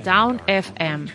Down 0.04 0.40
FM. 0.46 1.10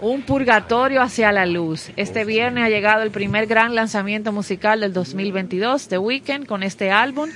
Un 0.00 0.22
purgatorio 0.22 1.00
hacia 1.00 1.30
la 1.30 1.46
luz. 1.46 1.92
Este 1.94 2.24
viernes 2.24 2.64
ha 2.64 2.68
llegado 2.68 3.04
el 3.04 3.12
primer 3.12 3.46
gran 3.46 3.76
lanzamiento 3.76 4.32
musical 4.32 4.80
del 4.80 4.92
2022, 4.92 5.86
The 5.86 5.98
Weeknd, 5.98 6.46
con 6.46 6.64
este 6.64 6.90
álbum, 6.90 7.30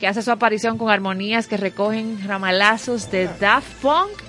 que 0.00 0.08
hace 0.08 0.22
su 0.22 0.32
aparición 0.32 0.78
con 0.78 0.90
armonías 0.90 1.46
que 1.46 1.58
recogen 1.58 2.26
ramalazos 2.26 3.08
de 3.12 3.28
Daft 3.38 3.72
Punk 3.80 4.23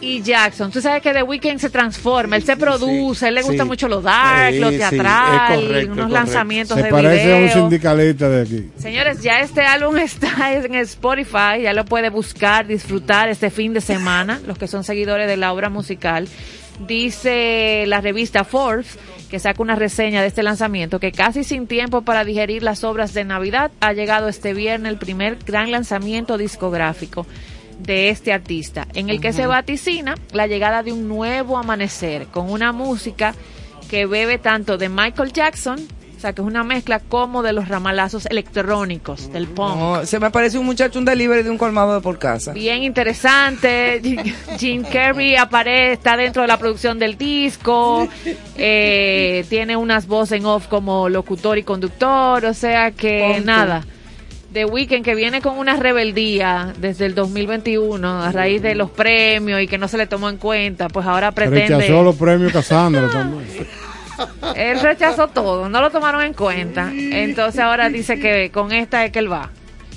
y 0.00 0.22
Jackson. 0.22 0.70
Tú 0.70 0.80
sabes 0.80 1.02
que 1.02 1.12
The 1.12 1.22
Weeknd 1.22 1.58
se 1.58 1.70
transforma, 1.70 2.36
él 2.36 2.44
se 2.44 2.56
produce, 2.56 3.26
éél 3.26 3.34
le 3.34 3.42
gusta 3.42 3.62
sí. 3.62 3.68
mucho 3.68 3.88
lo 3.88 4.00
dark, 4.00 4.52
Sí, 4.52 4.60
lo 4.60 4.70
sí, 4.70 4.78
teatral, 4.78 5.60
correcto, 5.60 5.92
unos 5.92 6.10
lanzamientos 6.10 6.76
Se 6.76 6.82
de 6.84 6.90
parece 6.90 7.32
a 7.32 7.36
un 7.36 7.50
sindicalista 7.50 8.28
de 8.28 8.42
aquí. 8.42 8.70
Señores, 8.78 9.22
ya 9.22 9.40
este 9.40 9.62
álbum 9.62 9.96
está 9.98 10.52
en 10.52 10.74
Spotify, 10.76 11.62
ya 11.62 11.72
lo 11.72 11.84
puede 11.84 12.10
buscar, 12.10 12.66
disfrutar 12.66 13.28
este 13.28 13.50
fin 13.50 13.72
de 13.74 13.80
semana, 13.80 14.40
los 14.46 14.58
que 14.58 14.68
son 14.68 14.84
seguidores 14.84 15.26
de 15.26 15.36
la 15.36 15.52
obra 15.52 15.68
musical. 15.68 16.28
Dice 16.86 17.84
la 17.88 18.00
revista 18.00 18.44
Forbes, 18.44 18.98
que 19.28 19.40
saca 19.40 19.60
una 19.60 19.74
reseña 19.74 20.22
de 20.22 20.28
este 20.28 20.44
lanzamiento, 20.44 21.00
que 21.00 21.10
casi 21.10 21.42
sin 21.42 21.66
tiempo 21.66 22.02
para 22.02 22.24
digerir 22.24 22.62
las 22.62 22.84
obras 22.84 23.14
de 23.14 23.24
Navidad, 23.24 23.72
ha 23.80 23.92
llegado 23.92 24.28
este 24.28 24.54
viernes 24.54 24.92
el 24.92 24.98
primer 24.98 25.38
gran 25.44 25.72
lanzamiento 25.72 26.38
discográfico 26.38 27.26
de 27.78 28.10
este 28.10 28.32
artista, 28.32 28.86
en 28.94 29.08
el 29.08 29.20
que 29.20 29.32
se 29.32 29.46
vaticina 29.46 30.16
la 30.32 30.46
llegada 30.46 30.82
de 30.82 30.92
un 30.92 31.08
nuevo 31.08 31.56
amanecer, 31.58 32.26
con 32.26 32.50
una 32.50 32.72
música 32.72 33.34
que 33.88 34.06
bebe 34.06 34.38
tanto 34.38 34.76
de 34.78 34.88
Michael 34.88 35.32
Jackson, 35.32 35.78
o 36.16 36.20
sea, 36.20 36.32
que 36.32 36.42
es 36.42 36.46
una 36.48 36.64
mezcla 36.64 36.98
como 36.98 37.44
de 37.44 37.52
los 37.52 37.68
ramalazos 37.68 38.26
electrónicos, 38.26 39.32
del 39.32 39.46
punk. 39.46 39.76
No, 39.76 40.04
se 40.04 40.18
me 40.18 40.30
parece 40.32 40.58
un 40.58 40.66
muchacho, 40.66 40.98
un 40.98 41.04
delivery 41.04 41.44
de 41.44 41.50
un 41.50 41.58
colmado 41.58 41.94
de 41.94 42.00
por 42.00 42.18
casa. 42.18 42.52
Bien 42.52 42.82
interesante. 42.82 44.02
Jim 44.58 44.82
Carrey 44.82 45.36
aparece, 45.36 45.92
está 45.92 46.16
dentro 46.16 46.42
de 46.42 46.48
la 46.48 46.58
producción 46.58 46.98
del 46.98 47.16
disco. 47.16 48.08
eh, 48.56 49.44
tiene 49.48 49.76
unas 49.76 50.08
voces 50.08 50.40
en 50.40 50.46
off 50.46 50.66
como 50.66 51.08
locutor 51.08 51.56
y 51.56 51.62
conductor. 51.62 52.44
O 52.46 52.52
sea 52.52 52.90
que 52.90 53.20
Ponte. 53.34 53.46
nada. 53.46 53.86
The 54.52 54.64
Weeknd 54.64 55.04
que 55.04 55.14
viene 55.14 55.42
con 55.42 55.58
una 55.58 55.76
rebeldía 55.76 56.72
desde 56.78 57.06
el 57.06 57.14
2021 57.14 58.22
a 58.22 58.32
raíz 58.32 58.62
de 58.62 58.74
los 58.74 58.90
premios 58.90 59.60
y 59.60 59.66
que 59.66 59.76
no 59.76 59.88
se 59.88 59.98
le 59.98 60.06
tomó 60.06 60.28
en 60.30 60.38
cuenta, 60.38 60.88
pues 60.88 61.06
ahora 61.06 61.32
pretende. 61.32 61.76
Rechazó 61.76 62.02
los 62.02 62.16
premios 62.16 62.52
Cassandra 62.52 63.10
también. 63.10 63.46
Él 64.56 64.80
rechazó 64.80 65.28
todo, 65.28 65.68
no 65.68 65.80
lo 65.80 65.90
tomaron 65.90 66.22
en 66.22 66.32
cuenta. 66.32 66.90
Entonces 66.92 67.60
ahora 67.60 67.88
dice 67.88 68.18
que 68.18 68.50
con 68.50 68.72
esta 68.72 69.04
es 69.04 69.12
que 69.12 69.20
él 69.20 69.30
va. 69.30 69.50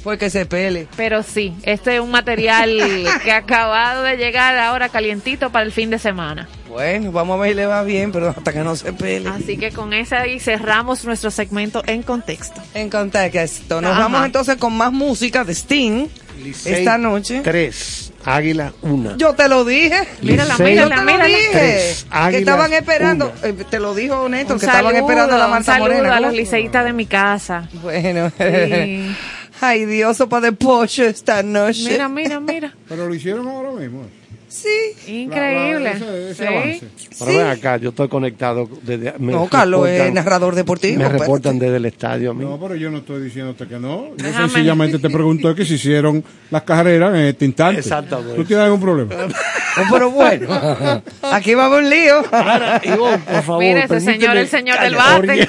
Fue 0.03 0.17
que 0.17 0.29
se 0.31 0.45
pele. 0.47 0.87
Pero 0.97 1.21
sí, 1.21 1.53
este 1.63 1.95
es 1.95 2.01
un 2.01 2.09
material 2.11 2.69
que 3.23 3.31
ha 3.31 3.37
acabado 3.37 4.01
de 4.03 4.17
llegar 4.17 4.57
ahora 4.57 4.89
calientito 4.89 5.51
para 5.51 5.63
el 5.65 5.71
fin 5.71 5.89
de 5.91 5.99
semana. 5.99 6.47
Bueno, 6.67 7.11
vamos 7.11 7.37
a 7.37 7.41
ver 7.41 7.51
si 7.51 7.55
le 7.57 7.65
va 7.67 7.83
bien, 7.83 8.11
pero 8.11 8.29
hasta 8.29 8.51
que 8.53 8.59
no 8.59 8.75
se 8.75 8.93
pele. 8.93 9.29
Así 9.29 9.57
que 9.57 9.71
con 9.71 9.93
esa 9.93 10.21
ahí 10.21 10.39
cerramos 10.39 11.03
nuestro 11.05 11.29
segmento 11.29 11.83
en 11.85 12.01
contexto. 12.01 12.61
En 12.73 12.89
contexto. 12.89 13.81
Nos 13.81 13.91
Ajá. 13.91 13.99
vamos 13.99 14.25
entonces 14.25 14.55
con 14.55 14.73
más 14.75 14.91
música 14.91 15.43
de 15.43 15.53
Sting 15.53 16.07
Licey, 16.41 16.73
esta 16.73 16.97
noche. 16.97 17.41
Tres, 17.43 18.11
Águila, 18.25 18.71
una. 18.81 19.17
Yo 19.17 19.33
te 19.33 19.47
lo 19.49 19.65
dije. 19.65 20.07
Mírala, 20.21 20.53
Licey, 20.53 20.75
Yo 20.77 20.85
mírala, 20.85 20.95
te 20.95 21.01
lo 21.01 21.05
mírala. 21.11 21.25
dije. 21.25 21.49
Tres, 21.51 22.05
que 22.31 22.37
estaban 22.37 22.73
esperando. 22.73 23.33
eh, 23.43 23.53
te 23.69 23.79
lo 23.79 23.93
dijo 23.93 24.27
Néstor, 24.29 24.53
Un 24.55 24.59
que 24.61 24.65
estaban 24.65 24.95
esperando 24.95 25.35
a 25.35 25.37
la 25.37 25.47
Marta 25.47 25.77
Morena. 25.77 26.15
a 26.15 26.19
los 26.21 26.33
liceístas 26.33 26.85
de 26.85 26.93
mi 26.93 27.05
casa. 27.05 27.67
Bueno. 27.83 28.31
Sí. 28.39 29.15
Ay, 29.61 29.85
Dios, 29.85 30.17
sopa 30.17 30.41
de 30.41 30.51
pollo 30.51 31.05
esta 31.05 31.43
noche. 31.43 31.89
Mira, 31.91 32.09
mira, 32.09 32.39
mira. 32.39 32.73
Pero 32.89 33.07
lo 33.07 33.13
hicieron 33.13 33.47
ahora 33.47 33.71
mismo. 33.71 34.03
Sí. 34.47 34.67
Increíble. 35.07 35.93
La- 35.93 35.93
la- 35.93 35.95
ese- 35.97 36.31
ese 36.31 36.35
Sí. 36.35 36.45
avance. 36.45 36.87
Pero 37.19 37.37
ven 37.37 37.47
acá, 37.47 37.77
yo 37.77 37.89
estoy 37.91 38.09
conectado 38.09 38.67
desde. 38.81 39.13
me 39.17 39.31
No, 39.31 39.47
Carlos 39.47 39.87
es 39.87 40.11
narrador 40.11 40.55
deportivo. 40.55 40.97
Me 40.97 41.03
espérate. 41.05 41.23
reportan 41.23 41.57
desde 41.57 41.77
el 41.77 41.85
estadio 41.85 42.31
a 42.31 42.33
mí. 42.33 42.43
No, 42.43 42.59
pero 42.59 42.75
yo 42.75 42.91
no 42.91 42.97
estoy 42.97 43.23
diciéndote 43.23 43.65
que 43.65 43.79
no. 43.79 44.09
Yo 44.09 44.15
Déjame. 44.25 44.49
sencillamente 44.49 44.99
te 44.99 45.09
pregunto 45.09 45.55
que 45.55 45.63
si 45.63 45.75
hicieron 45.75 46.21
las 46.49 46.63
carreras 46.63 47.13
en 47.15 47.21
este 47.21 47.45
instante. 47.45 47.79
Exactamente. 47.79 48.35
¿Tú 48.35 48.43
tienes 48.43 48.65
algún 48.65 48.81
problema? 48.81 49.15
Pero 49.89 50.11
bueno, 50.11 50.49
aquí 51.31 51.53
va 51.53 51.63
a 51.63 51.65
haber 51.67 51.83
un 51.85 51.89
lío. 51.89 52.15
Ahora, 52.29 52.81
Ivonne, 52.83 53.19
por 53.19 53.43
favor. 53.43 53.63
Mira 53.63 53.85
ese 53.85 54.01
señor, 54.01 54.35
el 54.35 54.47
señor 54.49 54.81
del 54.81 54.95
bate. 54.95 55.47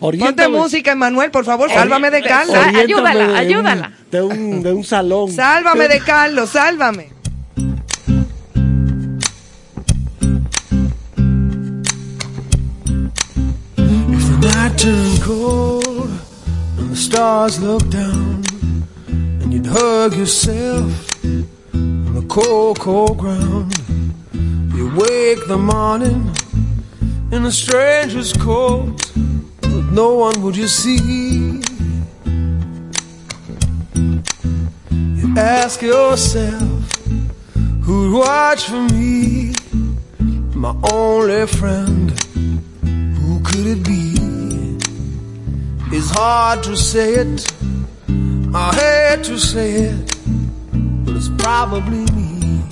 Ori- 0.00 0.18
Ponte 0.18 0.42
oriéntame- 0.42 0.58
música, 0.58 0.92
Emanuel, 0.92 1.30
por 1.30 1.44
favor, 1.44 1.70
sálvame 1.70 2.10
de 2.10 2.22
Carlos. 2.22 2.56
Oriéntame 2.56 2.80
ayúdala, 2.80 3.24
de 3.26 3.30
un- 3.32 3.36
ayúdala. 3.36 3.92
De 4.10 4.22
un, 4.22 4.62
de 4.62 4.72
un 4.72 4.84
salón. 4.84 5.30
Sálvame 5.32 5.88
de 5.88 6.00
Carlos, 6.00 6.50
sálvame. 6.50 7.10
If 14.12 14.40
the 14.40 14.48
night 14.48 14.78
turned 14.78 15.22
cold 15.22 16.10
and 16.78 16.90
the 16.90 16.96
stars 16.96 17.60
looked 17.60 17.90
down, 17.90 18.42
and 19.08 19.52
you'd 19.52 19.66
hug 19.66 20.14
yourself 20.16 21.24
on 21.24 22.14
the 22.14 22.26
cold, 22.28 22.78
cold 22.80 23.18
ground, 23.18 23.72
you 24.74 24.90
wake 24.96 25.46
the 25.46 25.56
morning 25.58 26.34
in 27.32 27.44
a 27.44 27.52
stranger's 27.52 28.32
coat, 28.32 28.98
but 29.70 29.92
no 29.92 30.14
one 30.14 30.42
would 30.42 30.56
you 30.56 30.66
see. 30.66 31.62
You 35.20 35.34
ask 35.36 35.80
yourself, 35.80 36.92
who'd 37.84 38.12
watch 38.12 38.64
for 38.64 38.82
me, 38.94 39.52
my 40.54 40.74
only 40.92 41.46
friend? 41.46 42.10
Who 42.82 43.40
could 43.40 43.66
it 43.74 43.84
be? 43.84 44.10
It's 45.96 46.10
hard 46.10 46.62
to 46.64 46.76
say 46.76 47.14
it. 47.14 47.52
I 48.52 48.74
hate 48.74 49.24
to 49.24 49.38
say 49.38 49.72
it, 49.72 50.16
but 51.04 51.14
it's 51.16 51.28
probably 51.38 52.04
me. 52.18 52.62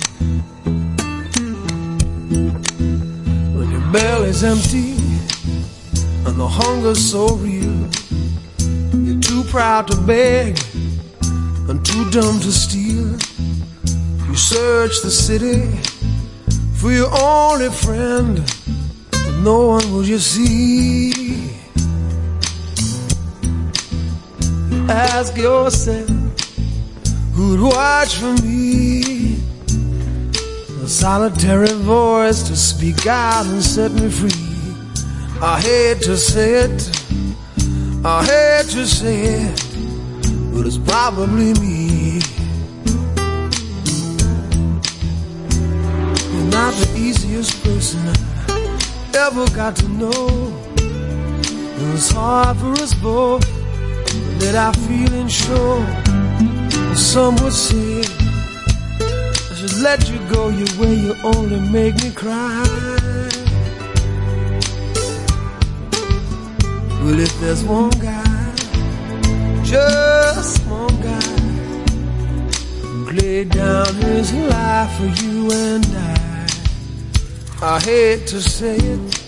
When 3.55 3.71
your 3.71 3.91
belly's 3.91 4.43
empty 4.43 5.08
and 6.29 6.39
the 6.39 6.47
hunger's 6.47 7.03
so 7.03 7.33
real, 7.37 7.89
you're 9.03 9.19
too 9.19 9.43
proud 9.49 9.87
to 9.87 9.97
beg 9.97 10.59
and 11.67 11.83
too 11.83 12.07
dumb 12.11 12.39
to 12.39 12.51
steal. 12.51 13.09
You 14.27 14.35
search 14.35 15.01
the 15.01 15.09
city 15.09 15.65
for 16.75 16.91
your 16.91 17.09
only 17.11 17.69
friend 17.69 18.37
but 19.09 19.35
no 19.41 19.67
one 19.67 19.91
will 19.91 20.05
you 20.05 20.19
see. 20.19 21.09
You 24.69 24.85
ask 24.87 25.35
yourself, 25.35 26.09
who'd 27.33 27.59
watch 27.59 28.17
for 28.17 28.33
me? 28.43 29.41
A 30.83 30.87
solitary 30.87 31.73
voice 31.73 32.43
to 32.43 32.55
speak 32.55 33.07
out 33.07 33.47
and 33.47 33.63
set 33.63 33.91
me 33.93 34.09
free. 34.09 34.48
I 35.41 35.61
hate 35.61 36.01
to 36.01 36.17
say 36.17 36.65
it, 36.65 36.89
I 38.03 38.25
hate 38.25 38.69
to 38.71 38.85
say 38.85 39.45
it, 39.45 39.63
but 40.53 40.67
it's 40.67 40.77
probably 40.77 41.53
me. 41.53 42.19
You're 46.33 46.51
not 46.51 46.73
the 46.73 46.93
easiest 46.97 47.63
person 47.63 48.01
I 48.49 49.27
ever 49.27 49.49
got 49.55 49.77
to 49.77 49.87
know. 49.87 50.53
It 50.75 51.93
was 51.93 52.11
hard 52.11 52.57
for 52.57 52.71
us 52.83 52.93
both 52.95 53.41
but 53.41 54.39
that 54.41 54.55
I 54.55 54.73
feeling 54.87 55.29
sure. 55.29 55.85
Some 56.97 57.37
would 57.37 57.53
say 57.53 58.01
I 59.49 59.55
should 59.55 59.79
let 59.79 60.09
you 60.09 60.19
go 60.33 60.49
your 60.49 60.67
way. 60.81 60.95
You 60.95 61.15
only 61.23 61.61
make 61.71 61.95
me 62.03 62.11
cry. 62.11 63.28
Well, 67.09 67.21
if 67.21 67.39
there's 67.39 67.63
one 67.63 67.89
guy, 67.89 68.53
just 69.63 70.63
one 70.67 70.95
guy, 71.01 71.39
who 72.83 73.09
laid 73.13 73.49
down 73.49 73.95
his 73.95 74.31
life 74.31 74.95
for 74.95 75.07
you 75.23 75.51
and 75.51 75.83
I, 75.87 76.47
I 77.63 77.79
hate 77.79 78.27
to 78.27 78.39
say 78.39 78.75
it. 78.75 79.23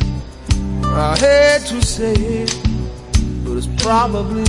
I 0.84 1.18
hate 1.18 1.66
to 1.70 1.82
say 1.82 2.14
it, 2.14 2.56
but 3.44 3.58
it's 3.58 3.84
probably 3.84 4.44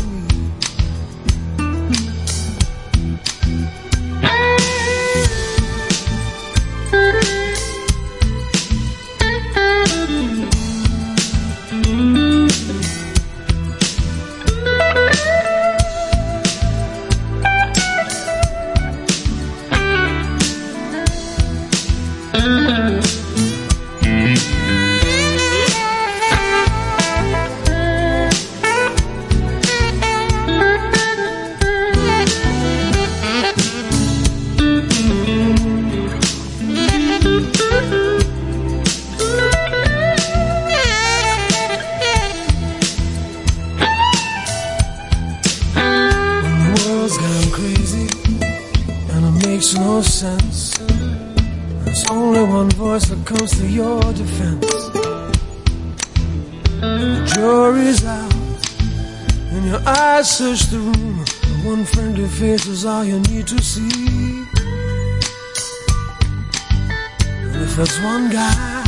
There's 67.84 68.00
one 68.00 68.30
guy, 68.30 68.84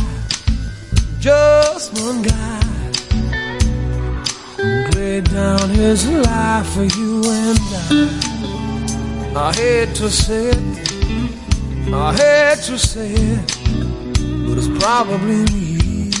just 1.19 1.91
one 2.01 2.21
guy 2.21 2.61
laid 4.95 5.25
down 5.25 5.69
his 5.71 6.07
life 6.09 6.65
for 6.67 6.85
you 6.85 7.21
and 7.25 7.59
I. 9.35 9.49
I 9.49 9.53
hate 9.53 9.95
to 9.95 10.09
say 10.09 10.45
it, 10.45 11.93
I 11.93 12.13
hate 12.15 12.63
to 12.67 12.77
say 12.79 13.11
it, 13.11 13.45
but 14.47 14.57
it's 14.57 14.69
probably 14.81 15.43
me. 15.51 16.11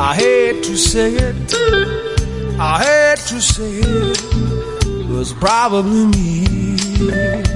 I 0.00 0.14
hate 0.16 0.64
to 0.64 0.76
say 0.76 1.14
it, 1.14 1.54
I 2.58 2.82
hate 2.82 3.24
to 3.28 3.40
say 3.40 3.70
it, 3.70 5.08
but 5.08 5.20
it's 5.20 5.32
probably 5.32 6.06
me. 6.06 7.55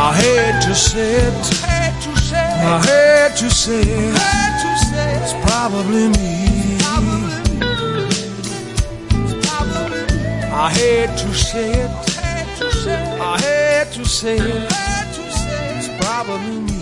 I 0.00 0.14
hate 0.14 0.62
to 0.62 0.74
say 0.76 1.16
it, 1.26 1.34
to 2.04 2.16
say. 2.16 2.36
I 2.38 2.78
hate 2.86 3.36
to 3.38 3.50
say 3.50 3.80
it, 3.80 4.14
to 4.62 4.70
say 4.86 5.18
me. 6.08 6.78
I 10.54 10.70
hate 10.70 11.16
to 11.18 11.34
say 11.34 11.72
it. 11.72 11.90
To 13.92 14.04
say 14.04 14.36
it. 14.36 14.68
It's 15.76 15.90
probably 16.00 16.58
me. 16.60 16.78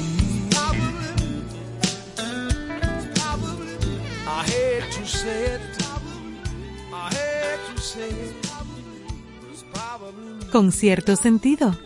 Con 10.51 10.73
cierto 10.73 11.17
sentido. 11.17 11.86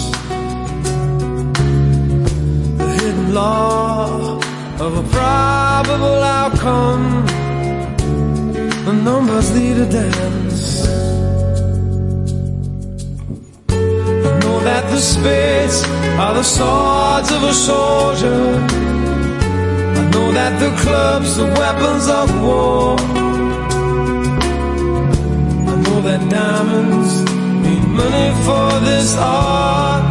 law 3.41 4.39
of 4.85 4.91
a 5.03 5.05
probable 5.17 6.19
outcome. 6.41 7.05
The 8.87 8.95
numbers 9.09 9.47
lead 9.55 9.77
a 9.85 9.87
dance. 9.99 10.61
I 14.27 14.31
know 14.41 14.57
that 14.69 14.83
the 14.93 15.01
spades 15.11 15.77
are 16.23 16.33
the 16.39 16.47
swords 16.55 17.29
of 17.35 17.41
a 17.53 17.55
soldier. 17.69 18.43
I 19.99 20.03
know 20.13 20.27
that 20.39 20.53
the 20.63 20.71
clubs 20.83 21.31
are 21.43 21.51
weapons 21.61 22.05
of 22.19 22.27
war. 22.45 22.95
I 25.71 25.75
know 25.83 25.99
that 26.07 26.21
diamonds 26.39 27.13
need 27.63 27.85
money 28.01 28.29
for 28.45 28.67
this 28.87 29.09
art, 29.17 30.10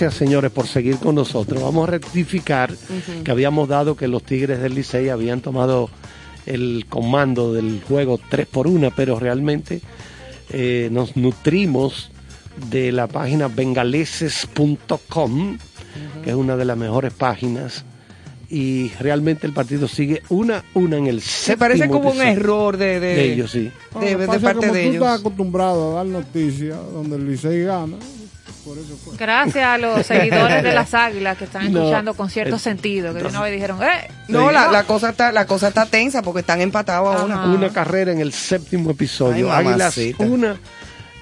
Gracias 0.00 0.18
señores 0.18 0.50
por 0.50 0.66
seguir 0.66 0.96
con 0.96 1.14
nosotros. 1.14 1.62
Vamos 1.62 1.86
a 1.86 1.90
rectificar 1.90 2.72
que 3.22 3.30
habíamos 3.30 3.68
dado 3.68 3.96
que 3.96 4.08
los 4.08 4.22
Tigres 4.22 4.62
del 4.62 4.74
Licey 4.74 5.10
habían 5.10 5.42
tomado 5.42 5.90
el 6.46 6.86
comando 6.88 7.52
del 7.52 7.82
juego 7.86 8.18
3 8.30 8.46
por 8.46 8.66
1, 8.66 8.94
pero 8.96 9.20
realmente 9.20 9.82
eh, 10.48 10.88
nos 10.90 11.18
nutrimos 11.18 12.10
de 12.70 12.92
la 12.92 13.08
página 13.08 13.48
bengaleses.com, 13.48 15.58
que 16.24 16.30
es 16.30 16.36
una 16.36 16.56
de 16.56 16.64
las 16.64 16.78
mejores 16.78 17.12
páginas, 17.12 17.84
y 18.48 18.88
realmente 19.00 19.46
el 19.46 19.52
partido 19.52 19.86
sigue 19.86 20.22
una 20.30 20.64
una 20.72 20.96
en 20.96 21.08
el 21.08 21.16
Me 21.16 21.20
séptimo 21.20 21.58
parece 21.58 21.88
como 21.88 22.10
un 22.10 22.22
error 22.22 22.78
de, 22.78 23.00
de, 23.00 23.16
de 23.16 23.32
ellos, 23.34 23.50
sí. 23.50 23.70
No, 23.94 24.00
de, 24.00 24.16
parte 24.16 24.40
como 24.40 24.62
de 24.62 24.68
tú 24.68 24.74
ellos. 24.76 24.94
estás 24.94 25.20
acostumbrado 25.20 25.92
a 25.92 25.96
dar 25.96 26.06
noticias 26.06 26.78
donde 26.90 27.16
el 27.16 27.30
Licey 27.30 27.64
gana. 27.64 27.98
Gracias 29.20 29.64
a 29.64 29.76
los 29.78 30.04
seguidores 30.06 30.62
de 30.62 30.72
las 30.72 30.94
águilas 30.94 31.36
que 31.36 31.44
están 31.44 31.62
No. 31.72 31.80
escuchando 31.80 32.14
con 32.14 32.30
cierto 32.30 32.56
Eh, 32.56 32.58
sentido, 32.58 33.12
que 33.14 33.22
de 33.22 33.28
una 33.28 33.42
vez 33.42 33.52
dijeron, 33.52 33.80
¡eh! 33.82 34.08
No, 34.28 34.50
la, 34.50 34.68
la 34.72 34.84
cosa 34.84 35.10
está, 35.10 35.30
la 35.30 35.46
cosa 35.46 35.68
está 35.68 35.84
tensa 35.86 36.22
porque 36.22 36.40
están 36.40 36.60
empatados 36.62 37.14
a 37.20 37.24
una. 37.24 37.44
Una 37.44 37.68
carrera 37.70 38.10
en 38.12 38.20
el 38.20 38.32
séptimo 38.32 38.90
episodio. 38.90 39.52
Ay, 39.52 39.66
Águilas 39.66 39.96
una, 40.18 40.58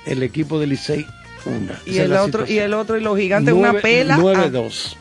el 0.06 0.22
equipo 0.22 0.58
de 0.60 0.68
Licey 0.68 1.04
una. 1.44 1.80
Y 1.86 1.94
Esa 1.96 2.02
el 2.04 2.12
otro, 2.14 2.46
y 2.46 2.58
el 2.58 2.72
otro, 2.74 2.96
y 2.96 3.00
los 3.00 3.18
gigantes 3.18 3.52
una 3.52 3.72
Nueve- 3.72 3.80
pela. 3.82 4.14
a- 4.14 4.18
9-2. 4.18 4.96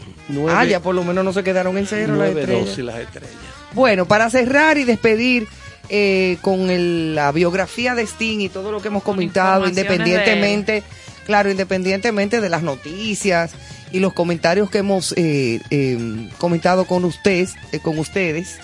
Ah, 0.50 0.66
ya 0.66 0.82
por 0.82 0.94
lo 0.96 1.04
menos 1.04 1.24
no 1.24 1.32
se 1.34 1.44
quedaron 1.44 1.78
en 1.78 1.86
cero 1.88 2.16
las 2.16 2.32
9-2 2.32 2.40
estrellas. 2.40 2.78
y 2.78 2.82
las 2.82 3.00
estrellas. 3.00 3.32
Bueno, 3.74 4.06
para 4.08 4.30
cerrar 4.30 4.78
y 4.78 4.84
despedir 4.86 5.48
eh, 5.90 6.38
con 6.42 6.70
el- 6.70 7.16
la 7.16 7.32
biografía 7.32 7.96
de 7.96 8.02
Sting 8.06 8.40
y 8.42 8.50
todo 8.50 8.72
lo 8.74 8.82
que 8.82 8.90
hemos 8.90 9.04
comentado, 9.04 9.68
independientemente, 9.68 10.84
claro, 11.28 11.52
independientemente 11.52 12.40
de 12.40 12.50
las 12.50 12.64
noticias 12.64 13.52
y 13.92 14.00
los 14.00 14.14
comentarios 14.14 14.72
que 14.72 14.80
hemos 14.80 15.14
eh, 15.18 15.62
eh, 15.70 16.30
comentado 16.40 16.86
con 16.86 17.04
ustedes, 17.04 17.54
eh, 17.74 17.80
con 17.80 18.00
ustedes, 18.00 18.58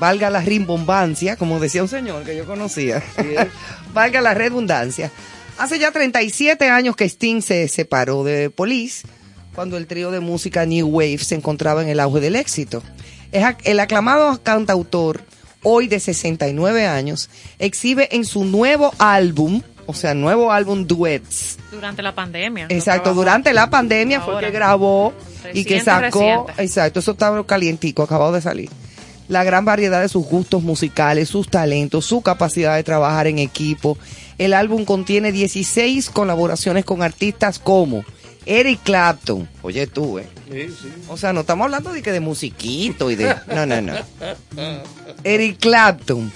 valga 0.00 0.30
la 0.30 0.40
rimbombancia, 0.40 1.36
como 1.36 1.60
decía 1.60 1.82
un 1.82 1.88
señor 1.88 2.24
que 2.24 2.36
yo 2.36 2.44
conocía, 2.44 3.00
valga 3.94 4.20
la 4.20 4.34
redundancia. 4.34 5.12
Hace 5.58 5.78
ya 5.78 5.92
37 5.92 6.68
años 6.70 6.96
que 6.96 7.04
Sting 7.04 7.40
se 7.40 7.68
separó 7.68 8.24
de 8.24 8.50
Police, 8.50 9.06
cuando 9.54 9.76
el 9.76 9.86
trío 9.86 10.10
de 10.10 10.18
música 10.18 10.66
New 10.66 10.88
Wave 10.88 11.18
se 11.18 11.36
encontraba 11.36 11.82
en 11.82 11.88
el 11.88 12.00
auge 12.00 12.18
del 12.20 12.34
éxito. 12.34 12.82
Es 13.30 13.44
El 13.62 13.78
aclamado 13.78 14.42
cantautor, 14.42 15.22
hoy 15.62 15.86
de 15.86 16.00
69 16.00 16.86
años, 16.86 17.30
exhibe 17.60 18.08
en 18.10 18.24
su 18.24 18.44
nuevo 18.44 18.92
álbum, 18.98 19.62
o 19.86 19.94
sea, 19.94 20.14
nuevo 20.14 20.52
álbum 20.52 20.86
Duets, 20.86 21.58
Durante 21.70 22.02
la 22.02 22.14
pandemia. 22.14 22.66
Exacto, 22.68 23.14
durante 23.14 23.52
la 23.52 23.70
pandemia 23.70 24.20
fue 24.20 24.34
Ahora. 24.34 24.46
que 24.46 24.52
grabó 24.52 25.12
y 25.52 25.64
que 25.64 25.80
sacó, 25.80 26.20
reciente. 26.46 26.62
exacto, 26.62 27.00
eso 27.00 27.12
estaba 27.12 27.44
calientico, 27.46 28.02
acabado 28.02 28.32
de 28.32 28.40
salir. 28.40 28.70
La 29.28 29.42
gran 29.42 29.64
variedad 29.64 30.02
de 30.02 30.08
sus 30.08 30.26
gustos 30.26 30.62
musicales, 30.62 31.28
sus 31.28 31.48
talentos, 31.48 32.04
su 32.04 32.20
capacidad 32.20 32.76
de 32.76 32.82
trabajar 32.82 33.26
en 33.26 33.38
equipo. 33.38 33.96
El 34.36 34.52
álbum 34.52 34.84
contiene 34.84 35.32
16 35.32 36.10
colaboraciones 36.10 36.84
con 36.84 37.02
artistas 37.02 37.58
como 37.58 38.04
Eric 38.46 38.80
Clapton, 38.82 39.48
oye 39.62 39.86
tú, 39.86 40.18
eh. 40.18 40.28
O 41.08 41.16
sea, 41.16 41.32
no 41.32 41.40
estamos 41.40 41.64
hablando 41.64 41.92
de 41.92 42.02
que 42.02 42.12
de 42.12 42.20
musiquito 42.20 43.10
y 43.10 43.16
de... 43.16 43.34
No, 43.46 43.64
no, 43.64 43.80
no. 43.80 43.94
Eric 45.24 45.58
Clapton, 45.58 46.30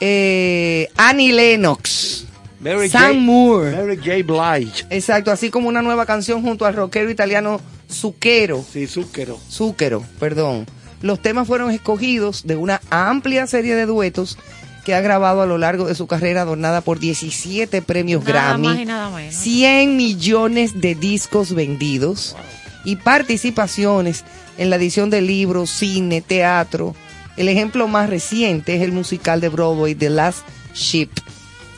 eh, 0.00 0.88
Annie 0.96 1.32
Lennox, 1.32 2.25
Mary 2.66 2.88
Sam 2.88 3.02
J. 3.02 3.20
Moore. 3.20 3.70
Mary 3.70 3.96
J. 3.96 4.22
Blige. 4.24 4.84
Exacto, 4.90 5.30
así 5.30 5.50
como 5.50 5.68
una 5.68 5.82
nueva 5.82 6.04
canción 6.04 6.42
junto 6.42 6.66
al 6.66 6.74
rockero 6.74 7.10
italiano 7.10 7.60
Zucchero. 7.88 8.64
Sí, 8.68 8.88
Zúquero. 8.88 9.38
Zucchero, 9.48 10.02
perdón. 10.18 10.66
Los 11.00 11.22
temas 11.22 11.46
fueron 11.46 11.70
escogidos 11.70 12.44
de 12.44 12.56
una 12.56 12.80
amplia 12.90 13.46
serie 13.46 13.76
de 13.76 13.86
duetos 13.86 14.36
que 14.84 14.94
ha 14.94 15.00
grabado 15.00 15.42
a 15.42 15.46
lo 15.46 15.58
largo 15.58 15.86
de 15.86 15.94
su 15.94 16.06
carrera 16.06 16.42
adornada 16.42 16.80
por 16.80 16.98
17 16.98 17.82
premios 17.82 18.24
Nada 18.24 18.32
Grammy, 18.32 18.68
más 18.68 18.78
y 18.78 18.84
nada 18.84 19.10
menos. 19.10 19.34
100 19.34 19.96
millones 19.96 20.80
de 20.80 20.94
discos 20.94 21.54
vendidos 21.54 22.36
y 22.84 22.96
participaciones 22.96 24.24
en 24.58 24.70
la 24.70 24.76
edición 24.76 25.10
de 25.10 25.20
libros, 25.20 25.70
cine, 25.70 26.20
teatro. 26.20 26.96
El 27.36 27.48
ejemplo 27.48 27.86
más 27.86 28.10
reciente 28.10 28.76
es 28.76 28.82
el 28.82 28.92
musical 28.92 29.40
de 29.40 29.50
Broadway 29.50 29.94
The 29.94 30.10
Last 30.10 30.46
Ship, 30.74 31.10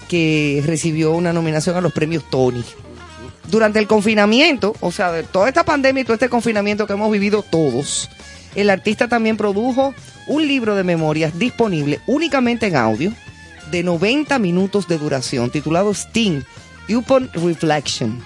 que 0.08 0.62
recibió 0.66 1.12
una 1.12 1.32
nominación 1.32 1.76
a 1.76 1.80
los 1.80 1.92
premios 1.92 2.24
Tony. 2.30 2.64
Durante 3.48 3.78
el 3.78 3.86
confinamiento, 3.86 4.74
o 4.80 4.92
sea, 4.92 5.10
de 5.12 5.22
toda 5.22 5.48
esta 5.48 5.64
pandemia 5.64 6.02
y 6.02 6.04
todo 6.04 6.14
este 6.14 6.28
confinamiento 6.28 6.86
que 6.86 6.92
hemos 6.94 7.10
vivido 7.10 7.42
todos, 7.42 8.10
el 8.54 8.68
artista 8.70 9.08
también 9.08 9.36
produjo 9.36 9.94
un 10.26 10.46
libro 10.46 10.74
de 10.74 10.84
memorias 10.84 11.38
disponible 11.38 12.00
únicamente 12.06 12.66
en 12.66 12.76
audio 12.76 13.12
de 13.70 13.82
90 13.82 14.38
minutos 14.38 14.86
de 14.88 14.98
duración 14.98 15.50
titulado 15.50 15.92
Sting 15.94 16.42
Upon 16.90 17.30
Reflection 17.34 18.20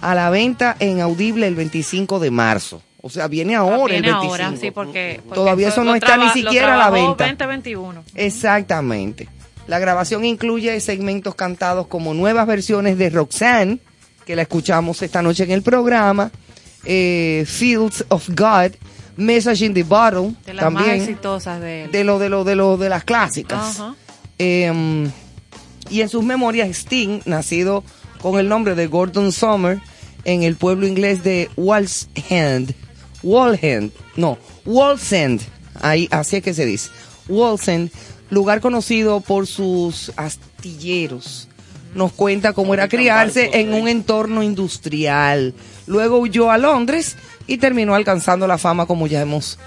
a 0.00 0.14
la 0.14 0.30
venta 0.30 0.76
en 0.80 1.00
Audible 1.00 1.46
el 1.46 1.54
25 1.54 2.18
de 2.18 2.30
marzo. 2.30 2.82
O 3.00 3.10
sea, 3.10 3.28
viene 3.28 3.54
ahora 3.54 3.92
Viene 3.94 4.08
el 4.08 4.14
25. 4.14 4.32
ahora, 4.32 4.56
sí, 4.60 4.70
porque, 4.70 5.20
porque 5.24 5.34
Todavía 5.34 5.68
eso 5.68 5.84
no 5.84 5.94
está 5.94 6.16
ni 6.16 6.24
traba- 6.24 6.32
siquiera 6.32 6.74
a 6.74 6.78
la 6.78 6.90
venta. 6.90 7.24
2021. 7.26 8.02
Exactamente. 8.14 9.28
La 9.66 9.78
grabación 9.78 10.24
incluye 10.24 10.78
segmentos 10.80 11.34
cantados 11.34 11.86
como 11.86 12.14
nuevas 12.14 12.46
versiones 12.46 12.98
de 12.98 13.10
Roxanne, 13.10 13.78
que 14.26 14.36
la 14.36 14.42
escuchamos 14.42 15.00
esta 15.02 15.22
noche 15.22 15.44
en 15.44 15.50
el 15.50 15.62
programa, 15.62 16.30
eh, 16.84 17.44
Fields 17.46 18.04
of 18.08 18.28
God, 18.30 18.72
Message 19.16 19.64
in 19.64 19.74
the 19.74 19.82
Bottle, 19.82 20.34
De 20.44 20.54
las 20.54 20.70
más 20.70 20.84
también 20.84 21.02
exitosas 21.02 21.60
de 21.60 21.84
él. 21.84 21.92
de 21.92 22.04
lo 22.04 22.18
de 22.18 22.28
lo 22.28 22.44
de 22.44 22.56
lo 22.56 22.76
de 22.76 22.88
las 22.88 23.04
clásicas. 23.04 23.80
Eh, 24.38 25.10
y 25.90 26.00
en 26.00 26.08
sus 26.08 26.24
memorias 26.24 26.68
Sting, 26.68 27.20
nacido 27.24 27.84
con 28.20 28.38
el 28.38 28.48
nombre 28.48 28.74
de 28.74 28.86
Gordon 28.86 29.32
Summer 29.32 29.80
en 30.24 30.42
el 30.42 30.56
pueblo 30.56 30.86
inglés 30.86 31.22
de 31.22 31.50
Walshend, 31.56 32.74
Walhend, 33.22 33.92
no, 34.16 34.38
Walsend, 34.64 35.42
ahí 35.80 36.08
así 36.10 36.36
es 36.36 36.42
que 36.42 36.54
se 36.54 36.64
dice, 36.64 36.90
Walsend, 37.28 37.90
lugar 38.30 38.60
conocido 38.60 39.20
por 39.20 39.46
sus 39.46 40.12
astilleros. 40.16 41.48
Nos 41.94 42.12
cuenta 42.12 42.52
cómo 42.52 42.74
era 42.74 42.88
criarse 42.88 43.50
en 43.60 43.72
un 43.72 43.86
entorno 43.86 44.42
industrial. 44.42 45.54
Luego 45.86 46.18
huyó 46.18 46.50
a 46.50 46.58
Londres 46.58 47.16
y 47.46 47.58
terminó 47.58 47.94
alcanzando 47.94 48.46
la 48.46 48.58
fama 48.58 48.86
como 48.86 49.06
ya 49.06 49.20
hemos 49.20 49.58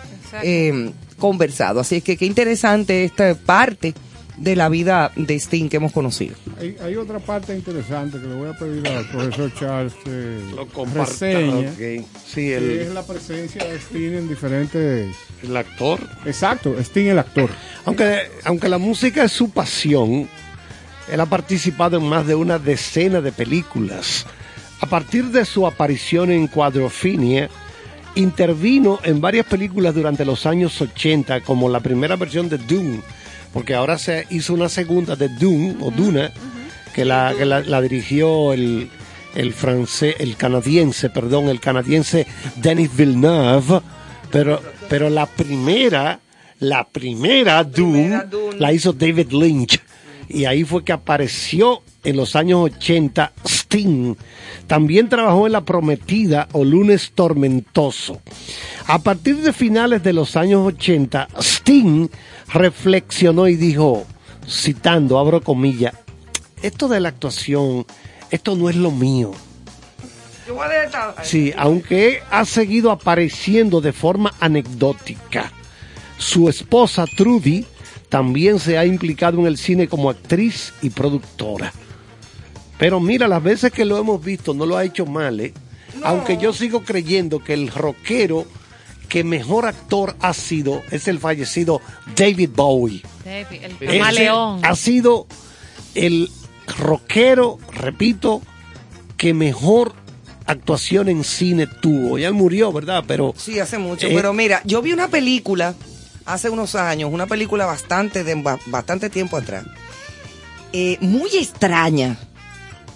eh, 0.43 0.91
conversado. 1.17 1.79
Así 1.79 1.97
es 1.97 2.03
que 2.03 2.17
qué 2.17 2.25
interesante 2.25 3.05
esta 3.05 3.34
parte 3.35 3.93
de 4.38 4.55
la 4.55 4.69
vida 4.69 5.11
de 5.15 5.35
Sting 5.35 5.67
que 5.67 5.77
hemos 5.77 5.91
conocido. 5.91 6.35
Hay, 6.59 6.77
hay 6.81 6.95
otra 6.95 7.19
parte 7.19 7.55
interesante 7.55 8.19
que 8.19 8.27
le 8.27 8.35
voy 8.35 8.49
a 8.49 8.53
pedir 8.53 8.88
al 8.88 9.05
profesor 9.09 9.53
Charles 9.55 9.93
que 10.03 10.39
Lo 10.55 10.63
ok. 10.63 12.05
Sí, 12.25 12.41
que 12.41 12.81
es 12.84 12.93
la 12.93 13.05
presencia 13.05 13.63
de 13.63 13.77
Sting 13.79 14.13
en 14.13 14.29
diferentes... 14.29 15.15
El 15.43 15.55
actor. 15.55 15.99
Exacto, 16.26 16.76
Sting 16.80 17.07
el 17.07 17.19
actor. 17.19 17.49
Aunque, 17.85 18.31
aunque 18.43 18.69
la 18.69 18.77
música 18.77 19.23
es 19.23 19.31
su 19.31 19.51
pasión, 19.51 20.27
él 21.11 21.19
ha 21.19 21.26
participado 21.26 21.97
en 21.97 22.07
más 22.07 22.26
de 22.27 22.35
una 22.35 22.59
decena 22.59 23.22
de 23.22 23.31
películas. 23.31 24.26
A 24.81 24.85
partir 24.88 25.26
de 25.26 25.45
su 25.45 25.65
aparición 25.65 26.31
en 26.31 26.47
Quadrophenia, 26.47 27.49
intervino 28.15 28.99
en 29.03 29.22
varias 29.22 29.45
películas 29.45 29.93
durante 29.93 30.26
los 30.26 30.45
años 30.45 30.80
80, 30.81 31.41
como 31.41 31.69
la 31.69 31.80
primera 31.80 32.15
versión 32.15 32.49
de 32.49 32.57
Dune, 32.57 33.01
porque 33.53 33.76
ahora 33.76 33.97
se 33.97 34.26
hizo 34.30 34.53
una 34.53 34.69
segunda 34.69 35.15
de 35.15 35.30
Dune, 35.30 35.77
o 35.81 35.91
Duna, 35.91 36.31
que 36.93 37.05
la, 37.05 37.34
que 37.38 37.45
la, 37.45 37.61
la 37.61 37.81
dirigió 37.81 38.53
el, 38.53 38.89
el 39.35 39.53
francés, 39.53 40.15
el 40.19 40.35
canadiense, 40.35 41.09
perdón, 41.09 41.47
el 41.47 41.59
canadiense 41.59 42.26
Denis 42.55 42.95
Villeneuve, 42.95 43.81
pero, 44.32 44.62
pero 44.90 45.10
la 45.10 45.26
primera, 45.26 46.20
la 46.60 46.88
primera 46.88 47.64
Dune, 47.64 48.22
la 48.58 48.74
hizo 48.74 48.94
David 48.94 49.32
Lynch. 49.32 49.80
Y 50.30 50.45
ahí 50.45 50.64
fue 50.64 50.84
que 50.84 50.91
apareció 50.91 51.82
en 52.04 52.18
los 52.18 52.36
años 52.36 52.60
80 52.64 53.34
Sting. 53.45 54.16
También 54.68 55.10
trabajó 55.10 55.45
en 55.45 55.54
La 55.54 55.66
Prometida 55.66 56.48
o 56.52 56.64
Lunes 56.64 57.12
Tormentoso. 57.16 58.22
A 58.88 58.99
partir 58.99 59.38
de 59.38 59.54
finales 59.54 60.04
de 60.04 60.14
los 60.14 60.36
años 60.36 60.66
80, 60.66 61.28
Sting 61.40 62.08
reflexionó 62.54 63.48
y 63.48 63.56
dijo, 63.56 64.06
citando, 64.48 65.20
abro 65.20 65.41
comillas, 65.41 65.94
esto 66.62 66.88
de 66.88 66.99
la 66.99 67.10
actuación, 67.10 67.86
esto 68.32 68.56
no 68.56 68.70
es 68.70 68.76
lo 68.76 68.91
mío. 68.91 69.32
Sí, 71.24 71.53
aunque 71.57 72.22
ha 72.32 72.45
seguido 72.45 72.91
apareciendo 72.91 73.82
de 73.82 73.94
forma 73.94 74.34
anecdótica. 74.40 75.52
Su 76.18 76.49
esposa 76.49 77.06
Trudy 77.06 77.65
también 78.10 78.60
se 78.60 78.78
ha 78.78 78.86
implicado 78.86 79.40
en 79.40 79.48
el 79.48 79.57
cine 79.57 79.88
como 79.88 80.10
actriz 80.10 80.74
y 80.82 80.90
productora. 80.90 81.74
Pero 82.78 82.99
mira, 82.99 83.28
las 83.28 83.44
veces 83.44 83.72
que 83.72 83.86
lo 83.86 83.98
hemos 83.98 84.24
visto 84.24 84.53
no 84.53 84.65
lo 84.65 84.78
ha 84.78 84.84
hecho 84.84 85.06
mal, 85.06 85.40
¿eh? 85.40 85.53
Aunque 86.03 86.38
yo 86.38 86.53
sigo 86.53 86.84
creyendo 86.84 87.44
que 87.44 87.53
el 87.53 87.69
rockero 87.69 88.45
que 89.10 89.24
mejor 89.24 89.65
actor 89.65 90.15
ha 90.19 90.34
sido 90.34 90.82
es 90.91 91.07
el 91.07 91.19
fallecido 91.19 91.82
David 92.15 92.52
Bowie. 92.56 93.02
David, 93.26 93.64
el 93.64 93.78
camaleón. 93.78 94.64
Ha 94.64 94.76
sido 94.76 95.28
el 95.95 96.30
rockero, 96.78 97.57
repito, 97.72 98.41
que 99.18 99.34
mejor 99.34 99.94
actuación 100.48 101.10
en 101.10 101.24
cine 101.24 101.68
tuvo. 101.68 102.18
Ya 102.18 102.32
murió, 102.32 102.72
¿verdad? 102.72 103.03
Pero 103.07 103.34
Sí, 103.38 103.60
hace 103.60 103.78
mucho. 103.78 104.07
Eh, 104.07 104.11
Pero 104.15 104.34
mira, 104.34 104.61
yo 104.65 104.82
vi 104.82 104.94
una 104.94 105.07
película 105.10 105.76
hace 106.26 106.49
unos 106.49 106.76
años, 106.76 107.10
una 107.14 107.28
película 107.28 107.65
bastante 107.65 108.24
de 108.24 108.36
ba- 108.36 108.60
bastante 108.68 109.10
tiempo 109.10 109.38
atrás, 109.38 109.65
eh, 110.74 110.98
muy 111.02 111.30
extraña. 111.38 112.18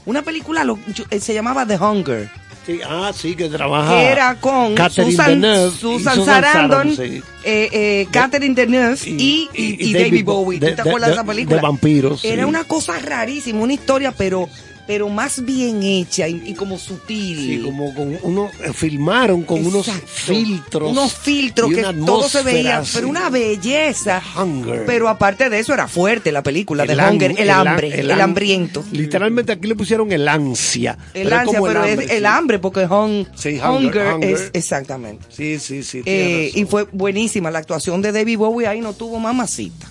Una 0.05 0.21
película 0.23 0.63
lo- 0.63 0.79
yo- 0.93 1.05
eh, 1.11 1.19
se 1.19 1.33
llamaba 1.33 1.65
The 1.65 1.77
Hunger, 1.77 2.29
sí, 2.65 2.79
ah, 2.85 3.11
sí, 3.15 3.35
que 3.35 3.47
trabaja. 3.49 3.91
que 3.91 4.05
era 4.07 4.35
con 4.39 4.73
Catherine 4.75 5.11
Susan, 5.11 5.27
Deneuve 5.41 5.67
y 5.67 5.77
Susan 5.79 6.25
Sarandon, 6.25 6.95
sí. 6.95 7.21
eh, 7.43 7.69
eh, 7.71 8.07
Catherine 8.11 8.55
Deneuve 8.55 8.97
y, 9.05 9.47
y- 9.53 9.77
y 9.89 9.93
David 9.93 10.25
Bowie. 10.25 10.59
¿Tú 10.59 10.65
de- 10.65 10.71
te 10.73 10.81
acuerdas 10.81 11.09
de, 11.11 11.13
esa 11.15 11.23
película? 11.23 11.55
De 11.57 11.61
vampiros. 11.61 12.25
Era 12.25 12.43
sí. 12.43 12.49
una 12.49 12.63
cosa 12.63 12.97
rarísima, 12.99 13.59
una 13.61 13.73
historia, 13.73 14.11
pero, 14.11 14.49
pero 14.87 15.09
más 15.09 15.43
bien 15.45 15.83
hecha 15.83 16.27
y, 16.27 16.41
y 16.45 16.53
como 16.53 16.77
sutil. 16.77 17.37
Sí, 17.37 17.61
como 17.63 17.93
con 17.93 18.17
uno, 18.23 18.49
eh, 18.63 18.73
filmaron 18.73 19.43
con 19.43 19.65
unos 19.65 19.87
filtros. 20.05 20.91
Unos 20.91 21.13
filtros 21.13 21.71
que 21.71 21.81
todo 22.05 22.27
se 22.27 22.41
veía, 22.43 22.83
pero 22.93 23.07
una 23.07 23.29
belleza. 23.29 24.21
Hunger. 24.37 24.85
Pero 24.85 25.07
aparte 25.09 25.49
de 25.49 25.59
eso 25.59 25.73
era 25.73 25.87
fuerte 25.87 26.31
la 26.31 26.43
película 26.43 26.85
de 26.85 26.95
ham- 26.95 27.11
Hunger, 27.13 27.35
el, 27.37 27.49
ham- 27.49 27.67
hambre, 27.67 27.99
el, 27.99 28.11
ham- 28.11 28.21
hambriento. 28.21 28.83
Literalmente 28.91 29.51
aquí 29.51 29.67
le 29.67 29.75
pusieron 29.75 30.11
el 30.11 30.27
ansia. 30.27 30.97
El 31.13 31.31
ansia, 31.31 31.59
pero 31.61 31.83
es 31.83 32.09
el 32.11 32.25
hambre 32.25 32.59
porque 32.59 32.85
hun- 32.87 33.27
Sí, 33.35 33.59
hunger, 33.59 34.13
hunger, 34.15 34.29
es 34.29 34.49
exactamente. 34.53 35.25
Sí, 35.29 35.59
sí, 35.59 35.83
sí. 35.83 36.01
Eh, 36.05 36.51
y 36.53 36.65
fue 36.65 36.83
buenísima 36.91 37.51
la 37.51 37.59
actuación 37.59 38.01
de 38.01 38.11
David 38.11 38.37
Bowie 38.37 38.67
ahí 38.67 38.81
no 38.81 38.93
tuvo 38.93 39.19
mamacita. 39.19 39.87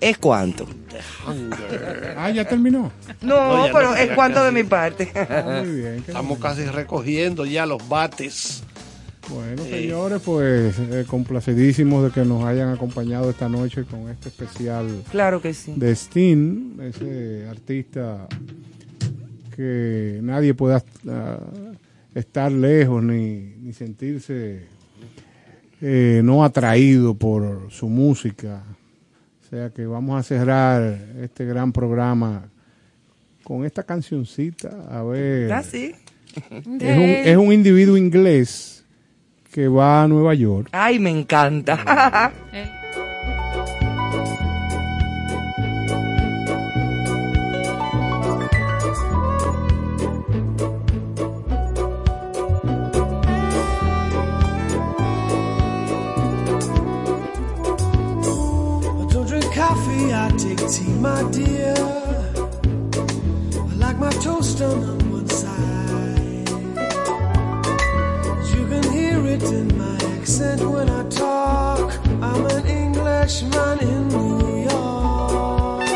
¿Es 0.00 0.16
cuánto? 0.18 0.66
Ah, 2.16 2.30
ya 2.30 2.44
terminó. 2.46 2.92
No, 3.22 3.36
No, 3.56 3.66
ya 3.66 3.72
pero 3.72 3.90
no, 3.90 3.96
es 3.96 4.08
ya 4.08 4.14
cuánto 4.14 4.44
de 4.44 4.52
mi 4.52 4.64
parte. 4.64 5.10
Ah, 5.14 5.62
Muy 5.64 5.80
bien. 5.80 6.04
Estamos 6.06 6.38
casi 6.38 6.64
recogiendo 6.64 7.44
ya 7.44 7.66
los 7.66 7.86
bates. 7.88 8.62
Bueno, 9.28 9.62
señores, 9.62 10.22
pues 10.24 10.76
eh, 10.78 11.04
complacidísimos 11.06 12.02
de 12.04 12.10
que 12.10 12.24
nos 12.24 12.44
hayan 12.44 12.70
acompañado 12.70 13.30
esta 13.30 13.48
noche 13.48 13.84
con 13.84 14.08
este 14.08 14.28
especial 14.28 15.04
claro 15.10 15.40
que 15.40 15.54
sí. 15.54 15.72
de 15.76 15.92
Sting, 15.94 16.80
ese 16.80 17.46
artista 17.48 18.26
que 19.54 20.18
nadie 20.22 20.54
pueda 20.54 20.82
ah, 21.08 21.38
estar 22.12 22.50
lejos 22.50 23.04
ni, 23.04 23.54
ni 23.60 23.72
sentirse 23.72 24.66
eh, 25.80 26.20
no 26.24 26.44
atraído 26.44 27.14
por 27.14 27.68
su 27.70 27.88
música. 27.88 28.64
O 29.50 29.56
sea 29.56 29.70
que 29.70 29.84
vamos 29.84 30.16
a 30.16 30.22
cerrar 30.22 30.96
este 31.20 31.44
gran 31.44 31.72
programa 31.72 32.48
con 33.42 33.64
esta 33.64 33.82
cancioncita. 33.82 34.86
A 34.88 35.02
ver. 35.02 35.52
Ah, 35.52 35.64
sí. 35.64 35.92
Es 36.52 36.66
un, 36.66 36.80
es 36.80 37.36
un 37.36 37.52
individuo 37.52 37.96
inglés 37.96 38.84
que 39.52 39.66
va 39.66 40.04
a 40.04 40.08
Nueva 40.08 40.34
York. 40.34 40.68
Ay, 40.70 41.00
me 41.00 41.10
encanta. 41.10 42.32
tea, 60.70 60.94
my 61.00 61.22
dear. 61.30 61.74
I 63.56 63.74
like 63.84 63.98
my 63.98 64.10
toast 64.24 64.62
on 64.62 64.98
one 65.10 65.28
side. 65.28 66.48
You 68.52 68.62
can 68.70 68.84
hear 68.92 69.26
it 69.26 69.42
in 69.42 69.76
my 69.76 69.96
accent 70.14 70.60
when 70.62 70.88
I 70.88 71.02
talk. 71.08 71.92
I'm 72.22 72.46
an 72.46 72.66
Englishman 72.66 73.78
in 73.80 74.08
New 74.08 74.62
York. 74.70 75.88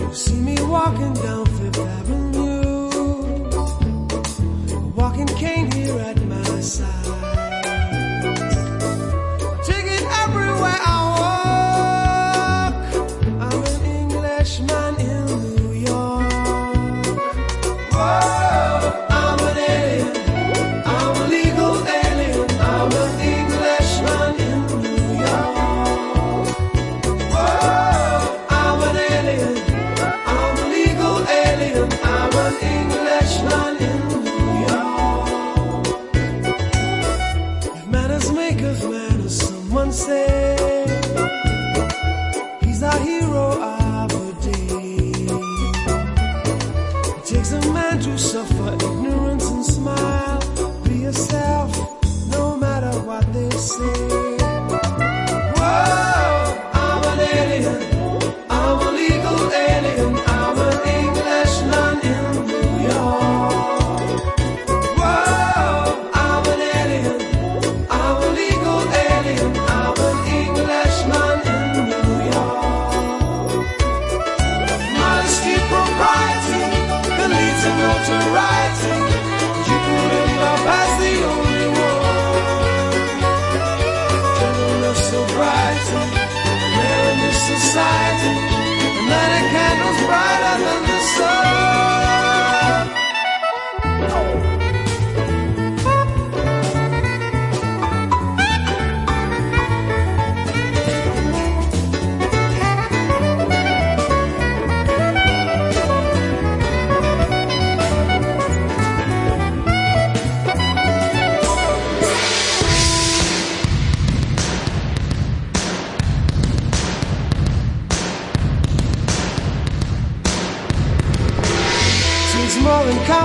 You 0.00 0.14
see 0.14 0.40
me 0.40 0.56
walking 0.62 1.14
down 1.14 1.44
Fifth 1.56 1.78
Avenue, 1.98 2.88
a 4.76 4.78
walking 4.96 5.26
cane 5.42 5.70
here 5.72 5.98
at 5.98 6.22
my 6.26 6.60
side. 6.60 7.03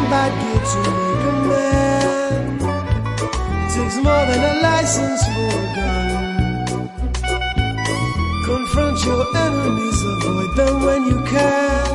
Gear 0.10 0.62
to 0.72 0.80
make 0.98 1.24
a 1.30 1.34
man. 1.50 2.60
Takes 3.70 3.98
more 3.98 4.26
than 4.30 4.42
a 4.52 4.56
license 4.62 5.22
for 5.34 5.50
a 5.50 5.68
gun. 5.78 6.10
Confront 8.46 8.98
your 9.06 9.24
enemies, 9.38 10.00
avoid 10.14 10.52
them 10.58 10.76
when 10.86 11.02
you 11.06 11.20
can. 11.26 11.92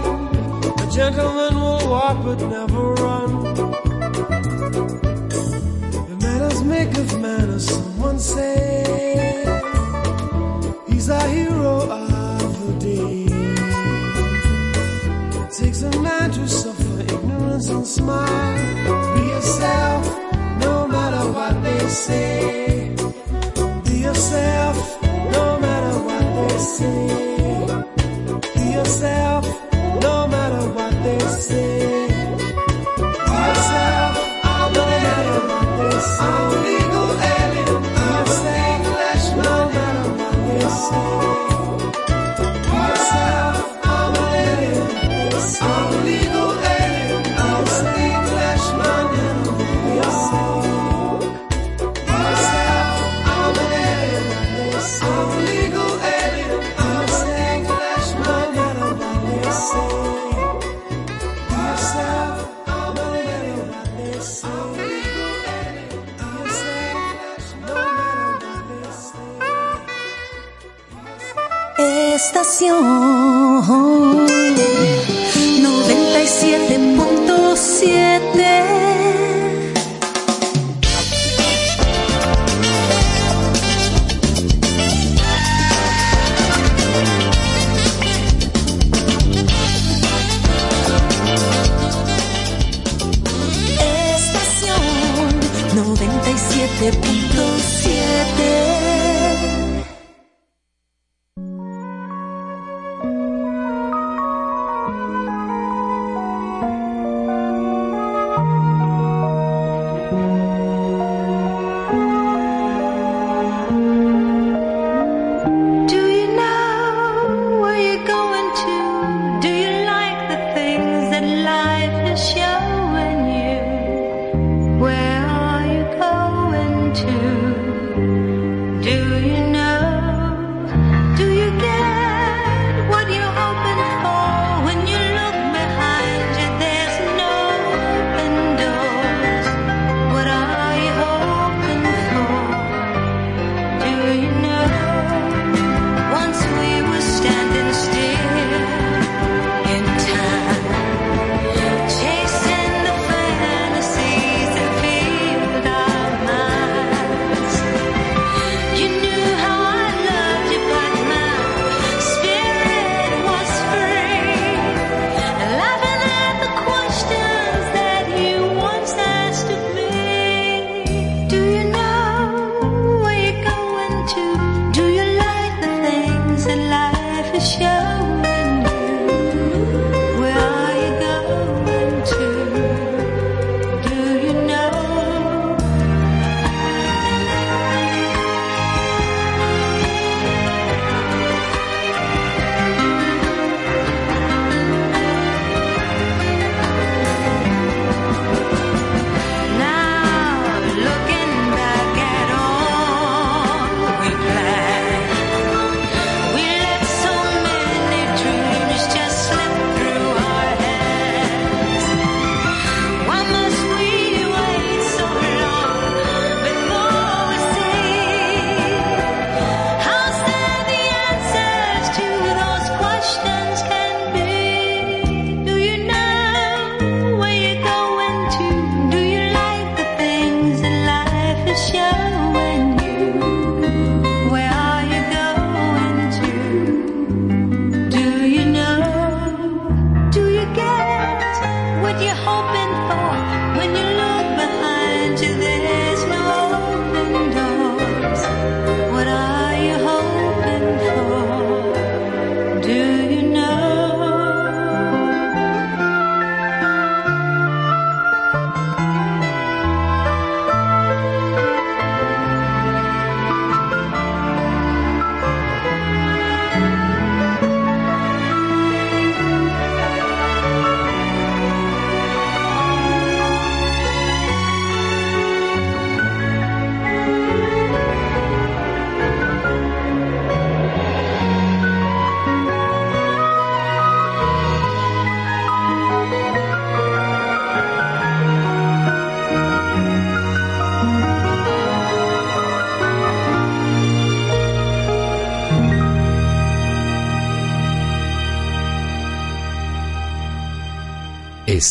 A 0.80 0.86
gentleman 0.90 1.54
will 1.60 1.82
walk 1.90 2.16
but 2.24 2.40
never 2.56 2.94
run. 3.04 3.30
The 6.08 6.16
manners 6.20 6.62
make 6.62 6.96
of 6.96 7.20
manners, 7.20 7.66
someone 7.66 8.18
say. 8.20 8.63
friends 17.64 17.68
and 17.68 17.86
smile. 17.86 19.14
Be 19.14 19.28
yourself, 19.28 20.06
no 20.60 20.86
matter 20.88 21.32
what 21.32 21.62
they 21.62 21.88
say. 21.88 22.94
Be 23.84 23.98
yourself, 23.98 25.02
no 25.32 25.58
matter 25.60 25.98
what 26.06 26.48
they 26.48 26.58
say. 26.58 27.06
Be 28.54 28.72
yourself. 28.72 29.34